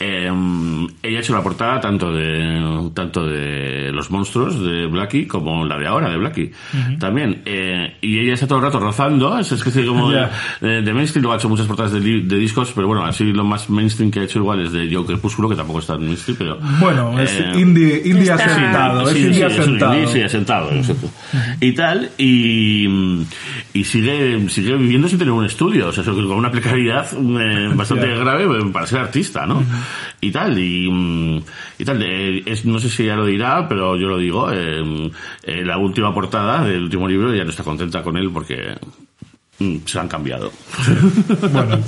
Eh, 0.00 0.30
mm, 0.32 0.86
ella 1.02 1.18
ha 1.18 1.20
hecho 1.20 1.34
la 1.34 1.42
portada 1.42 1.80
tanto 1.80 2.10
de, 2.12 2.90
tanto 2.94 3.26
de 3.26 3.90
los 3.92 4.10
monstruos 4.10 4.58
de 4.64 4.86
Blackie 4.86 5.26
como 5.26 5.64
la 5.66 5.78
de 5.78 5.86
ahora 5.86 6.08
de 6.10 6.16
Blackie. 6.18 6.50
También. 6.98 7.42
Eh, 7.44 7.96
y 8.00 8.18
ella 8.20 8.34
está 8.34 8.46
todo 8.46 8.58
el 8.58 8.64
rato 8.64 8.80
rozando, 8.80 9.38
es 9.38 9.52
especie 9.52 9.84
como 9.86 10.10
de, 10.10 10.16
Ya. 10.16 10.30
de, 10.60 10.82
de 10.82 10.92
mainstream, 10.94 11.22
luego 11.22 11.34
ha 11.34 11.36
hecho 11.36 11.48
muchas 11.48 11.66
portadas 11.66 11.92
de, 11.92 12.00
discos, 12.00 12.72
pero 12.74 12.86
bueno, 12.86 13.04
así 13.04 13.24
lo 13.24 13.44
más 13.44 13.68
mainstream 13.68 14.10
que 14.10 14.20
ha 14.20 14.24
hecho 14.24 14.38
igual 14.38 14.60
es 14.64 14.72
de 14.72 14.88
Joe 14.90 15.04
Crepúsculo, 15.04 15.48
que 15.48 15.56
tampoco 15.56 15.80
está 15.80 15.94
en 15.94 16.06
mainstream, 16.06 16.38
pero... 16.38 16.58
Bueno, 16.80 17.18
es 17.20 17.38
indie, 17.54 18.00
indie 18.04 18.22
Está- 18.32 18.44
asentado, 18.46 19.06
sí, 19.06 19.10
es 19.10 19.14
sí, 19.16 19.26
indie 19.26 19.44
asentado. 19.44 20.05
Sí, 20.08 20.20
sí, 20.22 20.28
sentado, 20.28 20.70
exacto. 20.72 21.08
Y 21.60 21.72
tal, 21.72 22.10
y, 22.18 22.86
y 23.72 23.84
sigue, 23.84 24.48
sigue 24.48 24.76
viviendo 24.76 25.08
sin 25.08 25.18
tener 25.18 25.32
un 25.32 25.44
estudio, 25.44 25.88
o 25.88 25.92
sea, 25.92 26.04
con 26.04 26.30
una 26.30 26.50
precariedad 26.50 27.06
eh, 27.12 27.70
bastante 27.74 28.06
Ya. 28.08 28.16
grave 28.16 28.46
para 28.72 28.86
ser 28.86 29.00
artista, 29.00 29.46
¿no? 29.46 29.62
Y 30.20 30.30
tal, 30.30 30.58
y, 30.58 30.88
mm, 30.90 31.42
y 31.78 31.84
tal, 31.84 32.02
eh, 32.02 32.42
es, 32.46 32.64
no 32.64 32.78
sé 32.78 32.88
si 32.88 33.04
ella 33.04 33.16
lo 33.16 33.26
dirá, 33.26 33.66
pero 33.68 33.96
yo 33.96 34.08
lo 34.08 34.18
digo, 34.18 34.50
eh, 34.52 35.10
eh, 35.44 35.64
la 35.64 35.78
última 35.78 36.12
portada 36.14 36.64
del 36.64 36.82
último 36.84 37.06
libro 37.08 37.34
ya 37.34 37.44
no 37.44 37.50
está 37.50 37.62
contenta 37.64 38.02
con 38.02 38.16
él 38.16 38.30
porque 38.32 38.74
mm, 39.58 39.76
se 39.86 39.98
han 39.98 40.08
cambiado. 40.08 40.50
Bueno, 41.52 41.78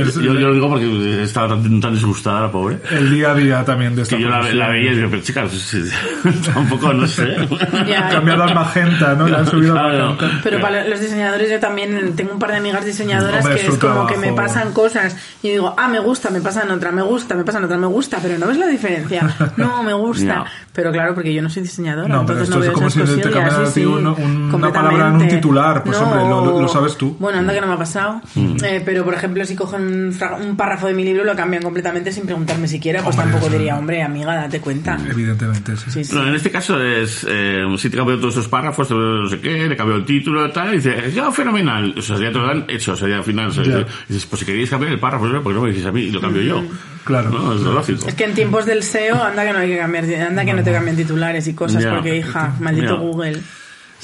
es 0.00 0.14
yo, 0.14 0.34
yo 0.34 0.48
lo 0.48 0.54
digo 0.54 0.68
porque 0.68 1.22
estaba 1.22 1.48
tan, 1.48 1.80
tan 1.80 1.92
disgustada 1.94 2.42
la 2.42 2.50
pobre. 2.52 2.78
el 2.90 3.10
día 3.12 3.30
a 3.30 3.34
día 3.34 3.64
también 3.64 3.94
de 3.96 4.02
esta 4.02 4.16
Que 4.16 4.22
yo 4.22 4.28
la, 4.28 4.40
la 4.52 4.68
veía 4.68 4.92
y 4.92 4.96
digo, 4.96 5.08
pero 5.10 5.22
chicas, 5.22 5.50
sí, 5.52 5.82
tampoco 6.54 6.92
no 6.92 7.06
sé. 7.06 7.36
Ya. 7.86 8.06
Han 8.06 8.12
cambiado 8.12 8.42
al 8.44 8.54
magenta, 8.54 9.14
¿no? 9.14 9.26
Le 9.28 9.36
han 9.36 9.46
subido 9.46 9.78
al 9.78 9.90
Claro. 9.90 10.10
magenta. 10.14 10.40
Pero 10.42 10.60
para 10.60 10.86
los 10.86 11.00
diseñadores 11.00 11.50
yo 11.50 11.58
también 11.60 12.14
tengo 12.16 12.32
un 12.32 12.38
par 12.38 12.50
de 12.50 12.56
amigas 12.58 12.84
diseñadoras 12.84 13.44
Hombre, 13.44 13.60
que 13.60 13.66
es 13.68 13.74
es 13.74 13.78
como 13.78 14.06
que 14.06 14.16
me 14.16 14.32
pasan 14.32 14.72
cosas 14.72 15.16
y 15.42 15.50
digo, 15.50 15.74
ah, 15.76 15.88
me 15.88 15.98
gusta, 15.98 16.30
me 16.30 16.40
pasan 16.40 16.70
otra, 16.70 16.92
me 16.92 17.02
gusta, 17.02 17.34
me 17.34 17.44
pasan 17.44 17.64
otra, 17.64 17.76
me 17.78 17.86
gusta, 17.86 18.18
pero 18.22 18.38
no 18.38 18.46
ves 18.46 18.58
la 18.58 18.66
diferencia. 18.66 19.28
No, 19.56 19.82
me 19.82 19.92
gusta. 19.92 20.34
No. 20.36 20.44
Pero 20.72 20.92
claro, 20.92 21.14
porque 21.14 21.32
yo 21.32 21.42
no 21.42 21.48
soy 21.50 21.62
diseñadora, 21.62 22.08
No, 22.08 22.26
pero 22.26 22.40
entonces 22.40 22.48
esto 22.48 22.56
no 22.58 22.62
es 22.64 22.68
veo 22.68 22.74
como 22.74 22.86
esas 22.88 23.08
si 23.08 23.16
te 23.20 23.30
cambiaran 23.30 23.66
sí, 23.72 23.84
una- 23.84 24.72
palabra 24.72 25.08
en 25.08 25.14
un 25.14 25.28
titular. 25.28 25.82
Pues, 25.84 25.96
hombre, 25.98 26.20
lo- 26.28 26.44
lo- 26.44 26.60
lo 26.60 26.68
sabes 26.68 26.96
tú. 26.96 27.15
Bueno, 27.18 27.38
anda 27.38 27.52
que 27.54 27.60
no 27.60 27.66
me 27.66 27.74
ha 27.74 27.78
pasado. 27.78 28.20
Mm. 28.34 28.56
Eh, 28.64 28.82
pero, 28.84 29.04
por 29.04 29.14
ejemplo, 29.14 29.44
si 29.44 29.54
cogen 29.56 29.82
un, 29.82 30.12
fra- 30.12 30.36
un 30.36 30.56
párrafo 30.56 30.86
de 30.86 30.94
mi 30.94 31.04
libro, 31.04 31.24
lo 31.24 31.34
cambian 31.34 31.62
completamente 31.62 32.12
sin 32.12 32.24
preguntarme 32.26 32.68
siquiera, 32.68 33.02
pues 33.02 33.16
Hombre, 33.16 33.32
tampoco 33.32 33.52
diría, 33.52 33.76
hombre, 33.78 34.02
amiga, 34.02 34.34
date 34.34 34.60
cuenta. 34.60 34.98
Evidentemente, 35.10 35.76
sí. 35.76 35.90
Sí, 35.90 36.04
sí. 36.04 36.14
No, 36.14 36.26
en 36.26 36.34
este 36.34 36.50
caso 36.50 36.82
es, 36.82 37.26
eh, 37.28 37.64
si 37.78 37.90
te 37.90 37.96
cambio 37.96 38.18
todos 38.18 38.34
esos 38.34 38.48
párrafos, 38.48 38.90
no 38.90 39.28
sé 39.28 39.40
qué, 39.40 39.68
le 39.68 39.76
cambio 39.76 39.96
el 39.96 40.04
título 40.04 40.46
y 40.46 40.52
tal, 40.52 40.72
y 40.74 40.76
dice, 40.76 41.10
ya, 41.14 41.30
fenomenal. 41.32 41.94
O 41.96 42.02
sea, 42.02 42.16
ya 42.18 42.28
te 42.32 42.38
lo 42.38 42.48
han 42.48 42.64
hecho, 42.68 42.92
o 42.92 42.96
sea, 42.96 43.08
ya 43.08 43.16
al 43.18 43.24
final, 43.24 43.46
o 43.48 43.52
sea, 43.52 43.64
Ya. 43.64 43.86
dices, 44.08 44.26
pues 44.26 44.40
si 44.40 44.46
queréis 44.46 44.70
cambiar 44.70 44.92
el 44.92 44.98
párrafo, 45.00 45.24
¿por 45.42 45.42
qué 45.52 45.54
no 45.54 45.62
me 45.62 45.70
decís 45.70 45.86
a 45.86 45.92
mí 45.92 46.02
y 46.02 46.10
lo 46.10 46.20
cambio 46.20 46.42
yo? 46.42 46.62
Claro. 47.04 47.30
No, 47.30 47.54
es 47.54 47.60
lo 47.60 47.72
lógico. 47.72 48.08
Es 48.08 48.14
que 48.14 48.24
en 48.24 48.34
tiempos 48.34 48.66
del 48.66 48.82
SEO 48.82 49.22
anda 49.22 49.44
que 49.44 49.52
no 49.52 49.58
hay 49.60 49.68
que 49.68 49.78
cambiar, 49.78 50.04
anda 50.26 50.44
que 50.44 50.52
no 50.54 50.62
te 50.64 50.72
cambian 50.72 50.96
titulares 50.96 51.46
y 51.46 51.54
cosas, 51.54 51.82
Ya. 51.82 51.94
porque 51.94 52.16
hija, 52.16 52.54
maldito 52.60 52.94
Ya. 52.96 53.00
Google. 53.00 53.40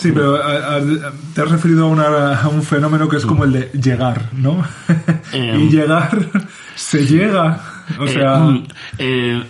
Sí, 0.03 0.11
pero 0.12 0.36
a- 0.42 0.76
a- 0.76 0.80
te 1.34 1.42
has 1.42 1.50
referido 1.50 1.84
a, 1.86 1.88
una- 1.88 2.40
a 2.40 2.48
un 2.48 2.62
fenómeno 2.62 3.09
que 3.09 3.16
es 3.18 3.24
como 3.26 3.44
el 3.44 3.53
de 3.53 3.70
llegar, 3.80 4.30
¿no? 4.32 4.62
Eh, 5.32 5.57
y 5.59 5.70
llegar, 5.70 6.11
se 6.74 7.07
llega. 7.07 7.61
O 7.99 8.05
Eh, 8.05 8.09
sea, 8.09 8.38
mm, 8.38 8.62
eh, 8.99 9.43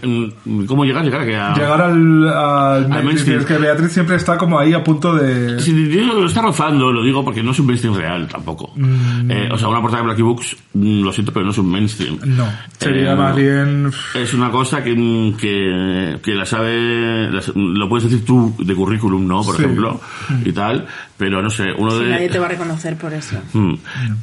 mm, 0.45 0.65
¿Cómo 0.67 0.85
llegar? 0.85 1.05
Llegar 1.05 1.23
a 1.23 1.55
llegar 1.55 1.81
al, 1.83 2.29
al 2.29 2.81
mainstream. 2.89 3.05
mainstream. 3.07 3.41
Es 3.41 3.47
que 3.47 3.59
Beatriz 3.59 3.93
siempre 3.93 4.17
está 4.17 4.37
como 4.39 4.59
ahí 4.59 4.73
a 4.73 4.83
punto 4.85 5.15
de... 5.15 5.61
Si 5.61 5.73
lo 5.73 6.27
está 6.27 6.43
rozando, 6.43 6.93
lo 6.93 7.03
digo 7.05 7.25
porque 7.25 7.43
no 7.43 7.51
es 7.53 7.59
un 7.59 7.67
mainstream 7.67 7.95
real 7.97 8.27
tampoco. 8.29 8.73
Mm. 8.77 9.31
Eh, 9.31 9.49
o 9.53 9.59
sea, 9.59 9.69
una 9.69 9.81
portada 9.81 10.03
de 10.03 10.07
Blacky 10.09 10.23
Books, 10.23 10.57
lo 10.75 11.13
siento, 11.13 11.33
pero 11.33 11.45
no 11.45 11.53
es 11.53 11.59
un 11.59 11.71
mainstream. 11.71 12.19
No, 12.25 12.47
sería 12.79 13.15
más 13.17 13.35
bien... 13.37 13.91
Es 14.15 14.35
una 14.35 14.51
cosa 14.51 14.83
que, 14.83 14.95
que, 15.39 16.19
que 16.23 16.35
la 16.35 16.45
sabe, 16.47 17.31
lo 17.55 17.89
puedes 17.89 18.11
decir 18.11 18.25
tú 18.25 18.55
de 18.59 18.75
currículum, 18.75 19.27
¿no? 19.27 19.43
Por 19.43 19.57
Sí. 19.57 19.63
ejemplo, 19.63 20.01
y 20.45 20.53
tal, 20.53 20.87
pero 21.23 21.41
no 21.41 21.51
sé, 21.51 21.67
uno 21.79 21.97
de... 21.97 22.09
nadie 22.11 22.29
te 22.29 22.41
va 22.41 22.47
a 22.47 22.49
reconocer 22.49 22.97
por 22.97 23.13
eso. 23.13 23.37
Mm. 23.53 23.75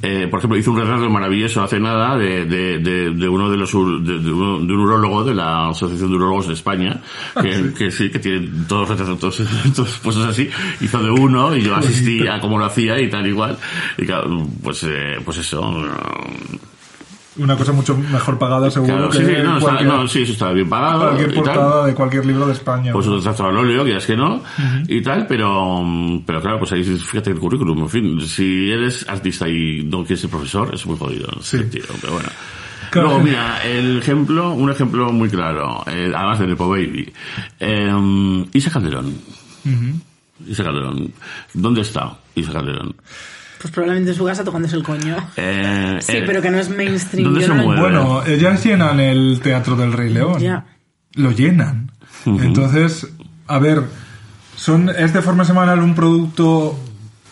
Eh, 0.02 0.28
por 0.30 0.39
ejemplo, 0.39 0.58
hizo 0.60 0.72
un 0.72 0.80
retrato 0.80 1.10
maravilloso 1.10 1.62
hace 1.64 1.80
nada 1.80 2.18
de, 2.18 2.45
de, 2.45 2.80
de, 2.80 3.12
de 3.12 3.30
uno 3.30 3.50
de 3.50 3.56
los 3.58 3.72
de, 3.72 4.20
de 4.20 4.32
uno- 4.34 4.60
de 4.60 4.74
un 4.74 4.80
urólogo 4.80 5.24
de 5.24 5.34
la 5.34 5.70
Asociación 5.70 6.10
de 6.10 6.16
Urólogos 6.18 6.47
de 6.47 6.54
España, 6.56 7.00
que, 7.41 7.74
que 7.78 7.89
sí, 7.91 8.10
que 8.10 8.20
tiene 8.20 8.50
todos 8.68 8.89
los 8.89 9.00
retratos 9.00 9.20
todos, 9.74 9.97
puestos 10.00 10.26
así, 10.26 10.50
hizo 10.82 11.02
de 11.02 11.10
uno 11.12 11.56
y 11.56 11.62
yo 11.62 11.76
asistí 11.76 12.28
a 12.28 12.39
cómo 12.41 12.58
lo 12.60 12.66
hacía 12.66 13.00
y 13.00 13.10
tal 13.10 13.26
igual. 13.28 13.58
Y 13.97 14.06
claro, 14.06 14.45
pues, 14.62 14.84
eh, 14.84 15.18
pues 15.24 15.38
eso. 15.38 15.62
Una 17.39 17.55
cosa 17.55 17.71
mucho 17.71 17.95
mejor 17.97 18.37
pagada, 18.37 18.69
seguro, 18.69 18.93
Claro, 18.95 19.09
que 19.09 19.17
sí, 19.17 19.23
no, 19.43 19.57
está- 19.57 19.59
cualquier, 19.59 19.89
no, 19.89 20.07
sí, 20.07 20.21
eso 20.23 20.33
está 20.33 20.51
bien 20.51 20.69
pagado. 20.69 20.99
cualquier 21.07 21.27
tal. 21.33 21.43
portada 21.43 21.85
de 21.85 21.93
cualquier 21.95 22.25
libro 22.25 22.45
de 22.47 22.53
España. 22.53 22.91
Pues 22.93 23.07
un 23.07 23.15
retrato 23.17 23.45
al 23.45 23.57
óleo, 23.57 23.85
que 23.85 23.95
es 23.95 24.05
que 24.05 24.15
no, 24.17 24.43
y 24.87 25.01
tal, 25.01 25.25
pero, 25.27 25.83
pero 26.25 26.41
claro, 26.41 26.59
pues 26.59 26.71
ahí 26.73 26.83
fíjate 26.83 27.31
el 27.31 27.39
currículum, 27.39 27.79
en 27.79 27.89
fin, 27.89 28.21
si 28.27 28.69
eres 28.71 29.07
artista 29.09 29.47
y 29.47 29.83
no 29.83 29.99
quieres 29.99 30.21
ser 30.21 30.29
profesor, 30.29 30.73
es 30.73 30.85
muy 30.85 30.97
jodido, 30.97 31.27
en 31.33 31.39
ese 31.39 31.57
Sí. 31.57 31.57
sentido, 31.63 31.87
pero 32.01 32.13
bueno. 32.13 32.29
Claro. 32.91 33.09
Luego, 33.09 33.23
mira, 33.23 33.61
el 33.63 33.99
ejemplo, 33.99 34.51
un 34.53 34.69
ejemplo 34.71 35.11
muy 35.11 35.29
claro, 35.29 35.83
eh, 35.87 36.11
además 36.15 36.39
de 36.39 36.47
Nepo 36.47 36.67
Baby, 36.69 37.13
eh, 37.59 38.45
Isa 38.53 38.71
Calderón. 38.71 39.13
Isa 40.47 40.63
Calderón. 40.63 41.11
¿Dónde 41.53 41.81
está 41.81 42.17
Isa 42.35 42.51
Calderón? 42.51 42.95
Pues 43.60 43.74
probablemente 43.74 44.12
en 44.12 44.18
su 44.18 44.26
casa 44.26 44.43
tocándose 44.43 44.76
el 44.76 44.84
coño. 44.84 45.18
Eh, 45.36 45.97
Sí, 46.01 46.18
eh, 46.18 46.24
pero 46.26 46.41
que 46.41 46.49
no 46.49 46.60
es 46.60 46.70
mainstream. 46.70 47.26
¿dónde 47.26 47.41
se 47.41 47.47
no 47.49 47.55
mueve? 47.55 47.82
Bueno, 47.82 48.26
ellas 48.26 48.64
llenan 48.64 48.99
el 48.99 49.39
Teatro 49.41 49.76
del 49.76 49.93
Rey 49.93 50.12
León. 50.12 50.39
Ya. 50.39 50.66
Lo 51.14 51.32
llenan. 51.32 51.91
Entonces, 52.26 53.07
a 53.47 53.60
ver, 53.60 53.84
son 54.55 54.89
es 54.89 55.14
de 55.14 55.22
forma 55.22 55.45
semanal 55.45 55.82
un 55.82 55.95
producto... 55.95 56.80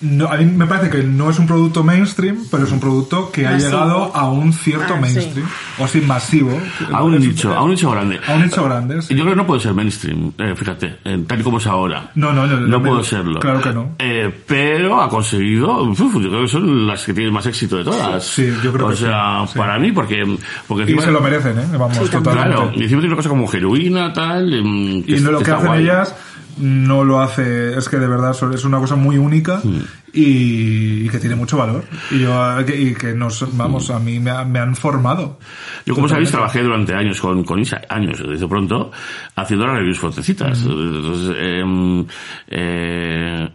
No, 0.02 0.28
a 0.28 0.38
mí 0.38 0.46
me 0.46 0.68
parece 0.68 0.90
que 0.92 1.04
no 1.04 1.30
es 1.32 1.40
un 1.40 1.48
producto 1.48 1.84
mainstream, 1.84 2.46
pero 2.52 2.66
es 2.66 2.72
un 2.72 2.80
producto 2.80 3.32
que 3.32 3.48
ha 3.48 3.58
llegado 3.58 4.16
a 4.16 4.30
un 4.30 4.54
cierto 4.54 4.94
Ah, 4.96 5.02
mainstream. 5.02 5.48
O 5.80 5.88
sí, 5.88 6.02
masivo. 6.02 6.56
A 6.94 7.04
un 7.04 7.18
nicho, 7.18 7.52
a 7.56 7.64
un 7.64 7.72
nicho 7.72 7.90
grande. 7.90 8.20
A 8.28 8.34
un 8.36 8.44
nicho 8.44 8.64
grande, 8.64 9.02
sí. 9.02 9.16
Yo 9.16 9.24
creo 9.24 9.34
que 9.34 9.38
no 9.38 9.48
puede 9.48 9.62
ser 9.62 9.74
mainstream, 9.74 10.32
eh, 10.38 10.54
fíjate, 10.56 10.98
eh, 11.04 11.24
tal 11.28 11.40
y 11.40 11.44
como 11.44 11.58
es 11.58 11.66
ahora. 11.66 12.12
No, 12.16 12.32
no, 12.32 12.46
no, 12.46 12.60
no, 12.60 12.80
puede 12.80 12.94
no, 12.94 13.04
serlo. 13.04 13.40
claro 13.40 13.60
que 13.62 13.74
no. 13.74 13.96
Eh, 13.98 14.32
pero 14.46 15.02
ha 15.02 15.10
conseguido, 15.10 15.82
uf, 15.84 16.00
yo 16.00 16.30
creo 16.30 16.42
que 16.44 16.48
son 16.48 16.86
las 16.86 17.04
que 17.04 17.14
tienen 17.16 17.34
más 17.34 17.46
éxito 17.48 17.78
de 17.78 17.84
todas. 17.84 18.24
Sí, 18.24 18.54
yo 18.64 18.72
creo 18.72 18.88
o 18.88 18.90
que 18.92 18.98
sí, 18.98 19.04
sea, 19.06 19.46
sí. 19.48 19.58
para 19.58 19.80
mí, 19.80 19.92
porque, 19.92 20.24
porque 20.68 20.92
Y 20.92 20.98
se 21.00 21.12
lo 21.12 21.22
merecen, 21.22 21.58
¿eh? 21.58 21.66
Vamos, 21.72 21.98
totalmente. 21.98 22.32
claro, 22.32 22.72
y 22.76 22.84
encima 22.84 23.02
tiene 23.02 23.08
una 23.08 23.16
cosa 23.16 23.30
como 23.30 23.52
heroína, 23.52 24.14
tal, 24.14 24.54
em, 24.54 25.04
Y 25.08 25.14
es- 25.16 25.22
no 25.24 25.32
lo 25.32 25.40
que 25.40 25.52
hacen 25.52 25.66
guay. 25.68 25.84
ellas 25.84 26.16
no 26.60 27.04
lo 27.04 27.22
hace, 27.22 27.78
es 27.78 27.88
que 27.90 27.98
de 27.98 28.08
verdad 28.08 28.36
es 28.54 28.64
una 28.66 28.80
cosa 28.80 28.96
muy 28.96 29.18
única 29.18 29.62
Mm. 29.64 29.82
y, 30.14 31.06
y 31.06 31.10
que 31.10 31.20
tiene 31.20 31.36
mucho 31.36 31.58
valor. 31.58 31.84
Y, 32.12 32.20
yo, 32.20 32.62
y 32.62 32.94
que 32.94 33.14
nos, 33.14 33.56
vamos, 33.58 33.90
a 33.90 34.00
mí 34.00 34.20
me, 34.20 34.32
ha- 34.32 34.44
me 34.46 34.60
han 34.60 34.76
formado. 34.76 35.40
Yo, 35.86 35.94
como 35.96 36.08
sabéis, 36.10 36.32
trabajé 36.32 36.64
durante 36.64 36.94
años 36.94 37.20
con, 37.22 37.44
con 37.44 37.60
Isa, 37.60 37.82
años, 37.90 38.22
desde 38.28 38.48
pronto, 38.48 38.92
haciendo 39.36 39.66
las 39.68 39.76
reviews 39.78 40.00
fuertecitas. 40.00 40.62
Entonces, 40.62 41.36
em, 41.40 42.06
eh, 42.48 43.50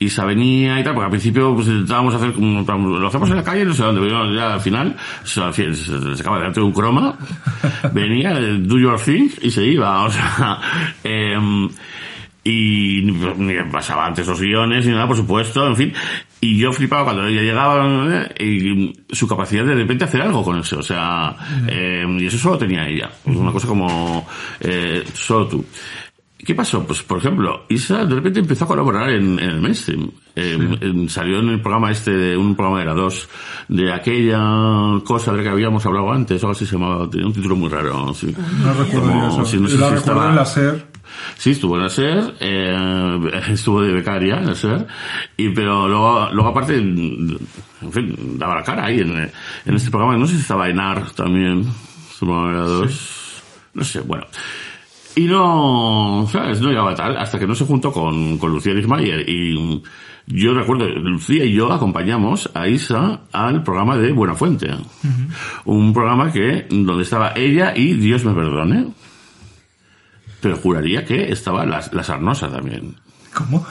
Isa 0.00 0.24
venía 0.24 0.78
y 0.78 0.84
tal, 0.84 0.94
porque 0.94 1.06
al 1.06 1.10
principio 1.10 1.54
pues, 1.56 1.66
intentábamos 1.66 2.14
hacer, 2.14 2.32
como- 2.32 2.62
lo 2.98 3.08
hacemos 3.08 3.28
en 3.30 3.36
la 3.36 3.42
calle, 3.42 3.64
no 3.64 3.74
sé 3.74 3.82
dónde, 3.82 4.00
pero 4.00 4.32
ya 4.32 4.54
al 4.54 4.60
final, 4.60 4.96
se, 5.24 5.40
sacaba 6.16 6.38
delante 6.38 6.60
de 6.60 6.66
un 6.66 6.72
croma, 6.72 7.16
venía, 7.92 8.38
eh, 8.38 8.58
do 8.60 8.78
your 8.78 9.00
thing, 9.00 9.28
y 9.42 9.50
se 9.50 9.64
iba, 9.64 10.04
o 10.04 10.10
sea, 10.10 10.60
em, 11.02 11.68
y 12.48 13.02
ni, 13.02 13.12
ni 13.12 13.62
pasaba 13.70 14.06
antes 14.06 14.26
los 14.26 14.40
guiones 14.40 14.86
ni 14.86 14.92
nada, 14.92 15.06
por 15.06 15.16
supuesto, 15.16 15.66
en 15.66 15.76
fin. 15.76 15.92
Y 16.40 16.56
yo 16.56 16.72
flipaba 16.72 17.04
cuando 17.04 17.26
ella 17.26 17.42
llegaba 17.42 18.26
eh, 18.36 18.44
y 18.44 19.14
su 19.14 19.28
capacidad 19.28 19.64
de 19.64 19.74
de 19.74 19.82
repente 19.82 20.04
hacer 20.04 20.22
algo 20.22 20.42
con 20.42 20.58
eso, 20.58 20.78
o 20.78 20.82
sea, 20.82 21.36
eh, 21.68 22.06
y 22.18 22.26
eso 22.26 22.38
solo 22.38 22.56
tenía 22.56 22.88
ella, 22.88 23.10
una 23.26 23.52
cosa 23.52 23.66
como 23.66 24.26
eh, 24.60 25.04
solo 25.12 25.46
tú. 25.46 25.64
¿Qué 26.48 26.54
pasó? 26.54 26.82
Pues, 26.86 27.02
por 27.02 27.18
ejemplo, 27.18 27.66
Isa 27.68 28.06
de 28.06 28.14
repente 28.14 28.40
empezó 28.40 28.64
a 28.64 28.68
colaborar 28.68 29.10
en, 29.10 29.38
en 29.38 29.50
el 29.50 29.60
mainstream. 29.60 30.10
Eh, 30.34 30.56
en- 30.80 31.06
salió 31.10 31.40
en 31.40 31.50
el 31.50 31.60
programa 31.60 31.90
este, 31.90 32.10
de 32.10 32.38
un 32.38 32.56
programa 32.56 32.80
de 32.80 32.86
la 32.86 32.94
2, 32.94 33.28
de 33.68 33.92
aquella 33.92 34.38
cosa 35.04 35.32
de 35.32 35.36
la 35.36 35.42
que 35.42 35.48
habíamos 35.50 35.84
hablado 35.84 36.10
antes, 36.10 36.42
algo 36.42 36.52
así 36.52 36.64
se 36.64 36.72
llamaba, 36.78 37.06
tenía 37.10 37.26
un 37.26 37.34
título 37.34 37.54
muy 37.54 37.68
raro. 37.68 38.14
sí. 38.14 38.34
No 38.62 38.72
recuerdo 38.72 39.10
Como- 39.10 39.28
eso. 39.28 39.44
sí, 39.44 39.58
no 39.60 39.68
sé 39.68 39.76
la 39.76 39.88
si 39.90 39.94
estaba- 39.96 40.30
en 40.30 40.36
la 40.36 40.46
SER. 40.46 40.86
Sí, 41.36 41.50
estuvo 41.50 41.76
en 41.76 41.82
la 41.82 41.90
SER, 41.90 42.34
eh, 42.40 43.30
estuvo 43.50 43.82
de 43.82 43.92
becaria 43.92 44.38
en 44.38 44.46
la 44.46 44.54
SER, 44.54 44.86
y, 45.36 45.50
pero 45.50 45.86
luego, 45.86 46.30
luego 46.32 46.48
aparte, 46.48 46.76
en 46.78 47.38
fin, 47.92 48.16
daba 48.38 48.54
la 48.54 48.62
cara 48.62 48.86
ahí 48.86 49.00
en, 49.00 49.30
en 49.66 49.74
este 49.74 49.90
programa, 49.90 50.16
no 50.16 50.26
sé 50.26 50.36
si 50.36 50.40
estaba 50.40 50.66
en 50.70 50.80
AR 50.80 51.10
también, 51.10 51.64
su 52.18 52.24
programa 52.24 52.52
de 52.52 52.58
la 52.58 52.64
dos, 52.64 53.42
no 53.74 53.84
sé, 53.84 54.00
bueno. 54.00 54.24
Y 55.18 55.24
no, 55.24 56.28
¿sabes? 56.30 56.60
No 56.60 56.68
llegaba 56.68 56.94
tal, 56.94 57.16
hasta 57.16 57.40
que 57.40 57.46
no 57.48 57.52
se 57.56 57.64
juntó 57.64 57.90
con, 57.92 58.38
con 58.38 58.52
Lucía 58.52 58.72
Ligmayer 58.72 59.28
y 59.28 59.82
yo 60.28 60.54
recuerdo, 60.54 60.88
Lucía 60.88 61.44
y 61.44 61.54
yo 61.54 61.72
acompañamos 61.72 62.48
a 62.54 62.68
Isa 62.68 63.22
al 63.32 63.64
programa 63.64 63.96
de 63.96 64.12
Buenafuente. 64.12 64.70
Un 65.64 65.92
programa 65.92 66.30
que, 66.30 66.68
donde 66.70 67.02
estaba 67.02 67.32
ella 67.34 67.72
y 67.74 67.94
Dios 67.94 68.24
me 68.24 68.32
perdone. 68.32 68.92
Pero 70.40 70.56
juraría 70.56 71.04
que 71.04 71.32
estaba 71.32 71.66
la, 71.66 71.82
la 71.90 72.04
Sarnosa 72.04 72.48
también. 72.48 72.94
¿Cómo? 73.34 73.66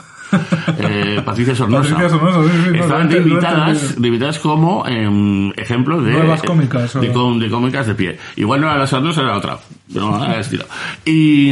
Eh, 0.78 1.22
Patricia 1.24 1.54
Sornosa. 1.54 1.90
Patricia 1.90 2.08
Sornosa, 2.08 2.42
sí, 2.52 2.60
sí, 2.64 2.70
no, 2.70 2.82
Estaban 2.82 3.12
he 3.12 3.16
invitadas, 3.18 4.00
de 4.00 4.08
invitadas 4.08 4.38
como 4.38 4.86
em, 4.86 5.50
ejemplos 5.56 6.04
de... 6.04 6.12
Nuevas 6.12 6.42
cómicas, 6.42 7.00
De, 7.00 7.48
cómicas 7.50 7.86
de 7.86 7.94
pie. 7.94 8.18
Igual 8.36 8.60
no 8.60 8.66
era 8.68 8.78
la 8.78 8.86
Sornosa, 8.86 9.22
era 9.22 9.36
otra. 9.36 9.58
No, 9.88 10.24
era 10.24 10.40
estilo. 10.40 10.64
Y, 11.04 11.50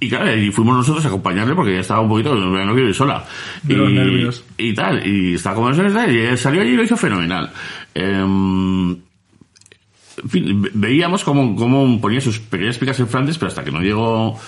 y 0.00 0.08
claro, 0.08 0.34
y 0.36 0.50
fuimos 0.50 0.76
nosotros 0.76 1.04
a 1.04 1.08
acompañarle 1.08 1.54
porque 1.54 1.74
ya 1.74 1.80
estaba 1.80 2.00
un 2.00 2.08
poquito, 2.08 2.34
no 2.34 2.72
quiero 2.74 2.88
ir 2.88 2.94
sola. 2.94 3.24
De 3.62 3.74
y, 3.74 3.76
los 3.76 3.90
nervios. 3.92 4.44
Y 4.58 4.74
tal, 4.74 5.06
y 5.06 5.34
estaba 5.34 5.54
como 5.56 5.70
eso 5.70 5.82
y 5.86 6.36
salió 6.36 6.62
allí 6.62 6.70
y 6.72 6.76
lo 6.76 6.82
hizo 6.82 6.96
fenomenal. 6.96 7.50
Em, 7.94 8.90
en 8.90 10.28
fin, 10.28 10.60
ve- 10.62 10.70
veíamos 10.74 11.24
cómo, 11.24 11.54
cómo 11.56 12.00
ponía 12.00 12.20
sus 12.20 12.38
pequeñas 12.40 12.78
picas 12.78 12.98
en 13.00 13.08
Flandes, 13.08 13.38
pero 13.38 13.48
hasta 13.48 13.64
que 13.64 13.70
no 13.70 13.80
llegó 13.80 14.38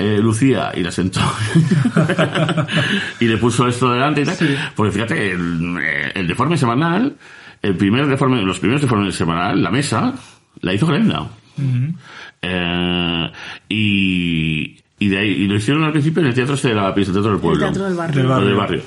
eh, 0.00 0.18
Lucía 0.18 0.72
y 0.74 0.82
la 0.82 0.90
sentó 0.90 1.20
y 3.20 3.26
le 3.26 3.36
puso 3.36 3.68
esto 3.68 3.92
delante 3.92 4.22
y 4.22 4.24
tal. 4.24 4.36
Porque 4.74 4.92
fíjate, 4.92 5.32
el, 5.32 5.76
eh, 5.82 6.12
el 6.14 6.26
deforme 6.26 6.56
semanal, 6.56 7.16
el 7.60 7.76
primer 7.76 8.06
deforme, 8.06 8.42
los 8.42 8.58
primeros 8.58 8.80
deformes 8.80 9.14
semanal, 9.14 9.62
la 9.62 9.70
mesa, 9.70 10.14
la 10.60 10.72
hizo 10.72 10.86
Glenda. 10.86 11.28
Eh, 12.40 13.32
y, 13.68 14.80
y 15.02 15.08
de 15.08 15.18
ahí, 15.18 15.30
y 15.30 15.48
lo 15.48 15.56
hicieron 15.56 15.82
al 15.82 15.92
principio 15.92 16.20
en 16.20 16.28
el 16.28 16.34
teatro 16.34 16.54
este 16.54 16.68
de 16.68 16.74
la 16.74 16.88
el 16.88 16.94
teatro 16.94 17.22
del 17.22 17.40
pueblo. 17.40 17.58
Teatro 17.58 17.84
del 17.84 17.94
Barrio. 17.94 18.16
Del 18.16 18.26
barrio. 18.26 18.48
del 18.48 18.56
barrio. 18.56 18.82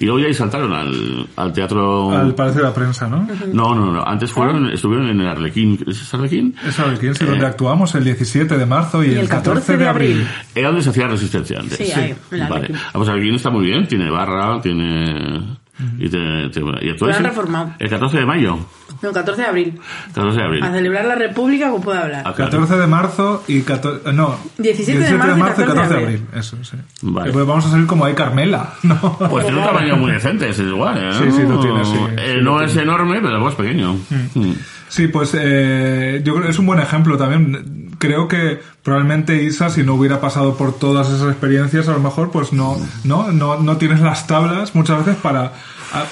Y 0.00 0.04
luego 0.06 0.18
ya 0.18 0.26
ahí 0.26 0.34
saltaron 0.34 0.72
al, 0.72 1.26
al 1.36 1.52
teatro. 1.52 2.10
Al 2.10 2.34
Palacio 2.34 2.62
de 2.62 2.66
la 2.66 2.74
Prensa, 2.74 3.06
¿no? 3.06 3.28
No, 3.52 3.72
no, 3.72 3.92
no. 3.92 4.04
Antes 4.04 4.32
fueron, 4.32 4.70
estuvieron 4.70 5.06
en 5.08 5.20
el 5.20 5.28
Arlequín. 5.28 5.78
¿Es 5.86 6.12
Arlequín? 6.12 6.56
Es 6.66 6.80
Arlequín, 6.80 7.14
sí, 7.14 7.22
Eh, 7.22 7.28
donde 7.28 7.46
actuamos 7.46 7.94
el 7.94 8.02
17 8.02 8.58
de 8.58 8.66
marzo 8.66 9.04
y, 9.04 9.10
Y 9.12 9.14
el 9.14 9.28
14 9.28 9.76
de 9.76 9.86
abril. 9.86 10.26
Era 10.52 10.68
donde 10.68 10.82
se 10.82 10.90
hacía 10.90 11.06
resistencia 11.06 11.60
antes. 11.60 11.78
Sí, 11.78 11.92
ahí, 11.92 12.16
en 12.32 12.42
el 12.42 12.48
Vale. 12.48 12.68
Ah, 12.74 12.90
pues 12.94 13.08
Arlequín 13.08 13.36
está 13.36 13.50
muy 13.50 13.64
bien, 13.64 13.86
tiene 13.86 14.10
barra, 14.10 14.60
tiene... 14.60 15.61
Y, 15.98 16.08
te, 16.08 16.48
te- 16.50 16.60
y 16.82 16.90
actúa 16.90 17.08
Lo 17.08 17.14
han 17.16 17.24
reformado. 17.24 17.74
El 17.78 17.88
14 17.88 18.18
de 18.18 18.26
mayo. 18.26 18.58
No, 19.02 19.12
14 19.12 19.42
de 19.42 19.48
abril. 19.48 19.80
14 20.14 20.38
de 20.38 20.44
abril. 20.44 20.62
A 20.62 20.70
celebrar 20.72 21.04
la 21.06 21.14
República, 21.16 21.70
como 21.70 21.82
puedo 21.82 21.98
hablar. 21.98 22.22
Ah, 22.24 22.32
claro. 22.34 22.50
14 22.52 22.76
de 22.76 22.86
marzo 22.86 23.44
y 23.48 23.62
14... 23.62 24.12
No, 24.12 24.36
17 24.58 25.00
de 25.00 25.14
marzo 25.14 25.36
y 25.36 25.40
y 25.40 25.42
14 25.42 25.60
de 25.62 25.66
14 25.68 25.94
de 25.94 26.00
abril. 26.02 26.26
Eso, 26.34 26.56
sí. 26.62 26.76
Vale. 27.02 27.30
Eh, 27.30 27.32
pues 27.32 27.46
vamos 27.46 27.66
a 27.66 27.70
salir 27.70 27.86
como 27.86 28.04
ahí 28.04 28.14
Carmela, 28.14 28.74
¿no? 28.84 29.18
Pues 29.30 29.44
tiene 29.46 29.60
un 29.60 29.66
tamaño 29.66 29.96
muy 29.96 30.12
decente, 30.12 30.48
es 30.50 30.58
igual, 30.60 30.98
¿eh? 30.98 31.12
Sí, 31.18 31.32
sí, 31.32 31.42
lo 31.48 31.58
tiene, 31.58 31.84
sí, 31.84 31.96
Eh, 32.16 32.34
sí, 32.38 32.44
no 32.44 32.58
lo 32.58 32.64
es 32.64 32.76
enorme, 32.76 33.20
pero 33.20 33.48
es 33.48 33.54
pequeño. 33.54 33.94
Mm. 34.34 34.52
Sí, 34.88 35.08
pues 35.08 35.34
eh, 35.40 36.20
yo 36.22 36.34
creo 36.34 36.44
que 36.44 36.50
es 36.50 36.58
un 36.58 36.66
buen 36.66 36.78
ejemplo 36.78 37.16
también. 37.16 37.88
Creo 38.02 38.26
que 38.26 38.60
probablemente 38.82 39.44
Isa, 39.44 39.70
si 39.70 39.84
no 39.84 39.94
hubiera 39.94 40.20
pasado 40.20 40.56
por 40.56 40.76
todas 40.76 41.08
esas 41.08 41.30
experiencias, 41.30 41.86
a 41.86 41.92
lo 41.92 42.00
mejor 42.00 42.32
pues 42.32 42.52
no, 42.52 42.76
no, 43.04 43.30
no, 43.30 43.60
no 43.60 43.76
tienes 43.76 44.00
las 44.00 44.26
tablas 44.26 44.74
muchas 44.74 45.06
veces 45.06 45.22
para 45.22 45.52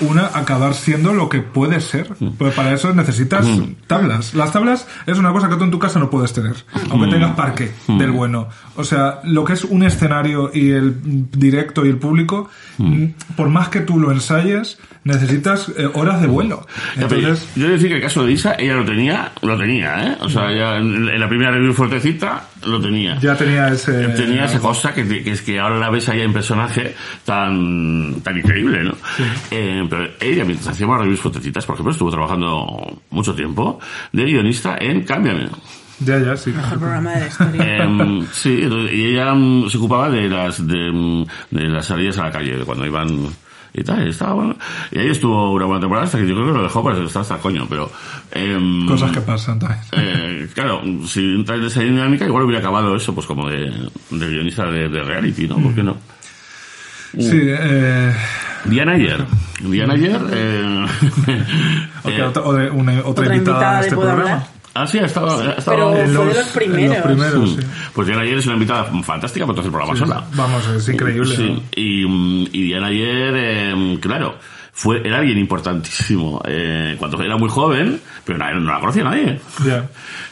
una 0.01 0.27
acabar 0.35 0.75
siendo 0.75 1.13
lo 1.13 1.29
que 1.29 1.41
puede 1.41 1.81
ser. 1.81 2.09
Pues 2.39 2.55
para 2.55 2.73
eso 2.73 2.93
necesitas 2.95 3.47
tablas. 3.87 4.35
Las 4.35 4.53
tablas 4.53 4.87
es 5.07 5.19
una 5.19 5.33
cosa 5.33 5.49
que 5.49 5.57
tú 5.57 5.65
en 5.65 5.71
tu 5.71 5.79
casa 5.79 5.99
no 5.99 6.11
puedes 6.11 6.33
tener, 6.33 6.55
aunque 6.91 7.09
tengas 7.09 7.35
parque 7.35 7.73
del 7.89 8.11
bueno. 8.11 8.49
O 8.77 8.85
sea, 8.85 9.21
lo 9.25 9.45
que 9.45 9.55
es 9.55 9.65
un 9.65 9.83
escenario 9.83 10.51
y 10.53 10.71
el 10.71 10.95
directo 11.31 11.85
y 11.85 11.89
el 11.89 11.99
público, 11.99 12.49
mm, 12.79 13.05
por 13.37 13.49
más 13.49 13.69
que 13.69 13.81
tú 13.81 13.99
lo 13.99 14.11
ensayes, 14.13 14.79
necesitas 15.05 15.71
eh, 15.77 15.89
horas 15.95 16.21
de 16.21 16.27
vuelo. 16.27 16.67
Entonces, 16.97 17.49
yo 17.57 17.67
de 17.67 17.73
decir 17.73 17.89
que 17.89 17.97
el 17.97 18.03
caso 18.03 18.25
de 18.25 18.33
Isa, 18.33 18.55
ella 18.59 18.75
lo 18.75 18.85
tenía, 18.85 19.33
lo 19.43 19.57
tenía, 19.57 20.07
¿eh? 20.07 20.17
O 20.21 20.29
sea, 20.29 20.53
ya 20.53 20.77
en, 20.77 21.09
en 21.09 21.21
la 21.21 21.29
primera 21.29 21.51
review 21.51 21.73
fuertecita, 21.73 22.45
lo 22.67 22.81
tenía. 22.81 23.19
ya 23.19 23.35
tenía 23.35 23.69
ese... 23.69 23.93
Tenía 24.09 24.45
esa 24.45 24.61
cosa 24.61 24.93
que, 24.93 25.07
que 25.23 25.31
es 25.31 25.43
que 25.43 25.59
ahora 25.59 25.79
la 25.79 25.91
ves 25.91 26.09
allá 26.09 26.25
en 26.25 26.33
personaje 26.33 26.95
tan, 27.25 28.21
tan 28.23 28.37
increíble, 28.37 28.85
¿no? 28.85 28.95
Eh, 29.51 29.70
pero 29.89 30.09
ella, 30.21 30.45
mientras 30.45 30.69
hacíamos 30.69 30.99
reviews 30.99 31.21
fuertecitas, 31.21 31.65
por 31.67 31.75
ejemplo, 31.75 31.93
estuvo 31.93 32.11
trabajando 32.11 33.01
mucho 33.11 33.35
tiempo 33.35 33.79
de 34.13 34.25
guionista 34.25 34.77
en 34.81 35.03
Cámbiame. 35.05 35.49
Ya, 36.01 36.19
ya, 36.19 36.37
sí. 36.37 36.51
Mejor 36.51 36.79
programa 36.79 37.11
de 37.13 37.21
la 37.21 37.27
historia. 37.27 37.77
Em, 37.85 38.27
sí, 38.33 38.61
entonces, 38.63 38.93
y 38.97 39.05
ella 39.07 39.35
mm, 39.35 39.69
se 39.69 39.77
ocupaba 39.79 40.09
de 40.09 40.29
las 40.29 40.67
de, 40.67 40.91
mm, 40.93 41.25
de 41.51 41.69
las 41.69 41.87
salidas 41.87 42.17
a 42.19 42.25
la 42.25 42.31
calle, 42.33 42.57
de 42.57 42.65
cuando 42.65 42.87
iban 42.87 43.27
y 43.75 43.85
tal, 43.85 44.07
y 44.07 44.11
estaba 44.11 44.33
bueno. 44.33 44.57
Y 44.91 44.99
ahí 44.99 45.09
estuvo 45.11 45.53
una 45.53 45.67
buena 45.67 45.81
temporada 45.81 46.07
hasta 46.07 46.19
que 46.19 46.27
yo 46.27 46.35
creo 46.35 46.47
que 46.47 46.53
lo 46.55 46.63
dejó, 46.63 46.83
pero 46.83 47.05
está 47.05 47.21
hasta 47.21 47.35
el 47.35 47.41
coño, 47.41 47.67
pero... 47.69 47.93
em, 48.33 48.87
Cosas 48.87 49.13
que 49.13 49.21
pasan 49.21 49.59
también. 49.59 49.81
eh, 49.93 50.49
claro, 50.55 50.83
si 51.07 51.21
entra 51.35 51.57
en 51.57 51.65
esa 51.65 51.81
dinámica, 51.81 52.25
igual 52.25 52.45
hubiera 52.45 52.61
acabado 52.61 52.97
eso, 52.97 53.15
pues 53.15 53.27
como 53.27 53.49
de, 53.51 53.71
de 54.11 54.27
guionista 54.27 54.65
de, 54.71 54.89
de 54.89 55.03
reality, 55.03 55.47
¿no? 55.47 55.57
¿Por 55.59 55.75
qué 55.75 55.83
no? 55.83 55.99
Sí, 57.19 57.41
eh, 57.43 58.13
Diana 58.65 58.93
ayer. 58.93 59.25
Diana 59.61 59.95
ayer. 59.95 60.21
Eh, 60.33 60.87
otra, 62.05 62.17
eh, 62.17 62.23
otra, 62.23 62.43
o 62.43 62.53
de- 62.55 62.71
una- 62.71 62.99
otra, 63.01 63.11
Otra 63.25 63.37
invitada, 63.37 63.71
a 63.71 63.75
de 63.77 63.81
este 63.89 63.97
programa. 63.97 64.23
Hablar. 64.23 64.47
ah, 64.75 64.87
sí, 64.87 64.99
ha 64.99 65.07
estado. 65.07 65.41
ha 65.41 65.53
estado- 65.53 65.77
Pero 65.77 65.89
En 65.91 65.95
fue 65.97 66.03
de 66.07 66.13
los- 66.13 66.37
los 66.37 66.47
en 66.47 66.53
primeros. 66.53 66.97
los 66.97 67.05
primeros, 67.07 67.51
Mm. 67.57 67.61
sí. 67.61 67.67
Pues 67.95 68.07
Diana 68.07 68.23
ayer 68.23 68.39
es 68.39 68.45
una 68.47 68.55
invitada 68.55 68.85
fantástica 69.03 69.47
para 69.47 69.57
todo 69.57 69.67
el 69.67 69.73
programa 69.73 69.97
sola. 69.99 70.25
Vamos, 70.35 70.69
es 70.69 70.89
increíble. 70.89 71.37
Sí, 71.37 71.51
¿no? 71.51 71.63
y, 71.75 72.07
mm, 72.07 72.49
y 72.53 72.63
Diana 72.65 72.87
ayer, 72.89 73.35
eh, 73.37 73.99
claro, 74.01 74.37
fue, 74.73 75.07
era 75.07 75.19
alguien 75.19 75.39
importantísimo. 75.39 76.41
Eh, 76.47 76.97
cuando 76.99 77.21
era 77.23 77.37
muy 77.37 77.49
joven, 77.49 78.01
pero 78.25 78.39
no, 78.39 78.61
no 78.61 78.73
la 78.73 78.81
conocía 78.81 79.05
nadie. 79.05 79.41
Ya. 79.67 79.85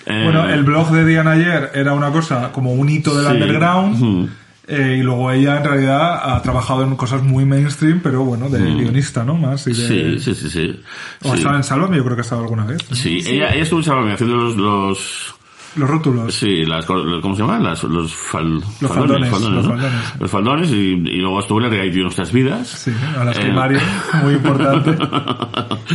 Eh, 0.06 0.22
bueno, 0.24 0.48
el 0.48 0.62
blog 0.64 0.90
de 0.90 1.04
Diana 1.04 1.32
ayer 1.32 1.70
era 1.74 1.92
una 1.92 2.10
cosa 2.10 2.50
como 2.52 2.72
un 2.72 2.88
hito 2.88 3.14
del 3.14 3.26
Sí. 3.26 3.32
underground. 3.32 4.30
Eh, 4.68 4.96
y 4.98 5.02
luego 5.02 5.30
ella 5.32 5.56
en 5.58 5.64
realidad 5.64 6.20
ha 6.34 6.42
trabajado 6.42 6.82
en 6.82 6.94
cosas 6.96 7.22
muy 7.22 7.44
mainstream, 7.44 8.00
pero 8.02 8.24
bueno, 8.24 8.48
de 8.50 8.58
guionista, 8.58 9.24
¿no? 9.24 9.34
Más 9.34 9.66
y 9.66 9.72
de... 9.72 9.82
Mm. 9.82 10.18
Sí, 10.18 10.34
sí, 10.34 10.34
sí, 10.34 10.50
sí. 10.50 10.82
O 11.22 11.28
ha 11.28 11.32
Sí. 11.32 11.38
estado 11.38 11.56
en 11.56 11.64
Sálvame, 11.64 11.96
yo 11.96 12.04
creo 12.04 12.16
que 12.16 12.20
ha 12.20 12.22
estado 12.22 12.42
alguna 12.42 12.64
vez. 12.66 12.78
¿no? 12.90 12.94
Sí, 12.96 13.18
Ella, 13.26 13.48
ella 13.54 13.62
estuvo 13.62 13.80
en 13.80 13.84
Salvador 13.84 14.12
haciendo 14.12 14.36
los, 14.36 14.56
los 14.56 15.34
Los 15.76 15.88
rótulos. 15.88 16.34
sí, 16.34 16.64
las, 16.66 16.84
¿cómo 16.86 17.34
se 17.34 17.42
llaman? 17.42 17.62
Las, 17.64 17.82
los 17.84 18.12
fal- 18.14 18.62
Los 18.80 18.90
faldones, 18.92 19.30
los 19.30 19.40
¿no? 19.42 19.62
faldones. 19.62 19.92
Los 20.20 20.30
faldones 20.30 20.70
y, 20.70 20.74
y 20.74 21.16
luego 21.20 21.40
estuvo 21.40 21.58
en 21.60 21.64
el 21.66 21.70
reality 21.70 21.96
de 21.96 22.02
nuestras 22.02 22.32
vidas. 22.32 22.68
Sí, 22.68 22.92
a 23.18 23.24
las 23.24 23.36
Eh, 23.38 23.40
primarias, 23.40 23.82
muy 24.22 24.34
importante. 24.34 24.90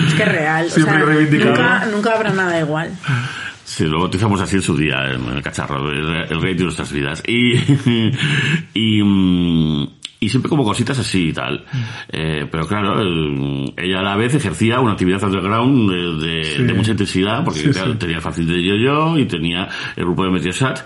Es 0.08 0.14
que 0.16 0.24
es 0.24 0.32
real. 0.32 0.70
Siempre 0.72 0.96
o 0.96 0.98
sea, 0.98 1.06
reivindicado. 1.06 1.52
nunca, 1.54 1.86
nunca 1.92 2.14
habrá 2.14 2.32
nada 2.34 2.60
igual. 2.60 2.92
Sí, 3.66 3.86
lo 3.86 4.00
bautizamos 4.00 4.40
así 4.42 4.58
en 4.58 4.62
su 4.62 4.76
día, 4.78 5.12
en 5.12 5.26
el 5.38 5.42
cacharro, 5.42 5.90
el, 5.92 6.32
el 6.32 6.42
rey 6.42 6.54
de 6.54 6.64
nuestras 6.64 6.92
vidas. 6.92 7.24
Y, 7.28 7.54
y, 8.74 9.02
mm, 9.04 9.88
y 10.20 10.30
siempre 10.30 10.50
como 10.50 10.64
cositas 10.64 10.98
así 11.00 11.30
y 11.30 11.34
tal. 11.34 11.66
Eh, 12.10 12.48
pero 12.52 12.68
claro, 12.68 13.02
el- 13.02 13.74
ella 13.78 14.00
a 14.00 14.04
la 14.04 14.16
vez 14.16 14.34
ejercía 14.36 14.80
una 14.80 14.94
actividad 14.94 15.24
underground 15.24 15.90
de, 15.92 16.28
de- 16.28 16.44
Sí. 16.44 16.64
de 16.64 16.74
mucha 16.74 16.92
intensidad, 16.92 17.44
porque 17.44 17.60
Sí, 17.62 17.70
claro, 17.70 17.94
sí. 17.94 17.98
tenía 18.00 18.18
el 18.18 18.22
fácil 18.22 18.48
de 18.48 18.64
yo-yo 18.64 19.18
y 19.18 19.26
tenía 19.26 19.68
el 19.96 20.04
grupo 20.06 20.24
de 20.26 20.32
Meteosat 20.32 20.80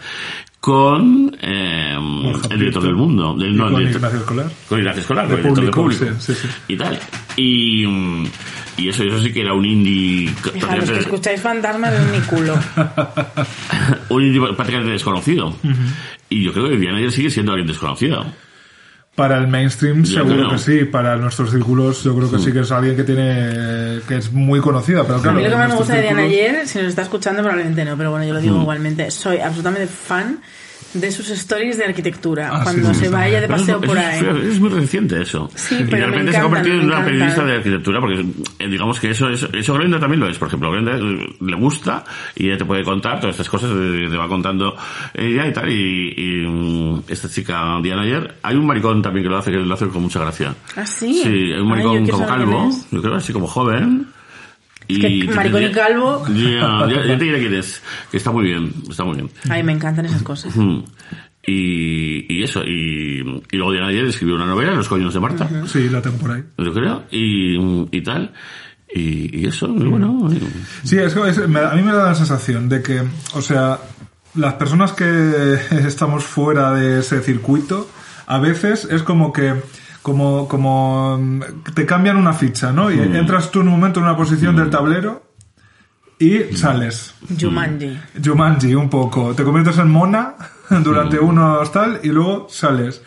con 0.59 1.35
eh, 1.41 1.95
el 2.49 2.59
director 2.59 2.83
del 2.83 2.95
mundo. 2.95 3.35
Del, 3.37 3.55
no, 3.55 3.67
el 3.67 3.73
con 3.73 3.81
director- 3.83 3.97
Ignacio 3.99 4.19
Escolar. 4.19 4.51
con 4.67 4.79
Ignacio 4.79 5.01
Escolar, 5.01 5.27
De 5.27 5.29
con 5.29 5.37
el 5.37 5.43
director 5.43 5.65
de 5.65 5.71
público, 5.71 5.99
público. 6.05 6.19
sí, 6.21 6.33
sí, 6.33 6.47
sí. 6.47 6.73
Y 6.73 6.77
tal. 6.77 6.99
Y, 7.37 7.85
mm, 7.87 8.23
y 8.77 8.89
eso, 8.89 9.03
eso 9.03 9.19
sí 9.21 9.33
que 9.33 9.41
era 9.41 9.53
un 9.53 9.65
indie... 9.65 10.29
Fijaros 10.53 10.89
que 10.89 10.99
escucháis 10.99 11.41
fantasmas 11.41 11.91
de 11.91 12.17
mi 12.17 12.23
culo. 12.25 12.57
un 14.09 14.23
indie 14.23 14.41
prácticamente 14.55 14.91
desconocido. 14.93 15.55
Y 16.29 16.43
yo 16.43 16.53
creo 16.53 16.69
que 16.69 16.77
Diana 16.77 16.97
ayer 16.97 17.11
sigue 17.11 17.29
siendo 17.29 17.51
alguien 17.53 17.67
desconocido. 17.67 18.25
Para 19.15 19.39
el 19.39 19.47
mainstream 19.47 20.03
Yo 20.03 20.23
seguro 20.23 20.49
que 20.51 20.57
sí, 20.59 20.85
para 20.85 21.17
nuestros 21.17 21.49
círculos 21.49 22.03
yo 22.03 22.15
creo 22.15 22.29
que 22.29 22.37
sí 22.37 22.51
que 22.51 22.59
es 22.59 22.71
alguien 22.71 22.95
que 22.95 23.03
tiene 23.03 23.99
que 24.07 24.17
es 24.17 24.31
muy 24.31 24.59
conocida, 24.59 25.03
pero 25.05 25.15
A 25.17 25.21
claro. 25.23 25.37
mí 25.37 25.43
lo 25.43 25.49
que 25.49 25.55
más 25.55 25.69
me 25.69 25.75
gusta 25.75 25.95
de 25.95 26.01
Diana 26.03 26.21
círculos- 26.21 26.39
ayer, 26.51 26.67
si 26.67 26.77
nos 26.77 26.87
está 26.89 27.01
escuchando 27.01 27.41
probablemente 27.41 27.83
no, 27.83 27.97
pero 27.97 28.11
bueno, 28.11 28.25
yo 28.27 28.33
lo 28.35 28.39
Mm. 28.39 28.43
digo 28.43 28.61
igualmente, 28.61 29.09
soy 29.09 29.39
absolutamente 29.39 29.87
fan 29.87 30.39
de 30.93 31.11
sus 31.11 31.29
stories 31.29 31.77
de 31.77 31.85
arquitectura. 31.85 32.49
Ah, 32.51 32.59
cuando 32.63 32.93
sí, 32.93 33.01
se 33.01 33.09
vaya 33.09 33.41
de 33.41 33.47
paseo 33.47 33.79
es, 33.81 33.87
por 33.87 33.97
es- 33.97 34.03
ahí. 34.05 34.25
es 34.49 34.59
muy 34.59 34.69
reciente 34.69 35.21
eso. 35.21 35.49
Sí, 35.55 35.75
y 35.79 35.83
pero 35.83 36.07
me 36.07 36.11
repente 36.13 36.31
se 36.31 36.37
ha 36.37 36.41
convertido 36.43 36.75
en 36.79 36.85
una 36.85 37.03
periodista 37.05 37.43
de 37.45 37.55
arquitectura, 37.55 37.99
porque 37.99 38.25
eh, 38.59 38.67
digamos 38.67 38.99
que 38.99 39.09
eso, 39.11 39.29
eso, 39.29 39.47
eso 39.53 39.73
Glenda 39.75 39.99
también 39.99 40.19
lo 40.21 40.27
es. 40.29 40.37
Por 40.37 40.47
ejemplo, 40.47 40.71
Glenda 40.71 40.97
eh, 40.97 41.35
le 41.41 41.55
gusta 41.55 42.03
y 42.35 42.47
ella 42.47 42.57
te 42.57 42.65
puede 42.65 42.83
contar 42.83 43.19
todas 43.19 43.35
estas 43.35 43.49
cosas, 43.49 43.69
te 43.71 44.17
va 44.17 44.27
contando 44.27 44.75
ella 45.13 45.47
y 45.47 45.53
tal. 45.53 45.69
Y, 45.71 46.13
y, 46.17 46.47
mm, 46.47 47.03
esta 47.09 47.29
chica 47.29 47.79
Diana 47.83 48.01
ayer, 48.03 48.35
hay 48.41 48.55
un 48.55 48.65
maricón 48.65 49.01
también 49.01 49.23
que 49.25 49.29
lo 49.29 49.37
hace, 49.37 49.51
que 49.51 49.57
lo 49.57 49.73
hace 49.73 49.87
con 49.87 50.01
mucha 50.03 50.19
gracia. 50.19 50.55
¿Ah, 50.75 50.85
sí? 50.85 51.21
Sí, 51.23 51.29
hay 51.29 51.51
un 51.53 51.63
Ay, 51.63 51.63
maricón 51.69 52.03
quiero 52.03 52.17
como 52.17 52.27
calvo, 52.27 52.69
es. 52.69 52.87
yo 52.91 53.01
creo 53.01 53.15
así 53.15 53.33
como 53.33 53.47
joven. 53.47 54.07
Y 54.87 54.99
que 55.25 55.33
maricón 55.33 55.63
y 55.63 55.71
calvo. 55.71 56.25
Ya, 56.29 56.87
ya, 56.89 57.05
ya 57.05 57.17
te 57.17 57.23
diré 57.25 57.39
quién 57.39 57.53
es, 57.55 57.81
que 58.09 58.17
está 58.17 58.31
muy 58.31 58.45
bien, 58.45 58.71
está 58.89 59.03
muy 59.03 59.15
bien. 59.15 59.29
Ay, 59.49 59.63
me 59.63 59.73
encantan 59.73 60.05
esas 60.05 60.23
cosas. 60.23 60.53
Y, 61.45 62.25
y 62.33 62.43
eso, 62.43 62.61
y, 62.65 63.21
y 63.51 63.55
luego 63.57 63.71
Diana 63.71 63.87
ayer 63.87 64.05
escribió 64.05 64.35
una 64.35 64.45
novela, 64.45 64.73
Los 64.73 64.89
coños 64.89 65.13
de 65.13 65.19
Marta, 65.21 65.47
Sí, 65.67 65.87
la 65.89 66.01
tengo 66.01 66.17
por 66.17 66.31
ahí. 66.31 66.43
yo 66.57 66.73
creo, 66.73 67.03
y, 67.09 67.57
y 67.97 68.01
tal. 68.01 68.33
Y, 68.93 69.41
y 69.41 69.45
eso, 69.47 69.67
muy 69.69 69.87
bueno. 69.87 70.29
y- 70.31 70.87
Sí, 70.87 70.97
es, 70.97 71.15
es- 71.15 71.47
me- 71.47 71.59
a 71.59 71.73
mí 71.73 71.81
me 71.83 71.93
da 71.93 72.05
la 72.07 72.15
sensación 72.15 72.67
de 72.69 72.81
que, 72.81 73.01
o 73.33 73.41
sea, 73.41 73.79
las 74.35 74.53
personas 74.55 74.91
que 74.93 75.05
estamos 75.87 76.25
fuera 76.25 76.73
de 76.73 76.99
ese 76.99 77.21
circuito, 77.21 77.89
a 78.25 78.39
veces 78.39 78.85
es 78.91 79.03
como 79.03 79.31
que 79.31 79.53
como, 80.07 80.47
como 80.47 81.17
mm, 81.17 81.41
te 81.75 81.85
cambian 81.85 82.15
una 82.15 82.31
ficha, 82.31 82.71
¿no? 82.71 82.89
Y 82.89 82.97
entras 82.97 83.51
tú 83.51 83.59
en 83.59 83.67
un 83.67 83.73
momento 83.73 83.99
en 83.99 84.05
una 84.05 84.15
posición 84.15 84.55
del 84.55 84.69
tablero 84.69 85.21
y 86.17 86.55
sales. 86.55 87.13
Jumanji. 87.37 87.99
Jumanji, 88.23 88.73
un 88.73 88.89
poco. 88.89 89.35
Te 89.35 89.43
conviertes 89.43 89.77
en 89.79 89.89
mona 89.91 90.35
durante 90.81 91.19
unos 91.19 91.69
tal 91.73 91.99
y 92.03 92.07
luego 92.07 92.47
sales. 92.49 93.01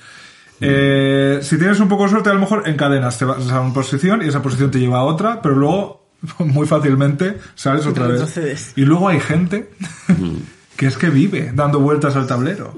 Eh, 0.60 1.38
si 1.40 1.56
tienes 1.56 1.80
un 1.80 1.88
poco 1.88 2.02
de 2.02 2.10
suerte, 2.10 2.28
a 2.28 2.34
lo 2.34 2.40
mejor 2.40 2.68
encadenas, 2.68 3.16
te 3.16 3.24
vas 3.24 3.50
a 3.50 3.62
una 3.62 3.72
posición 3.72 4.20
y 4.20 4.28
esa 4.28 4.42
posición 4.42 4.70
te 4.70 4.78
lleva 4.78 4.98
a 4.98 5.04
otra, 5.04 5.40
pero 5.40 5.54
luego 5.54 6.06
muy 6.40 6.66
fácilmente 6.66 7.38
sales 7.54 7.86
otra 7.86 8.08
vez. 8.08 8.74
Y 8.76 8.84
luego 8.84 9.08
hay 9.08 9.20
gente 9.20 9.70
que 10.76 10.86
es 10.86 10.98
que 10.98 11.08
vive 11.08 11.50
dando 11.54 11.80
vueltas 11.80 12.14
al 12.14 12.26
tablero. 12.26 12.74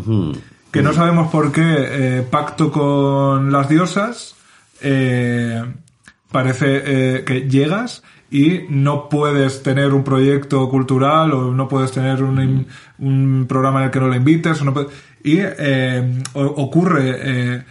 Mm. 0.72 0.82
Que 0.82 0.82
no 0.82 0.92
sabemos 0.92 1.30
por 1.30 1.52
qué 1.52 1.62
eh, 1.64 2.22
pacto 2.30 2.70
con 2.72 3.52
las 3.52 3.68
diosas 3.68 4.34
eh, 4.80 5.62
parece 6.30 6.82
eh, 7.18 7.24
que 7.24 7.42
llegas 7.48 8.02
y 8.30 8.62
no 8.70 9.08
puedes 9.10 9.62
tener 9.62 9.92
un 9.92 10.02
proyecto 10.04 10.68
cultural 10.70 11.32
o 11.32 11.52
no 11.52 11.68
puedes 11.68 11.92
tener 11.92 12.22
un, 12.22 12.66
un 12.98 13.44
programa 13.46 13.80
en 13.80 13.84
el 13.86 13.90
que 13.90 14.00
no 14.00 14.08
le 14.08 14.16
invites. 14.16 14.60
o 14.62 14.64
no 14.64 14.74
y 15.22 15.36
eh, 15.40 16.22
ocurre... 16.34 17.64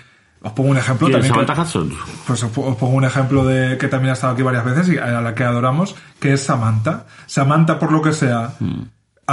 os 0.44 0.52
pongo 0.54 0.70
un 0.72 0.78
ejemplo 0.78 1.08
también. 1.14 1.34
que- 1.34 1.46
pues 2.28 2.44
os 2.44 2.52
os 2.58 2.76
pongo 2.78 2.96
un 2.98 3.06
ejemplo 3.06 3.46
de 3.46 3.78
que 3.78 3.88
también 3.88 4.12
ha 4.12 4.14
estado 4.14 4.34
aquí 4.34 4.42
varias 4.44 4.66
veces 4.66 4.90
y 4.90 4.98
a 4.98 5.22
la 5.22 5.34
que 5.36 5.44
adoramos, 5.44 5.96
que 6.20 6.34
es 6.34 6.42
Samantha. 6.44 7.06
Samantha, 7.28 7.78
por 7.78 7.92
lo 7.92 8.02
que 8.02 8.12
sea, 8.14 8.54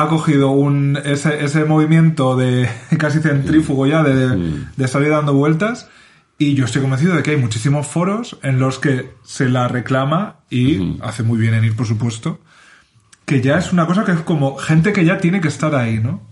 ha 0.03 0.09
cogido 0.09 0.51
un, 0.51 0.99
ese, 1.05 1.44
ese 1.44 1.64
movimiento 1.64 2.36
de 2.36 2.68
casi 2.99 3.20
centrífugo 3.20 3.86
ya 3.86 4.03
de, 4.03 4.66
de 4.76 4.88
salir 4.88 5.11
dando 5.11 5.34
vueltas 5.34 5.88
y 6.38 6.55
yo 6.55 6.66
estoy 6.66 6.82
convencido 6.82 7.16
de 7.16 7.22
que 7.24 7.32
hay 7.32 7.36
muchísimos 7.36 7.88
foros 7.88 8.38
en 8.44 8.61
los 8.61 8.78
que 8.78 9.11
se 9.24 9.49
la 9.49 9.66
reclama 9.66 10.36
y 10.49 10.96
hace 11.03 11.24
muy 11.24 11.36
bien 11.36 11.53
en 11.55 11.64
ir, 11.64 11.74
por 11.74 11.86
supuesto. 11.86 12.38
Que 13.24 13.42
ya 13.42 13.59
es 13.59 13.72
una 13.72 13.86
cosa 13.86 14.07
que 14.07 14.12
es 14.12 14.20
como 14.20 14.57
gente 14.57 14.92
que 14.92 15.05
ya 15.05 15.18
tiene 15.18 15.42
que 15.42 15.49
estar 15.49 15.74
ahí, 15.74 15.99
¿no? 15.99 16.22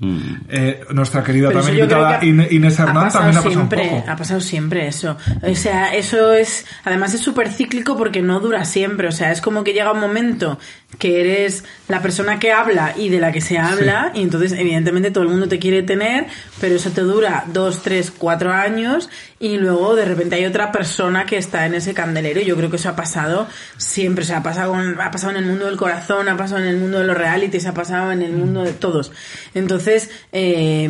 Eh, 0.48 0.80
nuestra 0.94 1.22
querida 1.22 1.48
Pero 1.48 1.60
también 1.60 1.84
invitada 1.84 2.20
que 2.20 2.26
Inés 2.26 2.80
ha 2.80 2.84
Hernán 2.84 3.04
pasado 3.04 3.24
también 3.24 3.36
ha 3.36 3.42
pasado 3.42 3.48
un 3.48 3.68
siempre, 3.68 3.88
poco. 3.90 4.10
Ha 4.10 4.16
pasado 4.16 4.40
siempre 4.40 4.86
eso. 4.86 5.16
O 5.42 5.54
sea, 5.54 5.94
eso 5.94 6.32
es. 6.32 6.64
Además, 6.84 7.12
es 7.12 7.20
súper 7.20 7.52
cíclico 7.52 7.98
porque 7.98 8.22
no 8.22 8.40
dura 8.40 8.64
siempre. 8.64 9.08
O 9.08 9.12
sea, 9.12 9.30
es 9.30 9.42
como 9.42 9.62
que 9.62 9.74
llega 9.74 9.92
un 9.92 10.00
momento 10.00 10.58
que 10.98 11.20
eres 11.20 11.64
la 11.88 12.00
persona 12.02 12.38
que 12.38 12.52
habla 12.52 12.94
y 12.96 13.10
de 13.10 13.20
la 13.20 13.30
que 13.32 13.40
se 13.40 13.58
habla, 13.58 14.12
y 14.14 14.22
entonces, 14.22 14.52
evidentemente, 14.52 15.10
todo 15.10 15.24
el 15.24 15.30
mundo 15.30 15.46
te 15.46 15.58
quiere 15.58 15.82
tener, 15.82 16.26
pero 16.60 16.74
eso 16.76 16.90
te 16.90 17.02
dura 17.02 17.44
dos, 17.52 17.82
tres, 17.82 18.10
cuatro 18.16 18.52
años, 18.52 19.10
y 19.38 19.58
luego 19.58 19.94
de 19.94 20.06
repente 20.06 20.36
hay 20.36 20.46
otra 20.46 20.72
persona 20.72 21.26
que 21.26 21.36
está 21.36 21.66
en 21.66 21.74
ese 21.74 21.92
candelero. 21.92 22.40
Y 22.40 22.46
yo 22.46 22.56
creo 22.56 22.70
que 22.70 22.76
eso 22.76 22.88
ha 22.88 22.96
pasado 22.96 23.46
siempre. 23.76 24.24
O 24.24 24.26
sea, 24.26 24.38
ha 24.38 24.42
pasado, 24.42 24.72
con- 24.72 24.98
ha 25.00 25.10
pasado 25.10 25.32
en 25.32 25.36
el 25.38 25.44
mundo 25.44 25.66
del 25.66 25.76
corazón, 25.76 26.28
ha 26.30 26.36
pasado 26.38 26.62
en 26.62 26.68
el 26.68 26.76
mundo 26.78 26.98
de 27.00 27.04
los 27.06 27.16
realities, 27.16 27.66
ha 27.66 27.74
pasado 27.74 28.10
en 28.12 28.22
el 28.22 28.32
mundo 28.32 28.62
de 28.62 28.72
todos. 28.72 29.12
Entonces, 29.54 30.08
eh, 30.32 30.88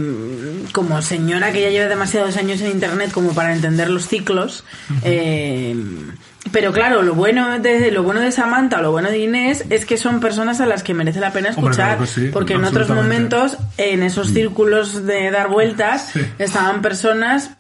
como 0.73 1.03
señora 1.03 1.51
que 1.53 1.63
ya 1.63 1.71
lleva 1.71 1.89
demasiados 1.89 2.37
años 2.37 2.61
en 2.61 2.71
internet 2.71 3.11
como 3.13 3.35
para 3.35 3.53
entender 3.53 3.91
los 3.91 4.07
ciclos, 4.07 4.65
eh, 5.03 5.75
pero 6.53 6.73
claro, 6.73 7.03
lo 7.03 7.15
bueno 7.15 7.59
de 7.59 7.91
lo 7.91 8.03
bueno 8.03 8.21
de 8.21 8.31
Samantha, 8.33 8.81
lo 8.81 8.91
bueno 8.93 9.11
de 9.11 9.19
Inés 9.19 9.65
es 9.71 9.85
que 9.87 9.97
son 9.97 10.21
personas 10.21 10.61
a 10.61 10.67
las 10.67 10.83
que 10.83 10.95
merece 10.95 11.21
la 11.21 11.33
pena 11.33 11.49
Hombre, 11.51 11.63
escuchar, 11.73 11.87
claro 11.97 12.01
que 12.03 12.07
sí, 12.07 12.29
porque 12.33 12.55
en 12.55 12.65
otros 12.65 12.89
momentos, 12.91 13.57
en 13.79 14.03
esos 14.03 14.29
círculos 14.29 15.05
de 15.07 15.31
dar 15.31 15.49
vueltas, 15.49 16.11
Sí. 16.13 16.21
estaban 16.39 16.83
personas 16.83 17.57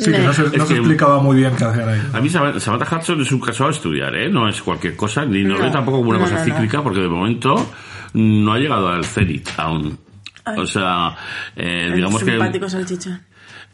Sí, 0.00 0.12
que 0.12 0.18
no 0.18 0.32
se, 0.32 0.42
no 0.42 0.46
Es 0.48 0.52
se 0.62 0.68
que- 0.68 0.74
explicaba 0.78 1.20
muy 1.20 1.38
bien 1.38 1.56
qué 1.56 1.64
hacían 1.64 1.88
ahí. 1.88 2.00
A 2.12 2.20
mí 2.20 2.28
Sam- 2.28 2.60
Samantha 2.60 2.96
Hudson 2.98 3.20
es 3.20 3.32
un 3.32 3.40
caso 3.40 3.66
a 3.66 3.70
estudiar, 3.70 4.14
¿eh? 4.14 4.28
No 4.28 4.48
es 4.48 4.62
cualquier 4.62 4.94
cosa, 4.94 5.24
ni 5.24 5.42
no, 5.42 5.56
No. 5.56 5.62
veo 5.62 5.72
tampoco 5.72 5.98
como 5.98 6.10
una 6.10 6.18
No, 6.20 6.24
cosa 6.24 6.36
no, 6.36 6.40
no. 6.40 6.44
cíclica, 6.54 6.82
porque 6.84 7.00
de 7.00 7.08
momento 7.08 7.72
no 8.12 8.52
ha 8.52 8.58
llegado 8.58 8.86
al 8.88 9.04
cenit 9.04 9.48
aún. 9.56 9.98
Ay. 10.44 10.60
O 10.60 10.66
sea, 10.66 11.16
eh, 11.56 11.90
digamos 11.94 12.22
que... 12.22 12.30
simpático 12.30 12.68
salchichón. 12.68 13.20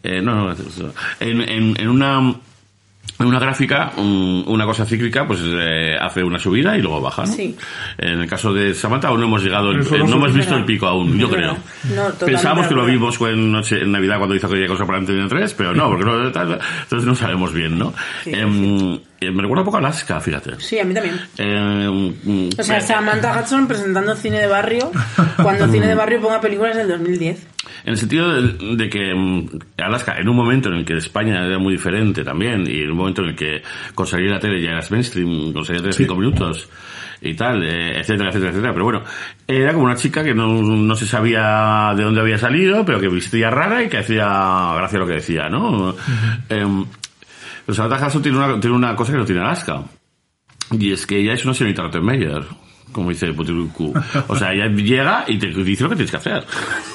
Eh, 0.03 0.23
no, 0.23 0.35
no, 0.49 0.55
en, 1.21 1.41
en, 1.43 1.81
en 1.81 1.89
una 1.89 2.35
una 3.19 3.39
gráfica, 3.39 3.93
un- 3.97 4.45
una 4.47 4.65
cosa 4.67 4.85
cíclica, 4.85 5.27
pues 5.27 5.41
eh, 5.45 5.97
hace 6.01 6.23
una 6.23 6.39
subida 6.39 6.77
y 6.77 6.83
luego 6.83 7.01
baja, 7.01 7.23
¿no? 7.25 7.33
Sí. 7.33 7.55
En 7.99 8.21
el 8.21 8.27
caso 8.29 8.53
de 8.53 8.75
Samantha 8.75 9.09
aún 9.09 9.21
no 9.21 9.27
hemos 9.27 9.43
llegado, 9.45 9.71
el- 9.71 9.81
eh, 9.83 9.99
no 9.99 10.07
no 10.07 10.17
hemos 10.17 10.35
visto 10.35 10.57
el 10.57 10.65
pico 10.65 10.87
aún, 10.87 11.17
yo 11.19 11.29
creo. 11.31 11.57
No, 11.95 12.09
Pensábamos 12.27 12.67
que 12.67 12.75
lo 12.75 12.85
vimos 12.87 13.21
en, 13.21 13.53
noche, 13.53 13.83
en 13.83 13.93
Navidad 13.93 14.19
cuando 14.19 14.35
hizo 14.35 14.47
aquella 14.49 14.67
cosa 14.67 14.85
para 14.87 14.99
Antena 14.99 15.29
3, 15.29 15.55
pero 15.55 15.75
no, 15.75 15.89
porque 15.89 16.05
no, 16.05 16.27
entonces 16.27 17.05
no 17.05 17.15
sabemos 17.15 17.53
bien, 17.53 17.79
¿no? 17.79 17.95
Sí, 18.25 18.33
Em, 18.35 18.95
eh, 19.21 19.31
me 19.31 19.43
recuerda 19.43 19.61
un 19.63 19.65
poco 19.65 19.77
a 19.77 19.81
Alaska, 19.81 20.21
fíjate. 20.21 20.59
Sí, 20.59 20.79
a 20.79 20.85
mí 20.85 20.93
también. 20.93 21.19
Eh, 21.39 22.51
O 22.59 22.63
sea, 22.63 22.79
eh, 22.79 22.81
Samantha 22.81 23.41
Hudson 23.41 23.67
presentando 23.69 24.15
cine 24.17 24.39
de 24.41 24.47
barrio 24.49 24.91
cuando 25.43 25.69
cine 25.69 25.87
de 25.87 25.95
barrio 25.95 26.21
ponga 26.21 26.41
películas 26.41 26.77
del 26.77 26.89
2010. 26.89 27.47
En 27.85 27.93
el 27.93 27.97
sentido 27.99 28.31
de, 28.33 28.77
de 28.77 28.89
que 28.89 29.15
mm, 29.15 29.49
Alaska, 29.79 30.17
en 30.19 30.29
un 30.29 30.37
momento 30.37 30.69
en 30.69 30.77
el 30.77 30.85
que 30.85 30.97
España 30.97 31.45
era 31.47 31.59
muy 31.59 31.75
diferente 31.75 32.23
también, 32.25 32.67
y 32.67 32.81
en 32.83 32.91
un 32.91 32.97
momento 33.05 33.23
en 33.23 33.29
el 33.29 33.37
que 33.37 33.63
con 33.95 34.07
salir 34.07 34.31
a 34.31 34.35
la 34.35 34.41
tele 34.41 34.61
ya 34.61 34.71
eras 34.71 34.91
mainstream, 34.91 35.53
con 35.53 35.65
salir 35.65 35.81
a 35.81 35.85
la 35.85 35.91
tele 35.91 36.05
cinco 36.05 36.17
minutos 36.17 36.69
y 37.21 37.35
tal, 37.35 37.63
eh, 37.63 38.01
etcétera, 38.01 38.29
etcétera, 38.29 38.51
etcétera. 38.51 38.73
Pero 38.73 38.85
bueno, 38.85 39.03
era 39.47 39.73
como 39.73 39.87
una 39.87 39.97
chica 39.97 40.23
que 40.23 40.35
no, 40.35 40.61
no 40.63 40.97
se 40.97 41.07
sabía 41.07 41.93
de 41.97 42.03
dónde 42.03 42.21
había 42.21 42.39
salido, 42.39 42.85
pero 42.85 43.01
que 43.01 43.09
vestía 43.09 43.51
rara 43.51 43.83
y 43.83 43.89
que 43.89 43.99
hacía 43.99 44.75
gracia 44.77 44.99
lo 44.99 45.07
que 45.07 45.15
decía, 45.15 45.49
¿no? 45.49 45.95
Em, 46.49 46.85
pero 47.65 47.75
Samantha 47.75 48.07
Hudson 48.07 48.23
tiene 48.23 48.39
una, 48.39 48.61
tiene 48.61 48.77
una 48.77 48.95
cosa 48.95 49.13
que 49.13 49.19
no 49.19 49.25
tiene 49.25 49.41
Alaska. 49.41 49.83
Y 50.71 50.93
es 50.93 51.07
que 51.07 51.19
ella 51.19 51.35
es 51.35 51.45
una 51.45 51.55
señorita 51.55 51.83
Rottenmeier, 51.83 52.45
como 52.95 53.11
dice 53.11 53.33
Putiruku. 53.35 53.93
O 54.29 54.37
sea, 54.39 54.55
ella 54.55 54.69
llega 54.69 55.25
y 55.29 55.39
te 55.39 55.49
dice 55.49 55.83
lo 55.83 55.91
que 55.91 55.97
tienes 55.97 56.11
que 56.13 56.17
hacer. 56.17 56.45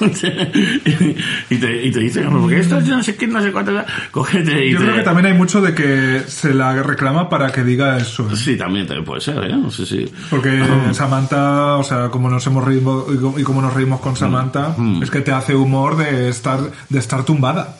y, 1.50 1.56
te, 1.56 1.86
y 1.86 1.90
te 1.92 2.00
dice, 2.00 2.22
"No, 2.24 2.40
porque 2.40 2.58
esto 2.60 2.78
es 2.78 2.86
no 2.88 3.02
sé 3.02 3.14
qué, 3.16 3.26
no 3.26 3.40
sé 3.40 3.52
cuánto, 3.52 3.72
cógete 4.10 4.66
y 4.66 4.72
Yo 4.72 4.78
te... 4.78 4.84
creo 4.84 4.96
que 4.96 5.02
también 5.02 5.26
hay 5.26 5.34
mucho 5.34 5.60
de 5.60 5.74
que 5.74 6.22
se 6.26 6.54
la 6.54 6.82
reclama 6.82 7.28
para 7.28 7.52
que 7.52 7.62
diga 7.62 7.96
eso. 7.98 8.28
¿eh? 8.30 8.36
Sí, 8.36 8.56
también, 8.56 8.86
también 8.86 9.04
puede 9.04 9.20
ser, 9.20 9.38
¿eh? 9.44 9.56
No 9.56 9.70
sé 9.70 9.86
si... 9.86 10.10
Porque 10.30 10.62
Samantha, 10.92 11.76
o 11.76 11.84
sea, 11.84 12.08
como 12.08 12.28
nos 12.30 12.46
hemos 12.46 12.64
reído 12.64 13.06
y 13.12 13.18
co- 13.18 13.34
y 13.38 13.42
como 13.42 13.62
nos 13.62 13.74
reímos 13.74 14.00
con 14.00 14.16
Samantha, 14.16 14.74
es 15.02 15.10
que 15.10 15.20
te 15.20 15.32
hace 15.32 15.54
humor 15.54 15.96
de 15.96 16.28
estar 16.28 16.60
de 16.88 16.98
estar 16.98 17.24
tumbada. 17.24 17.76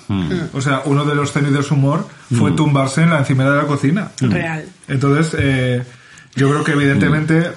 O 0.52 0.60
sea, 0.60 0.82
uno 0.84 1.04
de 1.04 1.14
los 1.14 1.32
tenis 1.32 1.52
de 1.52 1.62
su 1.62 1.74
humor 1.74 2.06
fue 2.36 2.52
tumbarse 2.52 3.02
en 3.02 3.10
la 3.10 3.18
encimera 3.18 3.50
de 3.52 3.56
la 3.58 3.66
cocina. 3.66 4.10
Real. 4.20 4.64
Entonces, 4.88 5.36
eh, 5.38 5.82
yo 6.34 6.48
creo 6.50 6.64
que 6.64 6.72
evidentemente, 6.72 7.50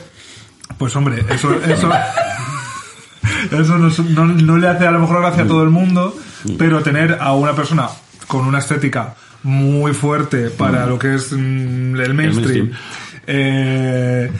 pues 0.77 0.95
hombre, 0.95 1.23
eso, 1.29 1.53
eso, 1.65 1.89
eso 3.51 3.77
no, 3.77 3.89
no- 3.89 4.25
no 4.33 4.57
le 4.57 4.67
hace 4.67 4.85
a 4.87 4.91
lo 4.91 4.99
mejor 4.99 5.21
gracia 5.21 5.43
a 5.43 5.47
todo 5.47 5.63
el 5.63 5.69
mundo, 5.69 6.15
pero 6.57 6.81
tener 6.81 7.17
a 7.19 7.33
una 7.33 7.53
persona 7.53 7.87
con 8.27 8.45
una 8.45 8.59
estética 8.59 9.15
muy 9.43 9.93
fuerte 9.93 10.49
para 10.49 10.85
lo 10.85 10.97
que 10.97 11.15
es 11.15 11.31
mm, 11.33 11.35
el 11.99 12.13
mainstream. 12.13 12.69
mainstream. 12.69 12.71
eh, 13.27 14.31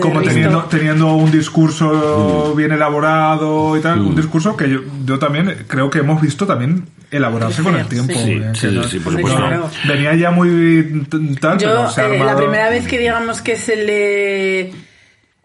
como 0.00 0.20
teniendo, 0.22 0.64
teniendo 0.64 1.14
un 1.14 1.30
discurso 1.30 2.54
bien 2.56 2.72
elaborado 2.72 3.76
y 3.76 3.80
tal, 3.80 4.00
un 4.00 4.14
discurso 4.16 4.56
que 4.56 4.68
yo, 4.70 4.80
yo 5.04 5.18
también 5.18 5.64
creo 5.68 5.90
que 5.90 5.98
hemos 6.00 6.20
visto 6.20 6.46
también 6.46 6.84
elaborarse 7.10 7.62
con 7.62 7.76
el 7.76 7.86
tiempo. 7.86 8.14
Sí. 8.14 8.32
eh, 8.32 8.50
Sí, 8.54 8.60
que 8.60 8.68
sí, 8.68 8.74
no- 8.76 8.84
sí, 8.84 8.98
por 9.00 9.12
supuesto. 9.14 9.38
Claro. 9.38 9.70
Venía 9.86 10.14
ya 10.14 10.30
muy 10.30 11.06
tal, 11.40 11.58
Yo, 11.58 11.68
pero 11.68 11.90
se 11.90 12.00
ha 12.00 12.08
eh, 12.14 12.18
la 12.24 12.36
primera 12.36 12.70
vez 12.70 12.86
que 12.88 12.98
digamos 12.98 13.40
que 13.42 13.56
se 13.56 13.76
le 13.84 14.72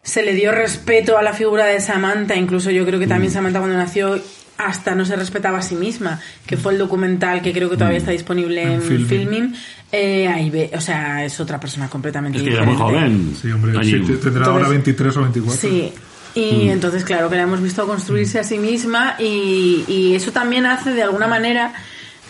se 0.07 0.23
le 0.23 0.33
dio 0.33 0.53
respeto 0.53 1.17
a 1.17 1.21
la 1.21 1.33
figura 1.33 1.65
de 1.65 1.81
Samantha, 1.81 2.33
incluso 2.35 2.71
yo 2.71 2.85
creo 2.85 2.97
que 2.97 3.07
Mm. 3.07 3.09
también 3.09 3.31
Samantha 3.33 3.59
cuando 3.59 3.75
nació 3.77 4.17
hasta 4.57 4.95
no 4.95 5.03
se 5.05 5.15
respetaba 5.17 5.57
a 5.59 5.61
sí 5.61 5.75
misma, 5.75 6.19
que 6.45 6.55
fue 6.55 6.71
el 6.71 6.79
documental 6.79 7.41
que 7.41 7.51
creo 7.51 7.69
que 7.69 7.75
todavía 7.75 7.97
está 7.99 8.11
disponible 8.11 8.61
en, 8.63 8.69
Mm. 8.69 8.73
En 8.73 8.81
Filmin. 8.81 9.07
Filmin. 9.07 9.55
Eh, 9.91 10.27
ahí 10.29 10.49
ve, 10.49 10.71
o 10.73 10.79
sea, 10.81 11.23
es 11.25 11.37
otra 11.41 11.59
persona 11.59 11.89
completamente 11.89 12.37
Es 12.39 12.43
que 12.45 12.53
era 12.53 12.63
muy 12.63 12.73
diferente. 12.75 12.99
joven. 12.99 13.35
Sí, 13.41 13.51
hombre, 13.51 13.73
sí, 13.83 13.91
tendrá 13.91 14.13
Entonces- 14.15 14.47
ahora 14.47 14.69
23 14.69 15.17
o 15.17 15.21
24. 15.21 15.59
Sí. 15.61 15.91
Mm. 16.35 16.39
Y 16.39 16.69
entonces, 16.69 17.03
claro, 17.03 17.29
que 17.29 17.35
la 17.35 17.41
hemos 17.43 17.61
visto 17.61 17.85
construirse 17.85 18.39
a 18.39 18.43
sí 18.43 18.57
misma 18.59 19.15
y, 19.19 19.83
y 19.87 20.15
eso 20.15 20.31
también 20.31 20.65
hace 20.65 20.93
de 20.93 21.03
alguna 21.03 21.27
manera 21.27 21.73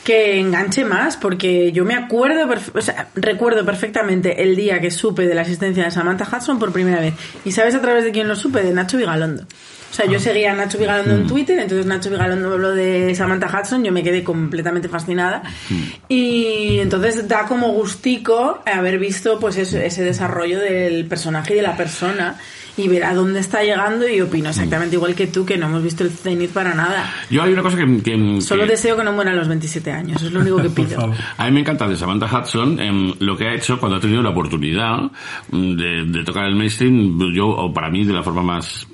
que 0.07 0.39
enganche 0.39 0.85
más, 0.85 1.17
porque 1.17 1.73
yo 1.73 1.83
me 1.83 1.93
acuerdo, 1.93 2.47
o 2.73 2.81
sea, 2.81 3.09
recuerdo 3.13 3.65
perfectamente 3.65 4.41
el 4.41 4.55
día 4.55 4.79
que 4.79 4.89
supe 4.89 5.27
de 5.27 5.35
la 5.35 5.41
existencia 5.41 5.83
de 5.83 5.91
Samantha 5.91 6.25
Hudson 6.31 6.57
por 6.59 6.71
primera 6.71 7.01
vez. 7.01 7.13
¿Y 7.43 7.51
sabes 7.51 7.75
a 7.75 7.81
través 7.81 8.05
de 8.05 8.13
quién 8.13 8.25
lo 8.29 8.37
supe? 8.37 8.63
De 8.63 8.71
Nacho 8.73 8.95
Vigalondo. 8.97 9.43
O 9.43 9.93
sea, 9.93 10.05
Ah. 10.07 10.09
yo 10.09 10.17
seguía 10.17 10.53
a 10.53 10.55
Nacho 10.55 10.77
Vigalondo 10.77 11.13
Mm. 11.13 11.17
en 11.23 11.27
Twitter, 11.27 11.59
entonces 11.59 11.85
Nacho 11.85 12.09
Vigalondo 12.09 12.53
habló 12.53 12.71
de 12.71 13.13
Samantha 13.15 13.47
Hudson, 13.47 13.83
yo 13.83 13.91
me 13.91 14.01
quedé 14.01 14.23
completamente 14.23 14.87
fascinada. 14.87 15.43
Mm. 15.69 15.83
Y 16.07 16.79
entonces 16.79 17.27
da 17.27 17.45
como 17.45 17.73
gustico 17.73 18.61
haber 18.65 18.99
visto 18.99 19.37
pues 19.41 19.57
ese 19.57 20.03
desarrollo 20.05 20.61
del 20.61 21.05
personaje 21.05 21.51
y 21.51 21.57
de 21.57 21.63
la 21.63 21.75
persona 21.75 22.37
y 22.77 22.87
ver 22.87 23.03
a 23.03 23.13
dónde 23.15 23.39
está 23.39 23.63
llegando 23.63 24.07
y 24.07 24.21
opino 24.21 24.49
exactamente 24.49 24.95
igual 24.95 25.15
que 25.15 25.27
tú, 25.27 25.45
que 25.45 25.57
no 25.57 25.65
hemos 25.67 25.83
visto 25.83 26.03
el 26.03 26.11
cenit 26.11 26.51
para 26.51 26.73
nada. 26.75 27.11
Yo 27.29 27.41
hay 27.43 27.51
una 27.53 27.63
cosa 27.63 27.77
que... 27.77 28.01
que- 28.03 28.41
Solo 28.41 28.63
que- 28.63 28.69
deseo 28.71 28.95
que 28.95 29.03
no 29.03 29.11
muera 29.13 29.31
a 29.31 29.35
los 29.35 29.47
27 29.47 29.91
años, 29.91 30.21
es 30.21 30.31
lo 30.31 30.39
único 30.41 30.61
que 30.61 30.69
pido. 30.81 31.13
A 31.37 31.45
mí 31.45 31.51
me 31.51 31.59
encanta 31.61 31.87
de 31.87 31.95
Samantha 31.97 32.27
Hudson 32.27 32.79
em, 32.79 33.13
lo 33.19 33.35
que 33.35 33.47
ha 33.47 33.53
hecho 33.55 33.79
cuando 33.79 33.97
ha 33.97 33.99
tenido 33.99 34.21
la 34.21 34.29
oportunidad 34.29 35.11
mm, 35.51 35.71
de, 35.75 36.05
de 36.05 36.23
tocar 36.23 36.45
el 36.45 36.55
mainstream, 36.55 37.19
yo, 37.33 37.47
o 37.47 37.73
para 37.73 37.89
mí, 37.89 38.05
de 38.05 38.13
la 38.13 38.21
forma 38.23 38.43
más 38.43 38.87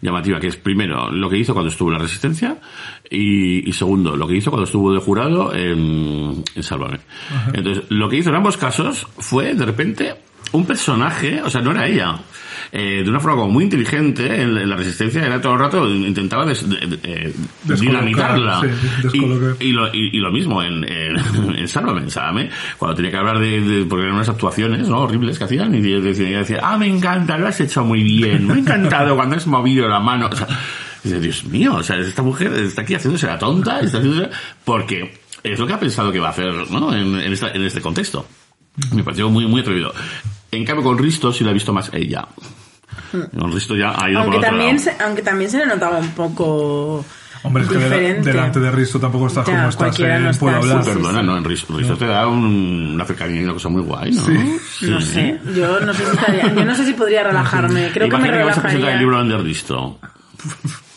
llamativa, 0.00 0.40
que 0.40 0.48
es 0.48 0.56
primero 0.56 1.10
lo 1.10 1.28
que 1.30 1.38
hizo 1.38 1.52
cuando 1.52 1.70
estuvo 1.70 1.88
en 1.90 1.94
la 1.98 2.02
Resistencia 2.02 2.56
y, 3.10 3.68
y 3.68 3.72
segundo 3.72 4.16
lo 4.16 4.26
que 4.26 4.36
hizo 4.36 4.50
cuando 4.50 4.64
estuvo 4.64 4.92
de 4.92 4.98
jurado 5.00 5.54
en, 5.54 6.42
en 6.54 6.62
Sálvame. 6.62 6.98
Entonces, 7.52 7.84
lo 7.88 8.08
que 8.08 8.16
hizo 8.16 8.30
en 8.30 8.36
ambos 8.36 8.56
casos 8.56 9.06
fue 9.18 9.54
de 9.54 9.64
repente 9.64 10.14
un 10.52 10.66
personaje, 10.66 11.40
o 11.42 11.50
sea, 11.50 11.60
no 11.60 11.70
era 11.72 11.86
ella. 11.86 12.16
Eh, 12.70 13.02
de 13.04 13.10
una 13.10 13.20
forma 13.20 13.36
como 13.38 13.52
muy 13.52 13.64
inteligente 13.64 14.24
en, 14.40 14.56
en 14.56 14.68
la 14.70 14.76
resistencia 14.76 15.24
era 15.26 15.40
todo 15.40 15.54
el 15.54 15.58
rato 15.58 15.86
intentaba 15.90 16.46
des- 16.46 16.66
de- 16.66 16.86
de- 16.86 16.98
eh, 17.02 17.34
dinamitarla 17.80 18.62
sí, 19.10 19.18
y, 19.60 19.68
y 19.68 19.72
lo, 19.72 19.88
y, 19.88 20.16
y 20.16 20.18
lo 20.18 20.30
mismo 20.32 20.62
en, 20.62 20.82
en, 20.90 21.16
en 21.58 21.68
Sálvame, 21.68 22.50
cuando 22.78 22.94
tenía 22.96 23.10
que 23.10 23.16
hablar 23.18 23.38
de, 23.40 23.60
de- 23.60 23.84
porque 23.84 24.04
eran 24.04 24.14
unas 24.16 24.28
actuaciones 24.30 24.88
¿no? 24.88 25.00
horribles 25.00 25.38
que 25.38 25.44
hacían 25.44 25.74
y 25.74 25.80
decía, 25.82 26.60
ah 26.62 26.78
me 26.78 26.86
encanta, 26.86 27.36
lo 27.36 27.48
has 27.48 27.60
hecho 27.60 27.84
muy 27.84 28.02
bien 28.02 28.46
me 28.46 28.54
ha 28.54 28.58
encantado 28.58 29.16
cuando 29.16 29.36
has 29.36 29.46
movido 29.46 29.86
la 29.88 30.00
mano 30.00 30.30
o 30.32 30.36
sea, 30.36 30.46
dice, 31.04 31.20
Dios 31.20 31.44
mío, 31.44 31.74
o 31.74 31.82
sea, 31.82 31.96
esta 31.98 32.22
mujer 32.22 32.52
está 32.54 32.82
aquí 32.82 32.94
haciéndose 32.94 33.26
la 33.26 33.38
tonta 33.38 33.80
está 33.80 33.98
haciéndose 33.98 34.30
porque 34.64 35.20
es 35.42 35.58
lo 35.58 35.66
que 35.66 35.72
ha 35.74 35.80
pensado 35.80 36.10
que 36.12 36.20
va 36.20 36.28
a 36.28 36.30
hacer 36.30 36.52
¿no? 36.70 36.94
en, 36.94 37.16
en, 37.20 37.32
esta- 37.32 37.50
en 37.52 37.64
este 37.64 37.80
contexto 37.82 38.26
me 38.94 39.02
pareció 39.04 39.28
muy, 39.30 39.46
muy 39.46 39.60
atrevido. 39.60 39.92
En 40.50 40.64
cambio, 40.64 40.84
con 40.84 40.98
Risto 40.98 41.32
sí 41.32 41.44
la 41.44 41.50
he 41.50 41.54
visto 41.54 41.72
más 41.72 41.90
ella. 41.92 42.26
Con 43.38 43.52
Risto 43.52 43.74
ya 43.76 43.94
ha 43.98 44.08
ido 44.10 44.20
Aunque 44.20 44.36
por 44.36 44.44
otro 44.44 44.50
también, 44.50 44.76
lado. 44.76 44.90
se, 44.98 45.02
aunque 45.04 45.22
también 45.22 45.50
se 45.50 45.58
le 45.58 45.66
notaba 45.66 45.98
un 45.98 46.10
poco 46.10 47.04
Hombre, 47.44 47.62
es 47.64 47.68
que 47.68 47.74
diferente. 47.76 48.30
delante 48.30 48.60
de 48.60 48.70
Risto 48.70 49.00
tampoco 49.00 49.26
estás 49.26 49.46
Ya, 49.46 49.54
como 49.56 49.68
estás 49.68 49.98
en 49.98 50.24
no 50.24 50.32
Puedo 50.38 50.56
está, 50.56 50.72
hablar. 50.72 50.84
sí, 50.84 50.90
sí. 50.90 50.96
Perdona, 50.96 51.22
no, 51.22 51.36
en 51.36 51.44
Risto, 51.44 51.76
Risto 51.76 51.96
te 51.96 52.06
da 52.06 52.26
un- 52.28 52.92
una 52.94 53.04
cercanía 53.04 53.40
y 53.40 53.44
una 53.44 53.52
cosa 53.54 53.68
muy 53.68 53.82
guay, 53.82 54.12
¿no? 54.12 54.22
Sí. 54.24 54.86
No 54.88 55.00
sé, 55.00 55.40
yo 55.54 55.80
no 55.80 55.92
sé 55.94 56.04
si 56.04 56.10
estaría- 56.10 56.54
yo 56.54 56.64
no 56.64 56.74
sé 56.74 56.84
si 56.86 56.92
podría 56.94 57.24
relajarme. 57.24 57.90
Creo 57.92 58.08
que 58.08 58.16
me 58.16 58.28
Imagina 58.28 58.44
vas 58.44 58.58
a 58.58 58.62
presentar 58.62 58.90
relajaría. 58.90 58.92
el 58.92 58.98
libro 59.00 59.24
de 59.24 59.38
Risto. 59.42 59.98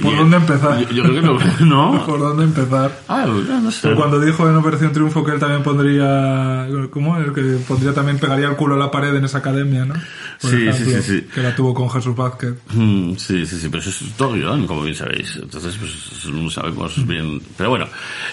¿Por 0.00 0.16
dónde 0.16 0.36
empezar? 0.36 0.80
Yo, 0.80 0.92
yo 0.92 1.02
creo 1.02 1.38
que 1.38 1.64
no, 1.64 1.92
¿no? 1.92 2.06
¿Por 2.06 2.18
dónde 2.20 2.44
empezar? 2.44 3.00
Ah, 3.08 3.26
no 3.26 3.70
sé. 3.70 3.92
Cuando 3.94 4.20
dijo 4.20 4.48
en 4.48 4.56
Operación 4.56 4.92
Triunfo 4.92 5.24
que 5.24 5.32
él 5.32 5.38
también 5.40 5.62
pondría, 5.62 6.66
¿cómo? 6.90 7.18
es? 7.18 7.30
Que 7.32 7.42
pondría 7.66 7.92
también, 7.92 8.18
pegaría 8.18 8.48
el 8.48 8.56
culo 8.56 8.74
a 8.76 8.78
la 8.78 8.90
pared 8.90 9.14
en 9.14 9.24
esa 9.24 9.38
academia, 9.38 9.84
¿no? 9.84 9.94
Por 10.40 10.50
Sí, 10.50 10.72
sí, 10.72 10.84
sí, 10.84 11.02
sí. 11.02 11.20
Que 11.34 11.42
la 11.42 11.54
tuvo 11.54 11.74
con 11.74 11.90
Jesús 11.90 12.14
Vázquez. 12.14 12.54
Mm, 12.72 13.14
Sí, 13.16 13.44
sí, 13.46 13.58
sí, 13.58 13.68
pero 13.68 13.82
eso 13.82 13.90
es 13.90 14.12
todo 14.16 14.32
guion, 14.34 14.66
como 14.66 14.82
bien 14.82 14.94
sabéis. 14.94 15.36
Entonces, 15.36 15.76
pues 15.76 16.32
no 16.32 16.48
sabemos 16.50 17.06
bien. 17.06 17.40
Pero 17.56 17.70
bueno, 17.70 17.86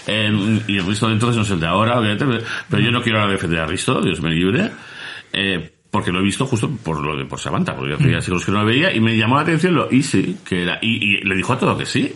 eh, 0.06 0.60
y 0.68 0.78
el 0.78 0.86
Risto 0.86 1.08
de 1.08 1.14
entonces 1.14 1.36
no 1.36 1.42
es 1.42 1.50
el 1.50 1.60
de 1.60 1.66
ahora, 1.66 1.98
obviamente, 1.98 2.24
pero 2.70 2.82
yo 2.82 2.90
no 2.90 3.02
quiero 3.02 3.26
defender 3.28 3.60
a 3.60 3.66
Risto, 3.66 4.00
Dios 4.00 4.20
me 4.20 4.30
libre, 4.30 4.70
eh, 5.32 5.72
porque 5.96 6.12
lo 6.12 6.20
he 6.20 6.22
visto 6.22 6.44
justo 6.44 6.70
por 6.84 7.00
lo 7.00 7.16
de 7.16 7.24
por 7.24 7.40
Samantha, 7.40 7.74
porque 7.74 7.92
yo 7.92 7.96
hacía 7.96 8.20
siglos 8.20 8.44
que 8.44 8.52
no 8.52 8.60
lo 8.60 8.66
veía 8.66 8.92
y 8.92 9.00
me 9.00 9.16
llamó 9.16 9.36
la 9.36 9.42
atención 9.42 9.74
lo 9.74 9.90
easy 9.90 10.36
que 10.46 10.62
era. 10.62 10.78
Y, 10.82 11.02
y 11.02 11.20
le 11.22 11.34
dijo 11.34 11.54
a 11.54 11.58
todo 11.58 11.78
que 11.78 11.86
sí. 11.86 12.14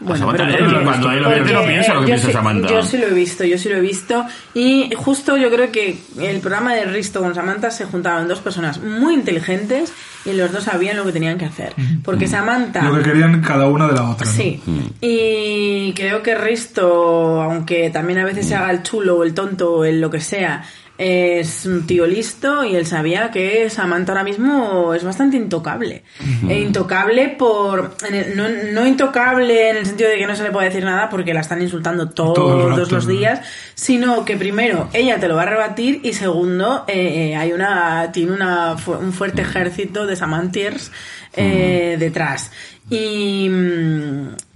Bueno, 0.00 0.18
Samantha, 0.18 0.44
pero 0.46 0.58
él, 0.58 0.70
porque- 0.72 0.84
cuando 0.84 1.10
él 1.12 1.24
obviamente 1.26 1.52
no 1.52 1.58
porque, 1.60 1.72
piensa 1.72 1.94
lo 1.94 2.00
que 2.00 2.06
yo 2.06 2.06
piensa 2.08 2.26
sí- 2.26 2.32
Samantha. 2.32 2.68
Yo 2.68 2.82
sí 2.82 2.98
lo 2.98 3.06
he 3.06 3.14
visto, 3.14 3.44
yo 3.44 3.56
sí 3.58 3.68
lo 3.68 3.76
he 3.76 3.80
visto. 3.80 4.24
Y 4.54 4.90
justo 4.96 5.36
yo 5.36 5.48
creo 5.50 5.70
que 5.70 5.96
el 6.20 6.40
programa 6.40 6.74
de 6.74 6.84
Risto 6.86 7.20
con 7.20 7.34
Samantha 7.36 7.70
se 7.70 7.84
juntaban 7.84 8.26
dos 8.26 8.40
personas 8.40 8.80
muy 8.82 9.14
inteligentes 9.14 9.92
y 10.24 10.32
los 10.34 10.50
dos 10.52 10.64
sabían 10.64 10.96
lo 10.96 11.04
que 11.04 11.12
tenían 11.12 11.38
que 11.38 11.44
hacer. 11.46 11.72
Porque 12.04 12.26
Samantha... 12.26 12.82
Lo 12.82 12.96
que 12.96 13.02
querían 13.10 13.40
cada 13.42 13.66
una 13.68 13.86
de 13.88 13.94
la 13.94 14.10
otra. 14.10 14.26
¿no? 14.26 14.32
Sí, 14.32 14.60
y 15.00 15.92
creo 15.94 16.22
que 16.22 16.34
Risto, 16.36 17.40
aunque 17.42 17.90
también 17.90 18.18
a 18.20 18.24
veces 18.24 18.46
se 18.48 18.54
haga 18.56 18.70
el 18.70 18.82
chulo 18.82 19.16
o 19.18 19.22
el 19.24 19.34
tonto 19.34 19.72
o 19.78 19.84
el 19.84 20.00
lo 20.00 20.10
que 20.10 20.20
sea, 20.20 20.64
es 20.98 21.64
un 21.64 21.86
tío 21.86 22.06
listo 22.06 22.64
y 22.64 22.74
él 22.74 22.84
sabía 22.84 23.30
que 23.30 23.70
Samantha 23.70 24.12
ahora 24.12 24.24
mismo 24.24 24.92
es 24.94 25.04
bastante 25.04 25.36
intocable. 25.36 26.02
E 26.48 26.58
intocable 26.58 27.28
por... 27.28 27.94
no, 28.34 28.48
no 28.72 28.86
intocable 28.86 29.70
en 29.70 29.76
el 29.76 29.86
sentido 29.86 30.10
de 30.10 30.18
que 30.18 30.26
no 30.26 30.34
se 30.34 30.42
le 30.42 30.50
puede 30.50 30.68
decir 30.68 30.84
nada 30.84 31.08
porque 31.08 31.32
la 31.32 31.40
están 31.40 31.62
insultando 31.62 32.10
todos 32.10 32.90
los 32.90 33.06
días, 33.06 33.40
sino 33.76 34.24
que 34.24 34.36
primero 34.36 34.88
ella 34.92 35.20
te 35.20 35.28
lo 35.28 35.36
va 35.36 35.42
a 35.42 35.46
rebatir 35.46 36.00
y 36.02 36.14
segundo 36.14 36.84
eh, 36.88 37.30
eh, 37.30 37.36
hay 37.36 37.52
una 37.52 38.10
tiene 38.10 38.32
una, 38.32 38.76
un 39.00 39.12
fuerte 39.12 39.42
ejército 39.42 40.04
de 40.04 40.16
Samantiers 40.16 40.90
eh, 41.34 41.96
detrás. 41.96 42.50
Y, 42.90 43.48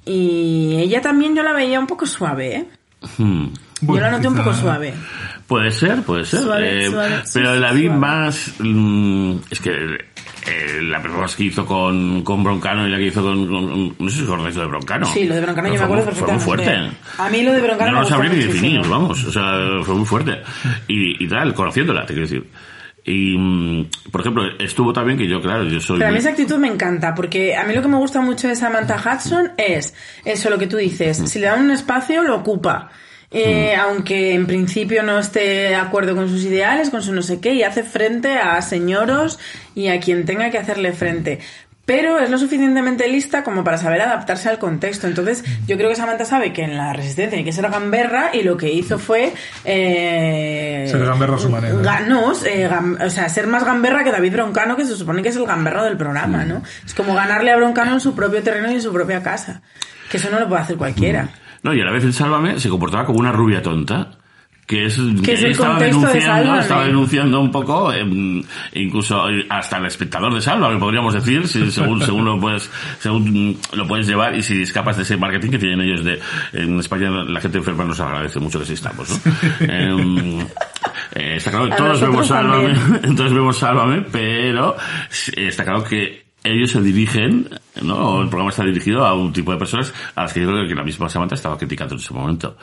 y 0.04 0.76
ella 0.80 1.00
también 1.00 1.36
yo 1.36 1.44
la 1.44 1.52
veía 1.52 1.78
un 1.78 1.86
poco 1.86 2.04
suave, 2.06 2.56
¿eh? 2.56 2.66
Hmm. 3.18 3.48
Bueno, 3.82 4.06
yo 4.06 4.10
la 4.10 4.16
noté 4.16 4.28
un 4.28 4.36
poco 4.36 4.54
suave. 4.54 4.94
Puede 5.46 5.70
ser, 5.70 6.02
puede 6.02 6.24
ser. 6.24 6.40
Suave, 6.40 6.86
eh, 6.86 6.90
suave, 6.90 7.22
pero 7.34 7.54
la 7.56 7.72
vi 7.72 7.88
más. 7.88 8.54
mm, 8.58 9.32
es 9.50 9.60
que 9.60 9.70
eh, 9.70 10.80
la 10.82 11.00
performance 11.00 11.36
que 11.36 11.44
hizo 11.44 11.64
con, 11.66 12.22
con 12.22 12.42
Broncano 12.42 12.86
y 12.86 12.90
la 12.90 12.96
que 12.98 13.06
hizo 13.06 13.22
con. 13.22 13.46
con- 13.46 13.96
no 13.98 14.08
sé 14.08 14.16
si 14.16 14.22
recordáis 14.22 14.56
lo 14.56 14.62
de 14.62 14.68
Broncano. 14.68 15.06
Sí, 15.06 15.24
lo 15.26 15.34
de 15.34 15.40
Broncano 15.42 15.68
yo 15.68 15.74
me 15.74 15.80
acuerdo 15.84 16.04
muy- 16.06 16.14
Fue 16.14 16.32
muy 16.32 16.40
fuerte. 16.40 16.90
A 17.18 17.28
mí 17.30 17.42
lo 17.42 17.52
de 17.52 17.60
Broncano 17.60 17.92
no 17.92 18.00
lo 18.00 18.06
sabría 18.06 18.30
ni 18.32 18.36
definir, 18.38 18.78
muchísimo. 18.78 18.94
vamos. 18.98 19.24
O 19.24 19.32
sea, 19.32 19.84
fue 19.84 19.94
muy 19.94 20.06
fuerte. 20.06 20.42
Y, 20.88 21.22
y 21.24 21.28
tal, 21.28 21.52
conociéndola, 21.54 22.02
te 22.06 22.14
quiero 22.14 22.22
decir. 22.28 22.46
Y, 23.04 23.36
mm, 23.36 23.86
por 24.12 24.20
ejemplo, 24.20 24.42
estuvo 24.60 24.92
también 24.92 25.18
que 25.18 25.26
yo, 25.28 25.40
claro, 25.42 25.64
yo 25.64 25.80
soy. 25.80 25.98
Pero 25.98 26.10
a 26.10 26.12
mí 26.12 26.18
esa 26.18 26.30
actitud 26.30 26.56
me 26.56 26.68
encanta, 26.68 27.14
porque 27.14 27.56
a 27.56 27.64
mí 27.64 27.74
lo 27.74 27.82
que 27.82 27.88
me 27.88 27.96
gusta 27.96 28.20
mucho 28.20 28.46
de 28.48 28.54
Samantha 28.54 28.96
Hudson 28.96 29.50
es 29.58 29.92
eso, 30.24 30.50
lo 30.50 30.58
que 30.58 30.68
tú 30.68 30.76
dices. 30.76 31.16
Si 31.28 31.38
le 31.40 31.46
dan 31.46 31.64
un 31.64 31.72
espacio, 31.72 32.22
lo 32.22 32.36
ocupa. 32.36 32.90
Eh, 33.32 33.74
Aunque 33.74 34.34
en 34.34 34.46
principio 34.46 35.02
no 35.02 35.18
esté 35.18 35.40
de 35.40 35.74
acuerdo 35.74 36.14
con 36.14 36.28
sus 36.28 36.44
ideales, 36.44 36.90
con 36.90 37.02
su 37.02 37.12
no 37.12 37.22
sé 37.22 37.40
qué, 37.40 37.54
y 37.54 37.62
hace 37.62 37.82
frente 37.82 38.36
a 38.38 38.60
señoros 38.62 39.38
y 39.74 39.88
a 39.88 40.00
quien 40.00 40.24
tenga 40.24 40.50
que 40.50 40.58
hacerle 40.58 40.92
frente. 40.92 41.38
Pero 41.84 42.20
es 42.20 42.30
lo 42.30 42.38
suficientemente 42.38 43.08
lista 43.08 43.42
como 43.42 43.64
para 43.64 43.76
saber 43.76 44.00
adaptarse 44.02 44.48
al 44.48 44.58
contexto. 44.58 45.08
Entonces, 45.08 45.42
yo 45.66 45.76
creo 45.76 45.88
que 45.90 45.96
Samantha 45.96 46.24
sabe 46.24 46.52
que 46.52 46.62
en 46.62 46.76
la 46.76 46.92
resistencia 46.92 47.36
hay 47.36 47.44
que 47.44 47.52
ser 47.52 47.68
gamberra 47.68 48.30
y 48.32 48.44
lo 48.44 48.56
que 48.56 48.72
hizo 48.72 49.00
fue. 49.00 49.32
Eh, 49.64 50.86
Ser 50.88 51.04
gamberra 51.04 51.34
a 51.34 51.38
su 51.38 51.50
manera. 51.50 52.00
no, 52.06 52.32
eh, 52.46 52.70
o 53.04 53.10
sea, 53.10 53.28
ser 53.28 53.48
más 53.48 53.64
gamberra 53.64 54.04
que 54.04 54.12
David 54.12 54.32
Broncano, 54.32 54.76
que 54.76 54.84
se 54.84 54.94
supone 54.94 55.22
que 55.22 55.30
es 55.30 55.36
el 55.36 55.44
gamberro 55.44 55.82
del 55.82 55.96
programa, 55.96 56.44
¿no? 56.44 56.62
Es 56.86 56.94
como 56.94 57.14
ganarle 57.14 57.50
a 57.50 57.56
Broncano 57.56 57.94
en 57.94 58.00
su 58.00 58.14
propio 58.14 58.42
terreno 58.44 58.70
y 58.70 58.74
en 58.74 58.82
su 58.82 58.92
propia 58.92 59.20
casa. 59.22 59.60
Que 60.08 60.18
eso 60.18 60.30
no 60.30 60.38
lo 60.38 60.48
puede 60.48 60.62
hacer 60.62 60.76
cualquiera. 60.76 61.30
No, 61.62 61.72
y 61.74 61.80
a 61.80 61.84
la 61.84 61.92
vez 61.92 62.04
en 62.04 62.12
Sálvame 62.12 62.58
se 62.58 62.68
comportaba 62.68 63.04
como 63.04 63.18
una 63.18 63.32
rubia 63.32 63.62
tonta. 63.62 64.10
Que 64.66 64.86
es, 64.86 64.98
Que 65.24 65.32
es 65.32 65.42
el 65.42 65.50
estaba 65.50 65.78
de 65.78 65.86
denunciando, 65.86 66.54
estaba 66.54 66.84
denunciando 66.86 67.40
un 67.40 67.50
poco, 67.50 67.92
eh, 67.92 68.06
incluso 68.74 69.24
hasta 69.50 69.78
el 69.78 69.86
espectador 69.86 70.32
de 70.32 70.40
Sálvame, 70.40 70.78
podríamos 70.78 71.12
decir, 71.14 71.48
si, 71.48 71.68
según, 71.72 72.00
según 72.06 72.24
lo 72.24 72.40
puedes, 72.40 72.70
según 73.00 73.58
lo 73.72 73.86
puedes 73.88 74.06
llevar 74.06 74.36
y 74.36 74.42
si 74.42 74.62
escapas 74.62 74.96
de 74.96 75.02
ese 75.02 75.16
marketing 75.16 75.50
que 75.50 75.58
tienen 75.58 75.80
ellos 75.80 76.04
de, 76.04 76.20
en 76.52 76.78
España 76.78 77.10
la 77.10 77.40
gente 77.40 77.58
enferma 77.58 77.84
nos 77.84 77.98
agradece 77.98 78.38
mucho 78.38 78.58
que 78.60 78.62
existamos, 78.62 79.10
¿no? 79.10 79.66
Em, 79.66 80.40
eh, 80.40 81.36
está 81.36 81.50
claro 81.50 81.68
que 81.68 81.76
todos 81.76 82.00
vemos 82.00 82.28
Sálvame, 82.28 82.74
todos 83.16 83.34
vemos 83.34 83.58
Sálvame, 83.58 84.02
pero 84.12 84.76
está 85.36 85.64
claro 85.64 85.82
que 85.82 86.31
ellos 86.44 86.70
se 86.70 86.80
dirigen, 86.80 87.48
¿no? 87.82 88.20
El 88.22 88.28
programa 88.28 88.50
está 88.50 88.64
dirigido 88.64 89.04
a 89.06 89.14
un 89.14 89.32
tipo 89.32 89.52
de 89.52 89.58
personas 89.58 89.92
a 90.14 90.22
las 90.22 90.32
que 90.32 90.40
yo 90.40 90.48
creo 90.48 90.66
que 90.66 90.74
la 90.74 90.82
misma 90.84 91.08
Samantha 91.08 91.34
estaba 91.36 91.56
criticando 91.56 91.94
en 91.94 92.00
ese 92.00 92.12
momento. 92.14 92.56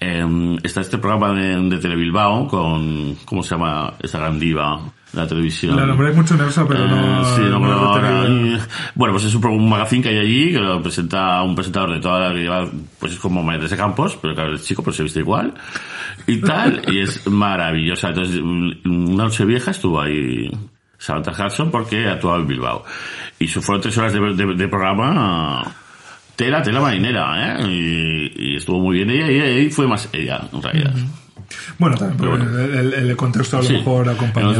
Eh, 0.00 0.56
está 0.62 0.82
este 0.82 0.98
programa 0.98 1.32
de, 1.32 1.56
de 1.70 1.78
Telebilbao 1.78 2.46
con, 2.48 3.14
¿cómo 3.24 3.42
se 3.42 3.54
llama 3.54 3.94
esa 4.02 4.18
gran 4.18 4.38
diva 4.38 4.78
la 5.14 5.26
televisión? 5.26 5.76
La 5.76 5.86
nombráis 5.86 6.14
mucho 6.14 6.34
en 6.34 6.40
pero 6.68 6.86
no. 6.88 7.22
Eh, 7.22 7.24
sí, 7.36 7.40
no 7.50 7.58
me 7.60 7.68
no 7.68 7.74
lo- 7.76 7.98
retengo. 7.98 8.62
Bueno, 8.94 9.14
pues 9.14 9.24
es 9.24 9.34
un, 9.34 9.44
un 9.46 9.68
magazine 9.68 10.02
que 10.02 10.08
hay 10.10 10.18
allí 10.18 10.52
que 10.52 10.58
lo 10.58 10.82
presenta 10.82 11.42
un 11.42 11.54
presentador 11.54 11.94
de 11.94 12.00
toda 12.00 12.28
la 12.28 12.34
que 12.34 12.40
lleva, 12.42 12.68
pues 12.98 13.12
es 13.12 13.18
como 13.18 13.42
Maite 13.42 13.66
de 13.68 13.76
Campos, 13.76 14.18
pero 14.20 14.34
claro, 14.34 14.54
es 14.54 14.64
chico, 14.64 14.82
pero 14.82 14.92
se 14.94 15.02
viste 15.04 15.20
igual. 15.20 15.54
Y 16.26 16.38
tal, 16.42 16.82
y 16.92 16.98
es 17.00 17.26
maravillosa. 17.30 18.08
Entonces, 18.08 18.38
una 18.42 19.24
noche 19.24 19.46
vieja 19.46 19.70
estuvo 19.70 20.00
ahí 20.00 20.50
Samantha 20.98 21.32
Hudson 21.32 21.70
porque 21.70 22.06
actuaba 22.08 22.38
en 22.38 22.46
Bilbao. 22.46 22.84
Y 23.38 23.48
su- 23.48 23.62
fueron 23.62 23.82
tres 23.82 23.96
horas 23.98 24.12
de, 24.12 24.20
de- 24.34 24.54
de 24.54 24.68
programa 24.68 25.62
tela, 26.36 26.62
tela 26.62 26.80
marinera, 26.80 27.58
¿eh? 27.60 27.66
Y, 27.68 28.52
y 28.52 28.56
estuvo 28.56 28.80
muy 28.80 28.96
bien 28.96 29.10
ella 29.10 29.30
y 29.30 29.40
ahí 29.40 29.70
fue 29.70 29.86
más 29.86 30.08
ella, 30.12 30.40
en 30.52 30.62
realidad. 30.62 30.92
Bueno, 31.78 31.96
también, 31.96 32.18
pero 32.18 32.36
El, 32.36 32.92
el 32.92 33.16
contexto 33.16 33.58
a 33.58 33.60
lo 33.62 33.66
Sí, 33.68 33.74
mejor 33.74 34.08
acompaña. 34.08 34.52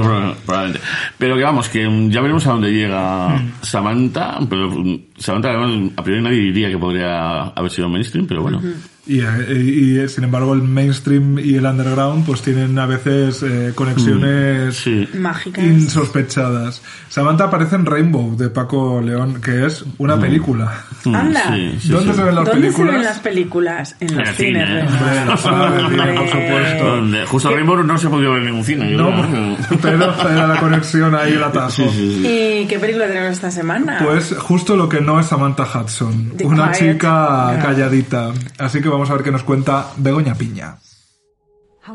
probablemente. 0.47 0.81
Pero 1.19 1.37
que 1.37 1.43
vamos, 1.43 1.69
que 1.69 1.89
mm, 1.89 2.11
ya 2.11 2.21
veremos 2.21 2.47
a 2.47 2.51
dónde 2.53 2.71
llega 2.71 3.29
Mm. 3.31 3.53
Samantha, 3.61 4.39
pero 4.49 4.71
mm, 4.71 4.99
Samantha 5.19 5.49
además, 5.51 5.93
a 5.97 6.03
priori 6.05 6.23
nadie 6.23 6.39
diría 6.41 6.69
que 6.71 6.79
podría 6.79 7.43
haber 7.49 7.71
sido 7.73 7.89
mainstream, 7.89 8.27
pero 8.27 8.43
bueno. 8.43 8.63
Y, 9.07 9.21
y, 9.23 10.09
sin 10.09 10.25
embargo 10.25 10.53
el 10.55 10.63
mainstream 10.63 11.39
y 11.39 11.55
el 11.55 11.65
underground 11.65 12.27
pues 12.27 12.43
tienen 12.43 12.79
a 12.79 12.87
veces 12.87 13.43
eh, 13.43 13.73
conexiones 13.75 14.77
Sí. 14.77 15.09
Mágicas. 15.15 15.65
insospechadas. 15.65 16.83
Samantha 17.09 17.45
aparece 17.45 17.77
en 17.77 17.87
Rainbow 17.87 18.37
de 18.37 18.51
Paco 18.51 19.01
León, 19.01 19.41
que 19.41 19.67
es 19.67 19.85
una 19.99 20.19
película. 20.19 20.85
Mm, 21.05 21.15
Anda. 21.15 21.55
sí, 21.55 21.79
sí, 21.81 21.89
¿Dónde 21.89 22.13
sí. 22.13 22.19
se 22.19 22.25
ven 22.25 22.35
las 22.35 22.45
¿Dónde 22.45 22.53
se 22.53 22.61
películas? 22.73 22.95
ven 22.95 23.05
las 23.05 23.19
películas? 23.21 23.97
En 24.01 24.17
los 24.17 24.29
cines. 24.31 24.69
en 24.69 25.27
la 25.29 25.37
sala 25.37 25.71
de 25.71 25.89
cine, 25.89 26.13
por 26.15 26.29
supuesto. 26.29 26.85
Donde- 26.85 27.27
justo 27.27 27.51
Rainbow 27.51 27.83
no 27.85 27.99
se 27.99 28.09
podido 28.09 28.33
ver 28.33 28.41
en 28.43 28.47
ningún 28.49 28.65
cine. 28.65 28.91
No, 28.97 29.11
pero 29.83 30.15
era 30.31 30.47
la 30.47 30.57
conexión 30.61 31.15
ahí, 31.15 31.33
el 31.35 31.43
atajo. 31.45 31.71
Sí, 31.71 31.85
sí, 31.91 32.21
sí. 32.23 32.27
¿Y 32.63 32.67
qué 32.67 32.79
película 32.79 33.07
tenemos 33.07 33.31
esta 33.33 33.51
semana? 33.51 33.99
Pues 34.05 34.35
justo 34.39 34.77
lo 34.77 34.89
que 34.89 35.01
no 35.01 35.19
es 35.21 35.27
Samantha 35.27 35.65
Hudson, 35.65 36.33
The 36.37 36.45
una 36.45 36.73
Quiet 36.73 36.93
chica 36.95 37.59
calladita. 37.63 38.33
Así 38.59 38.81
que 38.81 38.89
vamos 38.97 39.11
a 39.11 39.15
ver 39.15 39.25
qué 39.25 39.31
nos 39.31 39.43
cuenta 39.43 39.93
Begoña 39.99 40.35
Piña. 40.35 40.79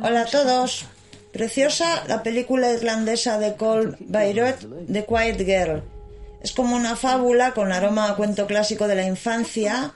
Hola 0.03 0.21
a 0.21 0.25
todos. 0.25 0.85
Preciosa 1.33 2.03
la 2.07 2.21
película 2.21 2.71
irlandesa 2.71 3.39
de 3.39 3.55
Cole 3.55 3.95
Bayreuth, 4.01 4.67
The 4.91 5.05
Quiet 5.07 5.37
Girl. 5.39 5.83
Es 6.43 6.51
como 6.51 6.75
una 6.75 6.95
fábula 6.95 7.55
con 7.55 7.71
aroma 7.71 8.07
a 8.07 8.15
cuento 8.15 8.45
clásico 8.45 8.87
de 8.87 8.93
la 8.93 9.07
infancia, 9.07 9.93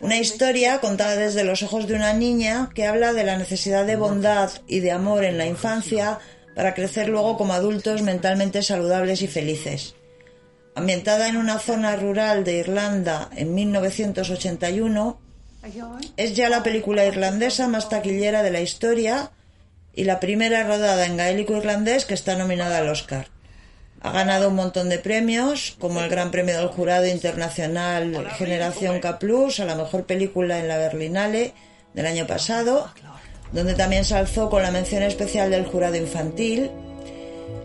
una 0.00 0.18
historia 0.18 0.80
contada 0.80 1.16
desde 1.16 1.44
los 1.44 1.62
ojos 1.62 1.88
de 1.88 1.94
una 1.94 2.12
niña 2.12 2.68
que 2.74 2.86
habla 2.86 3.14
de 3.14 3.24
la 3.24 3.38
necesidad 3.38 3.86
de 3.86 3.96
bondad 3.96 4.50
y 4.66 4.80
de 4.80 4.92
amor 4.92 5.24
en 5.24 5.38
la 5.38 5.46
infancia 5.46 6.18
para 6.54 6.74
crecer 6.74 7.08
luego 7.08 7.38
como 7.38 7.54
adultos 7.54 8.02
mentalmente 8.02 8.62
saludables 8.62 9.22
y 9.22 9.28
felices. 9.28 9.94
Ambientada 10.74 11.26
en 11.26 11.38
una 11.38 11.58
zona 11.58 11.96
rural 11.96 12.44
de 12.44 12.58
Irlanda 12.58 13.30
en 13.34 13.54
1981, 13.54 15.24
es 16.16 16.34
ya 16.34 16.48
la 16.48 16.62
película 16.62 17.06
irlandesa 17.06 17.68
más 17.68 17.88
taquillera 17.88 18.42
de 18.42 18.50
la 18.50 18.60
historia 18.60 19.30
y 19.94 20.04
la 20.04 20.20
primera 20.20 20.64
rodada 20.64 21.06
en 21.06 21.16
gaélico 21.16 21.56
irlandés 21.56 22.04
que 22.04 22.14
está 22.14 22.36
nominada 22.36 22.78
al 22.78 22.88
Oscar. 22.88 23.28
Ha 24.00 24.12
ganado 24.12 24.50
un 24.50 24.56
montón 24.56 24.90
de 24.90 24.98
premios, 24.98 25.76
como 25.78 26.02
el 26.02 26.10
Gran 26.10 26.30
Premio 26.30 26.58
del 26.58 26.68
Jurado 26.68 27.06
Internacional 27.06 28.28
Generación 28.36 29.00
K 29.00 29.18
Plus 29.18 29.60
a 29.60 29.64
la 29.64 29.76
mejor 29.76 30.04
película 30.04 30.58
en 30.58 30.68
la 30.68 30.76
Berlinale 30.76 31.54
del 31.94 32.06
año 32.06 32.26
pasado, 32.26 32.92
donde 33.52 33.72
también 33.72 34.04
se 34.04 34.16
alzó 34.16 34.50
con 34.50 34.62
la 34.62 34.70
mención 34.70 35.02
especial 35.02 35.50
del 35.50 35.64
jurado 35.64 35.96
infantil. 35.96 36.70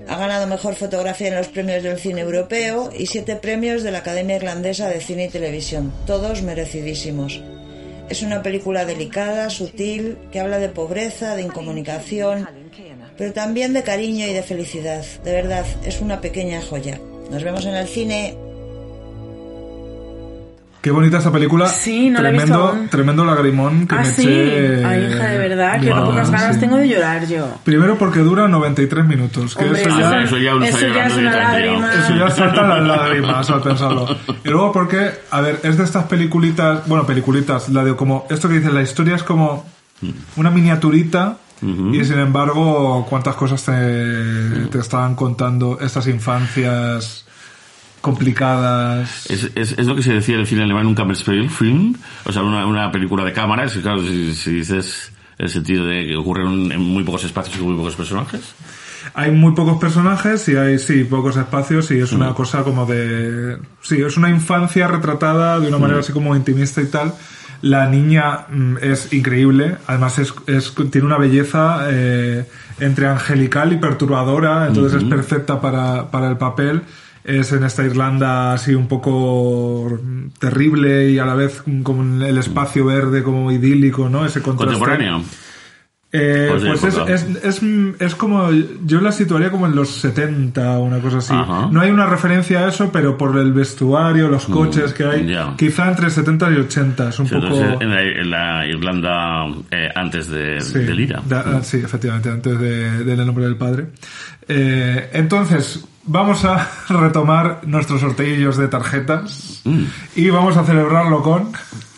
Ha 0.07 0.15
ganado 0.17 0.47
mejor 0.47 0.75
fotografía 0.75 1.27
en 1.27 1.35
los 1.35 1.49
premios 1.49 1.83
del 1.83 1.99
cine 1.99 2.21
europeo 2.21 2.89
y 2.97 3.07
siete 3.07 3.35
premios 3.35 3.83
de 3.83 3.91
la 3.91 3.99
Academia 3.99 4.37
Irlandesa 4.37 4.87
de 4.87 5.01
Cine 5.01 5.25
y 5.25 5.29
Televisión, 5.29 5.91
todos 6.05 6.41
merecidísimos. 6.41 7.41
Es 8.09 8.23
una 8.23 8.41
película 8.41 8.85
delicada, 8.85 9.49
sutil, 9.51 10.17
que 10.31 10.39
habla 10.39 10.57
de 10.57 10.69
pobreza, 10.69 11.35
de 11.35 11.43
incomunicación, 11.43 12.47
pero 13.17 13.33
también 13.33 13.73
de 13.73 13.83
cariño 13.83 14.25
y 14.25 14.33
de 14.33 14.41
felicidad. 14.41 15.05
De 15.23 15.31
verdad, 15.31 15.65
es 15.85 16.01
una 16.01 16.19
pequeña 16.19 16.59
joya. 16.61 16.99
Nos 17.29 17.43
vemos 17.43 17.65
en 17.65 17.75
el 17.75 17.87
cine. 17.87 18.48
Qué 20.81 20.91
bonita 20.91 21.17
esta 21.17 21.29
película. 21.31 21.67
Sí, 21.67 22.09
no 22.09 22.21
la 22.21 22.29
he 22.29 22.31
visto 22.31 22.47
tremendo, 22.47 22.89
tremendo 22.89 23.25
lagrimón 23.25 23.85
que 23.85 23.95
Ah, 23.95 23.97
me 23.99 24.05
sí. 24.05 24.21
eché. 24.21 24.85
Ay, 24.85 25.07
hija, 25.11 25.25
de 25.27 25.37
verdad, 25.37 25.81
que 25.81 25.89
Wow, 25.91 26.05
pocas 26.05 26.31
ganas 26.31 26.55
sí. 26.55 26.61
tengo 26.61 26.77
de 26.77 26.87
llorar 26.87 27.27
yo. 27.27 27.49
Primero 27.65 27.97
porque 27.97 28.19
dura 28.19 28.47
93 28.47 29.05
minutos, 29.05 29.55
que 29.55 29.65
Hombre, 29.65 29.81
eso 29.81 29.89
ya... 29.99 30.09
Ah, 30.09 30.23
eso 30.23 30.37
ya 30.37 30.51
eso 30.65 30.87
ya 30.87 31.05
es 31.07 31.17
una 31.17 31.35
lágrima. 31.35 31.91
Eso 31.93 32.15
ya 32.15 32.29
saltan 32.31 32.69
las 32.69 32.81
lágrimas 32.87 33.49
al 33.49 33.61
pensarlo. 33.61 34.07
Y 34.45 34.47
luego 34.49 34.71
porque, 34.71 35.11
a 35.31 35.41
ver, 35.41 35.59
es 35.63 35.77
de 35.77 35.83
estas 35.83 36.05
peliculitas, 36.05 36.87
bueno, 36.87 37.05
peliculitas, 37.05 37.67
la 37.69 37.83
de 37.83 37.95
como, 37.97 38.25
esto 38.29 38.47
que 38.47 38.59
dice, 38.59 38.71
la 38.71 38.81
historia 38.81 39.15
es 39.15 39.23
como 39.23 39.65
una 40.37 40.49
miniaturita 40.49 41.37
y 41.61 42.05
sin 42.05 42.19
embargo, 42.19 43.05
cuántas 43.09 43.35
cosas 43.35 43.61
te, 43.65 44.67
te 44.71 44.79
estaban 44.79 45.13
contando 45.15 45.77
estas 45.81 46.07
infancias 46.07 47.25
complicadas. 48.01 49.29
Es, 49.29 49.49
es, 49.55 49.75
es 49.77 49.85
lo 49.85 49.95
que 49.95 50.03
se 50.03 50.13
decía 50.13 50.35
en 50.35 50.41
el 50.41 50.47
cine 50.47 50.63
alemán, 50.63 50.87
un 50.87 50.95
Kammerspielfilm, 50.95 51.95
o 52.25 52.31
sea, 52.31 52.43
una, 52.43 52.65
una 52.65 52.91
película 52.91 53.23
de 53.23 53.33
cámara, 53.33 53.65
es 53.65 53.73
que 53.73 53.81
claro, 53.81 54.01
si, 54.01 54.33
si 54.33 54.51
dices 54.53 55.11
el 55.37 55.49
sentido 55.49 55.85
de 55.85 56.05
que 56.05 56.15
ocurre 56.15 56.43
en, 56.43 56.79
muy 56.81 57.03
pocos 57.03 57.23
espacios 57.23 57.57
y 57.57 57.61
muy 57.61 57.75
pocos 57.75 57.95
personajes. 57.95 58.53
Hay 59.13 59.31
muy 59.31 59.53
pocos 59.53 59.77
personajes 59.79 60.47
y 60.49 60.57
hay, 60.57 60.77
sí, 60.77 61.05
pocos 61.05 61.37
espacios 61.37 61.89
y 61.91 61.99
es 61.99 62.11
una 62.11 62.33
cosa 62.33 62.63
como 62.63 62.85
de... 62.85 63.57
Sí, 63.81 64.01
es 64.01 64.17
una 64.17 64.29
infancia 64.29 64.87
retratada 64.87 65.59
de 65.59 65.69
una 65.69 65.77
manera 65.77 66.01
así 66.01 66.11
como 66.11 66.35
intimista 66.35 66.81
y 66.81 66.87
tal. 66.87 67.13
La 67.61 67.87
niña 67.89 68.45
mm, 68.49 68.77
es 68.81 69.11
increíble, 69.13 69.77
además 69.87 70.19
es, 70.19 70.33
es- 70.47 70.73
tiene 70.91 71.07
una 71.07 71.17
belleza 71.17 71.87
eh, 71.89 72.45
entre 72.79 73.07
angelical 73.07 73.71
y 73.73 73.77
perturbadora, 73.77 74.67
entonces 74.67 75.01
es 75.01 75.09
perfecta 75.09 75.59
para, 75.61 76.11
para 76.11 76.29
el 76.29 76.37
papel. 76.37 76.81
Es 77.23 77.51
en 77.51 77.63
esta 77.63 77.83
Irlanda 77.83 78.53
así 78.53 78.73
un 78.73 78.87
poco 78.87 79.99
terrible 80.39 81.09
y 81.11 81.19
a 81.19 81.25
la 81.25 81.35
vez 81.35 81.63
como 81.83 82.23
el 82.25 82.37
espacio 82.37 82.85
verde 82.85 83.23
como 83.23 83.51
idílico, 83.51 84.09
¿no? 84.09 84.25
Ese 84.25 84.41
contraste. 84.41 84.79
Contemporáneo. 84.79 85.23
Eh, 86.11 86.47
Pues 86.49 86.79
pues 86.81 86.95
es, 87.07 87.23
es, 87.43 87.61
es, 87.61 87.61
es 88.01 88.15
como, 88.15 88.49
yo 88.83 88.99
la 88.99 89.11
situaría 89.11 89.51
como 89.51 89.67
en 89.67 89.75
los 89.75 89.89
70 89.91 90.79
o 90.79 90.83
una 90.83 90.97
cosa 91.01 91.17
así. 91.19 91.33
Ajá. 91.35 91.67
No 91.71 91.81
hay 91.81 91.91
una 91.91 92.07
referencia 92.07 92.61
a 92.61 92.69
eso, 92.69 92.89
pero 92.91 93.15
por 93.15 93.37
el 93.37 93.53
vestuario, 93.53 94.27
los 94.27 94.45
coches 94.45 94.93
que 94.93 95.03
hay, 95.03 95.21
Mm, 95.23 95.55
quizá 95.55 95.87
entre 95.87 96.09
70 96.09 96.49
y 96.49 96.55
80, 96.55 97.09
es 97.09 97.19
un 97.19 97.27
Sí, 97.27 97.35
poco... 97.35 97.47
en, 97.79 97.89
la, 97.91 98.01
en 98.01 98.29
la 98.31 98.65
Irlanda 98.65 99.45
eh, 99.69 99.89
antes 99.93 100.29
de, 100.29 100.59
Sí, 100.61 100.79
del 100.79 100.99
IRA. 100.99 101.21
da- 101.27 101.43
ah, 101.45 101.59
sí, 101.63 101.77
efectivamente, 101.77 102.29
antes 102.29 102.59
de, 102.59 103.03
del 103.03 103.23
nombre 103.27 103.43
del 103.45 103.57
padre. 103.57 103.85
Eh, 104.47 105.11
entonces, 105.13 105.85
vamos 106.03 106.45
a 106.45 106.67
retomar 106.89 107.61
nuestros 107.65 108.01
sorteillos 108.01 108.57
de 108.57 108.67
tarjetas 108.67 109.61
Mm. 109.65 109.83
y 110.15 110.29
vamos 110.29 110.55
a 110.57 110.63
celebrarlo 110.63 111.21
con... 111.21 111.51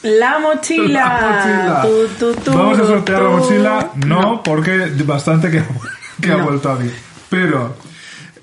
La 0.04 0.40
mochila. 0.40 1.84
La 1.84 1.86
mochila. 1.86 2.56
Vamos 2.56 2.80
a 2.80 2.88
sortear 2.88 3.22
la 3.22 3.30
mochila, 3.30 3.92
no, 4.08 4.42
porque 4.42 4.92
bastante 5.06 5.52
que, 5.52 5.64
que 6.20 6.32
ha 6.32 6.38
vuelto 6.38 6.72
a 6.72 6.76
mí. 6.76 6.90
Pero 7.30 7.76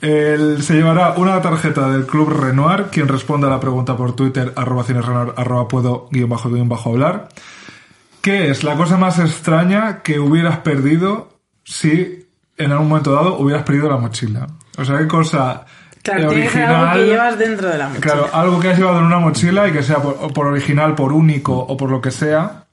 él 0.01 0.63
se 0.63 0.75
llevará 0.75 1.15
una 1.17 1.43
tarjeta 1.43 1.91
del 1.91 2.07
Club 2.07 2.29
Renoir, 2.31 2.85
quien 2.93 3.09
responda 3.09 3.49
a 3.49 3.51
la 3.51 3.59
pregunta 3.59 3.97
por 3.97 4.15
Twitter, 4.15 4.53
arroba 4.55 4.85
cinesrenoir, 4.85 5.33
arroba 5.37 5.67
puedo, 5.67 6.09
guion 6.13 6.31
bajo, 6.31 6.49
guion 6.49 6.69
bajo 6.69 6.91
hablar. 6.91 7.29
¿Qué 8.21 8.51
es 8.51 8.63
la 8.63 8.77
cosa 8.77 8.97
más 8.97 9.19
extraña 9.19 10.03
que 10.03 10.21
hubieras 10.21 10.59
perdido 10.59 11.41
si 11.65 12.29
en 12.57 12.71
algún 12.71 12.89
momento 12.89 13.13
dado 13.13 13.37
hubieras 13.37 13.65
perdido 13.65 13.89
la 13.91 13.97
mochila? 13.97 14.47
O 14.79 14.85
sea, 14.85 14.99
qué 14.99 15.07
cosa 15.09 15.67
Claro, 16.03 16.33
eh, 16.33 16.43
que 16.43 16.49
ser 16.49 16.65
algo 16.65 16.93
que 16.93 17.07
llevas 17.07 17.39
dentro 17.39 17.69
de 17.69 17.79
la 17.79 17.89
mochila. 17.89 18.01
Claro, 18.01 18.31
algo 18.33 18.61
que 18.61 18.71
has 18.71 18.79
llevado 18.79 18.99
en 18.99 19.05
una 19.05 19.19
mochila 19.19 19.69
y 19.69 19.73
que 19.73 19.83
sea 19.83 19.99
por, 19.99 20.47
original, 20.47 20.95
por 20.95 21.13
único 21.13 21.57
o 21.57 21.77
por 21.77 21.91
lo 21.91 22.01
que 22.01 22.11
sea, 22.11 22.65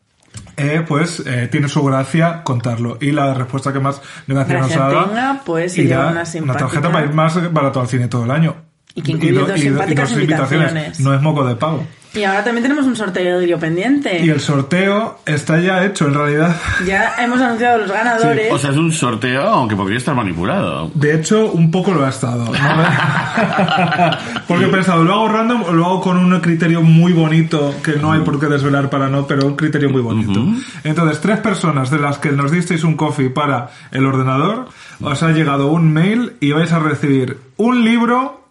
eh, 0.57 0.83
pues 0.87 1.21
eh, 1.25 1.47
tiene 1.51 1.67
su 1.67 1.83
gracia 1.83 2.43
contarlo. 2.43 2.97
Y 3.01 3.11
la 3.11 3.33
respuesta 3.33 3.73
que 3.73 3.79
más 3.79 4.01
gracia 4.27 4.59
nos 4.59 4.75
haga 4.75 5.05
tenga, 5.05 5.41
pues, 5.45 5.77
irá 5.77 6.11
una 6.11 6.25
simpática. 6.25 6.65
tarjeta 6.65 6.91
para 6.91 7.05
ir 7.05 7.13
más 7.13 7.51
barato 7.51 7.81
al 7.81 7.87
cine 7.87 8.07
todo 8.07 8.23
el 8.23 8.31
año. 8.31 8.55
Y 8.95 9.01
que 9.01 9.11
incluye 9.11 9.33
do- 9.33 9.41
dos 9.41 9.49
do- 9.49 9.57
simpáticas 9.57 10.09
dos 10.09 10.19
invitaciones. 10.21 10.99
No 11.01 11.13
es 11.13 11.21
moco 11.21 11.45
de 11.45 11.55
pago. 11.55 11.85
Y 12.13 12.23
ahora 12.23 12.45
también 12.45 12.63
tenemos 12.63 12.85
un 12.85 12.95
sorteo 12.95 13.39
de 13.39 13.57
pendiente. 13.57 14.23
Y 14.23 14.29
el 14.29 14.39
sorteo 14.39 15.19
está 15.25 15.59
ya 15.59 15.83
hecho, 15.83 16.07
en 16.07 16.13
realidad. 16.13 16.55
Ya 16.87 17.13
hemos 17.19 17.41
anunciado 17.41 17.79
los 17.79 17.91
ganadores. 17.91 18.53
O 18.53 18.57
sea, 18.57 18.71
es 18.71 18.77
un 18.77 18.93
sorteo 18.93 19.41
aunque 19.43 19.75
podría 19.75 19.97
estar 19.97 20.15
manipulado. 20.15 20.89
De 20.93 21.13
hecho, 21.13 21.51
un 21.51 21.69
poco 21.71 21.91
lo 21.93 22.05
ha 22.05 22.09
estado. 22.09 22.45
¿no? 22.45 22.53
Porque 24.47 24.65
he 24.65 24.67
pensado, 24.69 25.03
lo 25.03 25.13
hago 25.13 25.27
random 25.27 25.63
o 25.63 25.71
lo 25.73 25.85
hago 25.85 26.01
con 26.01 26.17
un 26.17 26.39
criterio 26.39 26.81
muy 26.81 27.11
bonito 27.11 27.75
que 27.83 27.97
no 27.97 28.13
hay 28.13 28.21
por 28.21 28.39
qué 28.39 28.45
desvelar 28.47 28.89
para 28.89 29.09
no, 29.09 29.27
pero 29.27 29.45
un 29.47 29.57
criterio 29.57 29.89
muy 29.89 30.01
bonito. 30.01 30.39
Entonces, 30.85 31.19
tres 31.19 31.39
personas 31.39 31.89
de 31.91 31.99
las 31.99 32.17
que 32.17 32.31
nos 32.31 32.49
disteis 32.49 32.85
un 32.85 32.95
coffee 32.95 33.29
para 33.29 33.71
el 33.91 34.05
ordenador, 34.05 34.69
os 35.01 35.21
ha 35.21 35.31
llegado 35.31 35.67
un 35.67 35.91
mail 35.91 36.33
y 36.39 36.51
vais 36.53 36.71
a 36.71 36.79
recibir 36.79 37.37
un 37.57 37.83
libro 37.83 38.44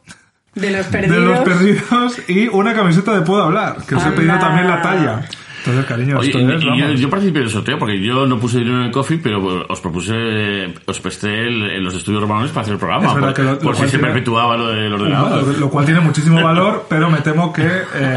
de 0.55 0.71
los 0.71 0.87
de 0.87 0.93
perdidos. 0.93 1.25
los 1.25 1.39
perdidos 1.41 2.19
y 2.29 2.49
una 2.49 2.75
camiseta 2.75 3.13
de 3.15 3.23
Puedo 3.23 3.43
Hablar, 3.43 3.79
que 3.87 3.95
os 3.95 4.07
he 4.07 4.11
pedido 4.13 4.39
también 4.39 4.69
la 4.69 4.83
talla. 4.83 5.29
Entonces, 5.65 5.87
cariño, 5.87 6.19
Oye, 6.19 6.29
esto 6.29 6.41
y- 6.41 6.79
yo, 6.79 6.93
yo 6.93 7.09
participé 7.09 7.39
del 7.39 7.49
sorteo 7.49 7.79
porque 7.79 7.99
yo 7.99 8.27
no 8.27 8.39
puse 8.39 8.59
dinero 8.59 8.81
en 8.81 8.85
el 8.87 8.91
coffee, 8.91 9.17
pero 9.19 9.65
os 9.67 9.81
propuse, 9.81 10.75
os 10.85 11.01
presté 11.01 11.47
el- 11.47 11.71
en 11.71 11.83
los 11.85 11.95
estudios 11.95 12.21
romanos 12.21 12.51
para 12.51 12.63
hacer 12.63 12.75
el 12.75 12.79
programa. 12.79 13.07
Es 13.07 13.13
por 13.19 13.33
que 13.35 13.43
lo- 13.43 13.53
lo 13.53 13.59
por 13.61 13.75
si 13.75 13.79
cual 13.81 13.91
se 13.91 13.97
tiene- 13.99 14.13
perpetuaba 14.13 14.57
lo 14.59 14.69
del 14.69 14.91
Lo, 14.91 14.97
ordenador. 14.97 15.59
lo 15.59 15.71
cual 15.71 15.85
tiene 15.87 16.01
muchísimo 16.01 16.43
valor, 16.43 16.85
pero 16.91 17.11
me 17.11 17.19
temo 17.21 17.51
que 17.53 17.63
eh, 17.95 18.17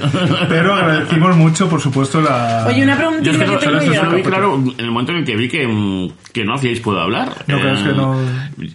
Pero 0.50 0.74
agradecimos 0.76 1.36
mucho, 1.36 1.68
por 1.70 1.82
supuesto, 1.82 2.22
la... 2.22 2.66
Oye, 2.68 2.84
una 2.84 2.98
Yo 3.22 3.32
es 3.32 3.38
que 3.38 3.46
que 3.46 3.58
tengo 3.58 3.82
yo. 3.82 4.12
vi 4.16 4.22
claro 4.22 4.56
en 4.78 4.86
el 4.86 4.92
momento 4.92 5.12
en 5.14 5.20
el 5.20 5.26
que 5.26 5.36
vi 5.36 5.48
que, 5.50 5.68
mm, 5.68 6.12
que 6.34 6.44
no 6.46 6.56
hacíais 6.56 6.80
puedo 6.80 7.00
hablar. 7.00 7.30
No, 7.48 7.58
pero 7.58 7.72
es 7.74 7.80
que 7.82 7.94
no- 7.94 8.22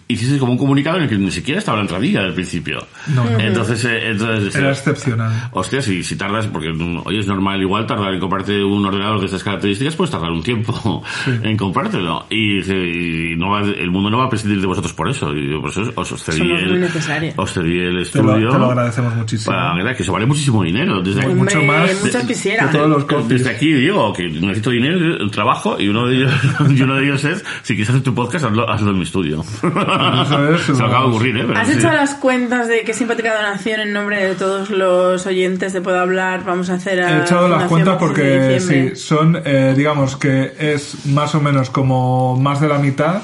Hiciste 0.07 0.37
como 0.39 0.51
un 0.53 0.57
comunicado 0.57 0.97
en 0.97 1.03
el 1.03 1.09
que 1.09 1.17
ni 1.17 1.31
siquiera 1.31 1.59
estaba 1.59 1.77
la 1.77 1.83
entradilla 1.83 2.21
del 2.21 2.33
principio. 2.33 2.85
No, 3.07 3.23
no. 3.23 3.39
Entonces, 3.39 3.83
eh, 3.85 4.09
entonces 4.11 4.55
Era 4.55 4.71
excepcional. 4.71 5.31
Hostia, 5.51 5.81
si, 5.81 6.03
si 6.03 6.15
tardas, 6.17 6.47
porque 6.47 6.69
mm, 6.73 7.01
hoy 7.05 7.19
es 7.19 7.27
normal 7.27 7.61
igual 7.61 7.85
tardar 7.85 8.13
en 8.13 8.19
comprarte 8.19 8.63
un 8.63 8.85
ordenador 8.85 9.19
de 9.19 9.25
estas 9.25 9.43
características, 9.43 9.95
puedes 9.95 10.11
tardar 10.11 10.31
un 10.31 10.43
tiempo 10.43 11.03
en 11.43 11.55
comprártelo. 11.57 12.25
Y, 12.29 12.59
y 12.71 13.35
no 13.35 13.49
va- 13.51 13.61
el 13.61 13.91
mundo 13.91 14.09
no 14.09 14.17
va 14.19 14.25
a 14.25 14.29
prescindir 14.29 14.59
de 14.61 14.67
vosotros 14.67 14.93
por 14.93 15.09
eso. 15.09 15.33
Y 15.35 15.51
yo 15.51 15.61
por 15.61 15.69
eso 15.69 15.91
os, 15.95 16.11
os 16.11 16.23
cedí 16.23 16.41
el, 16.41 16.83
os 17.37 17.53
cedí 17.53 17.79
el 17.79 17.87
Te 18.11 18.21
lo, 18.21 18.33
estudio. 18.33 18.49
te 18.51 18.57
lo 18.59 18.65
agradecemos 18.65 19.15
muchísimo. 19.15 19.55
para 19.55 19.75
verdad 19.75 19.95
que 19.95 20.03
eso 20.03 20.11
vale 20.13 20.25
muchísimo 20.25 20.63
dinero. 20.63 21.01
Desde 21.01 21.21
aquí, 21.21 21.33
Mucho 21.33 21.61
más 21.63 22.03
de- 22.03 22.09
de 22.11 22.67
todos 22.71 22.89
los 22.89 23.05
copies. 23.05 23.27
desde 23.43 23.49
aquí 23.51 23.71
digo 23.73 24.11
que 24.13 24.27
necesito 24.29 24.69
dinero, 24.71 25.29
trabajo, 25.29 25.77
y 25.79 25.87
uno 25.89 26.07
de 26.07 26.15
ellos, 26.17 26.31
y 26.69 26.81
uno 26.81 26.95
de 26.95 27.03
ellos 27.05 27.23
es, 27.25 27.43
si 27.61 27.73
quieres 27.75 27.89
hacer 27.89 28.03
tu 28.03 28.13
podcast, 28.15 28.45
hazlo, 28.45 28.69
hazlo 28.69 28.91
en 28.91 28.97
mi 28.97 29.03
estudio. 29.03 29.43
Se 29.61 29.67
acaba 30.83 31.01
de 31.01 31.07
ocurrir, 31.09 31.37
¿eh? 31.37 31.43
Pero 31.47 31.59
¿Has 31.59 31.67
sí. 31.69 31.77
hecho 31.77 31.91
las 31.91 32.15
cuentas 32.15 32.67
de 32.67 32.81
qué 32.83 32.93
simpática 32.93 33.35
donación 33.35 33.81
en 33.81 33.93
nombre 33.93 34.23
de 34.25 34.35
todos 34.35 34.69
los 34.69 35.25
oyentes 35.25 35.73
de 35.73 35.81
Puedo 35.81 35.99
Hablar 36.07 36.43
vamos 36.45 36.69
a 36.69 36.75
hacer 36.75 37.01
a 37.03 37.19
He 37.19 37.21
echado 37.21 37.47
las 37.47 37.63
cuentas 37.65 37.99
26 37.99 37.99
de 37.99 37.99
porque 37.99 38.53
diciembre? 38.55 38.95
sí, 38.95 39.01
son, 39.01 39.41
eh, 39.45 39.73
digamos 39.75 40.15
que 40.15 40.53
es 40.59 41.05
más 41.07 41.35
o 41.35 41.41
menos 41.41 41.69
como 41.69 42.37
más 42.39 42.61
de 42.61 42.67
la 42.69 42.77
mitad. 42.79 43.21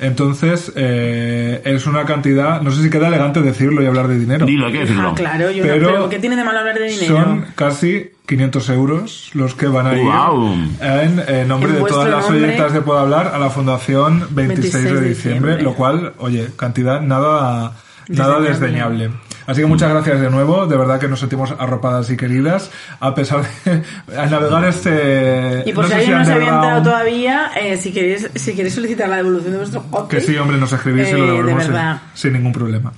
Entonces, 0.00 0.72
eh, 0.74 1.60
es 1.64 1.86
una 1.86 2.04
cantidad, 2.04 2.60
no 2.60 2.72
sé 2.72 2.82
si 2.82 2.90
queda 2.90 3.06
elegante 3.06 3.40
decirlo 3.40 3.82
y 3.82 3.86
hablar 3.86 4.08
de 4.08 4.18
dinero. 4.18 4.46
Dilo, 4.46 4.66
hay 4.66 4.72
que 4.72 4.78
decirlo. 4.80 5.10
Ah, 5.10 5.14
claro, 5.14 5.50
yo 5.52 5.62
Pero- 5.62 5.76
no, 5.80 5.86
pero 5.92 6.08
¿qué 6.08 6.18
tiene 6.18 6.34
de 6.34 6.42
malo 6.42 6.58
hablar 6.58 6.76
de 6.76 6.86
dinero? 6.88 7.14
Son 7.16 7.46
casi 7.54 8.10
500 8.26 8.68
euros 8.70 9.30
los 9.34 9.54
que 9.54 9.66
van 9.68 9.86
a 9.86 9.94
ir 9.94 10.02
Guau. 10.02 10.54
en 10.80 11.22
eh, 11.28 11.44
nombre 11.46 11.70
En 11.70 11.84
de 11.84 11.88
todas 11.88 12.08
las 12.10 12.28
oyentas 12.28 12.72
de 12.72 12.80
Puedo 12.80 12.98
Hablar 12.98 13.30
a 13.32 13.38
la 13.38 13.50
Fundación 13.50 14.26
26, 14.30 14.72
26 14.72 14.72
de 14.72 14.80
de 15.00 15.08
diciembre, 15.08 15.10
diciembre. 15.52 15.62
lo 15.62 15.74
cual, 15.74 16.14
oye, 16.18 16.48
cantidad 16.56 17.00
nada, 17.00 17.72
nada 18.12 18.40
Desdeñable. 18.40 19.10
Así 19.44 19.60
que 19.60 19.66
muchas 19.66 19.90
gracias 19.90 20.20
de 20.20 20.30
nuevo, 20.30 20.66
de 20.66 20.76
verdad 20.76 21.00
que 21.00 21.08
nos 21.08 21.18
sentimos 21.18 21.52
arropadas 21.58 22.08
y 22.10 22.16
queridas, 22.16 22.70
a 23.00 23.12
pesar 23.12 23.42
de 23.64 23.82
al 24.16 24.30
navegar 24.30 24.64
este... 24.64 25.64
Y 25.66 25.72
por 25.72 25.84
no 25.84 25.88
si 25.90 25.94
alguien 25.96 26.18
no 26.18 26.24
se 26.24 26.32
había 26.32 26.54
enterado 26.54 26.82
todavía, 26.84 27.50
eh, 27.60 27.76
si 27.76 27.92
queréis 27.92 28.30
si 28.36 28.54
queréis 28.54 28.74
solicitar 28.74 29.08
la 29.08 29.16
devolución 29.16 29.50
de 29.52 29.58
vuestro 29.58 29.82
podcast, 29.82 30.10
Que 30.12 30.20
sí, 30.20 30.36
hombre, 30.36 30.58
nos 30.58 30.72
escribís 30.72 31.08
y 31.08 31.12
lo 31.12 31.18
eh, 31.18 31.20
de 31.22 31.26
devolvemos 31.26 31.62
sin, 31.64 31.72
verdad. 31.72 32.02
sin 32.14 32.32
ningún 32.34 32.52
problema. 32.52 32.92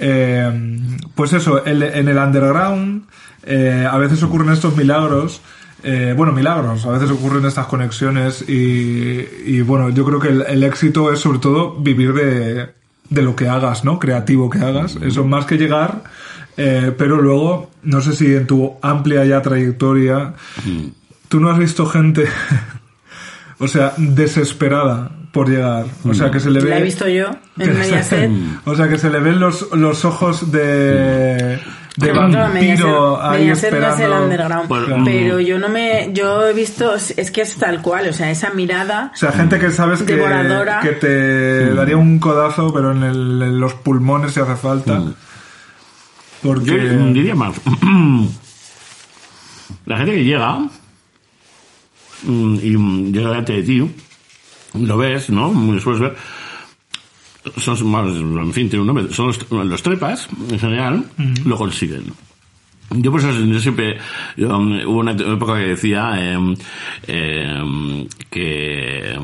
Eh, 0.00 0.78
pues 1.16 1.32
eso, 1.32 1.64
el- 1.64 1.82
en 1.82 2.08
el 2.08 2.16
underground 2.16 3.04
a 3.90 3.96
veces 3.98 4.22
ocurren 4.22 4.50
estos 4.52 4.76
milagros. 4.76 5.40
eh, 5.82 6.14
bueno, 6.16 6.32
milagros, 6.32 6.86
a 6.86 6.90
veces 6.90 7.10
ocurren 7.10 7.44
estas 7.44 7.66
conexiones 7.66 8.48
y, 8.48 9.26
y, 9.46 9.62
bueno, 9.62 9.90
yo 9.90 10.04
creo 10.04 10.20
que 10.20 10.28
el, 10.28 10.42
el 10.42 10.62
éxito 10.62 11.12
es 11.12 11.18
sobre 11.18 11.40
todo 11.40 11.74
vivir 11.80 12.12
de, 12.14 12.68
de 13.12 13.22
lo 13.22 13.36
que 13.36 13.48
hagas, 13.48 13.84
¿no? 13.84 13.98
Creativo 13.98 14.48
que 14.50 14.58
hagas. 14.58 14.96
Eso 15.02 15.24
más 15.24 15.44
que 15.44 15.56
llegar, 15.56 16.02
eh, 16.56 16.92
pero 16.96 17.20
luego, 17.20 17.70
no 17.82 18.00
sé 18.00 18.14
si 18.14 18.34
en 18.34 18.46
tu 18.46 18.76
amplia 18.82 19.24
ya 19.24 19.42
trayectoria, 19.42 20.34
tú 21.28 21.40
no 21.40 21.50
has 21.50 21.58
visto 21.58 21.86
gente, 21.86 22.26
o 23.58 23.68
sea, 23.68 23.92
desesperada 23.96 25.10
por 25.32 25.48
llegar. 25.48 25.86
O 26.04 26.14
sea, 26.14 26.30
que 26.30 26.40
se 26.40 26.50
le 26.50 26.60
ve... 26.60 26.70
la 26.70 26.78
he 26.78 26.82
visto 26.82 27.08
yo 27.08 27.30
en 27.58 27.74
Mediaset. 27.78 28.30
O 28.64 28.74
sea, 28.74 28.88
que 28.88 28.98
se 28.98 29.10
le 29.10 29.20
ven 29.20 29.40
los, 29.40 29.72
los 29.72 30.04
ojos 30.04 30.52
de, 30.52 31.58
de 31.96 32.10
vampiro 32.12 32.48
Mediaset- 32.48 33.18
ahí 33.20 33.40
Mediaset 33.40 33.70
no 33.72 33.78
es 33.78 33.84
esperando. 33.84 34.16
el 34.16 34.22
underground, 34.22 34.68
Pues, 34.68 34.82
pero 35.04 35.40
yo 35.40 35.58
no 35.58 35.68
me, 35.68 36.10
yo 36.12 36.46
he 36.48 36.52
visto, 36.54 36.94
es 36.94 37.30
que 37.30 37.42
es 37.42 37.56
tal 37.56 37.82
cual, 37.82 38.08
o 38.08 38.12
sea, 38.12 38.30
esa 38.30 38.50
mirada, 38.50 39.10
O 39.14 39.16
sea, 39.16 39.32
gente 39.32 39.58
que 39.58 39.70
sabes 39.70 40.02
que, 40.02 40.16
Devoradora. 40.16 40.80
que 40.80 40.92
te 40.92 41.74
daría 41.74 41.96
un 41.96 42.18
codazo, 42.18 42.72
pero 42.72 42.92
en, 42.92 43.02
el- 43.02 43.42
en 43.42 43.60
los 43.60 43.74
pulmones 43.74 44.32
si 44.32 44.40
hace 44.40 44.56
falta. 44.56 45.02
Porque... 46.42 46.66
Yo 46.70 47.12
diría 47.12 47.34
más. 47.34 47.54
La 49.86 49.96
gente 49.98 50.12
que 50.14 50.24
llega 50.24 50.58
mm, 52.22 52.54
y 52.62 52.76
mm, 52.76 53.12
llega 53.12 53.28
delante 53.30 53.52
de 53.54 53.62
ti, 53.62 53.90
lo 54.74 54.96
ves, 54.96 55.28
¿no? 55.30 55.52
Lo 55.52 55.80
sueles 55.80 56.00
ver. 56.00 56.16
Son 57.56 57.90
más, 57.90 58.06
en 58.08 58.52
fin, 58.52 58.68
tiene 58.68 58.80
un 58.82 58.86
nombre. 58.86 59.12
Son 59.12 59.26
los, 59.26 59.50
los 59.50 59.82
trepas, 59.82 60.28
en 60.50 60.58
general, 60.58 61.04
lo 61.44 61.56
consiguen. 61.56 62.12
Yo 62.96 63.10
por 63.10 63.20
eso 63.20 63.32
yo 63.32 63.60
siempre 63.60 63.96
yo, 64.36 64.56
um, 64.56 64.78
hubo 64.86 64.98
una 64.98 65.12
época 65.12 65.54
que 65.56 65.68
decía 65.68 66.12
em, 66.18 66.54
em, 67.06 68.06
que, 68.30 69.18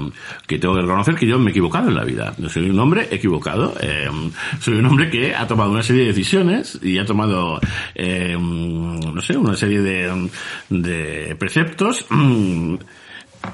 que 0.47 0.59
tengo 0.59 0.75
que 0.75 0.83
reconocer 0.83 1.15
que 1.15 1.27
yo 1.27 1.39
me 1.39 1.49
he 1.49 1.51
equivocado 1.51 1.89
en 1.89 1.95
la 1.95 2.05
vida. 2.05 2.35
Yo 2.39 2.49
soy 2.49 2.71
un 2.71 2.79
hombre 2.79 3.09
equivocado. 3.11 3.75
em, 3.81 4.31
soy 4.61 4.77
un 4.79 4.87
hombre 4.87 5.11
que 5.11 5.35
ha 5.35 5.47
tomado 5.47 5.71
una 5.71 5.83
serie 5.83 6.03
de 6.03 6.09
decisiones 6.09 6.79
y 6.83 6.99
ha 6.99 7.05
tomado 7.05 7.61
no 7.97 9.21
sé 9.21 9.37
una 9.37 9.57
serie 9.57 9.81
de, 9.81 10.31
de 10.71 11.37
preceptos 11.39 12.07
mm, 12.09 12.77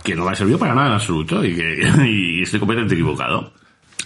que 0.02 0.14
no 0.14 0.24
me 0.24 0.32
ha 0.32 0.34
servido 0.34 0.58
para 0.58 0.74
nada 0.74 0.88
en 0.88 0.94
absoluto 0.94 1.44
y 1.44 1.54
que 1.54 1.90
y 2.08 2.42
estoy 2.42 2.60
completamente 2.60 2.94
equivocado. 2.94 3.52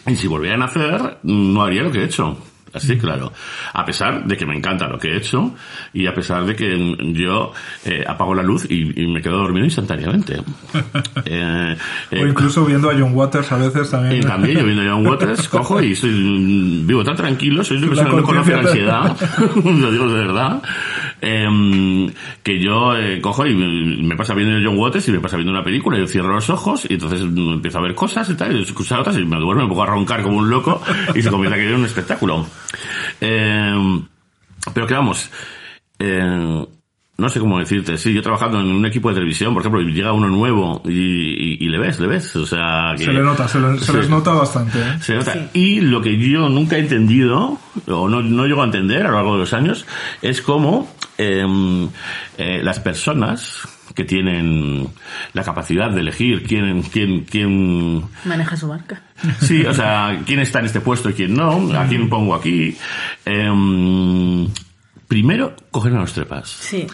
Y 0.09 0.17
si 0.17 0.27
volviera 0.27 0.57
a 0.57 0.59
nacer, 0.59 1.19
no 1.23 1.63
haría 1.63 1.83
lo 1.83 1.93
que 1.93 2.01
he 2.01 2.05
hecho. 2.05 2.37
Así, 2.73 2.99
claro. 2.99 3.33
A 3.73 3.85
pesar 3.85 4.25
de 4.25 4.37
que 4.37 4.45
me 4.45 4.55
encanta 4.55 4.87
lo 4.89 4.99
que 4.99 5.09
he 5.09 5.17
hecho 5.17 5.55
y 5.95 6.07
a 6.07 6.15
pesar 6.15 6.45
de 6.45 6.55
que 6.55 6.97
yo 7.15 7.53
eh, 7.85 8.05
apago 8.07 8.35
la 8.35 8.43
luz 8.43 8.67
y, 8.69 9.03
y 9.03 9.07
me 9.07 9.23
quedo 9.23 9.39
dormido 9.39 9.65
instantáneamente. 9.65 10.43
Eh, 11.25 11.77
eh, 12.11 12.23
O 12.23 12.27
incluso 12.27 12.65
viendo 12.65 12.91
a 12.91 12.95
John 12.95 13.15
Waters 13.15 13.51
a 13.53 13.57
veces 13.57 13.91
también. 13.91 14.23
también 14.23 14.59
yo 14.59 14.65
viendo 14.65 14.83
a 14.83 14.95
John 14.95 15.07
Waters, 15.07 15.49
cojo 15.51 15.83
y 15.83 15.93
estoy, 15.93 16.11
mm, 16.11 16.87
vivo 16.87 17.05
tan 17.05 17.17
tranquilo, 17.17 17.63
soy 17.65 17.79
una 17.79 17.89
persona 17.89 18.11
que 18.11 18.17
no 18.17 18.23
conoce 18.23 18.53
la 18.53 18.59
ansiedad, 18.61 19.17
lo 19.65 19.91
digo 19.91 20.09
de 20.09 20.15
verdad, 20.15 20.63
em, 21.21 22.11
que 22.43 22.61
yo 22.61 22.97
eh, 22.97 23.21
cojo 23.21 23.47
y 23.47 23.55
me 23.55 24.16
pasa 24.16 24.35
viendo 24.35 24.59
John 24.62 24.79
Waters 24.79 25.09
y 25.09 25.12
me 25.12 25.21
pasa 25.21 25.37
viendo 25.37 25.53
una 25.53 25.64
película 25.64 25.99
yo 25.99 26.07
cierro 26.07 26.33
los 26.33 26.51
ojos 26.51 26.87
y 26.89 26.95
entonces 26.95 27.21
empiezo 27.21 27.79
a 27.79 27.83
ver 27.83 27.95
cosas 27.95 28.29
y 28.31 28.35
tal, 28.35 28.57
y 28.57 28.62
escuchar 28.62 29.01
otras 29.01 29.16
y 29.16 29.25
me 29.25 29.39
duermo, 29.39 29.62
me 29.62 29.69
pongo 29.69 29.83
a 29.83 29.87
roncar 29.87 30.23
como 30.23 30.39
un 30.39 30.51
loco 30.51 30.81
y 31.14 31.23
se 31.23 31.31
convierte 31.31 31.57
aquello 31.57 31.75
en 31.75 31.81
un 31.81 31.87
espectáculo. 31.87 32.47
Em, 33.21 34.03
pero 34.75 34.87
que 34.87 34.95
vamos, 34.95 35.31
eh, 35.99 36.66
no 37.21 37.29
sé 37.29 37.41
cómo 37.41 37.59
decirte, 37.59 37.99
sí, 37.99 38.12
yo 38.14 38.23
trabajando 38.23 38.61
en 38.61 38.66
un 38.66 38.87
equipo 38.87 39.09
de 39.09 39.16
televisión, 39.16 39.53
por 39.53 39.61
ejemplo, 39.62 39.81
y 39.83 39.93
llega 39.93 40.12
uno 40.12 40.29
nuevo 40.29 40.81
y, 40.85 40.91
y- 40.93 41.57
y 41.61 41.69
le 41.69 41.77
ves, 41.79 41.99
le 41.99 42.07
ves, 42.07 42.37
o 42.37 42.47
sea... 42.47 42.95
Que, 42.97 43.07
Se 43.07 43.12
le 43.12 43.23
nota, 43.23 43.49
se, 43.49 43.59
le- 43.59 43.77
se 43.81 43.93
les 43.93 44.05
Sí. 44.07 44.11
nota 44.12 44.31
bastante. 44.35 44.79
¿eh? 44.79 44.99
Se 45.01 45.16
nota. 45.16 45.51
Y 45.53 45.81
lo 45.81 46.01
que 46.01 46.16
yo 46.16 46.49
nunca 46.49 46.77
he 46.77 46.79
entendido, 46.81 47.59
o 47.89 48.09
no, 48.09 48.23
no 48.23 48.47
llego 48.47 48.62
a 48.62 48.66
entender 48.66 49.05
a 49.05 49.09
lo 49.11 49.16
largo 49.16 49.33
de 49.33 49.41
los 49.41 49.53
años, 49.53 49.85
es 50.23 50.41
cómo 50.43 50.95
em, 51.19 51.89
eh, 52.39 52.61
las 52.62 52.79
personas 52.79 53.66
que 53.97 54.05
tienen 54.05 54.87
la 55.33 55.43
capacidad 55.43 55.91
de 55.91 56.03
elegir 56.03 56.45
quién, 56.45 56.83
quién, 56.83 57.25
quién, 57.25 58.05
maneja 58.27 58.57
su 58.57 58.69
marca. 58.69 59.03
sí, 59.41 59.64
o 59.66 59.75
sea, 59.75 60.21
quién 60.25 60.39
está 60.39 60.61
en 60.61 60.66
este 60.66 60.81
puesto 60.81 61.11
y 61.11 61.14
quién 61.14 61.35
no, 61.35 61.77
a 61.77 61.85
quién 61.89 62.09
pongo 62.09 62.37
aquí, 62.37 62.77
em, 63.25 64.47
primero 65.09 65.57
cogen 65.73 65.97
a 65.97 66.01
los 66.01 66.12
trepas. 66.12 66.49
Sí. 66.49 66.87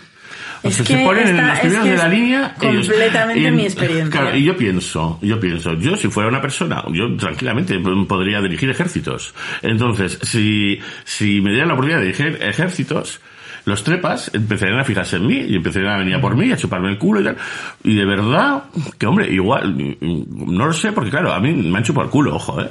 Es 0.65 0.79
que 0.79 0.97
se 0.97 1.05
ponen 1.05 1.29
en 1.29 1.37
los 1.37 1.55
es 1.55 1.61
primeros 1.61 1.85
de 1.85 1.97
la 1.97 2.09
línea. 2.09 2.55
ellos. 2.61 2.87
completamente 2.89 3.49
Y- 3.49 3.51
mi 3.53 3.63
experiencia. 3.65 4.11
Claro, 4.21 4.37
y 4.37 4.45
yo 4.45 4.57
pienso, 4.57 5.19
yo 5.23 5.39
pienso, 5.39 5.75
yo 5.75 5.97
si 5.97 6.09
fuera 6.09 6.29
una 6.29 6.41
persona, 6.41 6.83
yo 6.93 7.15
tranquilamente 7.17 7.79
podría 7.79 8.41
dirigir 8.41 8.71
ejércitos. 8.71 9.35
Entonces, 9.63 10.19
si, 10.23 10.79
si 11.05 11.41
me 11.41 11.51
dieran 11.51 11.69
la 11.69 11.75
oportunidad 11.75 12.01
de 12.01 12.07
dirigir 12.07 12.39
ejércitos, 12.43 13.21
los 13.67 13.83
trepas 13.83 14.31
empezarían 14.35 14.79
a 14.81 14.85
fijarse 14.85 15.17
en 15.17 15.27
mí 15.27 15.37
y 15.49 15.57
empezarían 15.57 15.93
a 15.95 15.97
venir 15.99 16.15
a 16.17 16.21
por 16.21 16.37
mí, 16.37 16.53
a 16.53 16.57
chuparme 16.57 16.91
el 16.91 16.99
culo 16.99 17.21
y 17.21 17.25
tal. 17.25 17.37
Y 17.83 17.95
de 17.95 18.05
verdad, 18.05 18.65
que 18.99 19.07
hombre, 19.07 19.33
igual, 19.33 19.97
no 20.01 20.67
lo 20.67 20.73
sé, 20.73 20.93
porque 20.93 21.11
claro, 21.11 21.33
a 21.33 21.41
mí 21.41 21.53
me 21.53 21.79
han 21.79 21.85
chupado 21.85 22.05
el 22.07 22.11
culo, 22.11 22.37
ojo, 22.37 22.61
eh. 22.61 22.69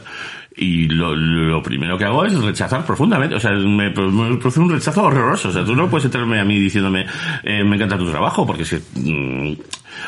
Y 0.55 0.87
lo, 0.87 1.15
lo 1.15 1.63
primero 1.63 1.97
que 1.97 2.05
hago 2.05 2.25
es 2.25 2.39
rechazar 2.43 2.85
profundamente. 2.85 3.35
O 3.35 3.39
sea, 3.39 3.51
me, 3.53 3.89
me 3.89 3.91
produce 4.37 4.59
un 4.59 4.69
rechazo 4.69 5.03
horroroso. 5.03 5.49
O 5.49 5.51
sea, 5.51 5.65
tú 5.65 5.75
no 5.75 5.89
puedes 5.89 6.05
entrarme 6.05 6.39
a 6.39 6.45
mí 6.45 6.59
diciéndome, 6.59 7.05
eh, 7.43 7.63
me 7.63 7.75
encanta 7.75 7.97
tu 7.97 8.09
trabajo, 8.09 8.45
porque 8.45 8.63
si, 8.63 8.75
mm, 8.75 9.55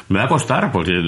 me 0.09 0.19
va 0.19 0.25
a 0.25 0.27
costar, 0.27 0.71
porque, 0.71 0.91
eh, 0.91 1.01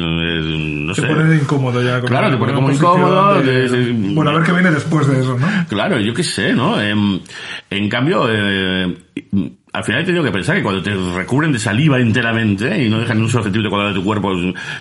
no 0.86 0.94
sé. 0.94 1.04
pone 1.04 1.36
incómodo 1.36 1.84
ya. 1.84 2.00
con 2.00 2.10
Claro, 2.10 2.28
la- 2.28 2.32
te 2.34 2.38
pone 2.40 2.54
como 2.54 2.72
incómodo, 2.72 3.42
de- 3.44 3.70
de- 3.70 3.70
de- 3.94 4.14
Bueno, 4.16 4.32
a 4.32 4.34
ver 4.36 4.44
qué 4.44 4.54
viene 4.54 4.72
después 4.72 5.08
de 5.08 5.20
eso, 5.20 5.38
¿no? 5.38 5.48
Claro, 5.70 6.00
yo 6.00 6.14
qué 6.16 6.24
sé, 6.24 6.54
¿no? 6.54 6.82
Em, 6.82 7.20
en 7.70 7.90
cambio, 7.90 8.26
eh, 8.30 8.98
al 9.74 9.84
final 9.84 10.02
he 10.02 10.06
tenido 10.06 10.24
que 10.24 10.32
pensar 10.32 10.56
que 10.56 10.64
cuando 10.64 10.82
te 10.82 10.94
recubren 11.16 11.52
de 11.52 11.60
saliva 11.60 12.00
enteramente 12.00 12.84
y 12.84 12.90
no 12.90 13.00
dejan 13.00 13.18
ni 13.18 13.24
un 13.24 13.30
solo 13.30 13.44
centímetro 13.44 13.70
cuadrado 13.70 13.94
de 13.94 14.00
tu 14.00 14.06
cuerpo 14.06 14.32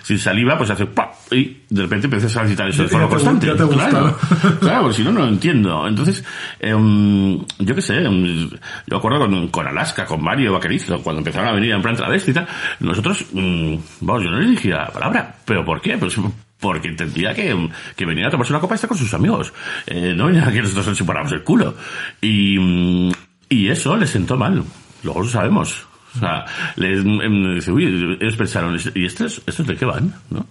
sin 0.01 0.17
saliva, 0.17 0.57
pues 0.57 0.69
haces 0.69 0.87
¡pap! 0.87 1.13
y 1.31 1.57
de 1.69 1.81
repente 1.81 2.07
empiezas 2.07 2.35
a 2.37 2.41
necesitar 2.41 2.69
eso 2.69 2.83
de 2.83 2.89
forma 2.89 3.09
constante. 3.09 3.47
te 3.47 3.67
claro, 3.67 4.17
claro, 4.59 4.81
porque 4.83 4.95
si 4.95 5.03
no, 5.03 5.11
no 5.11 5.21
lo 5.21 5.27
entiendo. 5.27 5.87
Entonces, 5.87 6.23
em, 6.59 7.37
yo 7.59 7.75
qué 7.75 7.81
sé, 7.81 8.03
em, 8.03 8.49
yo 8.87 8.97
acuerdo 8.97 9.19
con, 9.19 9.49
con 9.49 9.67
Alaska, 9.67 10.05
con 10.05 10.23
Mario 10.23 10.53
Vaquerizo, 10.53 11.01
cuando 11.03 11.19
empezaron 11.19 11.49
a 11.49 11.51
venir 11.51 11.71
en 11.71 11.81
plan 11.81 11.95
travesti 11.95 12.31
y 12.31 12.33
tal, 12.33 12.47
nosotros, 12.79 13.25
mm, 13.33 13.75
vamos, 14.01 14.23
yo 14.23 14.31
no 14.31 14.39
les 14.39 14.51
dije 14.51 14.69
la 14.69 14.87
palabra, 14.87 15.35
¿pero 15.45 15.65
por 15.65 15.81
qué? 15.81 15.97
Pues 15.97 16.17
porque 16.59 16.87
entendía 16.87 17.35
que, 17.35 17.69
que 17.95 18.05
venía 18.05 18.27
a 18.27 18.29
tomarse 18.31 18.51
una 18.51 18.59
copa 18.59 18.73
y 18.73 18.77
estar 18.77 18.87
con 18.87 18.97
sus 18.97 19.13
amigos. 19.13 19.53
Eh, 19.85 20.13
no 20.15 20.25
venía 20.25 20.47
a 20.47 20.51
que 20.51 20.61
nosotros 20.61 20.87
nos 20.87 20.97
chupáramos 20.97 21.31
el 21.33 21.43
culo. 21.43 21.75
Y, 22.19 22.57
mm, 22.57 23.11
y 23.49 23.69
eso 23.69 23.95
les 23.97 24.09
sentó 24.09 24.37
mal. 24.37 24.63
Luego 25.03 25.21
lo 25.21 25.27
sabemos. 25.27 25.85
O 26.15 26.19
sea, 26.19 26.45
les, 26.75 26.99
em, 26.99 27.55
dice, 27.55 27.71
uy, 27.71 28.17
ellos 28.19 28.35
pensaron, 28.35 28.77
¿y 28.95 29.05
estos, 29.05 29.41
estos 29.45 29.67
de 29.67 29.75
qué 29.75 29.85
van? 29.85 30.13
¿No? 30.29 30.45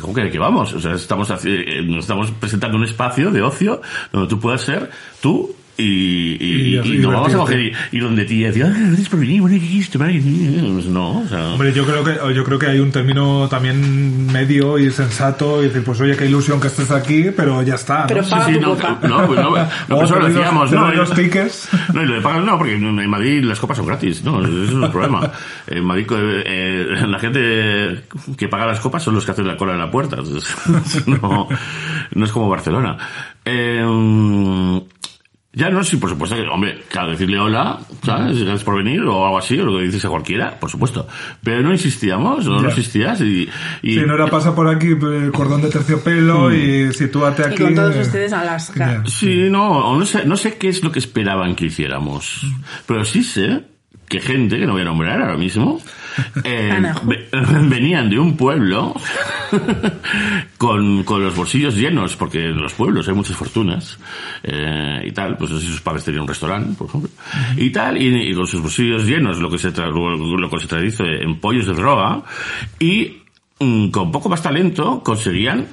¿Cómo 0.00 0.14
que 0.14 0.22
de 0.22 0.30
qué 0.30 0.38
vamos? 0.38 0.72
O 0.74 0.80
sea, 0.80 0.94
estamos, 0.94 1.30
eh, 1.44 1.80
estamos 1.98 2.30
presentando 2.32 2.76
un 2.76 2.84
espacio 2.84 3.30
de 3.30 3.42
ocio 3.42 3.80
donde 4.12 4.28
tú 4.28 4.38
puedas 4.38 4.60
ser 4.60 4.90
tú 5.20 5.56
y, 5.78 5.84
y, 5.84 6.76
Y- 6.76 6.78
y 6.78 6.94
y 6.96 6.98
nos 6.98 7.12
vamos 7.14 7.32
a 7.34 7.38
coger 7.38 7.72
y, 7.92 7.98
donde 8.00 8.24
tía 8.24 8.48
decía, 8.48 8.66
ah, 8.74 8.78
gracias 8.88 9.08
por 9.08 9.20
venir, 9.20 9.40
bueno, 9.40 9.56
¿qué? 9.58 9.98
Vale, 9.98 10.20
Pues 10.20 10.86
no, 10.86 11.20
o 11.20 11.26
sea... 11.28 11.48
Hombre, 11.50 11.72
yo 11.72 11.86
creo 11.86 12.02
que 12.04 12.34
yo 12.34 12.44
creo 12.44 12.58
que 12.58 12.66
hay 12.66 12.80
un 12.80 12.90
término 12.90 13.48
también 13.48 14.26
medio 14.32 14.76
y 14.78 14.90
sensato 14.90 15.62
y 15.62 15.68
decir, 15.68 15.84
pues 15.84 16.00
oye, 16.00 16.16
qué 16.16 16.26
ilusión 16.26 16.60
que 16.60 16.66
estés 16.66 16.90
aquí, 16.90 17.26
pero 17.36 17.62
ya 17.62 17.76
está. 17.76 18.00
¿no? 18.00 18.06
Pero 18.08 18.28
paga 18.28 18.46
Sí, 18.46 18.54
sí, 18.54 18.58
tu 18.58 18.66
no, 18.66 18.74
copa. 18.74 18.98
no, 19.08 19.26
pues 19.26 19.40
no, 19.40 19.50
no, 19.88 20.02
eso 20.04 20.18
lo 20.18 20.26
decíamos, 20.28 20.72
no, 20.72 20.90
los 20.92 21.14
tickets. 21.14 21.68
No, 21.94 22.02
y 22.02 22.06
lo 22.06 22.14
de 22.16 22.20
pagar 22.20 22.42
no, 22.42 22.58
porque 22.58 22.74
en 22.74 23.08
Madrid 23.08 23.44
las 23.44 23.58
copas 23.60 23.76
son 23.76 23.86
gratis, 23.86 24.22
no, 24.24 24.44
eso 24.44 24.64
es 24.64 24.70
el 24.70 24.90
problema. 24.90 25.30
En 25.68 25.84
Madrid 25.84 26.06
eh, 26.10 26.86
la 27.06 27.18
gente 27.18 28.02
que 28.36 28.48
paga 28.48 28.66
las 28.66 28.80
copas 28.80 29.02
son 29.02 29.14
los 29.14 29.24
que 29.24 29.30
hacen 29.32 29.46
la 29.46 29.56
cola 29.56 29.74
en 29.74 29.78
la 29.78 29.90
puerta, 29.90 30.16
entonces, 30.18 31.06
no, 31.06 31.48
no 32.14 32.24
es 32.24 32.32
como 32.32 32.48
Barcelona. 32.48 32.96
Eh, 33.44 34.80
ya 35.58 35.70
no, 35.70 35.82
sí, 35.82 35.96
por 35.96 36.08
supuesto 36.08 36.36
que, 36.36 36.42
hombre, 36.42 36.84
claro, 36.88 37.10
decirle 37.10 37.36
hola, 37.36 37.80
¿sabes? 38.04 38.38
Gracias 38.38 38.62
por 38.62 38.76
venir, 38.76 39.00
o 39.02 39.24
algo 39.24 39.38
así, 39.38 39.58
o 39.58 39.64
lo 39.64 39.76
que 39.76 39.86
dices 39.86 40.04
a 40.04 40.08
cualquiera, 40.08 40.60
por 40.60 40.70
supuesto. 40.70 41.08
Pero 41.42 41.62
no 41.62 41.72
insistíamos, 41.72 42.46
no, 42.46 42.62
insistías 42.62 43.20
y... 43.22 43.48
y 43.82 43.94
Si 43.94 44.00
no 44.06 44.14
era 44.14 44.28
pasa 44.28 44.54
por 44.54 44.68
aquí 44.68 44.86
el 44.86 45.32
cordón 45.32 45.60
de 45.60 45.68
terciopelo 45.68 46.54
y 46.54 46.92
sitúate 46.92 47.44
aquí. 47.44 47.54
Y 47.60 47.64
con 47.64 47.74
todos 47.74 47.96
eh, 47.96 48.02
ustedes 48.02 48.32
Alaska. 48.32 49.02
ya. 49.02 49.10
Sí, 49.10 49.48
no, 49.50 49.90
o 49.90 49.98
no 49.98 50.06
sé, 50.06 50.24
no 50.24 50.36
sé 50.36 50.58
qué 50.58 50.68
es 50.68 50.84
lo 50.84 50.92
que 50.92 51.00
esperaban 51.00 51.56
que 51.56 51.66
hiciéramos. 51.66 52.46
Pero 52.86 53.04
sí 53.04 53.24
sé 53.24 53.64
que 54.08 54.20
gente, 54.20 54.58
que 54.58 54.66
no 54.66 54.72
voy 54.72 54.82
a 54.82 54.86
nombrar 54.86 55.20
ahora 55.20 55.36
mismo, 55.36 55.80
eh, 56.44 56.92
ve- 57.04 57.28
venían 57.68 58.08
de 58.10 58.18
un 58.18 58.36
pueblo 58.36 58.94
con, 60.58 61.04
con 61.04 61.22
los 61.22 61.36
bolsillos 61.36 61.76
llenos, 61.76 62.16
porque 62.16 62.46
en 62.46 62.60
los 62.60 62.74
pueblos 62.74 63.06
hay 63.08 63.14
muchas 63.14 63.36
fortunas 63.36 63.98
eh, 64.42 65.02
y 65.06 65.12
tal, 65.12 65.36
pues 65.36 65.50
no 65.50 65.58
sé 65.58 65.66
si 65.66 65.72
sus 65.72 65.80
padres 65.80 66.04
tenían 66.04 66.22
un 66.22 66.28
restaurante, 66.28 66.74
por 66.76 66.88
ejemplo, 66.88 67.10
y 67.56 67.70
tal, 67.70 68.00
y, 68.00 68.30
y 68.30 68.34
con 68.34 68.46
sus 68.46 68.60
bolsillos 68.62 69.04
llenos, 69.04 69.38
lo 69.38 69.50
que 69.50 69.58
se, 69.58 69.72
tra- 69.72 69.90
lo, 69.92 70.16
lo 70.36 70.50
que 70.50 70.58
se 70.60 70.66
traduce 70.66 71.04
en 71.22 71.38
pollos 71.40 71.66
de 71.66 71.74
droga, 71.74 72.22
y 72.78 73.18
mm, 73.60 73.88
con 73.90 74.10
poco 74.10 74.28
más 74.28 74.42
talento 74.42 75.02
conseguían 75.02 75.66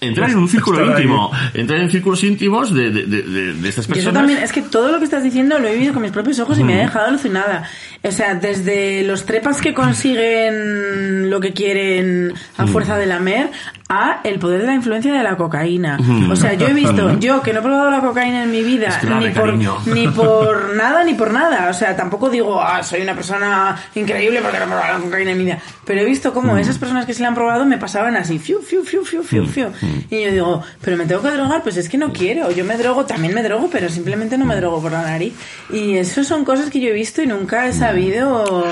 entrar 0.00 0.30
en 0.30 0.38
un 0.38 0.48
círculo 0.48 0.84
íntimo, 0.84 1.30
entrar 1.54 1.80
en 1.80 1.90
círculos 1.90 2.22
íntimos 2.24 2.72
de, 2.74 2.90
de, 2.90 3.04
de, 3.06 3.22
de- 3.22 3.52
de 3.54 3.68
estas 3.68 3.86
Y 3.86 3.92
eso 3.92 3.94
personas. 3.94 4.14
también, 4.14 4.38
es 4.42 4.52
que 4.52 4.62
todo 4.62 4.90
lo 4.92 4.98
que 4.98 5.04
estás 5.04 5.22
diciendo 5.22 5.58
lo 5.58 5.68
he 5.68 5.74
vivido 5.74 5.92
con 5.92 6.02
mis 6.02 6.10
propios 6.12 6.38
ojos 6.38 6.58
y 6.58 6.64
me 6.64 6.74
ha 6.74 6.78
dejado 6.84 7.06
alucinada. 7.06 7.64
O 8.02 8.10
sea, 8.10 8.34
desde 8.34 9.02
los 9.02 9.26
trepas 9.26 9.60
que 9.60 9.74
consiguen 9.74 11.28
lo 11.30 11.40
que 11.40 11.52
quieren 11.52 12.32
a 12.56 12.66
fuerza 12.66 12.96
de 12.96 13.06
lamer 13.06 13.50
a 13.90 14.20
el 14.22 14.38
poder 14.38 14.60
de 14.60 14.68
la 14.68 14.74
influencia 14.74 15.12
de 15.12 15.22
la 15.22 15.36
cocaína. 15.36 15.98
O 16.30 16.36
sea, 16.36 16.54
yo 16.54 16.68
he 16.68 16.72
visto, 16.74 17.18
yo 17.18 17.42
que 17.42 17.52
no 17.52 17.58
he 17.58 17.62
probado 17.62 17.90
la 17.90 18.00
cocaína 18.00 18.44
en 18.44 18.50
mi 18.52 18.62
vida, 18.62 18.86
Es 18.86 19.02
ni, 19.04 19.30
por, 19.30 19.46
cariño. 19.46 19.78
ni 19.86 20.06
por 20.20 20.76
nada 20.76 21.02
ni 21.02 21.14
por 21.14 21.32
nada. 21.32 21.68
O 21.68 21.74
sea, 21.74 21.96
tampoco 21.96 22.30
digo, 22.30 22.62
ah, 22.62 22.82
soy 22.84 23.02
una 23.02 23.14
persona 23.14 23.76
increíble 23.96 24.40
porque 24.42 24.58
no 24.58 24.64
he 24.64 24.68
probado 24.68 24.98
la 24.98 25.04
cocaína 25.04 25.32
en 25.32 25.38
mi 25.38 25.44
vida. 25.44 25.58
Pero 25.84 26.00
he 26.02 26.04
visto 26.04 26.32
cómo 26.32 26.56
esas 26.56 26.78
personas 26.78 27.04
que 27.04 27.14
se 27.14 27.22
la 27.22 27.28
han 27.28 27.34
probado 27.34 27.66
me 27.66 27.78
pasaban 27.78 28.16
así, 28.16 28.38
fiu, 28.38 28.60
fiu, 28.62 28.84
fiu, 28.84 29.04
fiu, 29.04 29.24
fiu, 29.24 29.44
fiu. 29.46 29.66
Y 30.08 30.22
yo 30.22 30.30
digo, 30.30 30.62
pero 30.80 30.96
me 30.96 31.04
tengo 31.06 31.20
que 31.22 31.30
drogar, 31.32 31.62
pues 31.64 31.76
es 31.76 31.88
que 31.88 31.98
no 31.98 32.12
quiero. 32.12 32.50
Yo 32.52 32.64
me 32.64 32.76
drogo, 32.76 33.06
también 33.06 33.34
me 33.34 33.42
drogo, 33.42 33.68
pero 33.72 33.88
simplemente 33.88 34.38
no 34.38 34.46
me 34.46 34.54
drogo 34.54 34.80
por 34.80 34.92
la 34.92 35.02
nariz. 35.02 35.34
Y 35.68 35.96
eso 35.96 36.22
son 36.22 36.44
cosas 36.44 36.70
que 36.70 36.78
yo 36.80 36.90
he 36.90 36.92
visto 36.92 37.22
y 37.22 37.26
nunca 37.26 37.66
he 37.66 37.72
sabido 37.90 38.62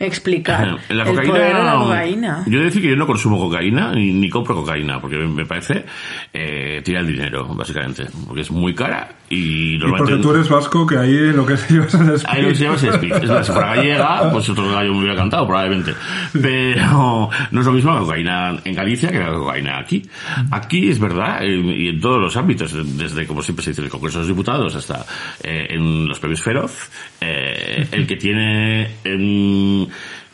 explicar. 0.00 0.78
La 0.88 1.02
el 1.02 1.08
cocaína, 1.08 1.32
poder 1.32 1.56
de 1.56 1.64
la 1.64 1.74
cocaína. 1.74 2.44
Yo 2.46 2.56
he 2.56 2.60
de 2.60 2.64
decir 2.66 2.82
que 2.82 2.88
yo 2.88 2.96
no 2.96 3.06
consumo 3.06 3.38
cocaína 3.38 3.92
ni, 3.92 4.12
ni 4.12 4.28
compro 4.28 4.54
cocaína, 4.54 5.00
porque 5.00 5.16
me 5.16 5.46
parece 5.46 5.84
eh, 6.32 6.80
tirar 6.84 7.02
el 7.04 7.12
dinero, 7.12 7.46
básicamente. 7.54 8.06
Porque 8.26 8.42
es 8.42 8.50
muy 8.50 8.74
cara 8.74 9.08
y 9.30 9.74
Y 9.74 9.78
normalmente. 9.78 10.12
porque 10.12 10.22
tú 10.22 10.34
eres 10.34 10.48
vasco, 10.48 10.86
que 10.86 10.98
ahí 10.98 11.32
lo 11.32 11.44
que 11.44 11.56
se 11.56 11.74
lleva 11.74 11.86
es 11.86 11.94
el 11.94 12.20
Ahí 12.26 12.42
lo 12.42 12.48
que 12.48 12.54
se 12.54 12.64
llama 12.64 12.76
es 12.76 12.84
speed. 12.84 13.12
Es 13.12 13.46
si 13.46 13.52
fuera 13.52 13.74
gallega, 13.74 14.30
pues 14.32 14.48
otro 14.48 14.70
gallo 14.70 14.92
me 14.92 15.00
hubiera 15.00 15.16
cantado, 15.16 15.46
probablemente. 15.46 15.94
Pero 16.32 17.30
no 17.50 17.60
es 17.60 17.66
lo 17.66 17.72
mismo 17.72 17.92
la 17.92 18.00
cocaína 18.00 18.56
en 18.64 18.74
Galicia 18.74 19.10
que 19.10 19.18
la 19.18 19.32
cocaína 19.32 19.78
aquí. 19.78 20.02
Aquí 20.50 20.88
es 20.90 20.98
verdad, 20.98 21.42
eh, 21.42 21.56
y 21.58 21.88
en 21.88 22.00
todos 22.00 22.20
los 22.20 22.36
ámbitos, 22.36 22.72
desde, 22.96 23.26
como 23.26 23.42
siempre 23.42 23.64
se 23.64 23.70
dice, 23.70 23.82
el 23.82 23.88
Congreso 23.88 24.18
de 24.18 24.22
los 24.22 24.28
Diputados 24.28 24.74
hasta 24.74 25.04
eh, 25.42 25.66
en 25.70 26.06
los 26.06 26.18
premios 26.18 26.42
Feroz, 26.42 26.90
eh, 27.20 27.86
el 27.90 28.06
que 28.06 28.16
tiene 28.16 28.90
em, 29.04 29.86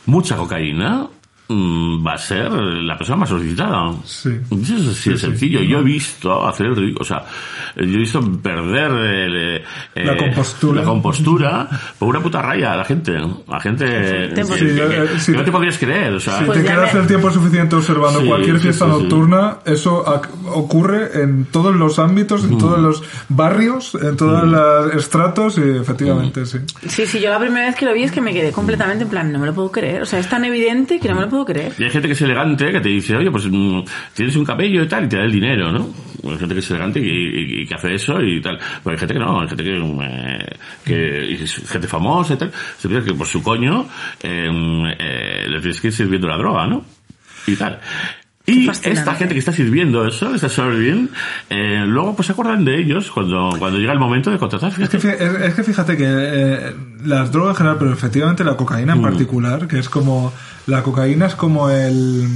mucha 0.05 0.35
cocaína 0.35 1.07
va 1.49 2.13
a 2.13 2.17
ser 2.17 2.51
la 2.51 2.97
persona 2.97 3.17
más 3.17 3.29
solicitada. 3.29 3.91
Sí. 4.03 4.29
Eso 4.51 4.75
es 4.77 4.87
así 4.87 4.87
de 4.87 4.93
Sí, 4.95 5.11
sí. 5.11 5.17
sencillo. 5.17 5.61
Yo 5.61 5.79
he 5.79 5.83
visto 5.83 6.47
hacer 6.47 6.67
el 6.67 6.75
ridículo, 6.75 7.01
o 7.01 7.05
sea, 7.05 7.23
yo 7.75 7.83
he 7.83 7.97
visto 7.97 8.21
perder 8.41 8.91
el, 8.91 9.35
eh, 9.57 9.63
La 9.95 10.17
compostura. 10.17 10.81
la 10.81 10.87
compostura 10.87 11.69
por 11.99 12.09
una 12.09 12.19
puta 12.21 12.41
raya 12.41 12.73
a 12.73 12.77
la 12.77 12.85
gente. 12.85 13.13
La 13.47 13.59
gente 13.59 13.85
Te 13.85 14.33
que, 14.33 14.41
hemos- 14.41 14.55
Sí, 14.57 14.65
que- 14.65 14.83
eh, 15.03 15.07
que 15.13 15.19
sí. 15.19 15.31
no 15.33 15.43
te 15.43 15.51
podrías 15.51 15.77
creer. 15.77 16.13
O 16.13 16.19
sea, 16.19 16.39
Si 16.39 16.45
Pues 16.45 16.57
te 16.59 16.65
ya 16.67 16.75
quedas 16.75 16.93
me- 16.95 16.99
el 17.01 17.07
tiempo 17.07 17.29
suficiente 17.29 17.75
observando 17.75 18.21
Sí, 18.21 18.27
cualquier 18.27 18.55
sí, 18.57 18.63
fiesta 18.63 18.85
sí, 18.85 18.91
sí. 18.91 18.97
nocturna, 19.03 19.57
eso 19.65 20.03
ocurre 20.53 21.21
en 21.21 21.45
todos 21.45 21.75
los 21.75 21.99
ámbitos, 21.99 22.43
Mm. 22.43 22.53
en 22.53 22.57
todos 22.57 22.79
los 22.79 23.03
barrios, 23.29 23.95
en 24.01 24.17
todos 24.17 24.43
los 24.47 24.93
estratos, 24.95 25.57
y 25.57 25.77
efectivamente, 25.77 26.41
Mm. 26.41 26.45
sí. 26.45 26.57
Sí, 26.87 27.05
sí, 27.05 27.19
yo 27.21 27.29
la 27.29 27.39
primera 27.39 27.67
vez 27.67 27.75
que 27.75 27.85
lo 27.85 27.93
vi 27.93 28.03
es 28.03 28.11
que 28.11 28.21
me 28.21 28.33
quedé 28.33 28.51
completamente 28.51 29.03
en 29.03 29.09
plan, 29.09 29.31
no 29.31 29.39
me 29.39 29.45
lo 29.47 29.53
puedo 29.53 29.71
creer. 29.71 30.01
O 30.01 30.05
sea, 30.05 30.19
es 30.19 30.29
tan 30.29 30.43
evidente 30.45 30.99
que 30.99 31.07
no 31.09 31.15
me 31.15 31.21
lo 31.21 31.29
puedo 31.29 31.34
creer. 31.43 31.73
y 31.77 31.83
hay 31.83 31.89
gente 31.89 32.07
que 32.07 32.13
es 32.13 32.21
elegante, 32.21 32.71
que 32.71 32.79
te 32.79 32.89
dice, 32.89 33.15
oye, 33.15 33.31
pues 33.31 33.47
mm, 33.49 33.79
tienes 34.13 34.35
un 34.35 34.45
cabello 34.45 34.83
y 34.83 34.87
tal, 34.87 35.05
y 35.05 35.09
te 35.09 35.17
da 35.17 35.23
el 35.23 35.31
dinero, 35.31 35.71
¿no? 35.71 35.89
Hay 36.31 36.37
gente 36.37 36.53
que 36.53 36.59
es 36.59 36.69
elegante 36.71 36.99
y, 37.03 37.65
que 37.65 37.75
hace 37.75 37.93
eso 37.93 38.21
y 38.21 38.41
tal. 38.41 38.57
Pero 38.83 38.93
hay 38.93 38.97
gente 38.97 39.13
que 39.13 39.19
no, 39.19 39.41
hay 39.41 39.47
gente 39.47 39.63
que, 39.63 39.77
eh, 39.77 41.37
que 41.37 41.47
gente 41.67 41.87
famosa 41.87 42.33
y 42.33 42.37
tal. 42.37 42.51
Se 42.77 42.87
piensa 42.87 43.07
que 43.07 43.13
por 43.13 43.27
su 43.27 43.43
coño 43.43 43.87
eh, 44.23 44.49
eh, 44.99 45.45
le 45.47 45.59
tienes 45.59 45.79
que 45.79 45.87
ir 45.87 45.93
sirviendo 45.93 46.27
la 46.27 46.37
droga, 46.37 46.67
¿no? 46.67 46.83
Y 47.47 47.55
tal. 47.55 47.79
Y 48.47 48.69
esta 48.69 49.15
gente 49.15 49.33
que 49.33 49.39
está 49.39 49.51
sirviendo 49.51 50.05
eso, 50.05 50.35
está 50.35 50.49
serving, 50.49 51.09
eh, 51.49 51.83
luego 51.87 52.15
pues 52.15 52.27
se 52.27 52.33
acuerdan 52.33 52.63
de 52.63 52.79
ellos 52.79 53.09
cuando, 53.09 53.55
cuando 53.57 53.79
llega 53.79 53.91
el 53.91 53.97
momento 53.99 54.29
de 54.29 54.37
contratar. 54.37 54.69
Es 54.79 54.87
que, 54.89 54.99
Fíjate. 54.99 55.17
fí- 55.17 55.39
es, 55.41 55.41
es 55.49 55.53
que 55.55 55.63
fíjate 55.63 55.97
que 55.97 56.05
eh, 56.07 56.75
las 57.05 57.31
drogas 57.31 57.51
en 57.53 57.57
general, 57.57 57.77
pero 57.79 57.91
efectivamente 57.91 58.43
la 58.43 58.55
cocaína 58.55 58.93
Mm. 58.93 58.97
en 58.97 59.03
particular, 59.03 59.67
que 59.67 59.79
es 59.79 59.89
como. 59.89 60.31
La 60.67 60.81
cocaína 60.83 61.25
es 61.27 61.35
como 61.35 61.69
el. 61.69 62.27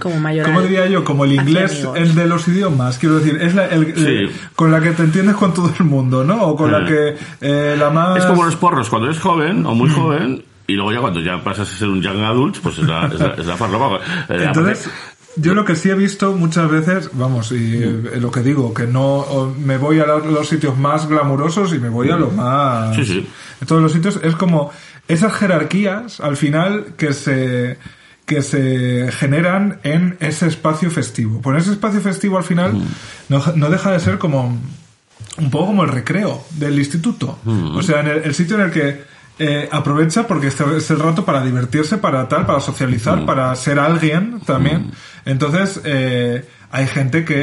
Como 0.00 0.18
mayor. 0.20 0.46
¿Cómo 0.46 0.62
diría 0.62 0.86
yo? 0.86 1.02
Como 1.04 1.24
el 1.24 1.32
inglés, 1.34 1.86
el 1.96 2.14
de 2.14 2.26
los 2.26 2.46
idiomas. 2.48 2.98
Quiero 2.98 3.18
decir, 3.20 3.38
es 3.40 3.54
la, 3.54 3.66
el- 3.66 3.94
Sí. 3.96 4.04
el- 4.06 4.32
con 4.56 4.70
la 4.70 4.80
que 4.80 4.90
te 4.92 5.02
entiendes 5.02 5.34
con 5.36 5.52
todo 5.54 5.72
el 5.78 5.84
mundo, 5.84 6.22
¿no? 6.24 6.40
O 6.42 6.56
con 6.56 6.70
la 6.72 6.78
Ah. 6.78 6.84
que 6.86 7.16
eh, 7.40 7.76
la 7.76 7.90
más. 7.90 8.16
Es 8.18 8.24
como 8.26 8.44
los 8.44 8.54
porros 8.56 8.88
cuando 8.88 9.08
eres 9.08 9.20
joven 9.20 9.64
o 9.66 9.74
muy 9.74 9.88
Mm. 9.90 9.94
joven 9.94 10.44
y 10.66 10.74
luego 10.74 10.92
ya 10.92 11.00
cuando 11.00 11.20
ya 11.20 11.42
pasas 11.42 11.70
a 11.72 11.76
ser 11.76 11.88
un 11.88 12.00
young 12.02 12.20
adult, 12.22 12.58
pues 12.58 12.78
es 12.78 12.84
la, 12.86 13.06
es 13.06 13.20
la, 13.20 13.26
es 13.38 13.46
la 13.46 13.56
farlopa. 13.56 13.96
Eh, 14.28 14.44
Entonces, 14.46 14.88
yo 15.36 15.54
lo 15.54 15.64
que 15.64 15.76
sí 15.76 15.88
he 15.90 15.94
visto 15.94 16.32
muchas 16.32 16.70
veces, 16.70 17.10
vamos, 17.12 17.52
y 17.52 17.82
eh, 17.82 18.18
lo 18.20 18.30
que 18.30 18.40
digo, 18.40 18.74
que 18.74 18.86
no 18.86 19.54
me 19.58 19.78
voy 19.78 20.00
a 20.00 20.06
los, 20.06 20.48
sitios 20.48 20.76
más 20.76 21.08
glamurosos 21.08 21.72
y 21.72 21.78
me 21.78 21.88
voy 21.88 22.10
a 22.10 22.16
los 22.16 22.32
más... 22.34 22.94
Sí, 22.96 23.04
sí. 23.04 23.28
En 23.60 23.66
todos 23.66 23.80
los 23.80 23.92
sitios 23.92 24.20
es 24.22 24.36
como 24.36 24.70
esas 25.08 25.32
jerarquías 25.32 26.20
al 26.20 26.36
final 26.36 26.94
que 26.96 27.12
se 27.12 27.78
que 28.24 28.40
se 28.40 29.10
generan 29.12 29.80
en 29.82 30.16
ese 30.20 30.46
espacio 30.46 30.90
festivo. 30.90 31.40
Por 31.40 31.56
ese 31.56 31.72
espacio 31.72 32.00
festivo 32.00 32.38
al 32.38 32.44
final 32.44 32.80
no, 33.28 33.42
no 33.56 33.68
deja 33.68 33.90
de 33.90 34.00
ser 34.00 34.18
como 34.18 34.58
un 35.38 35.50
poco 35.50 35.66
como 35.66 35.82
el 35.82 35.88
recreo 35.88 36.44
del 36.52 36.78
instituto. 36.78 37.38
O 37.74 37.82
sea, 37.82 38.00
en 38.00 38.06
el, 38.06 38.18
el 38.24 38.34
sitio 38.34 38.56
en 38.56 38.62
el 38.62 38.70
que 38.70 39.02
eh, 39.38 39.68
aprovecha 39.72 40.26
porque 40.26 40.48
este 40.48 40.64
es 40.76 40.90
el 40.90 40.98
rato 41.00 41.24
para 41.24 41.42
divertirse, 41.44 41.98
para 41.98 42.28
tal, 42.28 42.46
para 42.46 42.60
socializar, 42.60 43.24
para 43.26 43.54
ser 43.56 43.78
alguien 43.78 44.40
también. 44.46 44.90
Entonces, 45.24 45.80
eh, 45.84 46.44
hay 46.70 46.86
gente 46.86 47.24
que 47.24 47.34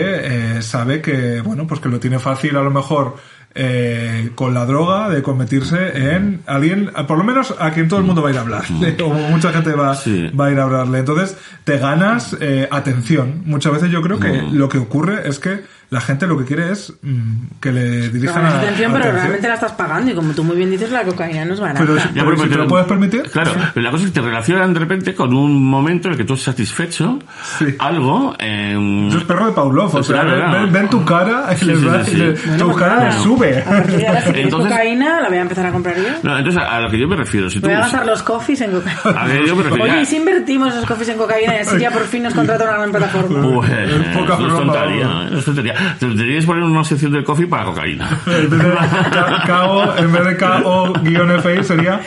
eh, 0.57 0.61
sabe 0.61 1.01
que, 1.01 1.41
bueno, 1.41 1.67
pues 1.67 1.79
que 1.81 1.89
lo 1.89 1.99
tiene 1.99 2.19
fácil 2.19 2.55
a 2.57 2.61
lo 2.61 2.71
mejor 2.71 3.15
eh, 3.55 4.29
con 4.35 4.53
la 4.53 4.65
droga 4.65 5.09
de 5.09 5.23
convertirse 5.23 6.13
en 6.13 6.41
alguien, 6.45 6.91
por 7.07 7.17
lo 7.17 7.23
menos 7.23 7.53
a 7.59 7.71
quien 7.71 7.87
todo 7.87 7.99
el 7.99 8.05
mundo 8.05 8.21
va 8.21 8.29
a 8.29 8.31
ir 8.31 8.37
a 8.37 8.41
hablar, 8.41 8.63
o 9.03 9.09
mucha 9.09 9.51
gente 9.51 9.73
va, 9.73 9.95
Sí. 9.95 10.29
va 10.39 10.45
a 10.47 10.51
ir 10.51 10.59
a 10.59 10.63
hablarle. 10.63 10.99
Entonces, 10.99 11.35
te 11.63 11.77
ganas 11.79 12.37
eh, 12.39 12.67
atención. 12.71 13.41
Muchas 13.45 13.73
veces 13.73 13.89
yo 13.91 14.01
creo 14.01 14.19
que 14.19 14.43
lo 14.51 14.69
que 14.69 14.77
ocurre 14.77 15.27
es 15.27 15.39
que 15.39 15.63
la 15.91 16.01
gente 16.01 16.27
lo 16.27 16.37
que 16.37 16.45
quiere 16.45 16.71
es 16.71 16.93
mm, 17.01 17.59
que 17.59 17.71
le 17.71 18.07
No, 18.07 18.13
dirijan 18.13 18.45
a, 18.45 18.57
atención, 18.59 18.91
pero 18.91 19.05
atención. 19.05 19.15
realmente 19.15 19.47
la 19.47 19.53
estás 19.55 19.71
pagando 19.71 20.11
y 20.11 20.13
como 20.15 20.33
tú 20.33 20.43
muy 20.43 20.55
bien 20.55 20.69
dices, 20.69 20.91
la 20.91 21.03
cocaína 21.03 21.45
no 21.45 21.53
es 21.55 21.59
barata. 21.59 21.79
Pero, 21.79 21.95
si- 21.99 22.07
Ya, 22.09 22.13
pero 22.13 22.29
pero- 22.29 22.43
si 22.43 22.49
te 22.49 22.55
lo 22.57 22.67
puedes 22.67 22.87
permitir, 22.87 23.23
Claro, 23.31 23.51
pero 23.73 23.83
la 23.83 23.91
cosa 23.91 24.03
es 24.05 24.11
que 24.11 24.19
te 24.19 24.25
relacionan 24.25 24.73
de 24.73 24.79
repente 24.79 25.15
con 25.15 25.33
un 25.33 25.63
momento 25.65 26.07
en 26.07 26.11
el 26.13 26.17
que 26.17 26.25
tú 26.25 26.33
has 26.33 26.41
satisfecho 26.41 27.19
Sí. 27.57 27.75
algo. 27.79 28.35
eh, 28.39 29.05
eso 29.09 29.17
es 29.17 29.23
perro 29.23 29.47
de 29.47 29.51
Pavlov. 29.53 29.95
O 29.95 30.03
sea, 30.03 30.15
Claro, 30.21 30.29
ven, 30.31 30.39
claro. 30.45 30.63
ven- 30.63 30.73
ven 30.73 30.89
tu 30.89 31.03
cara 31.05 31.45
y 31.53 31.57
Sí, 31.57 31.65
les 31.65 31.79
sí, 31.79 32.15
le-. 32.17 32.31
Bueno, 32.33 32.57
tu 32.57 32.65
pues 32.65 32.77
cara 32.77 32.95
nada. 32.95 33.05
les 33.07 33.15
sube. 33.15 33.61
A 33.61 33.65
partir 33.69 33.97
de 33.97 34.07
ahora, 34.07 34.19
si 34.21 34.25
quieres 34.25 34.43
Entonces- 34.45 34.71
cocaína, 34.71 35.21
la 35.21 35.27
voy 35.29 35.37
a 35.37 35.41
empezar 35.41 35.65
a 35.65 35.71
comprar 35.71 35.95
yo. 35.97 36.03
no, 36.23 36.37
entonces 36.37 36.61
a 36.63 36.79
lo 36.81 36.89
que 36.91 36.99
yo 36.99 37.07
me 37.07 37.15
refiero, 37.15 37.49
si 37.49 37.59
tú... 37.59 37.67
Voy 37.67 37.75
a 37.75 37.79
gastar 37.79 38.05
los 38.05 38.21
coffees 38.23 38.61
en 38.61 38.69
A 38.69 38.73
cocaína. 38.73 39.23
ver, 39.25 39.45
yo 39.47 39.55
me 39.55 39.63
refiero... 39.63 39.83
Oye, 39.85 40.01
¿y 40.01 40.05
si 40.05 40.17
invertimos 40.17 40.69
esos 40.73 40.85
coffees 40.85 41.09
en 41.09 41.17
cocaína 41.17 41.55
y 41.55 41.57
así 41.59 41.79
ya 41.79 41.89
por 41.91 42.03
fin 42.03 42.23
nos 42.23 42.33
contrata 42.33 42.63
una 42.65 42.73
gran 42.73 42.91
plataforma? 42.91 43.41
Pues, 43.41 43.69
Es 43.71 44.17
poca 44.17 44.33
eso 44.33 44.47
es 44.47 44.53
broma, 44.53 44.73
tontería. 44.73 45.07
¿eh? 45.31 45.37
es 45.37 45.45
tontería. 45.45 45.73
Te 45.99 46.05
Deberías 46.07 46.45
poner 46.45 46.63
una 46.63 46.83
sección 46.83 47.11
del 47.11 47.23
coffee 47.23 47.47
para 47.47 47.65
cocaína. 47.65 48.09
En 48.27 48.49
vez 48.49 48.59
de 48.61 48.69
K- 48.69 49.43
KO, 49.47 49.97
en 49.97 50.11
vez 50.11 50.25
de 50.25 50.37
KO-FI 50.37 51.63
sería 51.63 52.01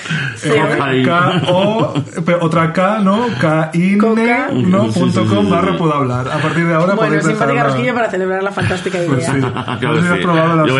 eh, 0.44 1.04
KO, 1.46 1.94
pe- 2.24 2.36
otra 2.40 2.72
K, 2.72 2.98
¿no? 3.00 3.26
KINE, 3.72 3.98
Coca. 3.98 4.48
¿no? 4.52 4.84
Sí, 4.86 4.92
sí, 4.92 5.00
Punto 5.00 5.22
sí, 5.24 5.34
com 5.34 5.44
sí. 5.46 5.50
barra 5.50 5.76
puedo 5.76 5.94
hablar. 5.94 6.28
A 6.28 6.38
partir 6.38 6.66
de 6.66 6.74
ahora 6.74 6.94
Bueno, 6.94 6.96
podéis 6.96 7.24
dejar 7.24 7.32
simpática 7.36 7.52
una- 7.60 7.64
rosquilla 7.64 7.94
para 7.94 8.10
celebrar 8.10 8.42
la 8.42 8.52
fantástica 8.52 8.98
idea. 8.98 9.08
Pues 9.08 9.28
las, 9.28 9.78
yo 9.80 9.88
voy 9.88 9.98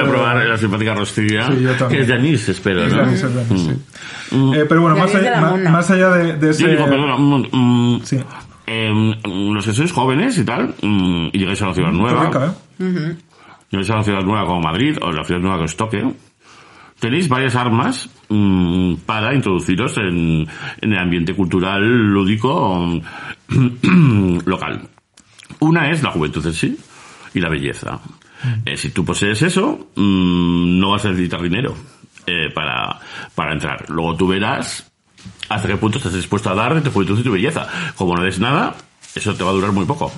a 0.02 0.04
eh, 0.04 0.08
probar 0.08 0.36
la 0.46 0.58
simpática 0.58 0.94
rostilla, 0.94 1.46
Sí, 1.48 1.62
yo 1.62 1.70
también. 1.72 1.88
que 1.88 2.00
es 2.00 2.08
de 2.08 2.14
anís, 2.14 2.48
espero, 2.48 2.82
Es 2.84 2.92
¿no? 2.92 2.98
de 2.98 3.02
anís, 3.04 3.22
es 3.22 3.34
de 3.34 3.40
anís, 3.40 3.62
sí. 3.62 3.82
Eh, 4.54 4.64
pero 4.68 4.80
bueno, 4.80 4.96
más 4.96 5.90
allá, 5.90 6.10
de, 6.10 6.36
de 6.36 6.50
ese... 6.50 6.62
Yo 6.62 6.68
digo, 6.70 6.84
perdona, 6.86 7.16
mm, 8.66 8.70
mm, 8.70 9.12
em, 9.24 9.52
los 9.54 9.64
que 9.64 9.72
sois 9.72 9.92
jóvenes 9.92 10.38
y 10.38 10.44
tal, 10.44 10.74
mm, 10.80 11.28
y 11.32 11.38
llegáis 11.38 11.62
a 11.62 11.66
una 11.66 11.74
ciudad 11.74 11.90
Qué 11.90 11.96
nueva, 11.96 12.24
rica, 12.26 12.54
¿eh? 12.80 13.16
llegáis 13.70 13.90
a 13.90 13.94
una 13.94 14.04
ciudad 14.04 14.22
nueva 14.22 14.46
como 14.46 14.60
Madrid, 14.60 14.96
o 15.00 15.12
la 15.12 15.24
ciudad 15.24 15.40
nueva 15.40 15.58
que 15.58 15.64
os 15.64 15.76
toque, 15.76 16.04
tenéis 16.98 17.28
varias 17.28 17.56
armas 17.56 18.08
mm, 18.28 18.94
para 19.06 19.34
introduciros 19.34 19.98
en, 19.98 20.46
en 20.80 20.92
el 20.92 20.98
ambiente 20.98 21.34
cultural 21.34 21.82
lúdico 21.82 23.00
mm, 23.48 24.38
local. 24.46 24.88
Una 25.60 25.90
es 25.90 26.02
la 26.02 26.10
juventud 26.10 26.46
en 26.46 26.54
sí 26.54 26.76
y 27.34 27.40
la 27.40 27.48
belleza. 27.48 28.00
Eh, 28.64 28.76
si 28.76 28.90
tú 28.90 29.04
posees 29.04 29.42
eso, 29.42 29.88
mm, 29.94 30.78
no 30.78 30.90
vas 30.90 31.04
a 31.04 31.10
necesitar 31.10 31.40
dinero 31.42 31.74
eh, 32.26 32.50
para, 32.54 32.98
para 33.34 33.52
entrar. 33.52 33.88
Luego 33.88 34.16
tú 34.16 34.28
verás 34.28 34.91
hasta 35.54 35.68
qué 35.68 35.76
punto 35.76 35.98
estás 35.98 36.14
dispuesto 36.14 36.50
a 36.50 36.54
dar 36.54 36.74
de 36.74 36.80
tu 36.80 36.90
juventud 36.90 37.18
y 37.18 37.22
tu 37.22 37.32
belleza. 37.32 37.66
Como 37.96 38.16
no 38.16 38.22
des 38.22 38.38
nada, 38.38 38.74
eso 39.14 39.34
te 39.34 39.44
va 39.44 39.50
a 39.50 39.54
durar 39.54 39.72
muy 39.72 39.84
poco. 39.84 40.12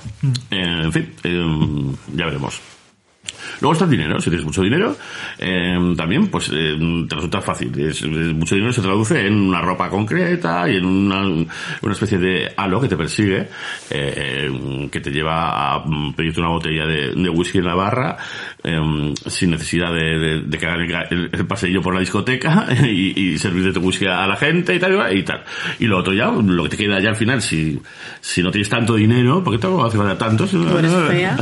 Eh, 0.51 0.81
en 0.83 0.91
fin, 0.91 1.13
eh, 1.23 1.95
ya 2.13 2.25
veremos. 2.25 2.59
Luego 3.61 3.73
está 3.73 3.85
el 3.85 3.91
dinero, 3.91 4.19
si 4.19 4.29
tienes 4.29 4.45
mucho 4.45 4.61
dinero, 4.61 4.95
eh, 5.39 5.93
también 5.97 6.27
pues 6.27 6.49
eh, 6.53 6.77
te 7.07 7.15
resulta 7.15 7.41
fácil. 7.41 7.71
Es- 7.79 8.01
es- 8.01 8.33
mucho 8.33 8.55
dinero 8.55 8.73
se 8.73 8.81
traduce 8.81 9.25
en 9.27 9.33
una 9.35 9.61
ropa 9.61 9.89
concreta 9.89 10.69
y 10.69 10.77
en 10.77 10.85
una, 10.85 11.21
una 11.81 11.93
especie 11.93 12.17
de 12.17 12.51
halo 12.57 12.81
que 12.81 12.87
te 12.87 12.97
persigue, 12.97 13.47
eh, 13.89 14.89
que 14.91 14.99
te 14.99 15.11
lleva 15.11 15.75
a 15.75 15.83
pedirte 16.15 16.39
una 16.41 16.49
botella 16.49 16.85
de, 16.85 17.13
de 17.15 17.29
whisky 17.29 17.59
en 17.59 17.65
la 17.65 17.75
barra, 17.75 18.17
eh, 18.63 19.13
sin 19.27 19.51
necesidad 19.51 19.93
de, 19.93 20.19
de- 20.19 20.41
de 20.41 20.57
que 20.57 20.65
hagan 20.65 20.81
el, 20.81 20.95
el- 21.11 21.29
el 21.31 21.45
paseillo 21.47 21.81
por 21.81 21.93
la 21.93 21.99
discoteca 21.99 22.67
y, 22.83 23.19
y 23.33 23.37
servirte 23.37 23.73
tu 23.73 23.79
whisky 23.85 24.05
a 24.05 24.27
la 24.27 24.35
gente 24.35 24.75
y 24.75 24.79
tal 24.79 24.93
y 25.15 25.23
tal. 25.23 25.43
Y 25.79 25.85
lo 25.85 25.97
otro 25.99 26.13
ya, 26.13 26.31
lo 26.31 26.63
que 26.63 26.69
te 26.69 26.77
queda 26.77 26.99
ya 26.99 27.09
al 27.09 27.15
final, 27.15 27.41
si, 27.41 27.79
si 28.21 28.41
no 28.43 28.51
tienes 28.51 28.69
tanto 28.69 28.95
dinero, 28.95 29.43
porque 29.43 29.59
tampoco 29.59 29.85
hace 29.85 29.97
falta 29.97 30.17
tanto, 30.17 30.47
si 30.47 30.57
no- 30.57 30.77
eres 30.79 30.91
fea. 31.07 31.37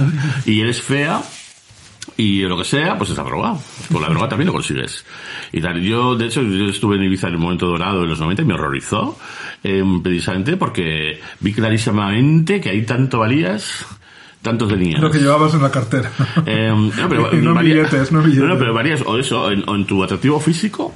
y 0.46 0.62
eres 0.62 0.82
fea, 0.82 1.22
y 2.18 2.42
lo 2.42 2.58
que 2.58 2.64
sea, 2.64 2.98
pues 2.98 3.10
es 3.10 3.18
la 3.18 3.24
droga. 3.24 3.56
Con 3.92 4.02
la 4.02 4.10
droga 4.10 4.30
también 4.30 4.48
lo 4.48 4.54
consigues. 4.54 5.06
Y 5.52 5.62
tal. 5.62 5.82
Yo, 5.82 6.16
de 6.16 6.26
hecho, 6.28 6.42
yo 6.42 6.66
estuve 6.66 6.98
en 6.98 7.04
Ibiza 7.04 7.28
en 7.28 7.34
el 7.34 7.40
momento 7.40 7.68
dorado 7.68 8.02
de 8.02 8.08
los 8.08 8.20
90 8.20 8.42
y 8.42 8.46
me 8.46 8.54
horrorizó, 8.54 9.18
eh, 9.64 9.84
precisamente 10.02 10.58
porque 10.58 11.20
vi 11.40 11.54
clarísimamente 11.54 12.62
que 12.62 12.70
hay 12.70 12.86
tanto 12.86 13.20
valías, 13.20 13.86
tanto 14.44 14.68
tenías. 14.68 15.00
Lo 15.02 15.10
que 15.10 15.18
llevabas 15.18 15.54
en 15.56 15.62
la 15.64 15.72
cartera. 15.72 16.12
Eh, 16.46 16.72
no, 16.98 17.10
pero 17.10 17.34
Y 17.34 17.38
no 17.38 17.56
varía- 17.56 17.74
billetes, 17.76 18.12
no 18.12 18.22
billetes. 18.22 18.48
No, 18.50 18.58
pero 18.60 18.74
varías 18.74 19.02
o 19.06 19.18
eso, 19.18 19.50
en, 19.52 19.64
o 19.68 19.74
en 19.76 19.86
tu 19.86 20.04
atractivo 20.04 20.40
físico. 20.40 20.94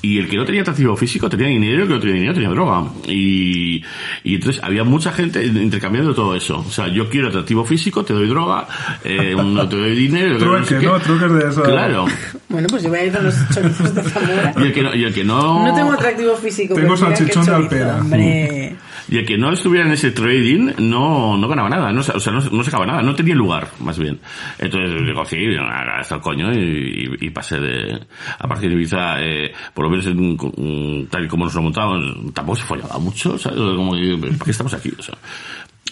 Y 0.00 0.18
el 0.18 0.28
que 0.28 0.36
no 0.36 0.44
tenía 0.44 0.62
atractivo 0.62 0.96
físico 0.96 1.28
tenía 1.28 1.48
dinero, 1.48 1.82
el 1.82 1.88
que 1.88 1.94
no 1.94 2.00
tenía 2.00 2.14
dinero 2.14 2.34
tenía 2.34 2.48
droga. 2.50 2.84
Y, 3.06 3.82
y 4.22 4.34
entonces 4.36 4.62
había 4.62 4.84
mucha 4.84 5.12
gente 5.12 5.44
intercambiando 5.44 6.14
todo 6.14 6.34
eso. 6.34 6.58
O 6.58 6.70
sea, 6.70 6.88
yo 6.88 7.08
quiero 7.08 7.28
atractivo 7.28 7.64
físico, 7.64 8.04
te 8.04 8.12
doy 8.14 8.28
droga, 8.28 8.66
eh, 9.04 9.34
no 9.36 9.68
te 9.68 9.76
doy 9.76 9.94
dinero. 9.94 10.38
que 10.38 10.44
Trueque, 10.44 10.66
sé. 10.80 10.82
¿no? 10.82 10.98
Truques 11.00 11.32
de 11.32 11.48
eso. 11.50 11.62
Claro. 11.62 12.06
Bueno, 12.46 12.68
pues 12.70 12.84
yo 12.84 12.88
voy 12.88 12.98
a 13.00 13.04
ir 13.06 13.12
con 13.12 13.24
los 13.24 13.34
chorizos 13.52 13.92
de 13.96 14.02
Zamora. 14.04 14.54
Y 14.58 14.62
el 14.62 14.72
que 14.72 14.82
no, 14.84 14.94
y 14.94 15.02
el 15.04 15.12
que 15.12 15.24
no, 15.24 15.66
No 15.66 15.74
tengo 15.74 15.92
atractivo 15.92 16.36
físico. 16.36 16.74
Tengo 16.76 16.96
salchichón 16.96 17.44
de 17.46 17.52
Alpera. 17.52 17.96
Hombre. 18.00 18.76
Y 19.08 19.18
el 19.18 19.26
que 19.26 19.36
no 19.36 19.52
estuviera 19.52 19.86
en 19.86 19.92
ese 19.92 20.10
trading 20.12 20.72
no, 20.78 21.36
no 21.36 21.48
ganaba 21.48 21.68
nada, 21.68 21.92
no, 21.92 22.00
o 22.00 22.02
sea, 22.20 22.32
no, 22.32 22.40
no 22.40 22.64
sacaba 22.64 22.86
nada, 22.86 23.02
no 23.02 23.14
tenía 23.14 23.34
lugar, 23.34 23.68
más 23.80 23.98
bien. 23.98 24.18
Entonces 24.58 25.00
le 25.02 25.14
cogí, 25.14 25.36
hasta 25.56 26.14
el 26.16 26.20
coño 26.20 26.52
y, 26.52 27.16
y- 27.20 27.30
pasé 27.30 27.58
de, 27.60 28.00
aparte 28.38 28.68
de 28.68 28.74
Ibiza, 28.74 29.20
eh, 29.22 29.52
por 29.74 29.84
lo 29.84 29.90
menos 29.90 30.06
en- 30.06 31.08
tal 31.10 31.24
y 31.24 31.28
como 31.28 31.44
nos 31.44 31.54
lo 31.54 31.62
montamos, 31.62 32.32
tampoco 32.32 32.56
se 32.56 32.64
follaba 32.64 32.98
mucho, 32.98 33.36
¿sabes? 33.38 33.58
Como, 33.58 33.90
¿para 33.92 34.44
qué 34.44 34.50
estamos 34.50 34.72
aquí? 34.74 34.90
O 34.98 35.02
sea, 35.02 35.14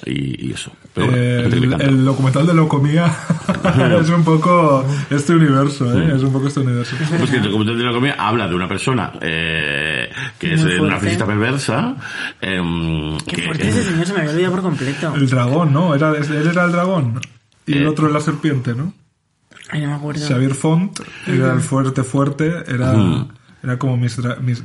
y, 0.05 0.48
y 0.48 0.52
eso. 0.52 0.73
Pero 0.94 1.06
bueno, 1.06 1.23
Eh, 1.23 1.47
el, 1.81 2.05
documental 2.05 2.47
de 2.47 2.55
Locomía 2.55 3.06
es 4.01 4.09
un 4.10 4.24
poco 4.24 4.85
este 5.10 5.35
universo, 5.35 5.93
¿eh? 5.98 6.12
Es 6.16 6.23
un 6.23 6.32
poco 6.32 6.48
este 6.48 6.60
universo. 6.60 6.97
Pues 7.19 7.31
que 7.31 7.36
el 7.36 7.43
documental 7.44 7.78
de 7.78 7.85
la 7.85 7.93
comida 7.93 8.14
habla 8.19 8.48
de 8.48 8.55
una 8.55 8.69
persona 8.69 9.12
eh, 9.20 10.10
que 10.39 10.55
es 10.55 10.60
Muy 10.62 10.73
eh, 10.73 10.77
fuerte. 10.77 10.81
una 10.81 10.90
narcisista 10.94 11.27
perversa. 11.27 11.97
em, 12.40 13.16
Qué 13.27 13.36
que- 13.36 13.43
fuerte 13.43 13.69
ese 13.69 13.85
señor, 13.85 14.06
se 14.06 14.12
me 14.14 14.20
había 14.20 14.32
olvidado 14.32 14.52
por 14.55 14.62
completo. 14.62 15.14
El 15.14 15.28
dragón, 15.28 15.73
¿no? 15.73 15.94
Era, 15.94 16.10
él 16.16 16.47
era 16.51 16.64
el 16.64 16.73
dragón. 16.73 17.20
Y 17.66 17.74
el 17.74 17.82
Eh. 17.85 17.89
otro 17.89 18.09
la 18.09 18.20
serpiente, 18.20 18.74
¿no? 18.74 18.93
Ay, 19.70 19.82
no 19.82 19.89
me 19.89 19.94
acuerdo. 19.94 20.27
Xavier 20.27 20.55
Font 20.55 20.98
era 21.27 21.52
el 21.55 21.60
fuerte 21.60 22.02
fuerte, 22.02 22.52
era, 22.66 22.93
Mm. 22.93 23.28
era 23.62 23.78
como 23.78 23.97
mis, 23.97 24.19
dra- 24.19 24.39
mis 24.40 24.62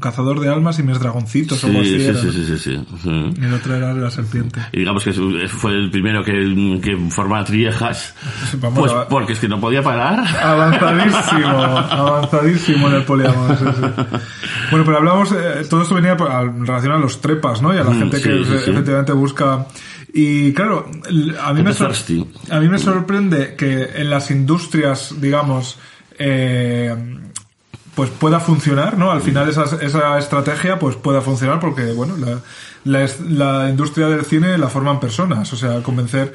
cazador 0.00 0.40
de 0.40 0.48
almas 0.48 0.78
y 0.78 0.82
mis 0.82 0.98
dragoncitos 0.98 1.58
o 1.62 1.66
Sí, 1.66 1.66
algo 1.68 1.80
así. 1.82 1.98
sí, 1.98 2.04
era, 2.04 2.20
sí, 2.20 2.30
sí, 2.32 2.44
sí, 2.46 2.58
sí, 2.58 3.34
el 3.42 3.54
otro 3.54 3.74
era 3.74 3.92
la 3.94 4.10
serpiente. 4.10 4.60
Y 4.72 4.80
digamos 4.80 5.04
que 5.04 5.10
es- 5.10 5.50
fue 5.52 5.72
el 5.72 5.90
primero 5.90 6.22
que, 6.24 6.80
que 6.82 6.96
formaba 7.10 7.44
triejas, 7.44 8.14
vamos 8.60 8.78
pues 8.78 8.92
a- 8.92 9.08
porque 9.08 9.34
es 9.34 9.38
que 9.38 9.48
no 9.48 9.60
podía 9.60 9.82
parar. 9.82 10.24
Avanzadísimo, 10.42 11.48
avanzadísimo 11.48 12.88
en 12.88 12.94
el 12.94 13.02
poliamor. 13.04 13.56
sí, 13.56 13.64
sí. 13.64 13.82
Bueno, 14.70 14.84
pero 14.84 14.98
hablamos, 14.98 15.32
eh, 15.32 15.64
todo 15.68 15.82
esto 15.82 15.94
venía 15.94 16.12
en 16.12 16.66
relación 16.66 16.92
a 16.92 16.98
los 16.98 17.20
trepas, 17.20 17.62
¿no? 17.62 17.74
Y 17.74 17.78
a 17.78 17.84
la 17.84 17.90
Mm, 17.90 17.98
gente 17.98 18.20
que 18.20 18.40
efectivamente 18.40 19.12
busca. 19.12 19.66
Y 20.12 20.52
claro, 20.52 20.88
a 21.42 21.52
mí, 21.52 21.62
me 21.62 21.70
a 22.50 22.60
mí 22.60 22.68
me 22.68 22.78
sorprende 22.78 23.54
que 23.56 23.90
en 23.96 24.10
las 24.10 24.30
industrias, 24.30 25.14
digamos, 25.20 25.78
eh, 26.18 26.94
pues 27.94 28.10
pueda 28.10 28.40
funcionar, 28.40 28.98
¿no? 28.98 29.10
Al 29.10 29.22
final 29.22 29.48
esa, 29.48 29.64
esa 29.80 30.18
estrategia 30.18 30.78
pues 30.78 30.96
pueda 30.96 31.20
funcionar 31.20 31.60
porque, 31.60 31.92
bueno, 31.92 32.14
la, 32.16 33.08
la, 33.28 33.70
industria 33.70 34.08
del 34.08 34.24
cine 34.24 34.58
la 34.58 34.68
forman 34.68 35.00
personas, 35.00 35.52
o 35.52 35.56
sea, 35.56 35.82
convencer 35.82 36.34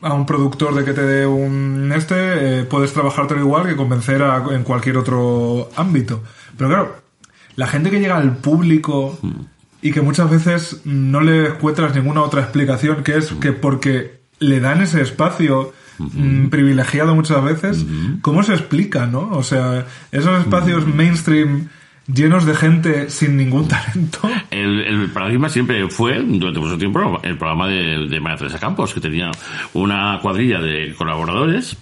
a 0.00 0.14
un 0.14 0.26
productor 0.26 0.74
de 0.74 0.84
que 0.84 0.92
te 0.92 1.02
dé 1.02 1.26
un 1.26 1.92
este, 1.94 2.60
eh, 2.60 2.64
puedes 2.64 2.92
trabajártelo 2.92 3.40
igual 3.40 3.66
que 3.66 3.76
convencer 3.76 4.22
a, 4.22 4.44
en 4.50 4.62
cualquier 4.62 4.98
otro 4.98 5.68
ámbito. 5.76 6.22
Pero 6.56 6.70
claro, 6.70 6.96
la 7.56 7.66
gente 7.66 7.90
que 7.90 8.00
llega 8.00 8.16
al 8.16 8.36
público 8.36 9.18
y 9.80 9.92
que 9.92 10.00
muchas 10.00 10.30
veces 10.30 10.80
no 10.84 11.20
le 11.20 11.48
encuentras 11.48 11.94
ninguna 11.94 12.22
otra 12.22 12.42
explicación, 12.42 13.02
que 13.02 13.16
es 13.16 13.32
que 13.32 13.52
porque 13.52 14.22
le 14.38 14.60
dan 14.60 14.80
ese 14.80 15.02
espacio 15.02 15.72
mm, 15.98 16.48
privilegiado 16.48 17.14
muchas 17.14 17.42
veces, 17.44 17.84
¿cómo 18.20 18.42
se 18.42 18.54
explica, 18.54 19.06
no? 19.06 19.30
O 19.30 19.42
sea, 19.42 19.86
esos 20.10 20.40
espacios 20.40 20.86
mainstream 20.86 21.68
llenos 22.12 22.44
de 22.44 22.54
gente 22.54 23.10
sin 23.10 23.36
ningún 23.36 23.68
talento. 23.68 24.20
El, 24.50 24.80
el 24.80 25.10
paradigma 25.10 25.48
siempre 25.48 25.88
fue, 25.88 26.22
durante 26.22 26.60
mucho 26.60 26.78
tiempo, 26.78 27.20
el 27.22 27.38
programa 27.38 27.68
de, 27.68 28.06
de 28.08 28.20
María 28.20 28.38
Teresa 28.38 28.58
Campos, 28.58 28.92
que 28.92 29.00
tenía 29.00 29.30
una 29.74 30.18
cuadrilla 30.20 30.60
de 30.60 30.94
colaboradores 30.96 31.76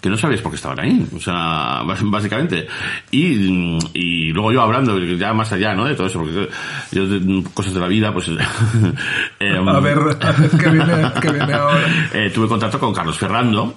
que 0.00 0.08
no 0.08 0.16
sabías 0.16 0.40
por 0.40 0.52
qué 0.52 0.56
estaban 0.56 0.78
ahí, 0.80 1.06
o 1.14 1.18
sea, 1.20 1.82
bás- 1.84 2.02
básicamente. 2.10 2.66
Y, 3.10 3.78
y 3.94 4.32
luego 4.32 4.52
yo 4.52 4.62
hablando, 4.62 4.98
ya 4.98 5.32
más 5.32 5.52
allá, 5.52 5.74
¿no? 5.74 5.84
De 5.86 5.94
todo 5.94 6.06
eso, 6.06 6.20
porque 6.20 6.48
yo, 6.92 7.06
de 7.06 7.44
cosas 7.52 7.74
de 7.74 7.80
la 7.80 7.88
vida, 7.88 8.12
pues... 8.12 8.28
em, 9.40 9.68
A 9.68 9.80
ver, 9.80 9.98
qué 10.60 10.70
viene, 10.70 11.10
viene 11.32 11.52
ahora. 11.54 11.78
eh, 12.12 12.30
tuve 12.34 12.46
contacto 12.48 12.78
con 12.78 12.94
Carlos 12.94 13.18
Ferrando, 13.18 13.74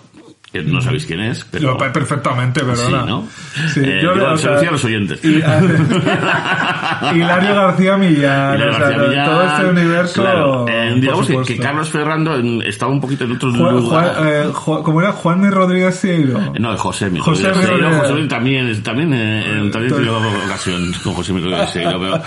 que 0.52 0.64
no 0.64 0.82
sabéis 0.82 1.06
quién 1.06 1.22
es, 1.22 1.46
pero... 1.50 1.72
Lo- 1.72 1.78
perfectamente, 1.78 2.60
Sí, 2.60 2.66
perdona. 2.66 3.06
¿no? 3.06 3.28
Sí, 3.74 3.80
Eh, 3.84 4.00
yo, 4.04 4.14
digo, 4.14 4.28
o 4.32 4.36
se 4.38 4.44
sea, 4.44 4.50
lo 4.52 4.56
decía 4.58 4.70
a 4.70 4.72
los 4.74 4.84
oyentes. 4.86 5.20
y- 5.24 5.42
Hilario 7.16 7.56
García 7.56 7.98
Millán, 7.98 8.56
Hilario 8.58 8.70
o 8.70 8.74
sea, 8.74 8.90
García 8.90 9.08
Millán, 9.08 9.26
todo 9.30 9.44
este 9.44 9.66
universo. 9.66 10.22
claro, 10.22 10.66
eh, 10.68 10.94
digamos 11.00 11.28
que, 11.48 11.58
Carlos 11.58 11.90
Ferrando 11.90 12.36
estaba 12.64 12.92
un 12.92 13.02
poquito 13.02 13.24
en 13.26 13.32
otro 13.34 13.52
Juan, 13.54 13.76
lugar. 13.76 14.16
Juan, 14.16 14.28
eh, 14.28 14.50
¿Cómo 14.84 15.02
era? 15.02 15.12
Juan 15.12 15.42
de 15.42 15.52
Rodríguez 15.52 15.96
Sieiro. 15.96 16.54
No, 16.60 16.76
José 16.78 17.10
mi 17.10 17.20
José 17.20 17.50
Rodríguez. 17.52 17.98
José 18.10 18.28
también, 18.28 18.84
también, 18.84 19.14
eh, 19.14 19.70
también 19.72 19.94
tenido 19.96 20.18
ocasión 20.46 20.92
con 21.04 21.14
José 21.14 21.34
mi 21.34 21.42
Rodríguez 21.42 21.70
pero 21.74 22.22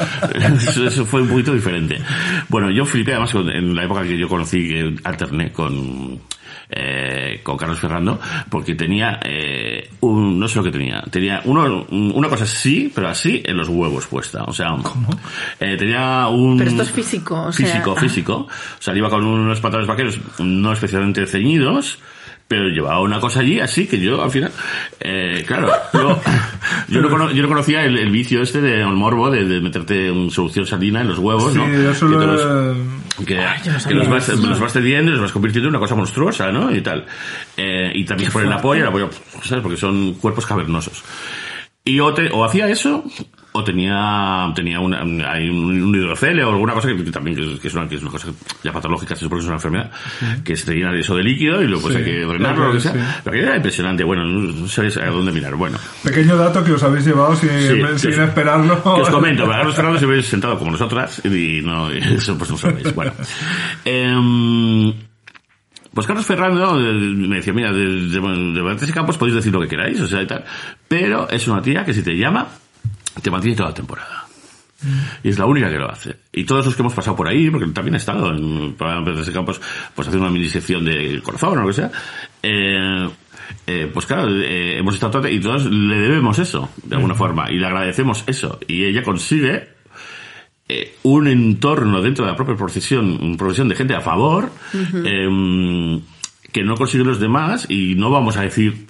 eso, 0.56 0.86
eso 0.86 1.04
fue 1.04 1.22
un 1.22 1.28
poquito 1.28 1.52
diferente. 1.52 1.98
Bueno, 2.48 2.70
yo 2.70 2.84
flipé 2.84 3.12
además 3.12 3.34
en 3.34 3.74
la 3.74 3.84
época 3.84 4.02
que 4.02 4.16
yo 4.18 4.28
conocí, 4.28 4.66
que 4.68 4.94
alterné 5.04 5.52
con, 5.52 6.18
eh, 6.76 7.40
con 7.42 7.56
Carlos 7.56 7.78
Ferrando, 7.78 8.20
porque 8.50 8.74
tenía, 8.74 9.20
eh, 9.24 9.88
un, 10.00 10.38
no 10.40 10.48
sé 10.48 10.58
lo 10.58 10.64
que 10.64 10.70
tenía, 10.72 11.02
tenía 11.10 11.40
uno, 11.44 11.86
una 11.90 12.28
cosa 12.28 12.44
así, 12.44 12.90
pero 12.94 13.08
así 13.08 13.42
en 13.44 13.56
los 13.56 13.68
huevos 13.68 14.06
puesta, 14.06 14.42
o 14.44 14.52
sea, 14.52 14.74
eh, 15.60 15.76
tenía 15.78 16.26
un... 16.28 16.58
Pero 16.58 16.70
esto 16.70 16.82
es 16.82 16.90
físico, 16.90 17.40
o 17.42 17.52
sea- 17.52 17.66
Físico, 17.66 17.96
físico. 17.96 18.34
O 18.48 18.82
sea, 18.82 18.94
iba 18.96 19.08
con 19.08 19.24
unos 19.24 19.60
pantalones 19.60 19.88
vaqueros 19.88 20.18
no 20.40 20.72
especialmente 20.72 21.26
ceñidos, 21.26 21.98
pero 22.46 22.68
llevaba 22.68 23.00
una 23.00 23.20
cosa 23.20 23.40
allí 23.40 23.58
así 23.60 23.86
que 23.86 23.98
yo 23.98 24.22
al 24.22 24.30
final, 24.30 24.52
eh, 25.00 25.44
claro, 25.46 25.70
yo, 25.92 26.20
yo, 26.88 27.00
no, 27.00 27.08
cono- 27.08 27.30
yo 27.32 27.42
no 27.42 27.48
conocía 27.48 27.84
el, 27.84 27.96
el 27.98 28.10
vicio 28.10 28.42
este 28.42 28.60
de 28.60 28.80
el 28.82 28.88
morbo 28.88 29.30
de, 29.30 29.44
de 29.44 29.60
meterte 29.60 30.10
un 30.10 30.30
solución 30.30 30.66
salina 30.66 31.00
en 31.00 31.08
los 31.08 31.18
huevos, 31.18 31.52
Sí, 31.52 31.58
¿no? 31.58 31.68
yo 31.68 31.94
solo... 31.94 32.18
Que 32.20 32.26
los- 32.26 32.76
que, 33.26 33.34
yo 33.64 33.72
no 33.72 33.78
que 33.78 33.80
sabía 33.80 33.98
los 33.98 34.08
vas, 34.08 34.28
los 34.28 34.60
vas 34.60 34.72
cediendo 34.72 35.10
y 35.10 35.14
los 35.14 35.22
vas 35.22 35.32
convirtiendo 35.32 35.68
en 35.68 35.74
una 35.74 35.78
cosa 35.80 35.94
monstruosa, 35.94 36.50
¿no? 36.50 36.74
Y 36.74 36.80
tal. 36.80 37.06
Eh, 37.56 37.92
y 37.94 38.04
también 38.04 38.30
por 38.32 38.42
el 38.42 38.52
apoyo, 38.52 38.82
el 38.82 38.88
apoyo, 38.88 39.08
¿sabes? 39.42 39.62
Porque 39.62 39.76
son 39.76 40.14
cuerpos 40.14 40.44
cavernosos. 40.46 41.02
Y 41.84 42.00
o, 42.00 42.12
te- 42.12 42.30
o 42.32 42.44
hacía 42.44 42.68
eso, 42.68 43.04
o 43.56 43.62
tenía, 43.62 44.50
tenía 44.52 44.80
una, 44.80 45.02
hay 45.30 45.48
un, 45.48 45.94
hidrocele 45.94 46.42
o 46.42 46.50
alguna 46.50 46.72
cosa 46.74 46.88
que, 46.88 47.04
que 47.04 47.10
también 47.12 47.36
que 47.36 47.52
es, 47.54 47.60
que 47.60 47.68
es 47.68 47.74
una, 47.74 47.88
que 47.88 47.94
es 47.94 48.02
una 48.02 48.10
cosa 48.10 48.32
ya 48.64 48.72
patológica, 48.72 49.14
es 49.14 49.20
porque 49.22 49.42
es 49.42 49.46
una 49.46 49.54
enfermedad, 49.54 49.92
que 50.42 50.56
se 50.56 50.66
te 50.66 50.74
llena 50.74 50.90
de 50.90 50.98
eso 50.98 51.14
de 51.14 51.22
líquido 51.22 51.62
y 51.62 51.68
luego 51.68 51.82
pues 51.82 51.94
Sí, 51.94 51.98
hay 52.00 52.04
que 52.04 52.20
drenarlo 52.24 52.66
lo 52.66 52.72
que 52.72 52.80
sea. 52.80 52.92
sí. 52.92 52.98
Pero 53.22 53.30
aquello 53.36 53.46
era 53.46 53.56
impresionante, 53.56 54.02
bueno, 54.02 54.24
no 54.24 54.66
sabéis 54.66 54.96
a 54.96 55.06
dónde 55.06 55.30
mirar. 55.30 55.54
Bueno, 55.54 55.78
Pequeño 56.02 56.36
dato 56.36 56.64
que 56.64 56.72
os 56.72 56.82
habéis 56.82 57.06
llevado 57.06 57.36
sin, 57.36 57.48
sin 57.60 57.76
que 57.78 57.84
os- 57.84 58.04
esperarlo. 58.04 58.82
que 58.82 59.02
os 59.02 59.10
comento, 59.10 59.48
Carlos 59.48 59.76
Fernández 59.76 60.00
se 60.00 60.06
hubiese 60.06 60.30
sentado 60.30 60.58
como 60.58 60.72
nosotras 60.72 61.22
y 61.24 61.60
no, 61.62 61.90
eso 61.92 62.36
pues 62.36 62.50
no 62.50 62.56
sabéis. 62.58 62.92
Bueno. 62.92 63.12
Em, 63.84 64.92
pues 65.92 66.06
Carlos 66.08 66.26
Ferrando 66.26 66.80
eh, 66.80 66.92
me 66.92 67.36
decía, 67.36 67.52
mira, 67.52 67.72
de, 67.72 67.84
de, 68.08 68.20
de 68.20 68.86
y 68.88 68.92
Campos 68.92 69.16
podéis 69.16 69.36
decir 69.36 69.52
lo 69.52 69.60
que 69.60 69.68
queráis, 69.68 70.00
o 70.00 70.08
sea, 70.08 70.22
y 70.22 70.26
tal. 70.26 70.44
Pero 70.88 71.28
es 71.30 71.46
una 71.46 71.62
tía 71.62 71.84
que 71.84 71.94
si 71.94 72.02
te 72.02 72.16
llama, 72.16 72.48
te 73.22 73.30
mantiene 73.30 73.56
toda 73.56 73.70
la 73.70 73.74
temporada. 73.74 74.24
Y 75.22 75.28
es 75.30 75.38
la 75.38 75.46
única 75.46 75.70
que 75.70 75.78
lo 75.78 75.90
hace. 75.90 76.16
Y 76.32 76.44
todos 76.44 76.66
los 76.66 76.74
que 76.74 76.82
hemos 76.82 76.94
pasado 76.94 77.16
por 77.16 77.28
ahí, 77.28 77.50
porque 77.50 77.66
también 77.68 77.94
he 77.94 77.98
estado 77.98 78.30
en 78.32 78.76
Valentes 78.76 79.28
y 79.28 79.32
Campos, 79.32 79.60
pues 79.94 80.08
haciendo 80.08 80.26
una 80.26 80.32
mini 80.32 80.48
sección 80.48 80.84
de 80.84 81.20
corazón 81.22 81.58
o 81.58 81.62
lo 81.62 81.68
que 81.68 81.72
sea, 81.72 81.90
eh, 82.42 83.08
eh, 83.66 83.90
pues 83.92 84.06
claro, 84.06 84.28
eh, 84.28 84.78
hemos 84.78 84.94
estado 84.94 85.26
y 85.28 85.40
todos 85.40 85.66
le 85.66 85.96
debemos 85.96 86.38
eso, 86.38 86.70
de 86.82 86.96
alguna 86.96 87.14
forma, 87.14 87.50
y 87.50 87.58
le 87.58 87.66
agradecemos 87.66 88.24
eso. 88.26 88.58
Y 88.66 88.84
ella 88.84 89.02
consigue 89.02 89.74
un 91.02 91.28
entorno 91.28 92.00
dentro 92.00 92.24
de 92.24 92.30
la 92.30 92.36
propia 92.36 92.56
profesión, 92.56 93.36
profesión 93.36 93.68
de 93.68 93.76
gente 93.76 93.94
a 93.94 94.00
favor, 94.00 94.50
que 96.54 96.62
no 96.62 96.76
consiguen 96.76 97.08
los 97.08 97.18
demás, 97.20 97.66
y 97.68 97.96
no 97.96 98.10
vamos 98.10 98.36
a 98.36 98.42
decir 98.42 98.86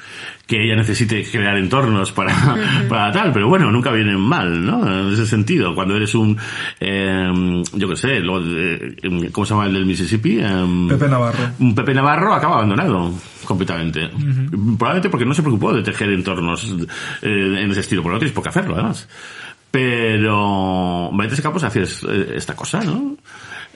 que 0.47 0.63
ella 0.63 0.77
necesite 0.77 1.25
crear 1.25 1.57
entornos 1.57 2.13
para, 2.13 2.35
para 2.91 3.11
tal, 3.11 3.33
pero 3.33 3.49
bueno, 3.49 3.73
nunca 3.73 3.91
vienen 3.91 4.21
mal, 4.21 4.65
¿no? 4.67 4.87
En 4.87 5.15
ese 5.15 5.25
sentido, 5.27 5.75
cuando 5.75 5.97
eres 5.97 6.15
un, 6.15 6.37
em, 6.79 7.63
yo 7.73 7.89
qué 7.89 7.97
sé, 7.97 8.21
lo 8.21 8.41
de- 8.43 8.97
em, 9.03 9.31
¿cómo 9.33 9.47
se 9.47 9.55
llama 9.55 9.67
el 9.67 9.73
del 9.73 9.87
Mississippi? 9.87 10.39
Em, 10.41 10.89
Pepe 10.89 11.09
Navarro. 11.09 11.39
un 11.59 11.75
Pepe 11.75 11.95
Navarro 11.95 12.35
acaba 12.35 12.57
abandonado 12.57 13.11
completamente. 13.47 14.11
Probablemente 14.79 15.09
porque 15.09 15.25
no 15.25 15.33
se 15.33 15.43
preocupó 15.43 15.73
de 15.73 15.83
tejer 15.83 16.11
entornos 16.11 16.65
eh, 17.23 17.59
en 17.63 17.71
ese 17.71 17.81
estilo, 17.81 18.03
porque 18.03 18.13
no 18.15 18.19
tienes 18.19 18.35
por 18.35 18.43
qué 18.43 18.51
hacerlo, 18.51 18.75
además. 18.75 19.09
Pero 19.71 21.11
Valentes 21.13 21.41
Campos 21.41 21.65
hacía 21.65 21.83
es- 21.83 22.05
eh, 22.09 22.35
esta 22.37 22.55
cosa, 22.55 22.83
¿no? 22.85 23.17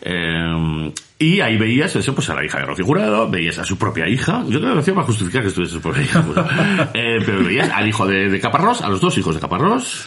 Eh, 0.00 0.92
y 1.20 1.40
ahí 1.40 1.56
veías 1.56 1.94
eso, 1.96 2.14
pues 2.14 2.30
a 2.30 2.34
la 2.34 2.44
hija 2.44 2.60
de 2.60 2.66
Rocío 2.66 2.84
Jurado, 2.84 3.28
veías 3.28 3.58
a 3.58 3.64
su 3.64 3.76
propia 3.76 4.08
hija. 4.08 4.44
Yo 4.48 4.60
creo 4.60 4.70
que 4.70 4.74
lo 4.74 4.80
hacía 4.80 4.94
para 4.94 5.06
justificar 5.06 5.42
que 5.42 5.48
estuviese 5.48 5.74
su 5.74 5.80
propia 5.80 6.02
hija. 6.02 6.22
pues. 6.22 6.38
Eh, 6.94 7.18
pero 7.26 7.42
veías 7.44 7.70
al 7.70 7.88
hijo 7.88 8.06
de, 8.06 8.28
de 8.28 8.40
Caparrós, 8.40 8.82
a 8.82 8.88
los 8.88 9.00
dos 9.00 9.18
hijos 9.18 9.34
de 9.34 9.40
Caparrós. 9.40 10.06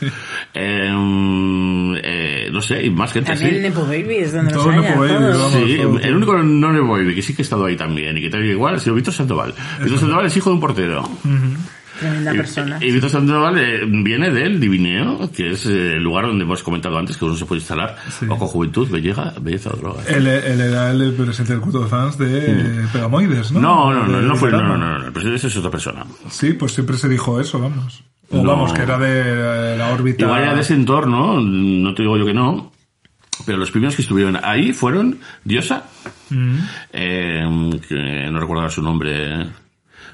Eh, 0.53 0.89
eh, 2.03 2.49
no 2.51 2.61
sé, 2.61 2.85
y 2.85 2.89
más 2.89 3.11
gente 3.11 3.33
así. 3.33 3.43
También 3.43 3.63
Nepo 3.63 3.81
Babies, 3.81 4.31
donde 4.33 4.53
los 4.53 4.63
Todos 4.63 4.75
haya, 4.75 4.89
Nepo 4.89 4.99
Babies, 5.01 5.17
todos. 5.19 5.53
vamos. 5.53 5.69
Sí, 5.69 6.07
el 6.07 6.15
único 6.15 6.37
no 6.37 6.71
le 6.71 6.79
voy, 6.79 7.13
que 7.13 7.21
sí 7.21 7.35
que 7.35 7.41
he 7.41 7.43
estado 7.43 7.65
ahí 7.65 7.75
también 7.75 8.17
y 8.17 8.29
que 8.29 8.37
y 8.37 8.51
igual 8.51 8.75
ha 8.75 8.79
sido 8.79 8.95
Víctor 8.95 9.13
Sandoval. 9.13 9.53
Víctor 9.79 9.99
Sandoval 9.99 10.25
es 10.25 10.37
hijo 10.37 10.49
de 10.49 10.53
un 10.55 10.61
portero. 10.61 11.09
Tremenda 12.01 12.33
Y- 12.33 12.37
persona. 12.37 12.77
Y, 12.81 12.91
Víctor 12.91 13.09
Sandoval 13.11 13.57
eh, 13.59 13.81
viene 13.85 14.31
del 14.31 14.59
Divineo, 14.59 15.29
que 15.31 15.51
es 15.51 15.65
eh, 15.67 15.93
el 15.97 16.03
lugar 16.03 16.25
donde 16.25 16.43
hemos 16.43 16.63
comentado 16.63 16.97
antes 16.97 17.15
que 17.15 17.25
uno 17.25 17.35
se 17.35 17.45
puede 17.45 17.61
instalar 17.61 17.95
o 18.27 18.37
con 18.37 18.47
juventud, 18.47 18.89
belleza, 18.89 19.33
belleza 19.39 19.69
o 19.71 19.77
droga. 19.77 20.01
Él, 20.07 20.25
él 20.27 20.59
era 20.61 20.89
el 20.91 21.13
presidente 21.13 21.53
del 21.53 21.61
culto 21.61 21.79
de 21.83 21.87
fans 21.87 22.17
de 22.17 22.85
Pegamoides, 22.91 23.51
¿no? 23.51 23.59
No, 23.61 23.93
no, 23.93 24.07
no, 24.07 24.17
De 24.19 24.27
no 24.27 24.35
fue, 24.35 24.51
no, 24.51 24.63
no, 24.63 24.77
no, 24.77 24.97
no, 24.99 25.05
el 25.05 25.13
presidente 25.13 25.45
es 25.47 25.55
otra 25.57 25.69
persona. 25.71 26.03
Sí, 26.29 26.53
pues 26.53 26.73
siempre 26.73 26.97
se 26.97 27.07
dijo 27.07 27.39
eso, 27.39 27.59
vamos. 27.59 28.03
O 28.31 28.37
No. 28.37 28.49
vamos, 28.49 28.73
que 28.73 28.81
era 28.81 28.97
de 28.97 29.77
la 29.77 29.89
órbita. 29.89 30.23
Igual 30.25 30.41
era 30.41 30.55
de 30.55 30.61
ese 30.61 30.73
entorno, 30.73 31.39
no 31.39 31.93
te 31.93 32.01
digo 32.01 32.17
yo 32.17 32.25
que 32.25 32.33
no, 32.33 32.71
pero 33.45 33.57
los 33.57 33.69
primeros 33.71 33.95
que 33.95 34.01
estuvieron 34.01 34.37
ahí 34.43 34.73
fueron 34.73 35.19
Diosa, 35.43 35.83
Mm. 36.29 36.55
eh, 36.93 37.69
que 37.89 38.29
no 38.31 38.39
recuerdo 38.39 38.69
su 38.69 38.81
nombre, 38.81 39.47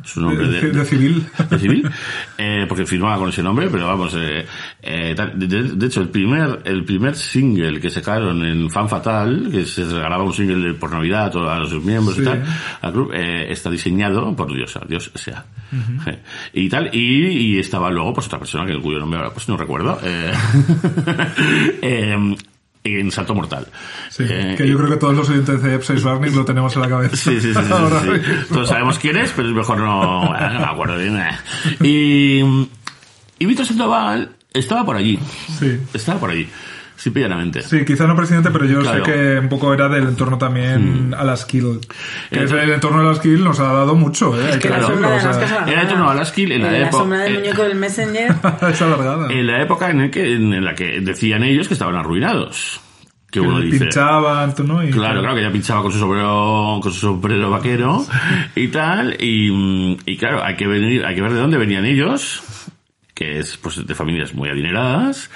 su 0.03 0.21
nombre 0.21 0.47
de, 0.47 0.61
de, 0.61 0.71
de 0.71 0.85
civil. 0.85 1.25
de 1.49 1.59
civil, 1.59 1.89
eh, 2.37 2.65
porque 2.67 2.85
firmaba 2.85 3.17
con 3.17 3.29
ese 3.29 3.43
nombre, 3.43 3.67
pero 3.69 3.87
vamos, 3.87 4.13
eh, 4.17 4.45
eh, 4.81 5.15
de, 5.35 5.47
de- 5.75 5.85
hecho 5.87 6.01
el 6.01 6.09
primer, 6.09 6.61
el 6.65 6.83
primer 6.83 7.15
single 7.15 7.79
que 7.79 7.89
sacaron 7.89 8.43
en 8.45 8.69
Fan 8.69 8.89
Fatal, 8.89 9.49
que 9.51 9.65
se 9.65 9.83
regalaba 9.85 10.23
un 10.23 10.33
single 10.33 10.73
por 10.75 10.91
Navidad 10.91 11.27
a 11.49 11.65
sus 11.65 11.83
miembros 11.83 12.15
Sí. 12.15 12.21
y 12.21 12.25
tal, 12.25 12.43
al 12.81 12.91
club, 12.93 13.11
eh, 13.13 13.47
está 13.51 13.69
diseñado 13.69 14.35
por 14.35 14.53
Diosa, 14.53 14.81
Dios 14.87 15.11
sea. 15.15 15.45
Eh, 16.05 16.19
Y 16.53 16.69
tal, 16.69 16.89
y, 16.93 17.27
y 17.55 17.59
estaba 17.59 17.89
luego 17.89 18.13
pues 18.13 18.27
otra 18.27 18.39
persona 18.39 18.65
que 18.65 18.79
cuyo 18.81 18.99
nombre 18.99 19.19
ahora 19.19 19.31
pues 19.33 19.47
no 19.49 19.57
recuerdo, 19.57 19.99
eh, 20.03 20.31
eh, 21.81 22.35
en 22.95 23.11
Salto 23.11 23.35
Mortal. 23.35 23.67
Sí, 24.09 24.23
Eh, 24.27 24.55
que 24.57 24.67
yo 24.67 24.77
creo 24.77 24.89
que 24.89 24.97
todos 24.97 25.15
los 25.15 25.29
oyentes 25.29 25.61
de 25.61 25.75
Epsize 25.75 26.03
Barney 26.03 26.31
lo 26.31 26.45
tenemos 26.45 26.75
en 26.75 26.81
la 26.81 26.89
cabeza. 26.89 27.15
Sí, 27.15 27.41
sí, 27.41 27.53
sí, 27.53 27.59
sí, 27.67 27.71
Ahora 27.71 28.01
sí. 28.01 28.09
Todos 28.49 28.69
sabemos 28.69 28.97
quién 28.99 29.17
es, 29.17 29.31
pero 29.35 29.49
es 29.49 29.53
mejor 29.53 29.77
no, 29.79 30.23
no 30.25 30.59
me 30.59 30.65
acuerdo 30.65 30.97
bien. 30.97 31.19
Y, 31.81 32.39
y 33.39 33.45
Víctor 33.45 33.65
Sandoval 33.65 34.31
estaba 34.53 34.85
por 34.85 34.95
allí. 34.95 35.19
Sí. 35.59 35.77
Estaba 35.93 36.19
por 36.19 36.29
allí. 36.31 36.47
Simple 36.97 37.21
y 37.21 37.23
llanamente. 37.25 37.61
Sí, 37.61 37.85
quizá 37.85 38.07
no 38.07 38.15
presidente, 38.15 38.49
pero 38.51 38.65
yo 38.65 38.81
Claro. 38.81 39.05
sé 39.05 39.11
que 39.11 39.39
un 39.39 39.47
poco 39.49 39.71
era 39.73 39.87
del 39.87 40.03
entorno 40.07 40.37
también 40.37 41.13
a 41.15 41.23
la 41.23 41.37
skill. 41.37 41.79
Que 42.31 42.39
Eh, 42.39 42.43
es 42.45 42.51
el 42.51 42.71
entorno 42.71 42.99
de 43.03 43.05
la 43.05 43.15
skill 43.15 43.43
nos 43.43 43.59
ha 43.59 43.71
dado 43.71 43.93
mucho, 43.95 44.35
¿eh? 44.39 44.51
Hay 44.53 44.59
que 44.59 44.67
la 44.69 44.79
claro. 44.79 44.95
decirlo, 44.95 45.15
o 45.15 45.19
sea, 45.19 45.65
Era 45.67 45.81
de 45.83 45.87
turno 45.87 46.09
a 46.09 46.15
la 46.15 46.25
skill 46.25 46.51
en 46.53 46.63
la 46.63 46.71
La 46.71 46.77
época- 46.79 46.97
sombra 46.97 47.19
del 47.19 47.35
eh, 47.35 47.39
muñeco 47.39 47.63
del 47.63 47.75
Messenger. 47.75 48.31
es 48.71 48.81
alargada. 48.81 49.31
En 49.31 49.45
la 49.47 49.61
época 49.61 49.89
en, 49.91 50.01
el 50.01 50.09
que, 50.11 50.33
en 50.33 50.65
la 50.65 50.73
que 50.73 50.99
decían 51.01 51.43
ellos 51.43 51.67
que 51.67 51.75
estaban 51.75 51.95
arruinados. 51.95 52.81
Que 53.29 53.41
uno 53.41 53.59
dice. 53.59 53.79
pinchaban, 53.81 54.55
¿no? 54.65 54.81
Y- 54.83 54.89
Claro, 54.89 55.19
claro, 55.19 55.35
que 55.35 55.41
ella 55.41 55.51
pinchaba 55.51 55.81
con 55.83 55.91
su 55.91 55.99
sombrero, 55.99 56.79
con 56.81 56.91
su 56.93 56.99
sombrero 57.01 57.49
vaquero 57.51 58.03
y 58.55 58.69
tal, 58.69 59.17
y, 59.21 59.51
mm, 59.51 59.97
y 60.05 60.17
claro, 60.17 60.43
hay 60.43 60.55
que 60.55 60.65
venir, 60.65 61.05
hay 61.05 61.13
que 61.13 61.21
ver 61.21 61.33
de 61.33 61.39
dónde 61.41 61.57
venían 61.57 61.83
ellos, 61.85 62.41
que 63.17 63.39
es 63.39 63.57
pues 63.57 63.83
de 63.83 63.95
familias 63.95 64.35
muy 64.35 64.47
adineradas, 64.47 65.31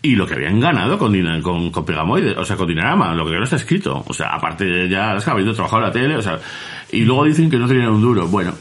y 0.00 0.14
lo 0.14 0.24
que 0.24 0.34
habían 0.34 0.60
ganado 0.60 0.98
con, 0.98 1.12
con, 1.42 1.72
con 1.72 1.84
Pegamoide, 1.84 2.36
o 2.38 2.44
sea, 2.44 2.56
con 2.56 2.68
Dinarama, 2.68 3.12
lo 3.12 3.26
que 3.26 3.32
no 3.32 3.42
está 3.42 3.56
escrito, 3.56 4.04
o 4.06 4.14
sea, 4.14 4.28
aparte 4.28 4.88
ya, 4.88 5.16
es 5.16 5.24
que 5.24 5.30
habiendo 5.32 5.52
trabajado 5.52 5.82
en 5.82 5.88
la 5.88 5.92
tele, 5.92 6.16
o 6.16 6.22
sea, 6.22 6.38
y 6.92 7.00
luego 7.00 7.24
dicen 7.24 7.50
que 7.50 7.58
no 7.58 7.66
tenían 7.66 7.88
un 7.88 8.02
duro, 8.02 8.28
bueno, 8.28 8.54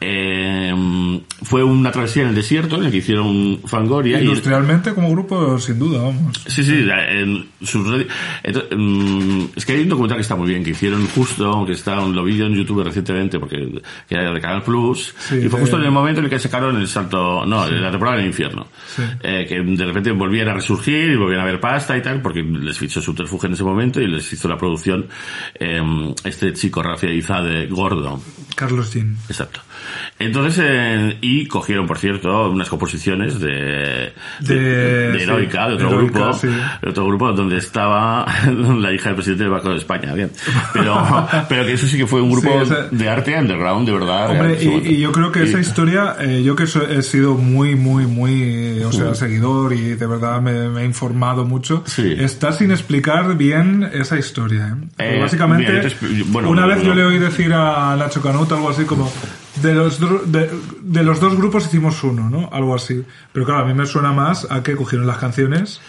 eh, 0.00 1.20
fue 1.42 1.62
una 1.62 1.90
travesía 1.92 2.22
en 2.22 2.28
el 2.30 2.34
desierto 2.34 2.76
en 2.76 2.84
el 2.84 2.90
que 2.90 2.98
hicieron 2.98 3.60
Fangoria 3.66 4.20
y, 4.20 4.24
Industrialmente 4.24 4.94
como 4.94 5.10
grupo, 5.10 5.58
sin 5.58 5.78
duda, 5.78 6.02
vamos. 6.02 6.42
Sí, 6.46 6.62
sí, 6.64 6.86
en 7.10 7.46
sus 7.62 7.86
redes- 7.86 8.06
ento- 8.42 8.66
mm, 8.76 9.46
es 9.56 9.66
que 9.66 9.72
hay 9.74 9.82
un 9.82 9.88
documental 9.88 10.16
que 10.18 10.22
está 10.22 10.36
muy 10.36 10.48
bien, 10.48 10.64
que 10.64 10.70
hicieron 10.70 11.06
justo, 11.08 11.64
que 11.66 11.72
está, 11.72 11.96
lo 12.06 12.24
vi 12.24 12.40
en 12.40 12.54
YouTube 12.54 12.82
recientemente, 12.84 13.38
porque 13.38 13.80
que 14.08 14.14
era 14.14 14.32
de 14.32 14.40
Canal 14.40 14.62
Plus, 14.62 15.14
Sí, 15.18 15.36
y 15.36 15.48
fue 15.48 15.58
de- 15.58 15.60
justo 15.64 15.76
en 15.78 15.84
el 15.84 15.90
momento 15.90 16.20
en 16.20 16.24
el 16.26 16.30
que 16.30 16.38
sacaron 16.38 16.76
el 16.80 16.88
salto, 16.88 17.44
no, 17.46 17.68
la 17.68 17.90
temporada 17.90 18.16
del 18.18 18.26
infierno, 18.26 18.66
Sí. 18.96 19.02
Eh, 19.22 19.46
que 19.48 19.60
de 19.60 19.84
repente 19.84 20.10
volvían 20.12 20.48
a 20.48 20.54
resurgir 20.54 21.10
y 21.10 21.16
volvían 21.16 21.40
a 21.40 21.44
ver 21.44 21.60
pasta 21.60 21.96
y 21.96 22.02
tal, 22.02 22.22
porque 22.22 22.42
les 22.42 22.78
fichó 22.78 23.00
Subterfuge 23.02 23.46
en 23.48 23.52
ese 23.54 23.64
momento 23.64 24.00
y 24.00 24.06
les 24.06 24.32
hizo 24.32 24.48
la 24.48 24.56
producción 24.56 25.06
eh, 25.58 25.80
este 26.24 26.52
chico 26.52 26.82
Rafael 26.82 27.14
Izade 27.14 27.66
gordo, 27.66 28.20
Carlos 28.54 28.92
Jean. 28.92 29.16
Exacto. 29.28 29.60
Entonces, 30.18 30.64
eh, 30.66 31.18
y 31.20 31.46
cogieron, 31.46 31.86
por 31.86 31.98
cierto, 31.98 32.50
unas 32.50 32.68
composiciones 32.68 33.40
de, 33.40 34.12
de, 34.40 34.54
De- 34.54 35.12
de 35.12 35.22
Heroica, 35.22 35.68
de 35.68 35.74
otro 35.74 35.88
Heroica, 35.88 36.18
grupo, 36.20 36.32
sí. 36.34 36.48
de 36.48 36.88
otro 36.90 37.06
grupo 37.06 37.32
donde 37.32 37.56
estaba 37.56 38.26
la 38.78 38.92
hija 38.92 39.08
del 39.10 39.14
presidente 39.16 39.44
del 39.44 39.52
Banco 39.52 39.70
de 39.70 39.76
España, 39.76 40.12
bien. 40.14 40.30
Pero, 40.72 40.96
pero 41.48 41.64
que 41.64 41.72
eso 41.72 41.86
sí 41.86 41.96
que 41.96 42.06
fue 42.06 42.20
un 42.20 42.30
grupo 42.30 42.48
Sí, 42.64 42.72
ese- 42.72 42.88
de 42.96 43.08
arte 43.08 43.38
underground, 43.38 43.86
de 43.86 43.92
verdad. 43.92 44.30
Hombre, 44.30 44.58
y, 44.62 44.94
y 44.94 45.00
yo 45.00 45.12
creo 45.12 45.32
que 45.32 45.42
esa 45.44 45.58
historia, 45.60 46.16
eh, 46.20 46.42
yo 46.42 46.54
que 46.56 46.66
so- 46.66 46.86
he 46.86 47.02
sido 47.02 47.34
muy, 47.34 47.74
muy, 47.74 48.06
muy, 48.06 48.80
o 48.82 48.92
sea, 48.92 49.14
seguidor 49.14 49.72
y 49.72 49.94
de 49.94 50.06
verdad 50.06 50.40
me, 50.40 50.68
me 50.68 50.82
he 50.82 50.84
informado 50.84 51.44
mucho, 51.44 51.84
está 52.18 52.52
sin 52.52 52.70
explicar 52.70 53.36
bien 53.36 53.88
esa 53.92 54.18
historia. 54.18 54.76
¿eh? 54.98 55.16
Eh, 55.16 55.20
básicamente, 55.20 55.72
mira, 55.72 56.24
bueno, 56.26 56.50
una 56.50 56.66
vez 56.66 56.82
yo 56.82 56.94
le 56.94 57.04
oí 57.04 57.18
decir 57.18 57.52
a 57.52 57.96
Nacho 57.96 58.20
Canut 58.22 58.50
algo 58.52 58.70
así 58.70 58.84
como, 58.84 59.10
de 59.62 59.74
los, 59.74 60.00
de, 60.32 60.50
de 60.82 61.02
los 61.02 61.20
dos 61.20 61.36
grupos 61.36 61.66
hicimos 61.66 62.02
uno, 62.04 62.28
¿no? 62.30 62.48
Algo 62.52 62.74
así. 62.74 63.04
Pero 63.32 63.46
claro, 63.46 63.62
a 63.62 63.64
mí 63.66 63.74
me 63.74 63.86
suena 63.86 64.12
más 64.12 64.46
a 64.50 64.62
que 64.62 64.76
cogieron 64.76 65.06
las 65.06 65.18
canciones. 65.18 65.80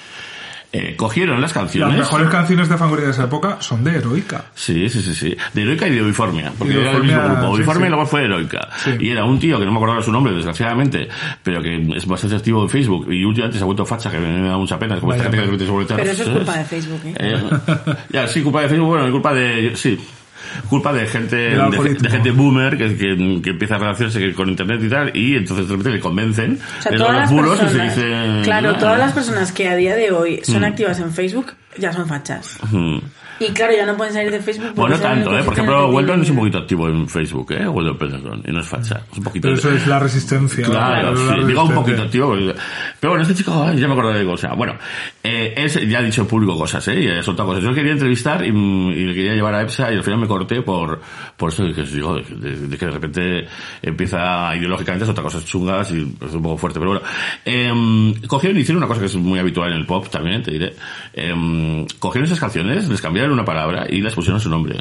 eh, 0.73 0.95
cogieron 0.95 1.41
las 1.41 1.51
Las 1.51 1.53
canciones. 1.53 1.97
mejores 1.97 2.29
canciones 2.29 2.69
de 2.69 2.77
Fangoria 2.77 3.05
de 3.05 3.11
esa 3.11 3.25
época 3.25 3.57
son 3.59 3.83
de 3.83 3.91
Heroica. 3.97 4.45
Sí, 4.55 4.87
sí, 4.89 5.01
sí, 5.01 5.13
sí. 5.13 5.35
De 5.53 5.61
Heroica 5.63 5.85
y 5.87 5.95
de 5.95 6.01
Uniformia, 6.01 6.53
porque 6.57 6.79
era 6.79 6.91
el 6.91 7.03
mismo 7.03 7.21
grupo. 7.23 7.41
sí, 7.41 7.53
Uniformia 7.55 7.85
sí. 7.87 7.89
luego 7.89 8.05
fue 8.05 8.23
Heroica. 8.23 8.69
Sí. 8.81 8.91
Y 9.01 9.09
era 9.09 9.25
un 9.25 9.37
tío 9.37 9.59
que 9.59 9.65
no 9.65 9.71
me 9.71 9.77
acordaba 9.77 10.01
su 10.01 10.11
nombre, 10.13 10.33
desgraciadamente, 10.33 11.09
pero 11.43 11.61
que 11.61 11.75
es 11.97 12.05
bastante 12.05 12.37
activo 12.37 12.63
en 12.63 12.69
Facebook 12.69 13.11
y 13.11 13.23
últimamente 13.25 13.57
se 13.57 13.63
ha 13.63 13.65
vuelto 13.65 13.85
facha, 13.85 14.09
que 14.09 14.17
me 14.19 14.47
da 14.47 14.57
mucha 14.57 14.79
pena. 14.79 14.97
Como 14.99 15.13
esta 15.13 15.25
gente 15.29 15.57
que 15.57 15.65
se 15.65 15.71
vuelve 15.71 15.93
Pero 15.93 16.09
eso 16.11 16.23
es 16.23 16.29
culpa 16.29 16.57
de 16.57 16.63
Facebook, 16.65 17.01
¿eh? 17.05 17.13
Eh, 17.19 17.43
ya, 18.11 18.27
sí, 18.27 18.41
culpa 18.41 18.61
de 18.61 18.69
Facebook, 18.69 18.87
bueno, 18.87 19.07
y 19.09 19.11
culpa 19.11 19.33
de... 19.33 19.73
Sí. 19.75 19.99
Culpa 20.69 20.93
de 20.93 21.05
gente, 21.07 21.35
de, 21.35 22.09
gente 22.09 22.31
boomer 22.31 22.77
que, 22.77 22.95
que, 22.97 23.41
que 23.43 23.49
empieza 23.51 23.75
a 23.75 23.79
relacionarse 23.79 24.33
con 24.33 24.49
internet 24.49 24.81
y 24.83 24.89
tal, 24.89 25.15
y 25.15 25.35
entonces 25.35 25.67
de 25.67 25.71
repente 25.71 25.91
le 25.91 25.99
convencen 25.99 26.59
O 26.79 26.81
sea, 26.81 26.91
de 26.91 26.97
todas 26.97 27.13
los 27.13 27.21
las 27.21 27.31
bulos 27.31 27.59
y 27.63 27.69
se 27.69 27.77
personas, 27.79 28.43
claro, 28.43 28.75
todas 28.75 28.99
las 28.99 29.13
personas 29.13 29.51
que 29.51 29.67
a 29.67 29.75
día 29.75 29.95
de 29.95 30.11
hoy 30.11 30.41
son 30.43 30.61
Mm. 30.61 30.65
activas 30.65 30.99
en 30.99 31.11
Facebook 31.11 31.53
ya 31.77 31.93
son 31.93 32.07
fachas. 32.07 32.57
Mm. 32.71 32.97
Y 33.41 33.51
claro, 33.53 33.73
ya 33.75 33.85
no 33.85 33.97
pueden 33.97 34.13
salir 34.13 34.31
de 34.31 34.39
Facebook. 34.39 34.71
Bueno, 34.75 34.97
tanto, 34.99 35.37
¿eh? 35.37 35.43
Por 35.43 35.53
ejemplo, 35.53 35.89
Weldon 35.89 36.21
es 36.21 36.29
un 36.29 36.35
poquito 36.37 36.57
activo 36.59 36.87
en 36.87 37.07
Facebook, 37.09 37.51
¿eh? 37.53 37.67
Weldon 37.67 37.97
Pendleton, 37.97 38.43
y 38.47 38.51
no 38.51 38.59
es 38.59 38.67
facha. 38.67 39.01
Es 39.11 39.17
un 39.17 39.23
poquito... 39.23 39.47
Pero 39.47 39.57
eso 39.59 39.71
es 39.71 39.87
la 39.87 39.99
resistencia. 39.99 40.65
Claro, 40.65 40.93
la 40.93 41.01
sí, 41.01 41.23
resistencia. 41.23 41.47
digo 41.47 41.63
un 41.63 41.73
poquito 41.73 42.01
activo. 42.03 42.27
porque- 42.29 42.55
Pero 42.99 43.11
bueno, 43.11 43.23
este 43.23 43.35
chico, 43.35 43.63
ay, 43.67 43.79
ya 43.79 43.87
me 43.87 43.93
acuerdo 43.93 44.13
de 44.13 44.25
cosas. 44.25 44.55
Bueno, 44.55 44.75
eh, 45.23 45.53
él 45.57 45.89
ya 45.89 45.99
ha 45.99 46.01
dicho 46.03 46.21
en 46.21 46.27
público 46.27 46.57
cosas, 46.57 46.87
¿eh? 46.89 47.01
Y 47.01 47.07
ha 47.07 47.23
soltado 47.23 47.49
cosas. 47.49 47.63
Yo 47.63 47.73
quería 47.73 47.93
entrevistar 47.93 48.45
y, 48.45 48.49
y 48.49 49.05
le 49.05 49.13
quería 49.13 49.33
llevar 49.33 49.55
a 49.55 49.61
EPSA 49.63 49.91
y 49.91 49.95
al 49.97 50.03
final 50.03 50.19
me 50.19 50.27
corté 50.27 50.61
por, 50.61 51.01
por 51.37 51.49
eso 51.49 51.63
de 51.63 51.73
que, 51.73 51.83
digo, 51.83 52.15
de, 52.15 52.23
de- 52.35 52.67
de 52.67 52.77
que 52.77 52.85
de 52.85 52.91
repente 52.91 53.47
empieza 53.81 54.55
ideológicamente 54.55 55.03
a 55.03 55.07
soltar 55.07 55.23
cosas 55.23 55.45
chungas 55.45 55.91
y 55.91 56.15
es 56.25 56.33
un 56.33 56.41
poco 56.41 56.57
fuerte. 56.57 56.79
Pero 56.79 56.91
bueno, 56.91 57.05
eh, 57.45 58.13
cogieron 58.27 58.57
y 58.57 58.61
hicieron 58.61 58.77
una 58.83 58.87
cosa 58.87 58.99
que 58.99 59.07
es 59.07 59.15
muy 59.15 59.39
habitual 59.39 59.71
en 59.71 59.77
el 59.79 59.85
pop 59.85 60.07
también, 60.09 60.43
te 60.43 60.51
diré. 60.51 60.73
Eh, 61.13 61.85
cogieron 61.99 62.25
esas 62.25 62.39
canciones, 62.39 62.87
les 62.87 63.01
cambiaron 63.01 63.31
una 63.33 63.45
palabra 63.45 63.85
y 63.89 64.01
les 64.01 64.13
pusieron 64.15 64.39
su 64.39 64.49
nombre. 64.49 64.77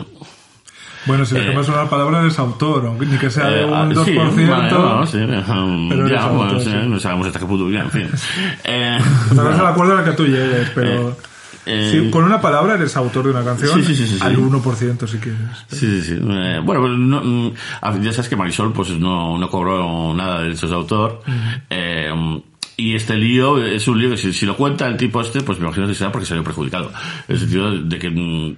Bueno, 1.07 1.25
si 1.25 1.35
le 1.35 1.41
Eh, 1.43 1.47
cambias 1.47 1.69
una 1.69 1.89
palabra 1.89 2.21
eres 2.21 2.39
autor, 2.39 2.85
aunque 2.87 3.07
ni 3.07 3.17
que 3.17 3.31
sea 3.31 3.47
de 3.49 3.63
Eh, 3.63 3.65
un 3.65 3.73
ah, 3.75 3.89
2%. 3.89 4.05
sí, 4.05 4.15
vale, 4.45 4.71
no, 4.71 5.07
sí, 5.07 5.17
um, 5.17 5.89
pero 5.89 6.07
eres 6.07 6.13
ya, 6.19 6.25
autor, 6.25 6.37
bueno, 6.47 6.61
sí, 6.61 6.71
sí. 6.71 6.77
no 6.89 7.01
sabemos 7.01 7.27
hasta 7.27 7.39
qué 7.39 7.47
punto 7.47 7.71
ya, 7.71 7.81
en 7.81 7.91
fin. 7.91 8.09
Eh, 8.65 8.99
Otra 9.33 9.45
cosa 9.45 9.61
el 9.61 9.67
acuerdo 9.67 9.93
a 9.95 9.97
la 9.97 10.05
que 10.05 10.13
tú 10.13 10.27
llegues, 10.27 10.71
pero... 10.75 11.17
eh, 11.67 11.89
sí, 12.05 12.11
con 12.11 12.25
una 12.25 12.39
palabra 12.41 12.75
eres 12.75 12.95
autor 12.99 13.25
de 13.25 13.31
una 13.31 13.43
canción 13.45 13.83
Sí, 13.83 13.95
sí, 13.97 14.19
al 14.21 14.37
1% 14.37 15.07
si 15.09 15.17
quieres. 15.19 15.41
Sí, 15.69 15.79
sí, 15.79 16.03
sí. 16.03 16.19
Eh, 16.21 16.61
bueno, 16.63 16.83
pues 16.83 16.93
no, 16.93 17.21
mm, 17.23 17.53
ya 18.03 18.13
sabes 18.13 18.29
que 18.29 18.37
Marisol 18.37 18.73
pues 18.75 18.91
no, 18.91 19.39
no 19.39 19.49
cobró 19.49 20.13
nada 20.15 20.39
de 20.39 20.45
derechos 20.45 20.69
de 20.69 20.77
autor. 20.77 21.23
Eh, 21.71 22.13
y 22.81 22.95
este 22.95 23.17
lío 23.17 23.63
es 23.63 23.87
un 23.89 24.01
lío 24.01 24.11
que 24.11 24.17
si, 24.17 24.33
si 24.33 24.47
lo 24.47 24.57
cuenta 24.57 24.87
el 24.87 24.97
tipo 24.97 25.21
este, 25.21 25.43
pues 25.43 25.59
me 25.59 25.67
imagino 25.67 25.87
que 25.87 25.95
será 25.95 26.11
porque 26.11 26.27
salió 26.27 26.43
perjudicado. 26.43 26.91
En 27.29 27.35
el 27.35 27.39
sentido 27.39 27.77
de 27.77 27.99
que 27.99 28.11
mm, 28.11 28.57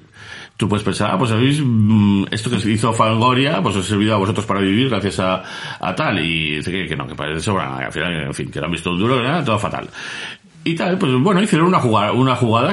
tú 0.56 0.68
puedes 0.68 0.84
pensar, 0.84 1.10
ah, 1.12 1.18
pues 1.18 1.32
habéis, 1.32 1.60
mm, 1.60 2.26
esto 2.30 2.48
que 2.50 2.60
se 2.60 2.70
hizo 2.70 2.92
Fangoria, 2.92 3.60
pues 3.62 3.74
os 3.76 3.84
ha 3.84 3.88
servido 3.88 4.14
a 4.14 4.18
vosotros 4.18 4.46
para 4.46 4.60
vivir 4.60 4.88
gracias 4.88 5.18
a, 5.18 5.42
tal. 5.96 6.24
Y 6.24 6.56
dice 6.56 6.86
que, 6.86 6.96
no, 6.96 7.06
que 7.06 7.14
parece 7.14 7.40
sobra. 7.40 7.78
Al 7.78 7.92
final, 7.92 8.12
en 8.12 8.34
fin, 8.34 8.50
que 8.50 8.60
lo 8.60 8.66
han 8.66 8.72
visto 8.72 8.94
duro, 8.94 9.20
que 9.20 9.44
todo 9.44 9.58
fatal. 9.58 9.88
Y 10.64 10.76
tal, 10.76 10.96
pues 10.96 11.12
bueno, 11.20 11.42
hicieron 11.42 11.66
una 11.66 11.80
jugada, 11.80 12.12
una 12.12 12.36
jugada 12.36 12.72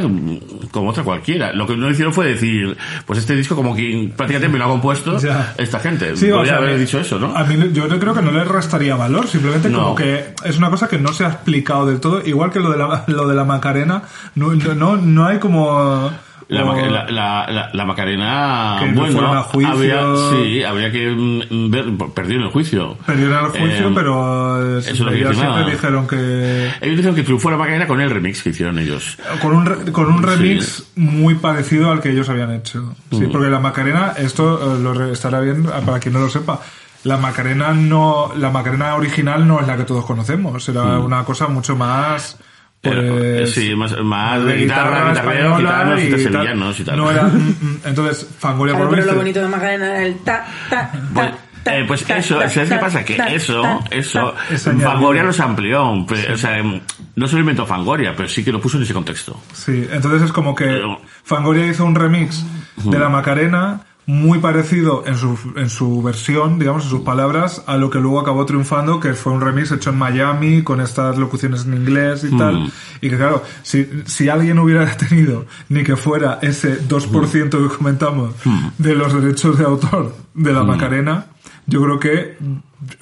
como 0.72 0.90
otra 0.92 1.04
cualquiera. 1.04 1.54
Lo 1.54 1.66
que 1.66 1.76
no 1.76 1.90
hicieron 1.90 2.14
fue 2.14 2.28
decir, 2.28 2.78
pues 3.08 3.18
este 3.18 3.36
disco 3.36 3.56
como 3.56 3.76
que 3.76 4.12
prácticamente 4.16 4.54
me 4.54 4.60
lo 4.60 4.66
ha 4.66 4.68
compuesto 4.68 5.18
Ya. 5.18 5.56
esta 5.58 5.80
gente. 5.80 6.16
Sí, 6.16 6.30
o 6.30 6.36
Podría 6.36 6.54
sea, 6.54 6.58
haber 6.64 6.78
dicho 6.80 7.00
eso, 7.00 7.18
¿no? 7.18 7.36
A 7.36 7.44
mí 7.46 7.56
yo 7.74 7.88
no 7.88 7.98
creo 8.00 8.14
que 8.14 8.22
no 8.22 8.32
le 8.32 8.44
restaría 8.44 8.96
valor, 8.96 9.28
simplemente 9.28 9.70
No. 9.70 9.80
como 9.84 9.96
que 9.96 10.36
es 10.46 10.58
una 10.58 10.70
cosa 10.70 10.88
que 10.88 11.00
no 11.00 11.14
se 11.14 11.26
ha 11.26 11.30
explicado 11.30 11.88
del 11.88 12.00
todo, 12.00 12.22
igual 12.24 12.52
que 12.52 12.60
lo 12.60 12.70
de 12.72 12.78
la, 12.78 13.06
lo 13.08 13.28
de 13.28 13.34
la 13.36 13.44
Macarena, 13.44 14.04
no, 14.36 14.54
no, 14.54 14.96
no 14.98 15.26
hay 15.26 15.40
como... 15.40 16.12
La, 16.50 16.64
la, 16.64 17.46
la, 17.48 17.70
la- 17.74 17.86
Macarena, 17.86 18.78
Que 18.80 18.88
no 18.88 19.02
bueno, 19.02 19.14
fueron 19.14 19.38
a 19.38 19.44
juicio. 19.44 19.72
habría, 19.72 20.02
sí, 20.32 20.64
habría 20.64 20.92
que 20.92 21.10
mm, 21.12 21.70
ver, 21.70 21.86
perdieron 22.16 22.46
el 22.48 22.52
juicio. 22.52 22.98
Perdieron 23.06 23.46
el 23.46 23.52
juicio, 23.52 23.88
Eh, 23.90 23.92
pero 23.94 24.78
eso 24.80 24.90
ellos 25.12 25.36
siempre 25.38 25.60
nada. 25.62 25.70
dijeron 25.70 26.08
que 26.08 26.66
Ellos 26.82 26.98
dijeron 26.98 27.16
que 27.16 27.22
triunfó 27.22 27.52
la 27.52 27.58
Macarena 27.58 27.86
con 27.86 28.02
el 28.02 28.10
remix 28.10 28.42
que 28.42 28.50
hicieron 28.50 28.80
ellos. 28.80 29.18
con 29.44 29.54
un, 29.56 29.66
re- 29.68 29.92
con 29.92 30.08
un 30.08 30.20
Sí. 30.24 30.26
remix 30.26 30.84
muy 30.96 31.36
parecido 31.36 31.92
al 31.92 32.02
que 32.02 32.10
ellos 32.10 32.28
habían 32.30 32.52
hecho. 32.52 32.96
Sí, 33.12 33.18
Mm. 33.28 33.32
porque 33.32 33.50
la 33.50 33.60
Macarena, 33.60 34.14
esto 34.18 34.76
eh, 34.76 34.80
lo 34.82 35.06
estará 35.12 35.42
bien 35.42 35.66
eh, 35.68 35.82
para 35.86 36.00
quien 36.00 36.16
no 36.16 36.20
lo 36.22 36.30
sepa. 36.30 36.60
La 37.04 37.18
Macarena 37.18 37.74
no, 37.74 38.32
la 38.36 38.50
Macarena 38.50 38.96
original 38.96 39.48
no 39.48 39.60
es 39.62 39.68
la 39.68 39.78
que 39.78 39.84
todos 39.84 40.04
conocemos, 40.04 40.68
era 40.68 40.98
una 40.98 41.24
cosa 41.24 41.48
mucho 41.48 41.76
más 41.76 42.38
Era- 42.82 43.02
pues, 43.12 43.54
sí, 43.54 43.76
más, 43.76 43.98
más 44.04 44.46
de 44.46 44.56
guitarra, 44.56 45.12
española 45.12 45.58
gitanos, 45.58 46.02
y 46.02 46.10
sevillanos 46.24 46.80
y 46.80 46.84
tal. 46.86 46.98
No 46.98 47.12
era, 47.12 47.24
mm, 47.28 47.38
mm, 47.62 47.80
entonces, 47.86 48.28
Fangoria 48.40 48.78
por 48.78 48.90
pero 48.90 49.06
lo 49.06 49.16
bonito 49.16 49.42
de 49.42 49.48
Macarena 49.50 49.86
era 49.88 50.04
el 50.04 50.16
ta, 50.20 50.46
ta, 50.70 50.90
ta, 50.92 51.00
Pues, 51.14 51.32
ta, 51.64 51.78
eh, 51.78 51.84
pues 51.86 52.10
eso, 52.10 52.40
¿sabes 52.50 52.70
qué 52.70 52.76
pasa? 52.78 53.04
Que 53.04 53.18
eso, 53.36 53.64
eso. 53.92 54.34
Fangoria 54.82 55.24
los 55.24 55.40
amplió. 55.42 56.06
pe- 56.08 56.32
O 56.32 56.38
sea, 56.38 56.58
em, 56.58 56.80
no 57.16 57.28
se 57.28 57.34
lo 57.36 57.42
inventó 57.42 57.66
Fangoria, 57.66 58.14
pero 58.16 58.30
sí 58.30 58.46
que 58.46 58.52
lo 58.54 58.62
puso 58.62 58.78
en 58.78 58.84
ese 58.84 58.94
contexto. 58.94 59.38
Sí, 59.54 59.86
entonces 59.92 60.22
es 60.22 60.32
como 60.32 60.56
que 60.56 60.64
Pero- 60.66 61.02
Fangoria 61.24 61.68
hizo 61.68 61.84
un 61.86 61.96
remix 61.96 62.46
de 62.78 62.98
la 62.98 63.10
Macarena 63.10 63.82
muy 64.10 64.40
parecido 64.40 65.04
en 65.06 65.16
su, 65.16 65.38
en 65.56 65.70
su 65.70 66.02
versión, 66.02 66.58
digamos, 66.58 66.86
en 66.86 66.90
sus 66.90 67.02
palabras, 67.02 67.62
a 67.68 67.78
lo 67.78 67.92
que 67.92 68.00
luego 68.00 68.20
acabó 68.20 68.44
triunfando, 68.44 69.00
que 69.00 69.14
fue 69.14 69.34
un 69.34 69.40
remix 69.40 69.72
hecho 69.72 69.92
en 69.92 70.00
Miami 70.00 70.64
con 70.64 70.82
estas 70.82 71.16
locuciones 71.20 71.66
en 71.66 71.76
inglés 71.76 72.24
y 72.24 72.36
tal. 72.36 72.72
Y 73.02 73.10
que 73.12 73.18
claro, 73.18 73.44
si, 73.62 73.88
si 74.08 74.28
alguien 74.28 74.58
hubiera 74.58 74.84
tenido 74.98 75.46
ni 75.70 75.84
que 75.84 75.96
fuera 75.96 76.40
ese 76.42 76.82
2% 76.88 77.50
que 77.50 77.78
comentamos 77.78 78.34
de 78.80 78.96
los 78.96 79.14
derechos 79.14 79.60
de 79.60 79.66
autor 79.66 80.16
de 80.34 80.54
la 80.54 80.64
Macarena, 80.64 81.28
yo 81.68 81.80
creo 81.84 82.00
que 82.00 82.36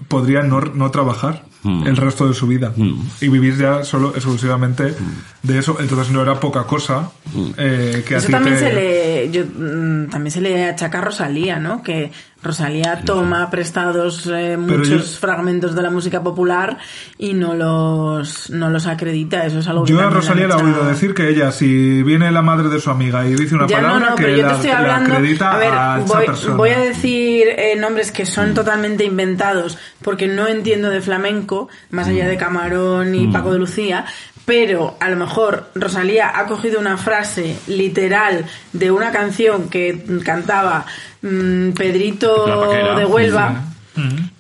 podría 0.08 0.41
no, 0.44 0.62
no 0.62 0.91
trabajar 0.91 1.44
el 1.86 1.98
resto 1.98 2.26
de 2.28 2.34
su 2.34 2.48
vida 2.48 2.72
y 3.20 3.28
vivir 3.28 3.58
ya 3.58 3.84
solo 3.84 4.10
exclusivamente 4.16 4.94
de 5.44 5.58
eso. 5.60 5.76
Entonces 5.82 6.14
no 6.14 6.22
era 6.22 6.40
poca 6.40 6.64
cosa 6.64 7.12
eh, 7.58 8.06
que 8.08 8.16
a 8.16 8.18
Eso 8.20 8.28
ti 8.28 8.32
también 8.32 8.56
te- 8.56 8.62
se 8.62 8.74
le 8.74 9.32
yo, 9.32 9.44
mm, 9.44 10.10
también 10.10 10.32
se 10.32 10.40
le 10.40 10.66
achaca 10.70 10.99
a 10.99 11.02
Rosalía, 11.02 11.60
¿no? 11.60 11.84
Que 11.84 12.10
Rosalía 12.48 13.02
toma 13.06 13.49
prestados 13.49 14.26
eh, 14.34 14.57
muchos 14.57 14.88
yo- 15.14 15.19
fragmentos 15.19 15.76
de 15.76 15.82
la 15.82 15.90
música 15.90 16.24
popular 16.24 16.78
y 17.18 17.34
no 17.34 17.53
los 17.53 18.49
no 18.49 18.69
los 18.69 18.88
acredita. 18.88 19.45
Eso 19.45 19.60
es 19.60 19.68
algo 19.68 19.84
que 19.84 19.91
Yo 19.94 19.99
a 19.99 20.10
Rosalía 20.10 20.48
le 20.48 20.53
he 20.53 20.57
oído 20.57 20.86
decir 20.86 21.14
que 21.14 21.30
ella, 21.30 21.52
si 21.52 22.02
viene 22.03 22.32
la 22.32 22.41
madre 22.41 22.69
de 22.69 22.80
su 22.80 22.90
amiga 22.90 23.26
y 23.28 23.36
dice 23.36 23.56
una 23.56 23.68
Ya 23.68 23.82
no, 23.82 23.88
palabra, 23.90 24.10
no, 24.11 24.15
que 24.15 24.24
pero 24.24 24.38
yo 24.38 24.41
la, 24.44 24.48
te 24.49 24.53
estoy 24.56 24.69
la 24.72 24.78
hablando. 24.80 25.14
acredita 25.14 25.52
A 25.52 25.57
ver, 25.57 25.74
a 25.74 25.99
esa 26.03 26.15
voy, 26.18 26.26
persona. 26.26 26.56
voy 26.56 26.69
a 26.72 26.80
decir 26.80 27.48
eh, 27.49 27.76
nombres 27.78 28.11
que 28.11 28.26
son 28.26 28.53
totalmente 28.53 29.03
inventados 29.06 29.78
porque 30.02 30.28
no 30.28 30.48
entiendo 30.48 30.90
de 30.90 31.02
flamenco, 31.02 31.69
más 31.91 32.07
allá 32.07 32.28
de 32.28 32.38
Camarón 32.38 33.14
y 33.15 33.28
Paco 33.28 33.52
de 33.53 33.60
Lucía. 33.60 34.06
Pero 34.48 34.95
a 35.02 35.10
lo 35.10 35.18
mejor 35.18 35.69
Rosalía 35.76 36.32
ha 36.40 36.45
cogido 36.48 36.80
una 36.80 36.95
frase 36.95 37.57
literal 37.68 38.45
de 38.72 38.91
una 38.91 39.11
canción 39.11 39.69
que 39.69 40.02
cantaba 40.24 40.86
mm, 41.22 41.72
Pedrito 41.72 42.45
de 42.95 43.06
Huelva. 43.06 43.65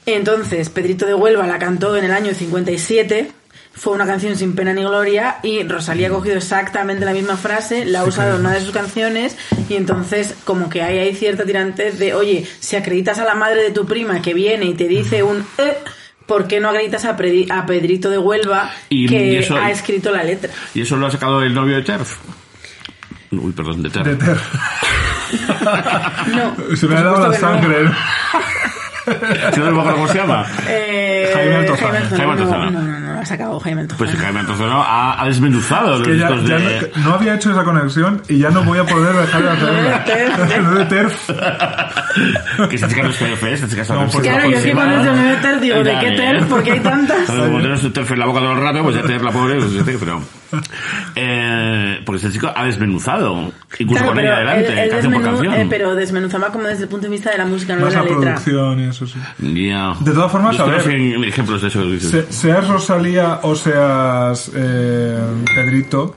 Entonces, 0.05 0.69
Pedrito 0.69 1.05
de 1.05 1.13
Huelva 1.13 1.45
la 1.45 1.59
cantó 1.59 1.97
en 1.97 2.05
el 2.05 2.13
año 2.13 2.33
57. 2.33 3.31
Fue 3.73 3.93
una 3.93 4.05
canción 4.07 4.37
sin 4.37 4.55
pena 4.55 4.71
ni 4.73 4.81
gloria 4.83 5.39
y 5.43 5.63
Rosalía 5.63 6.07
ha 6.07 6.11
cogido 6.11 6.37
exactamente 6.37 7.03
la 7.03 7.11
misma 7.11 7.35
frase, 7.35 7.85
la 7.85 7.99
ha 7.99 8.03
usado 8.05 8.35
en 8.35 8.39
una 8.39 8.53
de 8.53 8.61
sus 8.61 8.71
canciones 8.71 9.35
y 9.69 9.75
entonces 9.75 10.35
como 10.45 10.69
que 10.69 10.81
hay, 10.83 10.99
hay 10.99 11.13
cierta 11.15 11.43
tirantez 11.45 11.99
de, 11.99 12.13
oye, 12.15 12.47
si 12.59 12.75
acreditas 12.77 13.19
a 13.19 13.25
la 13.25 13.35
madre 13.35 13.61
de 13.61 13.71
tu 13.71 13.85
prima 13.85 14.21
que 14.21 14.33
viene 14.33 14.65
y 14.67 14.73
te 14.73 14.87
dice 14.87 15.21
un... 15.21 15.45
"eh", 15.59 15.77
¿Por 16.27 16.47
qué 16.47 16.59
no 16.59 16.69
acreditas 16.69 17.05
a, 17.05 17.15
Pedrito 17.15 18.09
de 18.09 18.17
Huelva 18.17 18.69
Y- 18.89 19.07
que 19.07 19.25
y 19.33 19.35
eso- 19.37 19.55
ha 19.55 19.71
escrito 19.71 20.11
la 20.11 20.23
letra? 20.23 20.51
¿Y 20.73 20.81
eso 20.81 20.95
lo 20.97 21.07
ha 21.07 21.11
sacado 21.11 21.41
el 21.41 21.53
novio 21.53 21.77
de 21.77 21.81
Terf? 21.83 22.17
Uy, 23.31 23.51
perdón, 23.53 23.81
de 23.83 23.89
Terf. 23.89 24.05
De 24.07 24.15
ter- 24.15 24.37
No. 26.35 26.75
Se 26.75 26.87
me 26.87 26.95
ha 26.97 27.01
dado 27.03 27.29
la 27.29 27.37
sangre. 27.37 27.83
No 29.57 29.83
cómo 29.83 30.07
se 30.09 30.15
llama. 30.17 30.45
Eh, 30.67 31.31
Jaime 31.33 31.55
Altozano. 31.55 31.97
Altozano. 31.97 32.17
Jaime 32.17 32.31
Altozano. 32.33 32.71
No, 32.71 32.81
no, 32.81 32.99
no, 32.99 33.06
no, 33.17 33.21
has 33.23 33.31
acabado 33.31 33.59
Jaime 33.59 33.81
Altozano. 33.81 34.09
Pues 34.11 34.19
Jaime 34.21 34.39
Antozano 34.39 34.81
ha, 34.83 35.21
ha 35.21 35.25
desmenuzado 35.25 35.97
los 35.99 36.07
Que 36.07 36.17
ya, 36.17 36.29
discos 36.29 36.49
ya 36.49 36.57
de... 36.57 36.91
no, 36.97 37.03
no 37.09 37.13
había 37.15 37.35
hecho 37.35 37.51
esa 37.51 37.63
conexión 37.63 38.21
y 38.29 38.37
ya 38.39 38.49
no 38.51 38.63
voy 38.63 38.77
a 38.79 38.83
poder 38.85 39.15
dejar 39.15 39.43
de 39.43 39.49
hacerla. 39.49 40.05
Lo 40.61 40.75
de 40.79 40.85
TERF. 40.85 41.29
que 42.69 42.75
esta 42.75 42.87
chica 42.87 43.03
no 43.03 43.09
es 43.09 43.17
TERF, 43.17 43.43
¿eh? 43.43 43.53
esta 43.53 43.67
chica 43.67 43.81
está 43.81 43.95
No, 43.95 44.07
porque- 44.07 44.29
Claro, 44.29 44.49
yo 44.49 44.57
es 44.57 44.63
que 44.63 44.71
cuando 44.73 45.03
se 45.03 45.11
me 45.11 45.23
ve 45.31 45.35
TERF 45.41 45.61
digo, 45.61 45.83
¿de 45.83 45.99
qué 45.99 46.11
TERF? 46.11 46.45
Porque 46.47 46.71
hay 46.73 46.79
tantas. 46.79 47.25
Como 47.29 47.57
tenemos 47.61 47.93
TERF 47.93 48.11
en 48.11 48.19
la 48.19 48.25
boca 48.25 48.39
todo 48.39 48.53
el 48.53 48.61
rato, 48.61 48.83
pues 48.83 48.95
ya 48.95 49.01
TERF 49.03 49.23
la 49.23 49.31
pobre, 49.31 49.55
pues 49.55 49.73
ya 49.73 49.83
TERF, 49.83 49.99
pero... 49.99 50.21
Eh, 51.19 52.01
porque 52.05 52.17
este 52.27 52.31
chico 52.37 52.51
ha 52.55 52.65
desmenuzado, 52.65 53.51
incluso 53.79 54.03
Claro, 54.03 54.07
con 54.13 54.19
ella 54.19 54.35
adelante, 54.35 54.67
él- 54.71 54.77
él 54.79 54.89
canción 54.91 55.13
por 55.13 55.23
canción. 55.23 55.53
eh, 55.55 55.67
pero 55.69 55.95
desmenuzaba 55.95 56.47
como 56.51 56.67
desde 56.67 56.83
el 56.83 56.89
punto 56.89 57.05
de 57.07 57.11
vista 57.11 57.31
de 57.31 57.37
la 57.39 57.45
música, 57.45 57.75
no 57.75 57.81
Más 57.85 57.89
de 57.93 57.95
la 57.99 58.03
la 58.03 58.09
letra. 58.09 58.21
producción 58.35 58.79
y 58.79 58.83
eso 58.85 59.07
sí. 59.07 59.19
Ya. 59.39 59.93
De 59.99 60.11
todas 60.11 60.31
formas, 60.31 60.55
Yo 60.55 60.63
a 60.63 60.67
ver. 60.67 60.87
ejemplos 61.25 61.61
de 61.63 61.67
eso 61.69 61.79
que 61.81 61.85
dices. 61.91 62.11
Se- 62.11 62.31
seas 62.31 62.67
Rosalía 62.67 63.06
o 63.43 63.55
seas 63.55 64.51
eh, 64.53 65.15
Pedrito, 65.55 66.15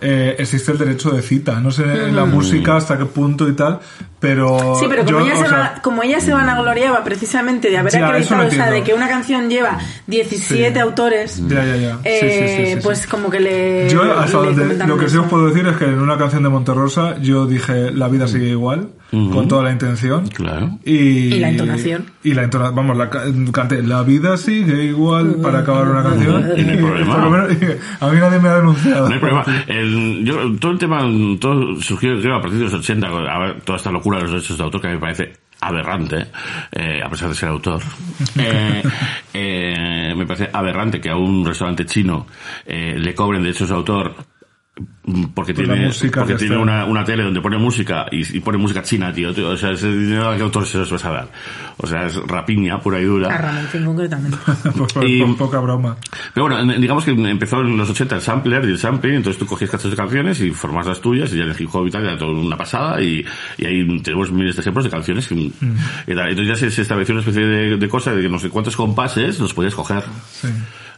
eh, 0.00 0.36
existe 0.38 0.72
el 0.72 0.78
derecho 0.78 1.10
de 1.10 1.22
cita. 1.22 1.60
No 1.60 1.70
sé 1.70 1.82
en 1.84 2.16
la 2.16 2.24
música 2.24 2.76
hasta 2.76 2.96
qué 2.98 3.04
punto 3.06 3.48
y 3.48 3.52
tal, 3.54 3.78
pero. 4.18 4.74
Sí, 4.78 4.86
pero 4.88 5.04
como, 5.04 5.18
yo, 5.20 5.24
ella, 5.26 5.36
se 5.36 5.48
sea, 5.48 5.58
va, 5.58 5.74
como 5.82 6.02
ella 6.02 6.20
se 6.20 6.32
vanagloriaba 6.32 7.02
precisamente 7.04 7.70
de 7.70 7.78
haber 7.78 7.92
Ya, 7.92 8.06
acreditado, 8.06 8.46
o 8.46 8.50
sea, 8.50 8.70
de 8.70 8.82
que 8.82 8.94
una 8.94 9.08
canción 9.08 9.48
lleva 9.50 9.78
17 10.06 10.72
Sí. 10.74 10.78
autores, 10.78 11.42
Ya, 11.48 11.64
ya, 11.76 11.98
eh, 12.04 12.66
sí, 12.68 12.74
sí. 12.76 12.80
pues 12.82 13.06
como 13.06 13.30
que 13.30 13.40
le. 13.40 13.88
Yo, 13.90 14.02
hasta 14.18 14.40
le 14.42 14.86
lo 14.86 14.96
que 14.98 15.08
sí 15.08 15.16
os 15.16 15.26
puedo 15.26 15.48
decir 15.48 15.66
es 15.66 15.76
que 15.76 15.84
en 15.84 15.98
una 16.00 16.16
canción 16.18 16.42
de 16.42 16.48
Monterrosa 16.48 17.18
yo 17.20 17.46
dije 17.46 17.90
la 17.90 18.08
vida 18.08 18.26
sigue 18.28 18.48
igual, 18.48 18.90
con 19.10 19.48
toda 19.48 19.64
la 19.64 19.72
intención. 19.72 20.28
Claro. 20.28 20.78
Y, 20.84 21.34
Y 21.34 21.40
la 21.40 21.48
entonación. 21.50 22.06
Y 22.22 22.34
la 22.34 22.44
entonación, 22.44 22.76
vamos, 22.76 22.96
la, 22.96 23.10
ca- 23.10 23.24
canté 23.52 23.82
la 23.82 24.02
vida 24.02 24.36
sigue 24.36 24.84
igual 24.84 25.36
para 25.42 25.60
acabar 25.60 25.88
una 25.88 26.02
canción. 26.02 26.50
Y 26.56 26.62
no 26.64 26.70
hay 26.72 26.76
problema. 26.78 27.28
menos, 27.28 27.56
a 28.00 28.08
mí 28.08 28.18
nadie 28.20 28.38
me 28.38 28.48
ha 28.48 28.54
denunciado. 28.56 29.08
No 29.08 29.14
hay 29.14 29.20
problema. 29.20 29.44
El, 29.66 29.89
yo, 30.24 30.56
todo 30.58 30.72
el 30.72 30.78
tema 30.78 31.00
todo 31.40 31.80
surgió 31.80 32.20
creo, 32.20 32.36
a 32.36 32.40
partir 32.40 32.58
de 32.58 32.64
los 32.64 32.74
80, 32.74 33.06
a 33.06 33.38
ver, 33.38 33.60
toda 33.62 33.76
esta 33.76 33.90
locura 33.90 34.18
de 34.18 34.24
los 34.24 34.32
derechos 34.32 34.58
de 34.58 34.64
autor 34.64 34.80
que 34.80 34.86
a 34.86 34.90
mí 34.90 34.96
me 34.96 35.00
parece 35.00 35.32
aberrante, 35.60 36.26
eh, 36.72 37.00
a 37.04 37.08
pesar 37.08 37.28
de 37.28 37.34
ser 37.34 37.48
autor. 37.48 37.80
Eh, 38.38 38.82
eh, 39.32 40.14
me 40.16 40.26
parece 40.26 40.48
aberrante 40.52 41.00
que 41.00 41.10
a 41.10 41.16
un 41.16 41.44
restaurante 41.44 41.84
chino 41.84 42.26
le 42.66 43.14
cobren 43.14 43.42
derechos 43.42 43.68
de 43.68 43.74
autor 43.74 44.14
mm, 44.14 44.29
porque 45.34 45.52
Pues 45.52 45.66
tiene, 45.68 45.86
música 45.86 46.20
porque 46.20 46.34
que 46.34 46.38
tiene 46.38 46.56
una, 46.56 46.84
una 46.84 47.04
tele 47.04 47.24
donde 47.24 47.40
pone 47.40 47.58
música 47.58 48.06
y, 48.10 48.36
y 48.36 48.40
pone 48.40 48.56
música 48.56 48.82
china, 48.82 49.12
tío, 49.12 49.34
tío. 49.34 49.48
O 49.50 49.56
sea, 49.56 49.72
ese 49.72 49.90
dinero 49.90 50.28
a 50.30 50.36
qué 50.36 50.42
autor 50.42 50.64
se 50.64 50.78
los 50.78 50.90
vas 50.90 51.04
a 51.04 51.10
dar. 51.10 51.28
O 51.78 51.86
sea, 51.86 52.06
es 52.06 52.14
rapiña 52.26 52.78
pura 52.80 53.00
y 53.00 53.04
A 53.04 53.06
dura. 53.06 53.36
Ramoncín 53.36 53.84
concretamente. 53.84 54.38
Por- 54.94 55.04
Y- 55.08 55.20
por 55.22 55.36
poca 55.36 55.58
broma. 55.58 55.96
Pero 56.32 56.46
bueno, 56.48 56.72
en- 56.72 56.80
digamos 56.80 57.04
que 57.04 57.10
empezó 57.10 57.60
en 57.60 57.76
los 57.76 57.90
80 57.90 58.14
el 58.16 58.20
sampler 58.22 58.64
y 58.64 58.68
el 58.68 58.78
sampling, 58.78 59.14
entonces 59.16 59.38
tú 59.40 59.46
cogías 59.46 59.70
cachos 59.70 59.90
de 59.90 59.96
canciones 59.96 60.40
y 60.40 60.50
formas 60.52 60.86
las 60.86 61.00
tuyas 61.00 61.32
y 61.32 61.38
ya 61.38 61.44
en 61.44 61.50
el 61.50 61.60
hip 61.60 61.68
hop 61.74 61.86
y 61.86 61.90
tal, 61.90 62.04
era 62.04 62.16
todo 62.16 62.32
una 62.32 62.56
pasada 62.56 63.02
y, 63.02 63.24
y 63.58 63.66
ahí 63.66 64.00
tenemos 64.02 64.30
miles 64.30 64.54
de 64.54 64.60
ejemplos 64.62 64.84
de 64.84 64.90
canciones 64.90 65.26
que- 65.26 65.34
y 65.34 65.50
tal. 66.14 66.28
Entonces 66.30 66.46
ya 66.48 66.54
se, 66.54 66.70
se 66.70 66.82
estableció 66.82 67.14
una 67.14 67.20
especie 67.22 67.44
de, 67.44 67.76
de 67.76 67.88
cosa 67.88 68.14
de 68.14 68.22
que 68.22 68.28
no 68.28 68.38
sé 68.38 68.48
cuántos 68.48 68.76
compases 68.76 69.40
los 69.40 69.52
podías 69.52 69.74
coger. 69.74 70.04
Sí. 70.30 70.48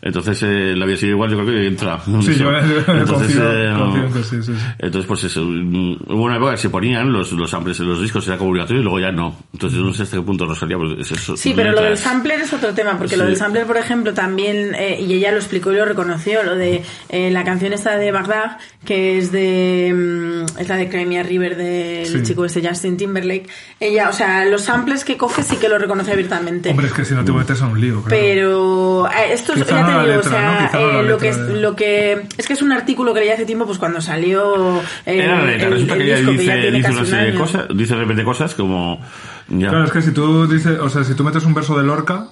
Entonces 0.04 0.42
eh, 0.42 0.74
la 0.76 0.84
vida 0.84 0.96
sigue 0.96 1.12
igual, 1.12 1.30
yo 1.30 1.36
creo 1.38 1.48
que 1.48 1.66
entra. 1.66 2.00
Sí, 2.00 2.34
yo 2.34 2.50
Entonces, 2.50 3.36
confío, 3.36 3.52
eh, 3.52 3.74
confío 3.78 4.04
en 4.06 4.12
que 4.12 4.22
sí, 4.24 4.42
sí, 4.42 4.52
sí. 4.52 4.52
entonces, 4.80 5.06
pues 5.06 5.24
eso, 5.24 5.42
mm, 5.44 5.96
hubo 6.08 6.22
una 6.24 6.36
época 6.36 6.50
que 6.52 6.58
se 6.58 6.70
ponían 6.70 7.12
los, 7.12 7.30
los 7.32 7.48
samples 7.48 7.78
en 7.78 7.86
los 7.88 8.02
discos, 8.02 8.26
era 8.26 8.36
como 8.36 8.50
obligatorio 8.50 8.80
y 8.80 8.84
luego 8.84 8.98
ya 8.98 9.12
no. 9.12 9.36
Entonces, 9.52 9.78
yo 9.78 9.84
no 9.84 9.94
sé 9.94 10.02
hasta 10.02 10.16
qué 10.16 10.22
punto 10.24 10.44
Rosalía, 10.44 10.76
pues 10.76 10.98
es 10.98 11.12
eso. 11.20 11.36
Sí, 11.36 11.52
pero 11.54 11.70
lo 11.70 11.82
del 11.82 11.96
sampler 11.96 12.40
es 12.40 12.52
otro 12.52 12.74
tema, 12.74 12.98
porque 12.98 13.16
lo 13.16 13.24
del 13.26 13.36
sampler, 13.36 13.64
por 13.64 13.76
ejemplo, 13.76 14.12
también, 14.12 14.74
eh, 14.74 14.98
y 15.00 15.12
ella 15.14 15.30
lo 15.30 15.38
explicó 15.38 15.70
y 15.72 15.76
lo 15.76 15.84
reconoció, 15.84 16.42
lo 16.42 16.56
de 16.56 16.82
eh, 17.08 17.30
la 17.30 17.44
canción 17.44 17.72
esta 17.72 17.96
de 17.96 18.10
Bagdad, 18.10 18.58
que 18.84 19.18
es 19.18 19.30
de, 19.30 19.94
mm, 19.94 20.58
es 20.58 20.68
la 20.68 20.76
de 20.76 20.88
Crimea 20.88 21.22
River 21.22 21.56
del 21.56 22.06
Sí. 22.06 22.22
chico 22.24 22.44
este 22.44 22.66
Justin 22.66 22.96
Timberlake. 22.96 23.48
Ella, 23.78 24.08
o 24.08 24.12
sea, 24.12 24.44
los 24.46 24.62
samples 24.62 25.04
que 25.04 25.16
coge 25.16 25.44
sí 25.44 25.56
que 25.58 25.68
lo 25.68 25.78
reconoce 25.78 26.10
abiertamente. 26.12 26.70
Hombre, 26.70 26.88
es 26.88 26.92
que 26.92 27.04
si 27.04 27.14
no 27.14 27.24
te 27.24 27.30
metes 27.30 27.60
en 27.60 27.66
un 27.68 27.80
lío, 27.80 28.02
claro. 28.02 28.08
Pero 28.10 29.06
eh, 29.06 29.32
esto 29.32 29.52
es, 29.52 29.64
Te 30.00 30.06
la 30.08 30.16
letra, 30.16 30.30
o 30.30 30.32
sea, 30.32 30.60
¿no? 30.60 30.66
Quizá 30.66 30.80
no 30.80 30.92
la 30.92 31.00
eh, 31.00 31.02
lo, 31.04 31.18
que 31.18 31.28
es, 31.28 31.46
de- 31.46 31.60
lo 31.60 31.76
que 31.76 32.22
es 32.36 32.46
que 32.46 32.52
es 32.52 32.62
un 32.62 32.72
artículo 32.72 33.12
que 33.14 33.20
leí 33.20 33.28
hace 33.30 33.44
tiempo, 33.44 33.66
pues 33.66 33.78
cuando 33.78 34.00
salió 34.00 34.80
eh, 35.06 35.18
Era 35.24 35.38
la 35.38 35.44
letra, 35.44 35.66
el, 35.68 35.72
resulta 35.74 35.94
el 35.94 36.00
que 36.00 36.04
ella 36.06 36.16
disco, 36.16 36.30
que 36.32 36.38
dice, 36.38 36.46
ya 36.46 36.60
tiene 36.62 36.76
dice 36.78 36.82
casi 36.82 36.92
una 36.92 37.00
un 37.02 37.06
serie 37.06 37.32
de 37.32 37.38
cosas, 37.38 37.66
dice 37.74 37.94
de 37.94 38.00
repente 38.00 38.24
cosas 38.24 38.54
como... 38.54 39.00
Ya. 39.48 39.68
Claro, 39.68 39.84
es 39.84 39.92
que 39.92 40.02
si 40.02 40.12
tú 40.12 40.46
dices, 40.46 40.78
o 40.78 40.88
sea, 40.88 41.04
si 41.04 41.14
tú 41.14 41.24
metes 41.24 41.44
un 41.44 41.54
verso 41.54 41.76
de 41.76 41.84
Lorca, 41.84 42.26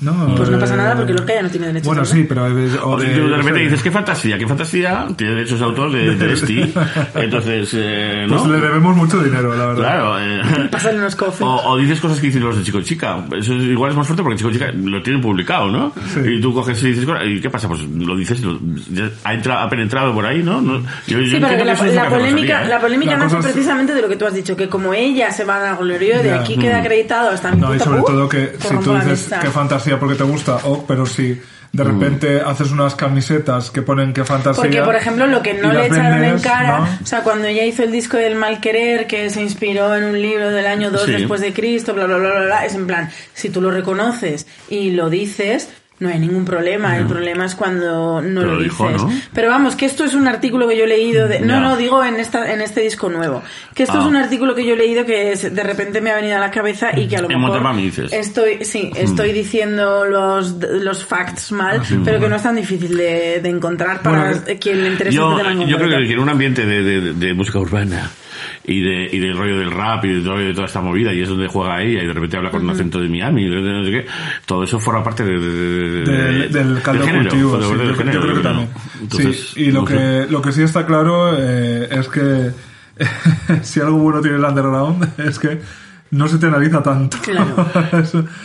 no. 0.00 0.34
Pues 0.36 0.48
no 0.50 0.58
pasa 0.58 0.74
eh, 0.74 0.76
nada 0.78 0.96
porque 0.96 1.12
Lorca 1.12 1.34
ya 1.34 1.42
no 1.42 1.50
tiene 1.50 1.66
derechos 1.68 1.86
Bueno, 1.86 2.02
de 2.02 2.08
autor. 2.08 2.18
sí, 2.22 2.26
pero. 2.28 2.44
O 2.86 2.90
O 2.94 2.98
de, 3.00 3.06
tú 3.08 3.22
de 3.24 3.28
no 3.28 3.36
repente 3.36 3.60
dices, 3.60 3.82
qué 3.82 3.90
fantasía, 3.90 4.38
qué 4.38 4.46
fantasía, 4.46 5.06
tiene 5.16 5.34
derechos 5.34 5.58
de 5.58 5.64
autor 5.64 5.92
de, 5.92 6.14
de 6.16 6.32
Esti. 6.32 6.72
Entonces, 7.14 7.70
eh, 7.74 8.26
¿no? 8.28 8.36
Pues 8.38 8.50
le 8.50 8.60
debemos 8.60 8.96
mucho 8.96 9.22
dinero, 9.22 9.54
la 9.56 9.66
verdad. 9.66 9.82
Claro. 9.82 10.18
Eh, 10.20 10.68
Pásale 10.70 10.98
unos 10.98 11.16
coffee. 11.16 11.46
o, 11.46 11.68
o 11.70 11.76
dices 11.78 12.00
cosas 12.00 12.18
que 12.20 12.26
dicen 12.28 12.42
los 12.42 12.56
de 12.56 12.62
Chico 12.62 12.80
Chica. 12.82 13.24
Eso 13.38 13.54
es- 13.54 13.62
igual 13.64 13.90
es 13.90 13.96
más 13.96 14.06
fuerte 14.06 14.22
porque 14.22 14.38
Chico 14.38 14.50
Chica 14.50 14.70
lo 14.72 15.02
tienen 15.02 15.20
publicado, 15.22 15.68
¿no? 15.68 15.92
Sí. 16.14 16.20
Y 16.24 16.40
tú 16.40 16.54
coges 16.54 16.82
y 16.82 16.92
dices, 16.92 17.06
¿y 17.26 17.40
qué 17.40 17.50
pasa? 17.50 17.68
Pues 17.68 17.82
lo 17.82 18.16
dices, 18.16 18.40
lo- 18.42 18.58
ya 18.90 19.10
ha, 19.24 19.34
entra- 19.34 19.62
ha 19.62 19.68
penetrado 19.68 20.14
por 20.14 20.24
ahí, 20.26 20.42
¿no? 20.42 20.60
No- 20.60 20.78
yo- 20.80 20.82
yo 21.06 21.18
Sí, 21.18 21.36
entiendo 21.36 21.48
pero 21.48 21.50
que 21.50 21.56
que 21.58 21.64
la, 21.64 21.72
la 21.74 21.78
que 21.78 21.98
hace 21.98 22.10
polémica, 22.10 22.40
Rosalía, 22.54 22.64
¿eh? 22.64 22.68
la 22.68 22.80
polémica 22.80 23.12
La 23.12 23.18
nace 23.18 23.38
es- 23.38 23.44
precisamente 23.46 23.94
de 23.94 24.02
lo 24.02 24.08
que 24.08 24.16
tú 24.16 24.26
has 24.26 24.34
dicho, 24.34 24.56
que 24.56 24.68
como 24.68 24.94
ella 24.94 25.30
se 25.30 25.44
va 25.44 25.70
a 25.70 25.76
glorió 25.76 26.18
de 26.18 26.24
Ya. 26.30 26.40
aquí 26.40 26.56
queda 26.56 26.78
acreditado 26.78 27.30
hasta 27.30 27.52
mi 27.52 27.60
No, 27.60 27.74
y 27.74 27.78
sobre 27.78 28.02
todo 28.02 28.28
que 28.28 28.52
si 28.58 28.76
tú 28.78 28.92
la 28.92 29.00
dices 29.04 29.32
amistad. 29.32 29.40
que 29.42 29.48
fantasía 29.90 29.98
porque 29.98 30.14
te 30.14 30.24
gusta, 30.24 30.56
o 30.64 30.84
pero 30.86 31.06
si 31.06 31.40
de 31.72 31.84
repente 31.84 32.40
haces 32.40 32.72
unas 32.72 32.96
camisetas 32.96 33.70
que 33.70 33.82
ponen 33.82 34.12
que 34.12 34.24
fantasía. 34.24 34.62
Porque, 34.62 34.82
por 34.82 34.96
ejemplo, 34.96 35.26
lo 35.28 35.40
que 35.40 35.54
no 35.54 35.72
le 35.72 35.86
echaron 35.86 36.14
en 36.14 36.20
vendes, 36.20 36.42
cara, 36.42 36.78
¿no? 36.78 36.98
o 37.00 37.06
sea, 37.06 37.22
cuando 37.22 37.46
ella 37.46 37.64
hizo 37.64 37.84
el 37.84 37.92
disco 37.92 38.16
del 38.16 38.34
mal 38.34 38.60
querer, 38.60 39.06
que 39.06 39.30
se 39.30 39.40
inspiró 39.40 39.94
en 39.94 40.04
un 40.04 40.20
libro 40.20 40.50
del 40.50 40.66
año 40.66 40.90
2 40.90 41.02
Sí. 41.04 41.12
después 41.12 41.40
de 41.40 41.52
Cristo, 41.52 41.94
bla, 41.94 42.06
bla, 42.06 42.16
bla, 42.16 42.30
bla, 42.30 42.44
bla, 42.46 42.66
es 42.66 42.74
en 42.74 42.86
plan, 42.86 43.08
si 43.34 43.50
tú 43.50 43.60
lo 43.60 43.70
reconoces 43.70 44.46
y 44.68 44.90
lo 44.90 45.10
dices, 45.10 45.68
no 46.00 46.08
hay 46.08 46.18
ningún 46.18 46.44
problema. 46.44 46.96
El 46.96 47.06
problema 47.06 47.44
es 47.44 47.54
cuando 47.54 48.20
no 48.22 48.40
Pero 48.40 48.54
lo 48.56 48.62
dijo, 48.62 48.88
dices. 48.88 49.02
¿no? 49.02 49.12
Pero 49.34 49.48
vamos, 49.50 49.76
que 49.76 49.86
esto 49.86 50.04
es 50.04 50.14
un 50.14 50.26
artículo 50.26 50.66
que 50.66 50.76
yo 50.76 50.84
he 50.84 50.88
leído 50.88 51.28
de... 51.28 51.40
No, 51.40 51.60
no, 51.60 51.76
digo 51.76 52.02
en 52.04 52.16
esta 52.16 52.52
en 52.52 52.60
este 52.62 52.80
disco 52.80 53.08
nuevo. 53.10 53.42
Que 53.74 53.82
esto 53.84 53.98
Ah. 53.98 54.00
es 54.00 54.06
un 54.06 54.16
artículo 54.16 54.54
que 54.54 54.64
yo 54.66 54.74
he 54.74 54.76
leído 54.78 55.04
que 55.04 55.32
es- 55.32 55.54
de 55.54 55.62
repente 55.62 56.00
me 56.00 56.10
ha 56.10 56.16
venido 56.16 56.36
a 56.36 56.40
la 56.40 56.50
cabeza 56.50 56.98
y 56.98 57.06
que 57.06 57.16
a 57.16 57.20
lo 57.20 57.26
En 57.30 57.34
mejor... 57.38 57.48
Montemami 57.50 57.82
dices. 57.84 58.12
Estoy, 58.12 58.64
sí, 58.64 58.90
estoy 58.96 59.32
diciendo 59.32 60.04
los, 60.06 60.52
los 60.52 61.04
facts 61.04 61.52
mal, 61.52 61.82
pero 62.04 62.18
que 62.18 62.28
no 62.28 62.36
es 62.36 62.42
tan 62.42 62.56
difícil 62.56 62.96
de, 62.96 63.40
de 63.42 63.48
encontrar 63.50 64.00
para 64.02 64.30
Bueno, 64.30 64.42
quien 64.58 64.82
le 64.82 64.88
interese 64.90 65.16
Yo, 65.16 65.38
este 65.38 65.66
yo 65.66 65.76
creo 65.78 65.98
que 65.98 66.12
en 66.12 66.18
un 66.18 66.28
ambiente 66.28 66.64
de, 66.64 66.82
de- 66.82 67.12
de 67.12 67.34
música 67.34 67.58
urbana 67.58 68.10
y, 68.64 68.80
de, 68.82 69.08
y 69.12 69.18
del 69.18 69.36
rollo 69.36 69.58
del 69.58 69.70
rap 69.70 70.04
y 70.04 70.08
del 70.08 70.24
rollo 70.24 70.46
de 70.48 70.52
toda 70.54 70.66
esta 70.66 70.80
movida 70.80 71.12
y 71.14 71.22
es 71.22 71.28
donde 71.28 71.46
juega 71.48 71.82
ella 71.82 72.02
y 72.02 72.06
de 72.06 72.12
repente 72.12 72.36
habla 72.36 72.50
con 72.50 72.62
un 72.62 72.70
acento 72.70 73.00
de 73.00 73.08
Miami 73.08 73.44
y 73.44 73.48
de 73.48 73.60
no 73.60 73.84
sé 73.84 73.90
qué, 73.90 74.06
todo 74.46 74.62
eso 74.64 74.78
forma 74.78 75.02
parte 75.02 75.24
de, 75.24 75.38
de- 75.38 75.50
de- 75.50 76.02
de- 76.04 76.48
Del, 76.48 76.52
del 76.74 76.82
caldo 76.82 77.04
cultivo, 77.08 77.60
sí, 77.62 77.78
del 77.78 77.88
yo, 77.88 77.94
género, 77.94 78.12
yo 78.12 78.20
creo 78.22 78.34
que 78.36 78.42
¿no? 78.42 78.48
también. 78.48 78.68
Entonces, 79.00 79.50
sí, 79.54 79.62
y 79.62 79.70
lo 79.70 79.80
no 79.82 79.86
sé. 79.86 79.94
que, 79.94 80.26
lo 80.30 80.42
que 80.42 80.52
sí 80.52 80.62
está 80.62 80.84
claro 80.86 81.34
eh, 81.38 81.88
es 81.90 82.08
que 82.08 82.50
si 83.62 83.80
algo 83.80 83.98
bueno 83.98 84.20
tiene 84.20 84.36
el 84.36 84.44
underground 84.44 85.08
es 85.18 85.38
que 85.38 85.60
no 86.12 86.26
se 86.28 86.38
te 86.38 86.46
analiza 86.46 86.82
tanto. 86.82 87.16
Claro. 87.22 87.54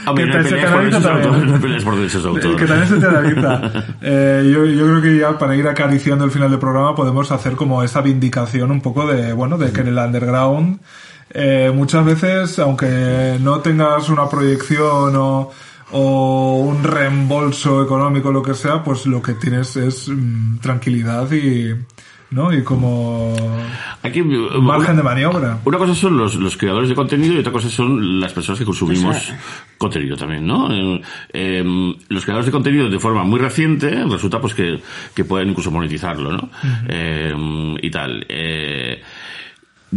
Hombre, 0.08 0.26
que 0.26 0.38
no 0.38 0.44
te- 0.44 0.50
se 0.50 0.62
analiza 0.62 1.02
también. 1.02 1.48
no 1.48 1.54
hay 1.56 1.60
peleas 1.62 1.84
por 1.84 1.96
derechos 1.96 2.24
de 2.24 2.30
autor. 2.30 2.56
Que 2.56 2.66
también 2.66 2.88
se 2.90 2.98
te 2.98 3.06
analiza. 3.06 3.62
Eh, 4.02 4.52
yo, 4.54 4.66
yo 4.66 4.86
creo 4.86 5.02
que 5.02 5.18
ya 5.18 5.38
para 5.38 5.56
ir 5.56 5.68
acariciando 5.68 6.26
el 6.26 6.32
final 6.32 6.50
del 6.52 6.60
programa 6.60 6.94
podemos 6.96 7.32
hacer 7.32 7.54
como 7.54 7.82
esa 7.84 8.02
vindicación 8.02 8.70
un 8.72 8.82
poco 8.82 9.08
de, 9.08 9.34
bueno, 9.34 9.58
de 9.58 9.72
que 9.72 9.82
en 9.82 9.88
el 9.88 9.98
underground 9.98 10.80
eh, 11.32 11.72
muchas 11.74 12.06
veces, 12.06 12.60
aunque 12.60 13.38
no 13.42 13.60
tengas 13.62 14.10
una 14.10 14.30
proyección 14.30 15.16
o, 15.16 15.52
o 15.92 16.58
un 16.60 16.84
reembolso 16.84 17.84
económico, 17.84 18.32
lo 18.32 18.44
que 18.44 18.54
sea, 18.54 18.84
pues 18.84 19.06
lo 19.08 19.22
que 19.24 19.34
tienes 19.34 19.76
es 19.76 20.08
mm, 20.08 20.58
tranquilidad 20.60 21.32
y, 21.32 21.74
¿no? 22.36 22.54
Y 22.54 22.64
como 22.64 23.34
Aquí, 24.04 24.22
margen 24.22 24.98
de 24.98 25.02
maniobra. 25.04 25.58
Una 25.66 25.78
cosa 25.80 25.96
son 25.96 26.16
los, 26.18 26.36
los 26.36 26.56
creadores 26.58 26.90
de 26.90 26.96
contenido 26.96 27.34
y 27.34 27.40
otra 27.40 27.52
cosa 27.52 27.70
son 27.70 28.20
las 28.20 28.34
personas 28.34 28.60
que 28.60 28.66
consumimos 28.66 29.16
O 29.16 29.20
sea- 29.20 29.40
contenido 29.80 30.16
también, 30.16 30.46
¿no? 30.46 30.72
Eh, 30.72 31.02
eh, 31.34 31.64
los 32.10 32.24
creadores 32.24 32.46
de 32.46 32.52
contenido 32.52 32.90
de 32.90 33.00
forma 33.00 33.24
muy 33.24 33.40
reciente 33.40 34.04
resulta 34.04 34.40
pues 34.40 34.54
que, 34.54 34.80
que 35.16 35.26
pueden 35.26 35.50
incluso 35.50 35.72
monetizarlo, 35.72 36.32
¿no? 36.34 36.50
Eh, 36.88 37.34
y 37.82 37.90
tal. 37.90 38.26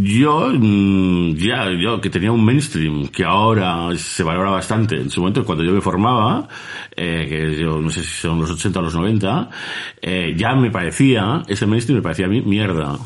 Yo, 0.00 0.50
mm, 0.52 1.34
ya, 1.36 1.70
yo 1.72 2.00
que 2.00 2.10
tenía 2.10 2.30
un 2.30 2.44
mainstream 2.44 3.08
que 3.08 3.24
ahora 3.24 3.88
se 3.96 4.22
valora 4.22 4.50
bastante, 4.50 4.96
en 4.96 5.10
su 5.10 5.20
momento 5.20 5.44
cuando 5.44 5.64
yo 5.64 5.72
me 5.72 5.80
formaba, 5.80 6.46
eh, 6.94 7.26
que 7.28 7.56
yo 7.58 7.80
no 7.80 7.90
sé 7.90 8.02
si 8.02 8.20
son 8.20 8.38
los 8.40 8.50
80 8.50 8.78
o 8.78 8.82
los 8.82 8.94
90, 8.94 9.48
eh, 10.02 10.34
ya 10.36 10.54
me 10.54 10.70
parecía, 10.70 11.42
ese 11.48 11.66
mainstream 11.66 11.98
me 11.98 12.02
parecía 12.02 12.26
a 12.26 12.28
mí 12.28 12.42
mierda. 12.42 12.98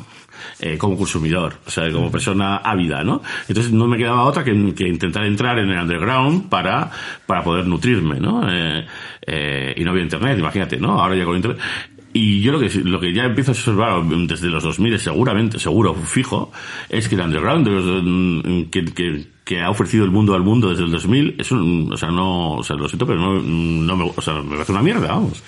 eh, 0.60 0.78
como 0.78 0.96
consumidor, 0.96 1.54
o 1.66 1.70
sea, 1.70 1.90
como 1.92 2.10
persona 2.10 2.56
ávida, 2.58 3.02
¿no? 3.04 3.22
Entonces 3.48 3.72
no 3.72 3.86
me 3.86 3.96
quedaba 3.98 4.24
otra 4.24 4.44
que, 4.44 4.74
que 4.74 4.88
intentar 4.88 5.24
entrar 5.24 5.58
en 5.58 5.70
el 5.70 5.78
underground 5.80 6.48
para, 6.48 6.90
para 7.26 7.42
poder 7.42 7.66
nutrirme, 7.66 8.20
¿no? 8.20 8.42
Eh, 8.50 8.86
eh, 9.26 9.74
y 9.76 9.84
no 9.84 9.90
había 9.90 10.02
internet, 10.02 10.38
imagínate, 10.38 10.78
¿no? 10.78 11.00
Ahora 11.00 11.14
ya 11.16 11.24
con 11.24 11.36
internet. 11.36 11.60
Y 12.12 12.42
yo 12.42 12.52
lo 12.52 12.60
que, 12.60 12.68
lo 12.80 13.00
que 13.00 13.12
ya 13.12 13.24
empiezo 13.24 13.52
a 13.52 13.54
observar 13.54 14.04
desde 14.04 14.48
los 14.48 14.62
2000, 14.62 14.98
seguramente, 14.98 15.58
seguro, 15.58 15.94
fijo, 15.94 16.52
es 16.88 17.08
que 17.08 17.14
el 17.14 17.22
underground 17.22 17.68
mm, 17.68 18.70
que, 18.70 18.84
que, 18.84 19.26
que 19.44 19.60
ha 19.60 19.70
ofrecido 19.70 20.04
el 20.04 20.10
mundo 20.12 20.34
al 20.34 20.42
mundo 20.42 20.70
desde 20.70 20.84
el 20.84 20.90
2000 20.92 21.34
es 21.38 21.50
un, 21.50 21.90
o 21.92 21.96
sea, 21.96 22.10
no, 22.10 22.52
o 22.54 22.62
sea, 22.62 22.76
lo 22.76 22.88
siento, 22.88 23.06
pero 23.06 23.18
no, 23.18 23.40
no 23.40 23.96
me, 23.96 24.12
o 24.16 24.20
sea, 24.22 24.34
me 24.34 24.52
parece 24.52 24.70
una 24.72 24.82
mierda, 24.82 25.08
vamos. 25.08 25.42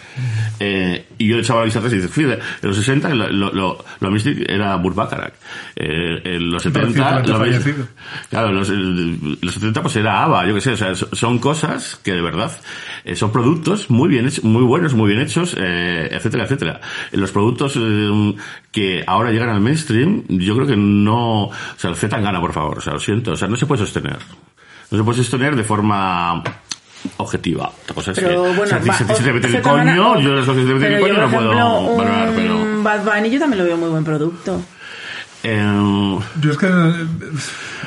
Eh, 0.59 1.07
y 1.19 1.29
yo 1.29 1.39
echaba 1.39 1.61
la 1.61 1.65
vista 1.67 1.79
atrás 1.79 1.93
y 1.93 1.97
dices, 1.97 2.11
fíjate, 2.11 2.35
en 2.63 2.69
los 2.69 2.77
60 2.77 3.15
lo, 3.15 3.31
lo, 3.31 3.53
lo, 3.53 3.85
lo 4.01 4.11
Mystic 4.11 4.51
era 4.51 4.75
Burbakarak. 4.77 5.35
Eh, 5.77 6.21
en 6.25 6.51
los 6.51 6.63
70, 6.63 7.21
Recientemente 7.21 7.33
lo, 7.33 7.39
claro, 8.31 8.53
los, 8.53 8.69
los 8.69 9.55
70 9.55 9.83
pues 9.83 9.97
era 9.97 10.25
ABBA, 10.25 10.47
yo 10.49 10.55
qué 10.55 10.61
sé, 10.61 10.73
o 10.73 10.77
sea, 10.77 10.95
so- 10.95 11.09
son 11.15 11.39
cosas 11.39 11.97
que 12.03 12.13
de 12.13 12.21
verdad 12.23 12.51
eh, 13.05 13.15
son 13.15 13.31
productos 13.33 13.91
muy 13.91 14.09
bien 14.09 14.27
hechos, 14.27 14.43
muy 14.45 14.63
buenos, 14.65 14.95
muy 14.95 15.09
bien 15.09 15.21
hechos, 15.21 15.55
eh, 15.59 16.09
etcétera, 16.11 16.45
etcétera. 16.45 16.81
Los 17.13 17.31
productos 17.31 17.77
eh, 17.77 18.35
que 18.75 19.05
ahora 19.07 19.31
llegan 19.31 19.51
al 19.51 19.61
mainstream, 19.61 20.25
yo 20.27 20.57
creo 20.57 20.67
que 20.67 20.77
no, 20.77 21.45
o 21.45 21.53
sea, 21.77 21.91
el 21.91 21.97
Z 21.97 22.19
gana, 22.19 22.41
por 22.41 22.53
favor, 22.53 22.79
o 22.79 22.81
sea, 22.81 22.95
lo 22.95 22.99
siento, 22.99 23.31
o 23.31 23.37
sea, 23.37 23.47
no 23.47 23.55
se 23.55 23.67
puede 23.67 23.83
sostener. 23.83 24.19
No 24.91 24.99
se 24.99 25.05
puede 25.05 25.19
sostener 25.19 25.55
de 25.55 25.63
forma 25.63 26.43
objetiva. 27.19 27.71
Otra 27.85 27.95
cosa 27.95 28.11
es 28.11 28.19
Pero 28.19 28.43
que, 28.43 28.49
bueno, 28.49 28.63
o 28.63 28.67
sea, 28.67 28.83
si 28.83 28.91
se, 28.91 29.23
te 29.23 29.33
mete 29.33 29.47
el 29.47 29.63
coño, 29.63 30.19
yo 30.19 30.35
las 30.35 30.45
cosas 30.45 30.67
te 30.67 30.75
meten 30.75 30.93
el 30.95 31.01
coño 31.01 31.15
no 31.15 31.31
puedo 31.31 31.49
valorar, 31.51 32.33
pero... 32.35 32.83
Bad 32.83 33.05
Bunny 33.05 33.31
yo 33.31 33.39
también 33.39 33.59
lo 33.59 33.65
veo 33.65 33.77
muy 33.77 33.91
buen 33.91 34.05
producto. 34.05 34.61
Eh, 35.45 36.19
Yo 36.41 36.51
es 36.51 36.59
que. 36.59 36.67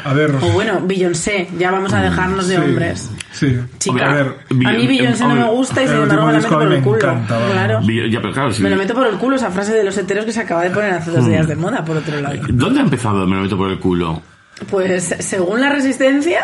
A 0.05 0.13
ver. 0.13 0.31
O 0.41 0.49
bueno, 0.51 0.79
Beyoncé, 0.85 1.49
ya 1.57 1.71
vamos 1.71 1.91
a 1.93 2.01
dejarnos 2.01 2.47
de 2.47 2.55
sí, 2.55 2.61
hombres. 2.61 3.09
Sí. 3.31 3.57
Chica, 3.79 4.09
A 4.09 4.13
ver. 4.13 4.35
a 4.49 4.53
mí 4.71 4.87
Beyoncé 4.87 5.27
no 5.27 5.35
me 5.35 5.43
gusta 5.49 5.81
y 5.81 5.85
el 5.85 5.89
sin 5.91 6.01
embargo 6.03 6.25
me 6.27 6.31
la 6.33 6.37
meto 6.39 6.49
por 6.49 6.61
el 6.63 6.69
me 6.69 6.81
culo. 6.81 6.97
encanta. 6.97 7.39
Claro. 7.51 7.79
vi- 7.83 8.09
ya, 8.11 8.21
pero 8.21 8.33
claro, 8.33 8.53
si- 8.53 8.63
Me 8.63 8.69
lo 8.69 8.75
meto 8.77 8.93
por 8.93 9.07
el 9.07 9.15
culo 9.17 9.35
esa 9.35 9.51
frase 9.51 9.73
de 9.73 9.83
los 9.83 9.97
heteros 9.97 10.25
que 10.25 10.31
se 10.31 10.39
acaba 10.39 10.63
de 10.63 10.69
poner 10.69 10.91
hace 10.93 11.11
dos 11.11 11.25
días 11.27 11.47
de 11.47 11.55
moda, 11.55 11.83
por 11.83 11.97
otro 11.97 12.19
lado. 12.21 12.35
¿Dónde 12.49 12.79
ha 12.79 12.83
empezado? 12.83 13.25
Me 13.27 13.35
lo 13.35 13.41
meto 13.41 13.57
por 13.57 13.69
el 13.69 13.79
culo. 13.79 14.21
Pues 14.69 15.15
según 15.19 15.59
la 15.61 15.69
resistencia, 15.69 16.41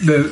De- 0.00 0.24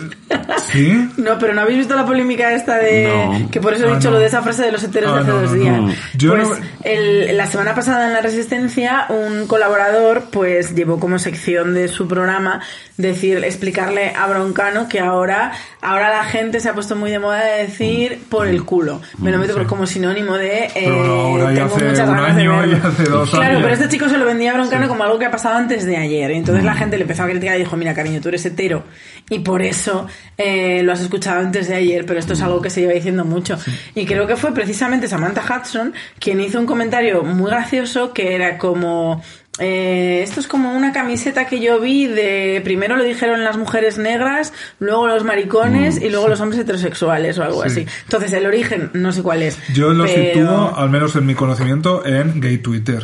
¿Sí? 0.73 1.09
no, 1.17 1.39
pero 1.39 1.55
no 1.55 1.61
habéis 1.61 1.79
visto 1.79 1.95
la 1.95 2.05
polémica 2.05 2.53
esta 2.53 2.79
de 2.79 3.07
No. 3.09 3.51
que 3.51 3.61
por 3.61 3.75
eso 3.75 3.87
he 3.87 3.91
Ah, 3.93 3.95
dicho 3.97 4.09
no. 4.09 4.15
lo 4.17 4.21
de 4.21 4.27
esa 4.27 4.43
frase 4.43 4.63
de 4.63 4.73
los 4.73 4.83
heteros 4.83 5.13
de 5.13 5.19
Ah, 5.19 5.21
hace 5.23 5.31
no, 5.31 5.41
dos 5.43 5.53
días. 5.53 5.81
Yo 6.15 6.35
pues 6.37 6.49
el- 6.83 7.37
la 7.37 7.47
semana 7.47 7.75
pasada 7.75 8.07
en 8.07 8.13
la 8.13 8.21
resistencia 8.21 9.07
un 9.09 9.47
colaborador 9.47 10.25
pues 10.33 10.75
llevó 10.75 10.99
como 10.99 11.19
sección 11.19 11.75
de 11.75 11.89
su 11.89 12.09
programa 12.09 12.61
decir 12.97 13.45
explicarle 13.45 14.13
a 14.17 14.27
Broncano 14.27 14.89
que 14.89 15.01
ahora 15.01 15.53
ahora 15.83 16.09
la 16.11 16.25
gente 16.25 16.61
se 16.61 16.69
ha 16.71 16.75
puesto 16.75 16.97
muy 16.97 17.11
de 17.11 17.19
moda 17.19 17.45
de 17.45 17.63
decir 17.67 18.23
por 18.29 18.49
el 18.49 18.65
culo. 18.65 19.01
Me 19.19 19.31
lo 19.31 19.39
meto 19.39 19.55
por 19.55 19.67
como 19.67 19.87
sinónimo 19.87 20.37
de 20.37 20.71
eh, 20.75 20.89
ahora 20.89 21.53
tengo 21.55 21.75
hace 21.77 21.85
muchas 21.85 22.09
un 22.09 22.15
ganas 22.17 22.37
de 22.37 22.43
año 22.43 22.67
y 22.67 22.75
hace 22.75 23.05
dos 23.05 23.31
Claro, 23.31 23.45
años. 23.47 23.63
pero 23.63 23.75
este 23.75 23.89
chico 23.89 24.09
se 24.09 24.19
lo 24.19 24.25
vendía 24.25 24.51
a 24.53 24.55
Broncano 24.55 24.89
como 24.89 25.05
algo 25.05 25.19
que 25.19 25.27
ha 25.27 25.31
pasado 25.31 25.57
antes 25.57 25.85
de 25.87 25.97
ayer. 25.97 26.31
Y 26.33 26.37
entonces 26.37 26.65
la 26.65 26.75
gente 26.75 26.97
le 26.97 27.03
empezó 27.03 27.23
a 27.23 27.27
criticar 27.27 27.57
y 27.57 27.61
dijo, 27.61 27.77
mira, 27.77 27.95
cariño, 27.95 28.21
tú 28.21 28.29
eres 28.31 28.45
hetero. 28.47 28.85
Y 29.31 29.41
por 29.41 29.63
eso 29.63 30.07
eh, 30.39 30.83
lo 30.83 30.93
has 30.93 31.01
escuchado 31.01 31.41
antes 31.41 31.69
de 31.69 31.75
ayer, 31.75 32.05
pero 32.07 32.19
esto 32.19 32.35
es 32.35 32.43
algo 32.43 32.61
que 32.61 32.71
se 32.71 32.81
lleva 32.81 32.93
diciendo 32.93 33.25
mucho. 33.25 33.59
Y 33.95 34.05
creo 34.07 34.27
que 34.27 34.37
fue 34.37 34.53
precisamente 34.53 35.09
Samantha 35.09 35.43
Hudson 35.43 35.95
quien 36.19 36.41
hizo 36.41 36.59
un 36.59 36.67
comentario 36.67 37.23
muy 37.23 37.51
gracioso 37.51 38.13
que 38.13 38.35
era 38.35 38.59
como... 38.59 39.23
eh, 39.59 40.21
esto 40.23 40.41
es 40.41 40.47
como 40.47 40.75
una 40.77 40.93
camiseta 40.93 41.47
que 41.47 41.61
yo 41.61 41.81
vi 41.81 42.07
de 42.07 42.61
primero 42.63 42.97
lo 42.97 43.05
dijeron 43.05 43.43
las 43.45 43.57
mujeres 43.57 43.97
negras, 43.97 44.53
luego 44.79 45.07
los 45.07 45.25
maricones 45.25 46.01
y 46.03 46.11
luego 46.11 46.29
los 46.29 46.41
hombres 46.43 46.61
heterosexuales 46.61 47.39
o 47.39 47.43
algo 47.45 47.63
Sí. 47.63 47.69
así. 47.69 47.87
Entonces 48.03 48.33
el 48.35 48.45
origen 48.45 48.91
no 48.93 49.13
sé 49.13 49.23
cuál 49.23 49.41
es. 49.43 49.59
Yo 49.73 49.95
lo 49.95 50.05
pero- 50.05 50.35
sitúo, 50.35 50.77
al 50.77 50.91
menos 50.91 51.17
en 51.17 51.25
mi 51.25 51.35
conocimiento, 51.35 52.05
en 52.05 52.41
gay 52.43 52.59
Twitter. 52.59 53.03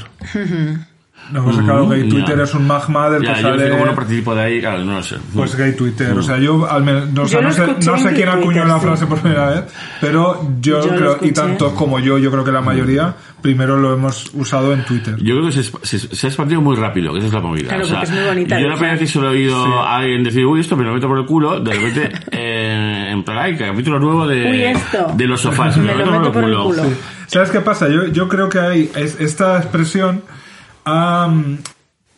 No, 1.30 1.44
pues 1.44 1.56
claro, 1.58 1.88
gay 1.88 2.04
Mm, 2.04 2.08
Twitter 2.10 2.36
ya. 2.36 2.44
es 2.44 2.54
un 2.54 2.66
magma 2.66 3.08
del 3.08 3.22
Ya, 3.22 3.34
que 3.34 3.42
yo 3.42 3.48
sale... 3.48 3.70
como 3.70 3.86
no 3.86 3.94
participo 3.94 4.34
de 4.34 4.42
ahí, 4.42 4.60
claro, 4.60 4.84
no 4.84 4.94
lo 4.94 5.02
sé. 5.02 5.16
Pues 5.34 5.56
gay 5.56 5.72
Twitter, 5.74 6.10
o 6.18 6.22
sea, 6.22 6.38
yo 6.38 6.70
al 6.70 6.82
menos, 6.82 7.10
no, 7.12 7.22
o 7.22 7.28
sea, 7.28 7.40
Yo 7.40 7.46
no 7.48 7.52
sé, 7.54 7.66
no 7.90 7.98
sé 7.98 8.12
quién 8.12 8.28
acuñó 8.28 8.44
Twitter, 8.46 8.66
la 8.66 8.78
sí. 8.80 8.86
frase 8.86 9.06
por 9.06 9.20
primera 9.20 9.48
vez, 9.50 9.64
pero 10.00 10.42
yo, 10.60 10.82
Yo 10.84 10.88
creo, 10.94 11.10
y 11.12 11.12
escuché. 11.28 11.32
tanto 11.32 11.74
como 11.74 12.00
yo, 12.00 12.18
yo 12.18 12.30
creo 12.30 12.44
que 12.44 12.52
la 12.52 12.60
mayoría, 12.60 13.14
primero 13.40 13.78
lo 13.78 13.94
hemos 13.94 14.30
usado 14.34 14.72
en 14.74 14.84
Twitter. 14.84 15.16
Yo 15.22 15.36
creo 15.36 15.46
que 15.46 15.52
se, 15.52 15.62
se, 15.82 15.98
se 16.14 16.26
ha 16.26 16.28
expandido 16.28 16.60
muy 16.60 16.76
rápido, 16.76 17.12
que 17.12 17.18
esa 17.20 17.28
es 17.28 17.32
la 17.32 17.40
movida. 17.40 17.68
Claro, 17.68 17.84
o 17.84 17.86
sea, 17.86 18.00
porque 18.00 18.12
es 18.12 18.18
muy 18.18 18.28
bonita, 18.28 18.60
Yo 18.60 18.66
la 18.68 18.74
primera 18.74 18.92
vez 18.92 19.00
que 19.00 19.06
solo 19.06 19.28
he 19.28 19.30
oído 19.30 19.80
a 19.80 19.96
alguien 19.96 20.22
decir, 20.24 20.44
uy, 20.44 20.60
esto 20.60 20.76
me 20.76 20.84
lo 20.84 20.92
meto 20.92 21.08
por 21.08 21.18
el 21.18 21.24
culo, 21.24 21.60
de 21.60 21.72
repente, 21.72 22.12
eh, 22.32 23.08
en 23.10 23.22
plan, 23.22 23.38
ay, 23.38 23.56
capítulo 23.56 23.98
nuevo 23.98 24.26
de, 24.26 24.50
Uy, 24.50 24.62
esto. 24.64 25.12
de 25.16 25.26
los 25.26 25.40
sofás. 25.40 25.76
Me 25.78 25.94
lo 25.94 26.10
meto 26.10 26.30
por 26.32 26.44
el 26.44 26.56
culo. 26.56 26.84
Sí. 26.84 26.90
¿Sabes 27.26 27.50
qué 27.50 27.60
pasa? 27.60 27.88
Yo, 27.88 28.06
yo 28.08 28.28
creo 28.28 28.48
que 28.48 28.58
hay 28.58 28.90
es- 28.96 29.18
esta 29.20 29.56
expresión 29.58 30.22
ha, 30.84 31.28
mm, 31.28 31.58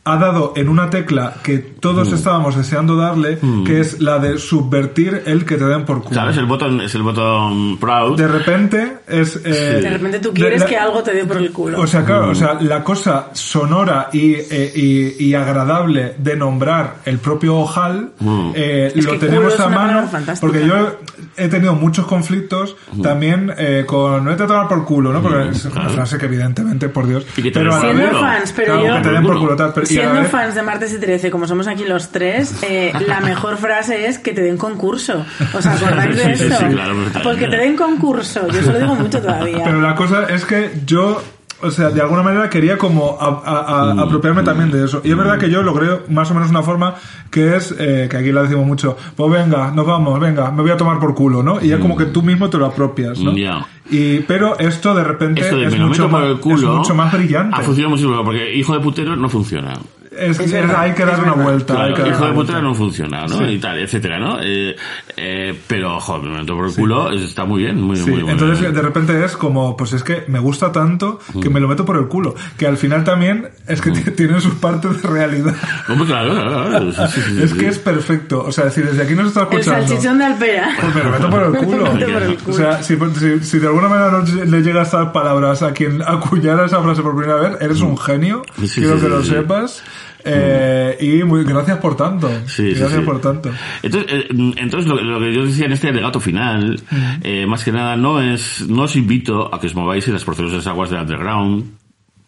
ha 0.06 0.16
dado 0.18 0.52
en 0.56 0.68
una 0.68 0.90
tecla 0.90 1.35
que 1.43 1.59
todos 1.59 2.10
Mm. 2.10 2.14
estábamos 2.14 2.56
deseando 2.56 2.94
darle, 2.97 3.39
que 3.64 3.81
es 3.81 4.01
la 4.02 4.18
de 4.18 4.36
subvertir 4.39 5.22
el 5.24 5.47
que 5.47 5.56
te 5.56 5.64
den 5.64 5.85
por 5.86 6.02
culo. 6.02 6.14
¿Sabes? 6.14 6.36
El 6.36 6.44
botón 6.44 6.81
es 6.82 6.94
el 6.94 7.02
botón 7.02 7.78
proud. 7.78 8.16
De 8.18 8.28
repente 8.28 8.98
es... 9.09 9.36
eh, 9.44 9.81
De 9.82 9.89
repente 9.90 10.18
tú 10.20 10.32
quieres 10.35 10.60
la- 10.60 10.66
que 10.66 10.76
algo 10.76 11.02
te 11.02 11.14
dé 11.14 11.24
por 11.24 11.39
el 11.39 11.51
culo. 11.52 11.81
O 11.81 11.86
sea, 11.86 12.01
Mm. 12.01 12.05
claro, 12.05 12.28
o 12.31 12.35
sea, 12.35 12.59
la 12.60 12.85
cosa 12.85 13.31
sonora 13.32 14.10
y, 14.12 14.32
eh, 14.35 14.72
y, 14.74 15.24
y 15.24 15.35
agradable 15.35 16.14
de 16.18 16.36
nombrar 16.36 16.97
el 17.06 17.18
propio 17.18 17.56
ojal 17.56 18.10
Mm. 18.20 18.51
eh, 18.55 18.93
lo 18.97 19.12
que 19.12 19.18
tenemos 19.18 19.59
a 19.59 19.68
mano. 19.68 20.10
Porque 20.40 20.66
yo 20.66 20.98
he 21.36 21.48
tenido 21.48 21.74
muchos 21.74 22.06
conflictos 22.06 22.76
Mm. 22.93 23.01
también 23.02 23.52
eh, 23.56 23.85
con 23.86 24.22
no 24.24 24.36
te 24.36 24.43
a 24.43 24.47
tomar 24.47 24.68
por 24.68 24.85
culo, 24.85 25.12
¿no? 25.12 25.22
Porque 25.22 25.48
es 25.48 25.64
una 25.64 25.74
claro. 25.74 25.90
frase 25.90 26.18
que 26.18 26.26
evidentemente, 26.26 26.89
por 26.90 27.06
Dios. 27.06 27.24
Y 27.39 27.43
que 27.43 27.51
te 27.51 27.60
pero 27.60 27.81
Siendo 27.81 28.20
fans, 28.20 28.52
pero 28.55 28.74
claro, 28.74 28.86
yo- 28.89 28.94
que 28.97 29.09
te 29.09 29.12
den 29.14 29.22
por 29.26 29.39
culo 29.39 29.56
tal, 29.56 29.72
pero- 29.72 29.86
Siendo 29.95 30.25
fans 30.25 30.55
de 30.55 30.62
Martes 30.62 30.93
y 30.93 30.99
13, 30.99 31.31
como 31.31 31.47
somos 31.47 31.66
aquí 31.66 31.85
los 31.85 32.11
tres, 32.11 32.55
eh, 32.62 32.93
la 33.07 33.21
mejor 33.21 33.57
frase 33.57 34.07
es 34.07 34.19
que 34.19 34.33
te 34.33 34.43
den 34.43 34.57
concurso. 34.57 35.25
¿Os 35.53 35.66
acordáis 35.66 36.16
de 36.16 36.37
Sí, 36.37 36.45
sí, 36.45 36.47
eso? 36.47 36.59
sí, 36.59 36.65
claro. 36.75 36.95
Porque 37.23 37.47
te 37.49 37.57
den 37.57 37.77
concurso. 37.77 38.47
Yo 38.49 38.62
se 38.62 38.73
lo 38.73 38.79
digo 38.79 38.95
mucho 38.95 39.21
todavía. 39.21 39.62
Pero 39.65 39.81
la 39.81 39.95
cosa 39.95 40.25
es 40.29 40.45
que 40.45 40.71
yo, 40.87 41.23
o 41.65 41.70
sea, 41.70 41.91
de 41.91 42.01
alguna 42.01 42.23
manera 42.23 42.49
quería 42.51 42.78
como 42.78 43.16
a- 43.20 43.43
a- 43.45 43.91
a- 43.91 43.95
Mm. 43.95 43.99
apropiarme 44.01 44.43
también 44.43 44.70
de 44.70 44.85
eso. 44.85 45.01
Y 45.05 45.11
es 45.11 45.16
verdad 45.16 45.39
que 45.39 45.51
yo 45.51 45.62
logré 45.62 45.89
más 46.11 46.31
o 46.31 46.35
menos 46.35 46.51
una 46.51 46.62
forma 46.62 46.95
que 47.31 47.57
es, 47.57 47.74
eh, 47.78 48.07
que 48.11 48.16
aquí 48.16 48.31
la 48.32 48.43
decimos 48.43 48.66
mucho, 48.66 48.97
pues 49.16 49.31
venga, 49.32 49.70
nos 49.70 49.86
vamos, 49.86 50.19
venga, 50.20 50.51
me 50.51 50.62
voy 50.62 50.70
a 50.70 50.77
tomar 50.77 50.99
por 51.01 51.15
culo, 51.15 51.43
¿no? 51.43 51.61
Y 51.61 51.73
es 51.73 51.78
como 51.78 51.97
que 51.97 52.05
tú 52.07 52.23
mismo 52.23 52.49
te 52.51 52.59
lo 52.59 52.66
apropias, 52.66 53.19
¿no? 53.19 53.32
Mm. 53.32 53.36
Ya. 53.36 53.66
Y, 53.91 54.20
pero 54.20 54.59
esto 54.59 54.95
de 54.95 55.05
repente 55.05 55.41
Esto 55.43 55.57
de 55.57 55.66
es, 55.66 55.78
mucho 55.78 56.09
más, 56.09 56.24
el 56.24 56.39
culo. 56.41 56.57
es 56.57 56.78
mucho 56.78 56.95
más 56.95 57.12
brillante. 57.12 57.57
Ha 57.57 57.61
funcionado 57.61 57.91
muchísimo, 57.91 58.24
porque 58.24 58.55
hijo 58.55 58.73
de 58.73 58.81
putero 58.81 59.16
no 59.16 59.28
funciona. 59.28 59.74
Es, 60.19 60.51
verdad, 60.53 60.77
hay 60.81 60.93
que 60.93 61.05
dar 61.05 61.20
una 61.23 61.32
vuelta. 61.32 61.74
Claro, 61.74 61.95
que 61.95 62.03
dar 62.03 62.11
hijo 62.12 62.27
de 62.27 62.32
puta 62.32 62.61
no 62.61 62.74
funciona, 62.74 63.23
¿no? 63.27 63.39
Sí. 63.39 63.45
Y 63.45 63.59
tal, 63.59 63.78
etcétera, 63.78 64.19
¿no? 64.19 64.39
Eh, 64.43 64.77
eh, 65.16 65.59
pero, 65.66 65.99
joder, 66.01 66.31
me 66.31 66.39
meto 66.39 66.55
por 66.57 66.66
el 66.66 66.74
culo, 66.74 67.11
está 67.12 67.45
muy 67.45 67.62
bien, 67.62 67.81
muy, 67.81 67.97
Sí, 67.97 68.11
muy, 68.11 68.23
muy 68.23 68.32
entonces 68.32 68.61
bien. 68.61 68.74
de 68.74 68.82
repente 68.82 69.24
es 69.24 69.36
como, 69.36 69.77
pues 69.77 69.93
es 69.93 70.03
que 70.03 70.24
me 70.28 70.39
gusta 70.39 70.73
tanto 70.73 71.19
que 71.41 71.51
me 71.51 71.61
lo 71.61 71.69
meto 71.69 71.85
por 71.85 71.97
el 71.97 72.07
culo. 72.09 72.35
Que 72.57 72.66
al 72.66 72.77
final 72.77 73.05
también 73.05 73.49
es 73.66 73.81
que 73.81 73.91
t- 73.91 74.11
tiene 74.12 74.41
sus 74.41 74.55
partes 74.55 75.03
de 75.03 75.09
realidad. 75.09 75.55
Hombre, 75.89 76.07
claro, 76.07 76.32
claro, 76.35 76.69
claro, 76.69 76.93
sí, 76.93 77.03
sí, 77.15 77.20
sí, 77.36 77.43
Es 77.43 77.51
sí. 77.51 77.59
que 77.59 77.69
es 77.69 77.78
perfecto. 77.78 78.45
O 78.45 78.53
sea, 78.53 78.70
si 78.70 78.81
desde 78.82 79.03
aquí 79.03 79.15
nos 79.15 79.28
está 79.28 79.41
el 79.43 79.47
escuchando. 79.59 79.86
salchichón 79.89 80.19
de 80.19 80.24
Alpera. 80.24 80.69
Pues 80.81 80.95
me 80.95 81.03
lo 81.05 81.11
meto 81.11 81.31
por 81.31 81.43
el 81.43 81.53
culo. 81.65 81.77
Me 81.95 82.01
lo 82.01 82.07
meto 82.07 82.12
por 82.12 82.23
el 82.23 82.36
culo. 82.39 82.55
O 82.55 82.59
sea, 82.59 82.82
si, 82.82 82.97
si- 83.19 83.41
si 83.45 83.59
de 83.59 83.66
alguna 83.66 83.89
manera 83.89 84.11
no 84.11 84.45
le 84.45 84.62
llegas 84.62 84.93
a 84.95 84.99
dar 84.99 85.12
palabras 85.12 85.62
a 85.62 85.73
quien 85.73 86.03
acuñara 86.03 86.66
esa 86.66 86.82
frase 86.82 87.03
por 87.03 87.16
primera 87.16 87.41
vez, 87.41 87.61
eres 87.61 87.81
un 87.81 87.97
genio. 87.99 88.43
Quiero 88.55 88.69
sí, 88.69 88.81
que 88.82 89.01
sí, 89.01 89.09
lo 89.09 89.23
sí. 89.23 89.31
sepas. 89.31 89.82
Eh, 90.25 90.97
y 91.01 91.25
muy, 91.25 91.45
gracias 91.45 91.79
por 91.79 91.97
tanto. 91.97 92.31
Sí, 92.47 92.71
gracias 92.71 93.01
sí. 93.01 93.07
por 93.07 93.21
tanto. 93.21 93.51
Entonces, 93.83 94.13
eh, 94.13 94.27
entonces 94.57 94.89
lo, 94.89 95.01
lo 95.01 95.21
que 95.21 95.35
yo 95.35 95.45
decía 95.45 95.67
en 95.67 95.73
este 95.73 95.89
alegato 95.89 96.21
final, 96.21 96.81
eh, 97.23 97.47
más 97.47 97.65
que 97.65 97.73
nada, 97.73 97.97
no 97.97 98.21
es, 98.21 98.67
no 98.69 98.83
os 98.83 98.97
invito 98.97 99.55
a 99.55 99.61
que 99.61 99.67
os 99.67 99.75
mováis 99.75 100.07
en 100.09 100.15
las 100.15 100.25
porcelosas 100.25 100.67
aguas 100.67 100.91
del 100.91 101.01
underground, 101.01 101.77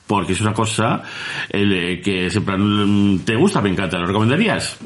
porque 0.06 0.34
es 0.34 0.40
una 0.40 0.52
cosa 0.52 1.02
el, 1.48 1.72
eh, 1.72 2.00
que 2.00 2.28
plan, 2.40 3.14
mm, 3.14 3.18
¿te 3.20 3.36
gusta? 3.36 3.60
Me 3.60 3.70
encanta, 3.70 3.98
¿lo 3.98 4.06
recomendarías? 4.06 4.78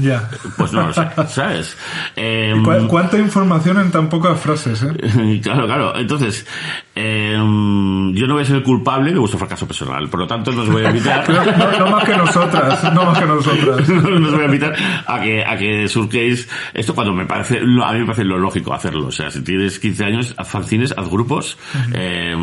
Ya. 0.00 0.28
Pues 0.56 0.72
no 0.72 0.86
lo 0.86 0.92
sé, 0.92 1.02
¿sabes? 1.28 1.76
Eh, 2.16 2.54
¿Cu- 2.62 2.86
¿Cuánta 2.86 3.18
información 3.18 3.78
en 3.80 3.90
tan 3.90 4.08
pocas 4.08 4.38
frases, 4.38 4.82
eh? 4.82 5.40
Claro, 5.42 5.66
claro. 5.66 5.96
Entonces, 5.96 6.46
eh, 6.94 7.32
yo 7.34 8.26
no 8.26 8.34
voy 8.34 8.42
a 8.42 8.44
ser 8.46 8.56
el 8.56 8.62
culpable 8.62 9.12
de 9.12 9.18
vuestro 9.18 9.38
fracaso 9.38 9.66
personal. 9.66 10.08
Por 10.08 10.20
lo 10.20 10.26
tanto, 10.26 10.52
no 10.52 10.62
os 10.62 10.70
voy 10.70 10.84
a 10.84 10.88
invitar. 10.90 11.24
No, 11.30 11.78
no 11.86 11.90
más 11.92 12.04
que 12.04 12.16
nosotras, 12.16 12.94
no 12.94 13.04
más 13.04 13.18
que 13.18 13.26
nosotras. 13.26 13.88
no 13.88 14.26
os 14.26 14.32
voy 14.32 14.42
a 14.42 14.44
invitar 14.46 14.74
a 15.06 15.20
que, 15.20 15.44
a 15.44 15.56
que 15.56 15.88
surquéis 15.88 16.48
esto 16.74 16.94
cuando 16.94 17.12
me 17.14 17.24
parece, 17.26 17.58
a 17.58 17.92
mí 17.92 17.98
me 18.00 18.04
parece 18.04 18.24
lo 18.24 18.38
lógico 18.38 18.72
hacerlo. 18.74 19.06
O 19.06 19.12
sea, 19.12 19.30
si 19.30 19.42
tienes 19.42 19.78
15 19.78 20.04
años, 20.04 20.34
haz 20.36 20.48
fanzines, 20.48 20.94
haz 20.96 21.08
grupos, 21.08 21.56
eh, 21.94 22.34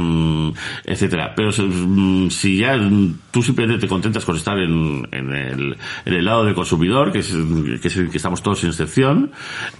etcétera. 0.86 1.34
Pero 1.36 1.52
si, 1.52 1.64
mm, 1.64 2.30
si 2.32 2.58
ya 2.58 2.78
tú 3.32 3.42
simplemente 3.44 3.82
te 3.82 3.88
contentas 3.88 4.26
con 4.26 4.36
estar 4.36 4.58
en, 4.58 5.08
en, 5.12 5.34
el, 5.34 5.78
en 6.06 6.14
el 6.14 6.26
lado 6.26 6.44
del 6.46 6.56
consumidor, 6.56 7.12
que 7.12 7.22
es, 7.30 7.82
que 7.82 7.88
es 7.88 8.10
que 8.10 8.18
estamos 8.18 8.42
todos 8.42 8.60
sin 8.60 8.70
excepción, 8.70 9.32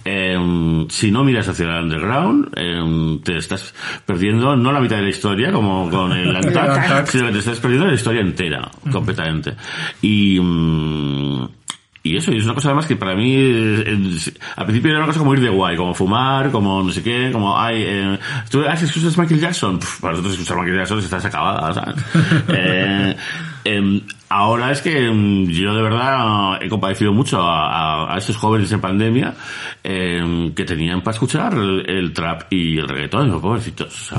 eh, 0.04 0.86
si 0.88 1.10
no 1.10 1.24
miras 1.24 1.48
hacia 1.48 1.66
el 1.66 1.84
underground, 1.84 2.50
eh, 2.56 3.20
te 3.24 3.36
estás 3.36 3.74
perdiendo 4.06 4.56
no 4.56 4.72
la 4.72 4.80
mitad 4.80 4.96
de 4.96 5.02
la 5.02 5.10
historia, 5.10 5.52
como 5.52 5.90
con 5.90 6.12
el 6.12 6.34
Antac, 6.36 7.06
sino 7.06 7.26
que 7.26 7.32
te 7.32 7.38
estás 7.38 7.60
perdiendo 7.60 7.86
la 7.86 7.94
historia 7.94 8.20
entera, 8.20 8.70
completamente. 8.90 9.54
Y, 10.02 10.38
mm, 10.40 11.48
y 12.02 12.16
eso, 12.16 12.32
y 12.32 12.38
es 12.38 12.44
una 12.44 12.54
cosa 12.54 12.68
además 12.68 12.86
que 12.86 12.96
para 12.96 13.14
mí, 13.14 13.34
eh, 13.36 14.08
al 14.56 14.64
principio 14.64 14.90
era 14.90 15.00
una 15.00 15.08
cosa 15.08 15.18
como 15.18 15.34
ir 15.34 15.40
de 15.40 15.50
guay, 15.50 15.76
como 15.76 15.94
fumar, 15.94 16.50
como 16.50 16.82
no 16.82 16.90
sé 16.90 17.02
qué, 17.02 17.30
como, 17.32 17.58
ay, 17.58 17.82
eh, 17.86 18.18
¿tú 18.50 18.62
ah, 18.66 18.76
si 18.76 18.86
escuchas 18.86 19.18
Michael 19.18 19.40
Jackson? 19.40 19.78
Pff, 19.78 20.00
para 20.00 20.12
nosotros 20.12 20.34
escuchar 20.34 20.56
Michael 20.56 20.78
Jackson 20.78 20.98
estás 21.00 21.24
acabada, 21.24 21.74
¿sabes? 21.74 21.96
Eh, 22.48 23.16
em, 23.76 24.00
ahora 24.28 24.70
es 24.72 24.80
que 24.82 25.06
em, 25.08 25.46
yo 25.46 25.74
de 25.74 25.82
verdad 25.82 26.62
he 26.62 26.68
compadecido 26.68 27.12
mucho 27.12 27.40
a, 27.42 28.14
a- 28.14 28.18
estos 28.18 28.36
jóvenes 28.36 28.70
en 28.72 28.80
pandemia 28.80 29.34
em, 29.84 30.52
que 30.54 30.64
tenían 30.64 31.02
para 31.02 31.14
escuchar 31.14 31.54
el, 31.54 31.88
el 31.88 32.12
trap 32.12 32.42
y 32.52 32.78
el 32.78 32.88
reggaetón, 32.88 33.30
los 33.30 33.40
pobrecitos, 33.40 34.12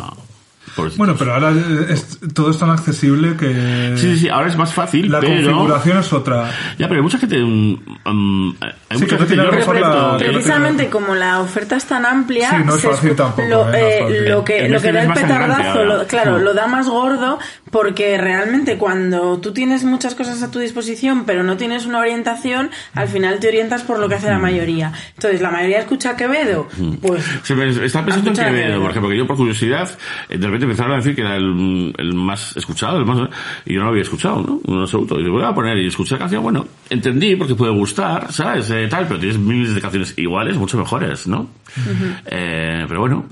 pobrecitos. 0.80 0.98
Bueno, 0.98 1.16
pero 1.18 1.34
ahora 1.34 1.54
es- 1.90 2.20
todo 2.34 2.52
es 2.52 2.58
tan 2.58 2.70
accesible 2.70 3.36
que 3.38 3.94
Sí, 3.98 4.14
sí, 4.16 4.20
sí, 4.22 4.30
ahora 4.30 4.48
es 4.48 4.58
más 4.58 4.74
fácil, 4.74 5.12
la 5.12 5.20
pero... 5.20 5.34
configuración 5.52 5.98
es 6.00 6.14
otra. 6.14 6.50
Ya, 6.78 6.88
pero 6.88 6.96
hay 7.00 7.04
mucha 7.04 7.18
gente... 7.20 7.38
mm, 7.38 7.74
mm, 8.06 8.56
hay 8.90 8.98
Sí, 8.98 9.04
mucha 9.04 9.18
que 9.18 9.36
no 9.36 9.44
gente... 9.44 9.58
respeto- 9.58 9.74
la- 10.14 10.18
que 10.18 10.26
no 10.28 10.34
Precisamente 10.34 10.90
como 10.90 11.16
la 11.16 11.40
oferta 11.42 11.76
es 11.76 11.86
tan 11.86 12.06
amplia, 12.06 12.50
Sí, 12.52 12.56
no 12.66 12.76
es 12.76 12.82
fácil 12.82 13.12
escu- 13.12 13.16
tampoco, 13.16 13.48
lo, 13.48 13.74
eh, 13.74 13.98
no 14.02 14.10
eh, 14.10 14.30
lo 14.30 14.44
que, 14.44 14.66
El 14.66 14.72
lo 14.72 14.82
que 14.82 14.92
mainstream 14.94 14.94
da 14.94 15.02
el 15.04 15.14
petardazo, 15.54 15.84
lo- 15.86 16.08
claro, 16.08 16.38
Mm. 16.40 16.42
lo 16.42 16.54
da 16.54 16.68
más 16.68 16.88
gordo 16.90 17.40
porque 17.72 18.18
realmente 18.18 18.78
cuando 18.78 19.40
tú 19.40 19.54
tienes 19.54 19.84
muchas 19.84 20.16
cosas 20.16 20.42
a 20.44 20.50
tu 20.52 20.60
disposición 20.60 21.26
pero 21.26 21.44
no 21.44 21.58
tienes 21.58 21.86
una 21.86 22.00
orientación, 22.00 22.72
al 22.96 23.08
final 23.08 23.40
te 23.40 23.48
orientas 23.48 23.84
por 23.84 24.00
lo 24.00 24.10
que 24.10 24.16
hace 24.16 24.28
Mm. 24.28 24.32
la 24.32 24.40
mayoría. 24.40 24.94
Entonces, 25.16 25.42
la 25.42 25.52
mayoría 25.52 25.80
escucha 25.80 26.12
a 26.12 26.16
Quevedo, 26.16 26.68
pues... 27.02 27.24
Estaba 27.50 28.06
pensando 28.06 28.30
en 28.32 28.36
Quevedo, 28.36 28.82
por 28.82 28.92
ejemplo, 28.92 29.10
que 29.10 29.18
yo 29.18 29.28
por 29.28 29.36
curiosidad, 29.38 29.90
eh, 30.30 30.38
de 30.38 30.46
repente 30.48 30.66
empezaron 30.70 30.94
a 30.94 30.98
decir 30.98 31.16
que 31.16 31.22
era 31.22 31.36
el, 31.36 31.94
el 31.98 32.14
más 32.14 32.56
escuchado, 32.56 32.98
el 32.98 33.06
más, 33.06 33.30
y 33.66 33.74
yo 33.74 33.80
no 33.80 33.86
lo 33.86 33.92
había 33.92 34.04
escuchado, 34.04 34.42
¿no? 34.42 34.62
En 34.66 34.82
absoluto. 34.82 35.20
Y 35.20 35.28
voy 35.30 35.44
a 35.44 35.54
poner 35.54 35.78
y 35.78 35.88
escuché 35.88 36.16
la 36.16 36.20
canción, 36.20 36.44
bueno, 36.44 36.66
entendí 36.90 37.36
porque 37.36 37.56
puede 37.56 37.74
gustar, 37.74 38.32
¿sabes? 38.32 38.70
Eh, 38.70 38.88
tal, 38.90 39.08
pero 39.08 39.20
tienes 39.20 39.40
miles 39.40 39.74
de 39.74 39.82
canciones 39.82 40.14
iguales, 40.18 40.58
mucho 40.58 40.78
mejores, 40.78 41.28
¿no? 41.28 41.50
Eh, 42.26 42.86
pero 42.88 43.00
bueno, 43.00 43.26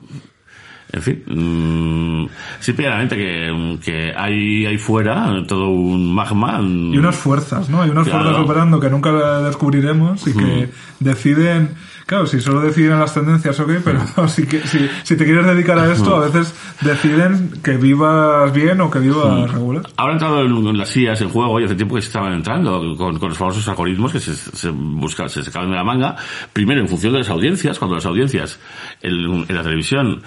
en 0.93 1.01
fin, 1.01 1.23
mm, 1.27 2.29
siempre 2.59 2.85
hay 2.85 2.91
la 2.91 2.97
mente 2.99 3.15
que, 3.17 3.77
que 3.83 4.13
hay 4.15 4.65
ahí 4.65 4.77
fuera 4.77 5.31
todo 5.47 5.69
un 5.69 6.13
magma. 6.13 6.59
Y 6.61 6.97
unas 6.97 7.15
fuerzas, 7.15 7.69
¿no? 7.69 7.81
Hay 7.81 7.89
unas 7.89 8.07
Claro. 8.07 8.23
fuerzas 8.23 8.43
operando 8.43 8.79
que 8.79 8.89
nunca 8.89 9.41
descubriremos 9.41 10.25
y 10.27 10.33
que 10.33 10.69
deciden, 10.99 11.75
claro, 12.05 12.25
si 12.25 12.39
solo 12.39 12.61
deciden 12.61 12.99
las 12.99 13.13
tendencias, 13.13 13.59
ok, 13.59 13.71
pero 13.83 13.99
si, 14.27 14.45
que- 14.47 14.61
si, 14.61 14.87
si 15.03 15.15
te 15.17 15.25
quieres 15.25 15.45
dedicar 15.45 15.77
a 15.77 15.91
esto, 15.91 16.15
a 16.15 16.21
veces 16.21 16.53
deciden 16.81 17.51
que 17.63 17.75
vivas 17.77 18.53
bien 18.53 18.79
o 18.81 18.89
que 18.89 18.99
vivas 18.99 19.51
regular. 19.51 19.83
Ahora 19.97 20.13
han 20.13 20.19
entrado 20.19 20.41
en, 20.45 20.67
en 20.67 20.77
las 20.77 20.89
sillas 20.89 21.19
en 21.21 21.29
juego 21.29 21.59
y 21.59 21.65
hace 21.65 21.75
tiempo 21.75 21.95
que 21.95 22.01
se 22.01 22.07
estaban 22.07 22.33
entrando 22.33 22.95
con, 22.97 23.19
con 23.19 23.29
los 23.29 23.37
famosos 23.37 23.67
algoritmos 23.67 24.11
que 24.13 24.19
se, 24.19 24.33
se 24.35 24.69
buscan, 24.69 25.29
se 25.29 25.43
sacaban 25.43 25.69
de 25.69 25.75
la 25.75 25.83
manga. 25.83 26.15
Primero, 26.53 26.79
en 26.81 26.87
función 26.87 27.11
de 27.13 27.19
las 27.19 27.29
audiencias, 27.29 27.77
cuando 27.77 27.95
las 27.95 28.05
audiencias 28.05 28.59
en, 29.01 29.13
en 29.47 29.55
la 29.55 29.63
televisión 29.63 30.21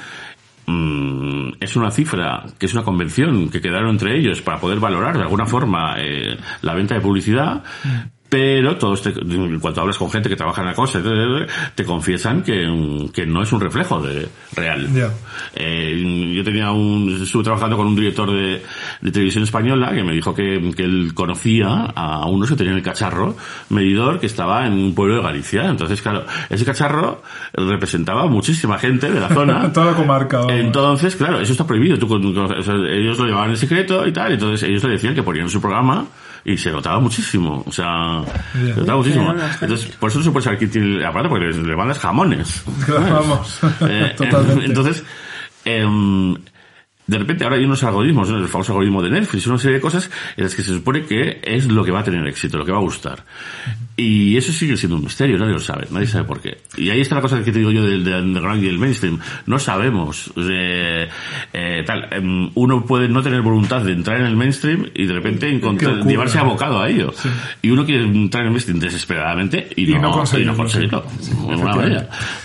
mm, 0.70 1.52
es 1.60 1.76
una 1.76 1.90
cifra, 1.90 2.44
que 2.58 2.66
es 2.66 2.74
una 2.74 2.84
convención 2.84 3.50
que 3.50 3.60
quedaron 3.60 3.90
entre 3.90 4.18
ellos 4.18 4.40
para 4.42 4.58
poder 4.58 4.78
valorar 4.80 5.16
de 5.16 5.22
alguna 5.22 5.46
forma 5.46 5.96
eh, 5.98 6.38
la 6.62 6.74
venta 6.74 6.94
de 6.94 7.00
publicidad. 7.00 7.62
Pero 8.30 8.76
todos, 8.76 9.02
te, 9.02 9.10
en 9.10 9.58
cuanto 9.58 9.80
hablas 9.80 9.98
con 9.98 10.08
gente 10.08 10.28
que 10.28 10.36
trabaja 10.36 10.60
en 10.60 10.68
la 10.68 10.74
cosa, 10.74 11.02
te, 11.02 11.10
te 11.74 11.84
confiesan 11.84 12.44
que, 12.44 13.10
que 13.12 13.26
no 13.26 13.42
es 13.42 13.52
un 13.52 13.60
reflejo 13.60 14.00
de 14.00 14.28
real. 14.54 14.88
Eh, 15.56 16.32
yo 16.36 16.44
tenía 16.44 16.70
un, 16.70 17.18
estuve 17.20 17.42
trabajando 17.42 17.76
con 17.76 17.88
un 17.88 17.96
director 17.96 18.30
de, 18.30 18.62
de 19.00 19.10
televisión 19.10 19.42
española 19.42 19.92
que 19.92 20.04
me 20.04 20.12
dijo 20.12 20.32
que, 20.32 20.70
que 20.76 20.84
él 20.84 21.10
conocía 21.12 21.86
a 21.92 22.24
unos 22.26 22.48
que 22.48 22.54
tenían 22.54 22.76
el 22.76 22.84
cacharro 22.84 23.36
medidor 23.68 24.20
que 24.20 24.26
estaba 24.26 24.64
en 24.64 24.74
un 24.74 24.94
pueblo 24.94 25.16
de 25.16 25.22
Galicia. 25.22 25.68
Entonces, 25.68 26.00
claro, 26.00 26.24
ese 26.48 26.64
cacharro 26.64 27.24
representaba 27.52 28.22
a 28.22 28.26
muchísima 28.26 28.78
gente 28.78 29.10
de 29.10 29.18
la 29.18 29.28
zona. 29.28 29.72
Toda 29.72 29.86
la 29.86 29.96
comarca. 29.96 30.38
vamos. 30.38 30.52
Entonces, 30.52 31.16
claro, 31.16 31.40
eso 31.40 31.50
está 31.50 31.66
prohibido. 31.66 31.98
Tú 31.98 32.06
o 32.14 32.62
sea, 32.62 32.74
ellos 32.92 33.18
lo 33.18 33.26
llevaban 33.26 33.50
en 33.50 33.56
secreto 33.56 34.06
y 34.06 34.12
tal. 34.12 34.34
Entonces, 34.34 34.68
ellos 34.68 34.84
le 34.84 34.90
decían 34.90 35.16
que 35.16 35.24
ponían 35.24 35.48
su 35.48 35.60
programa 35.60 36.06
y 36.44 36.56
se 36.56 36.70
notaba 36.70 37.00
muchísimo. 37.00 37.62
O 37.66 37.72
sea, 37.72 38.22
se 38.52 38.80
notaba 38.80 38.98
muchísimo. 38.98 39.34
Entonces, 39.60 39.86
por 39.96 40.10
eso 40.10 40.18
no 40.18 40.24
se 40.24 40.30
puede 40.30 40.44
saber 40.44 40.58
quién 40.58 40.70
tiene 40.70 40.96
el 40.96 41.04
aparato 41.04 41.28
porque 41.28 41.46
le, 41.46 41.62
le 41.62 41.76
mandas 41.76 41.98
jamones. 41.98 42.62
Vamos. 42.88 43.60
Eh, 43.88 44.14
Totalmente. 44.16 44.64
Entonces, 44.66 45.04
em, 45.64 46.36
de 47.10 47.18
repente 47.18 47.42
ahora 47.42 47.56
hay 47.56 47.64
unos 47.64 47.82
algoritmos, 47.82 48.30
¿no? 48.30 48.38
el 48.38 48.46
famoso 48.46 48.72
algoritmo 48.72 49.02
de 49.02 49.10
Netflix, 49.10 49.44
una 49.48 49.58
serie 49.58 49.76
de 49.76 49.80
cosas 49.80 50.08
en 50.36 50.44
las 50.44 50.54
que 50.54 50.62
se 50.62 50.72
supone 50.72 51.02
que 51.04 51.40
es 51.42 51.66
lo 51.66 51.84
que 51.84 51.90
va 51.90 52.00
a 52.00 52.04
tener 52.04 52.24
éxito, 52.28 52.56
lo 52.56 52.64
que 52.64 52.70
va 52.70 52.78
a 52.78 52.82
gustar. 52.82 53.24
Y 53.96 54.36
eso 54.36 54.52
sigue 54.52 54.76
siendo 54.76 54.96
un 54.96 55.02
misterio, 55.02 55.36
nadie 55.36 55.52
lo 55.52 55.58
sabe, 55.58 55.86
nadie 55.90 56.06
sabe 56.06 56.24
por 56.24 56.40
qué. 56.40 56.58
Y 56.76 56.88
ahí 56.88 57.00
está 57.00 57.16
la 57.16 57.20
cosa 57.20 57.42
que 57.42 57.50
te 57.52 57.58
digo 57.58 57.70
yo 57.72 57.84
del, 57.84 58.04
del 58.04 58.22
underground 58.22 58.62
y 58.62 58.66
del 58.66 58.78
mainstream. 58.78 59.18
No 59.46 59.58
sabemos. 59.58 60.32
eh, 60.36 61.08
eh, 61.52 61.82
tal, 61.84 62.08
em, 62.12 62.48
uno 62.54 62.86
puede 62.86 63.08
no 63.08 63.22
tener 63.22 63.42
voluntad 63.42 63.82
de 63.82 63.92
entrar 63.92 64.20
en 64.20 64.26
el 64.26 64.36
mainstream 64.36 64.86
y 64.94 65.06
de 65.06 65.12
repente 65.12 65.50
encontrar, 65.50 66.06
llevarse 66.06 66.38
abocado 66.38 66.80
a 66.80 66.88
ello. 66.88 67.12
Y 67.60 67.70
uno 67.70 67.84
quiere 67.84 68.04
entrar 68.04 68.42
en 68.42 68.46
el 68.46 68.52
mainstream 68.52 68.78
desesperadamente 68.78 69.68
y, 69.76 69.90
Y 69.90 69.94
no 69.94 70.02
no, 70.02 70.10
conseguirlo, 70.12 70.52
no 70.52 70.58
conseguirlo. 70.58 71.04
sí. 71.20 71.32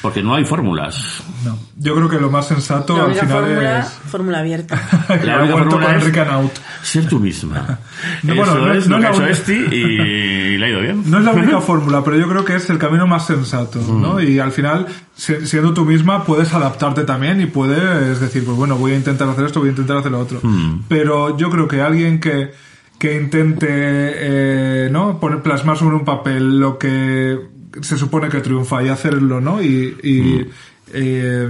Porque 0.02 0.24
no 0.24 0.34
hay 0.36 0.44
fórmulas. 0.44 1.24
No. 1.46 1.58
Yo 1.78 1.96
creo 1.96 2.10
que 2.10 2.20
lo 2.20 2.30
más 2.32 2.48
sensato 2.48 2.98
La 2.98 3.04
al 3.06 3.14
final 3.14 3.30
fórmula, 3.30 3.80
es... 3.80 3.88
fórmula 4.10 4.40
abierta. 4.40 4.82
La 5.24 5.40
única 5.44 5.58
fórmula 5.58 5.96
es- 5.98 6.04
Rick 6.04 6.18
and 6.18 6.32
Out. 6.32 6.52
Ser 6.82 7.08
tú 7.08 7.20
misma. 7.20 7.80
No, 8.24 8.34
Eso 8.34 8.42
bueno, 8.44 8.68
no- 8.68 8.74
es 8.74 8.88
no 8.88 8.98
lo 8.98 9.02
que 9.02 9.04
la 9.04 9.10
ha 9.10 9.14
hecho 9.14 9.26
Esti 9.28 9.54
y 9.76 10.58
le 10.58 10.66
ha 10.66 10.70
ido 10.70 10.82
bien. 10.82 11.04
No 11.10 11.20
es 11.20 11.24
la 11.24 11.32
única 11.32 11.62
fórmula, 11.62 12.04
pero 12.04 12.18
yo 12.18 12.28
creo 12.28 12.44
que 12.44 12.56
es 12.56 12.70
el 12.70 12.78
camino 12.78 13.06
más 13.08 13.26
sensato, 13.28 13.80
¿no? 13.82 14.20
Y 14.22 14.40
al 14.40 14.52
final, 14.52 14.88
si- 15.16 15.46
siendo 15.48 15.74
tú 15.74 15.86
misma, 15.86 16.24
puedes 16.24 16.54
adaptarte 16.54 17.04
también 17.04 17.40
y 17.42 17.46
puedes 17.46 18.20
decir, 18.20 18.44
pues 18.46 18.58
bueno, 18.58 18.76
voy 18.78 18.94
a 18.94 18.96
intentar 18.96 19.30
hacer 19.30 19.46
esto, 19.46 19.60
voy 19.60 19.70
a 19.70 19.72
intentar 19.72 19.98
hacer 19.98 20.12
lo 20.12 20.20
otro. 20.20 20.42
Pero 20.88 21.38
yo 21.38 21.50
creo 21.50 21.68
que 21.68 21.82
alguien 21.82 22.20
que, 22.20 22.52
que 23.00 23.20
intente, 23.22 23.68
eh, 23.70 24.90
¿no? 24.92 25.20
Poner, 25.20 25.42
plasmar 25.42 25.78
sobre 25.78 25.96
un 25.96 26.06
papel 26.06 26.60
lo 26.60 26.78
que 26.78 27.40
se 27.82 27.98
supone 27.98 28.30
que 28.30 28.40
triunfa 28.42 28.82
y 28.84 28.90
hacerlo, 28.90 29.42
¿no? 29.42 29.62
Y, 29.62 29.98
y, 30.04 30.50
eh, 30.94 31.50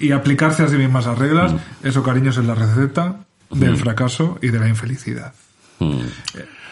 y 0.00 0.12
aplicarse 0.12 0.62
a 0.62 0.68
sí 0.68 0.76
mismas 0.76 1.06
las 1.06 1.18
reglas, 1.18 1.54
eso, 1.82 2.02
cariños, 2.02 2.36
es 2.36 2.44
la 2.44 2.54
receta 2.54 3.16
del 3.50 3.76
fracaso 3.76 4.38
y 4.42 4.48
de 4.48 4.60
la 4.60 4.68
infelicidad. 4.68 5.32
Mm. 5.78 6.00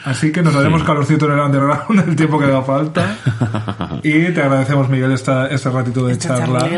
Así 0.05 0.31
que 0.31 0.41
nos 0.41 0.55
daremos 0.55 0.85
calorcito 0.85 1.27
en 1.27 1.33
el 1.33 1.41
underground 1.41 2.09
el 2.09 2.15
tiempo 2.15 2.39
que 2.39 2.45
haga 2.45 2.63
falta. 2.63 3.17
Y 4.03 4.31
te 4.33 4.41
agradecemos, 4.41 4.89
Miguel, 4.89 5.11
esta, 5.13 5.49
este 5.49 5.69
ratito 5.69 6.07
de 6.07 6.13
Esta 6.13 6.39
charla. 6.39 6.69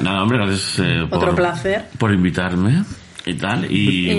Nada, 0.00 0.22
hombre, 0.22 0.38
gracias 0.38 0.78
eh, 0.78 1.06
por, 1.10 1.18
Otro 1.18 1.34
placer. 1.34 1.86
por 1.98 2.12
invitarme 2.14 2.84
y 3.28 3.34
tal. 3.34 3.70
Y, 3.70 4.10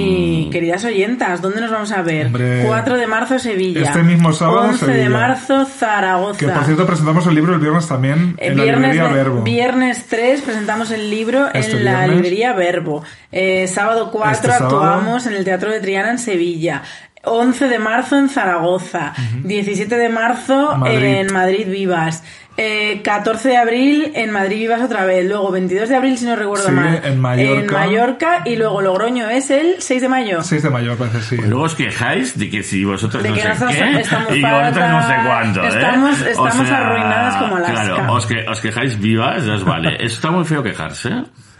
Y 0.45 0.49
queridas 0.51 0.83
oyentas, 0.85 1.41
¿dónde 1.41 1.61
nos 1.61 1.71
vamos 1.71 1.91
a 1.91 2.01
ver? 2.01 2.27
Hombre. 2.27 2.63
4 2.65 2.97
de 2.97 3.07
marzo 3.07 3.39
Sevilla. 3.39 3.81
Este 3.81 4.03
mismo 4.03 4.31
sábado, 4.33 4.61
11 4.69 4.85
de 4.85 4.91
Sevilla. 4.93 5.09
marzo 5.09 5.65
Zaragoza. 5.65 6.37
Que 6.39 6.47
por 6.47 6.63
cierto 6.65 6.85
presentamos 6.85 7.25
el 7.27 7.35
libro 7.35 7.53
el 7.53 7.59
viernes 7.59 7.87
también 7.87 8.35
Eh, 8.37 8.47
en 8.47 8.57
la 8.57 8.63
viernes, 8.63 8.93
librería 8.93 9.07
de- 9.07 9.23
Verbo. 9.23 9.41
viernes 9.43 10.05
3 10.07 10.41
presentamos 10.41 10.91
el 10.91 11.09
libro 11.09 11.47
Este 11.53 11.77
en 11.77 11.85
la 11.85 11.91
viernes. 11.99 12.15
librería 12.15 12.53
Verbo. 12.53 13.03
Eh, 13.31 13.67
sábado 13.67 14.09
4 14.11 14.31
Este 14.31 14.47
sábado. 14.49 14.83
actuamos 14.83 15.25
en 15.27 15.33
el 15.33 15.43
Teatro 15.43 15.71
de 15.71 15.79
Triana 15.79 16.11
en 16.11 16.19
Sevilla. 16.19 16.83
11 17.23 17.67
de 17.67 17.79
marzo 17.79 18.17
en 18.17 18.29
Zaragoza. 18.29 19.13
17 19.43 19.97
de 19.97 20.07
marzo 20.09 20.77
Madrid. 20.77 21.03
en 21.03 21.33
Madrid 21.33 21.67
Vivas. 21.69 22.23
Eh, 22.61 23.01
14 23.03 23.47
de 23.49 23.55
abril 23.57 24.11
en 24.15 24.31
Madrid 24.31 24.57
Vivas 24.57 24.81
otra 24.81 25.05
vez. 25.05 25.25
Luego 25.25 25.49
22 25.49 25.87
de 25.87 25.95
abril, 25.95 26.17
si 26.17 26.25
no 26.25 26.35
recuerdo 26.35 26.65
Sí, 26.65 26.71
mal. 26.71 26.99
en 27.05 27.17
Mallorca. 27.19 27.61
En 27.61 27.71
Mallorca. 27.89 28.41
Y 28.45 28.55
luego 28.57 28.81
Logroño 28.81 29.29
es 29.29 29.49
el 29.49 29.75
6 29.79 30.01
de 30.01 30.09
mayo. 30.09 30.43
6 30.43 30.63
de 30.63 30.69
mayo, 30.69 30.97
parece, 30.97 31.21
sí. 31.21 31.37
luego 31.37 31.63
os 31.63 31.75
quejáis 31.75 32.37
de 32.37 32.49
que 32.49 32.61
si 32.61 32.83
vosotros 32.83 33.23
De 33.23 33.29
no 33.29 33.35
que 33.35 33.41
sé 33.43 33.47
nosotros 33.47 33.75
qué 33.77 33.99
estamos 34.01 34.27
y 34.35 34.41
vosotros 34.41 34.89
no 34.89 35.07
sé 35.07 35.13
cuánto, 35.25 35.63
¿eh? 35.63 35.67
Estamos- 35.69 36.21
O 36.21 36.25
estamos 36.27 36.69
arruinadas 36.71 37.35
como 37.37 37.55
Alaska. 37.55 37.73
Claro, 37.85 38.13
os, 38.13 38.25
que, 38.25 38.45
os 38.49 38.59
quejáis 38.59 38.99
vivas, 38.99 39.45
ya 39.45 39.53
os 39.53 39.63
vale. 39.63 39.95
Está 40.05 40.29
muy 40.29 40.43
feo 40.43 40.61
quejarse. 40.61 41.11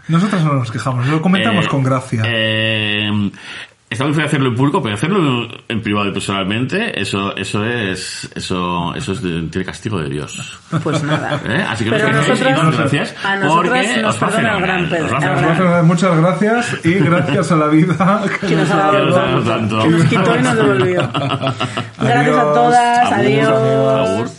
Nosotros 0.10 0.44
no 0.44 0.54
nos 0.56 0.70
quejamos, 0.70 1.08
lo 1.08 1.22
comentamos 1.22 1.66
Eh, 1.66 1.70
con 1.70 1.82
gracia. 1.84 2.24
eh, 2.26 3.10
Está 3.92 4.06
muy 4.06 4.14
feo 4.14 4.24
hacerlo 4.26 4.50
en 4.50 4.56
público, 4.56 4.84
pero 4.84 4.94
hacerlo 4.94 5.48
en 5.68 5.82
privado 5.82 6.08
y 6.10 6.12
personalmente, 6.14 7.02
eso, 7.02 7.36
eso 7.36 7.66
es, 7.66 8.30
eso, 8.36 8.94
eso 8.94 9.12
es 9.14 9.22
de- 9.24 9.42
tiene 9.50 9.66
castigo 9.66 10.00
de 10.00 10.10
Dios. 10.10 10.60
Pues 10.84 11.02
nada. 11.04 11.42
¿Eh? 11.48 11.66
Así 11.68 11.86
que 11.86 11.90
Pero 11.90 12.12
no 12.12 12.20
os 12.20 12.26
quejéis 12.28 12.40
y 12.40 12.44
nosotras- 12.52 12.58
daros 12.58 12.78
gracias. 12.78 13.16
a 13.26 13.36
nosotras 13.38 13.86
porque 13.88 14.02
nos 14.04 14.16
perdona 14.18 14.56
el 14.58 14.62
gran 14.62 14.90
Pedro, 14.90 15.20
gran- 15.20 15.88
Muchas 15.88 16.18
gracias 16.18 16.86
y 16.86 16.94
gracias 16.94 17.52
a 17.52 17.56
la 17.56 17.68
vida 17.68 18.22
que, 18.40 18.48
Que 18.48 18.56
nos 18.58 18.70
ha 18.70 18.76
dado 18.78 18.92
Que 19.00 19.06
nos 19.06 19.16
ha 19.18 19.22
dado 19.22 19.42
tanto. 19.42 19.80
Que 19.82 19.90
nos 19.90 20.04
quitó 20.06 20.36
y 20.40 20.42
nos 20.44 20.56
devolvió. 20.56 21.10
Gracias 22.00 22.38
a 22.38 22.54
todas. 22.54 23.12
Adiós. 23.12 24.39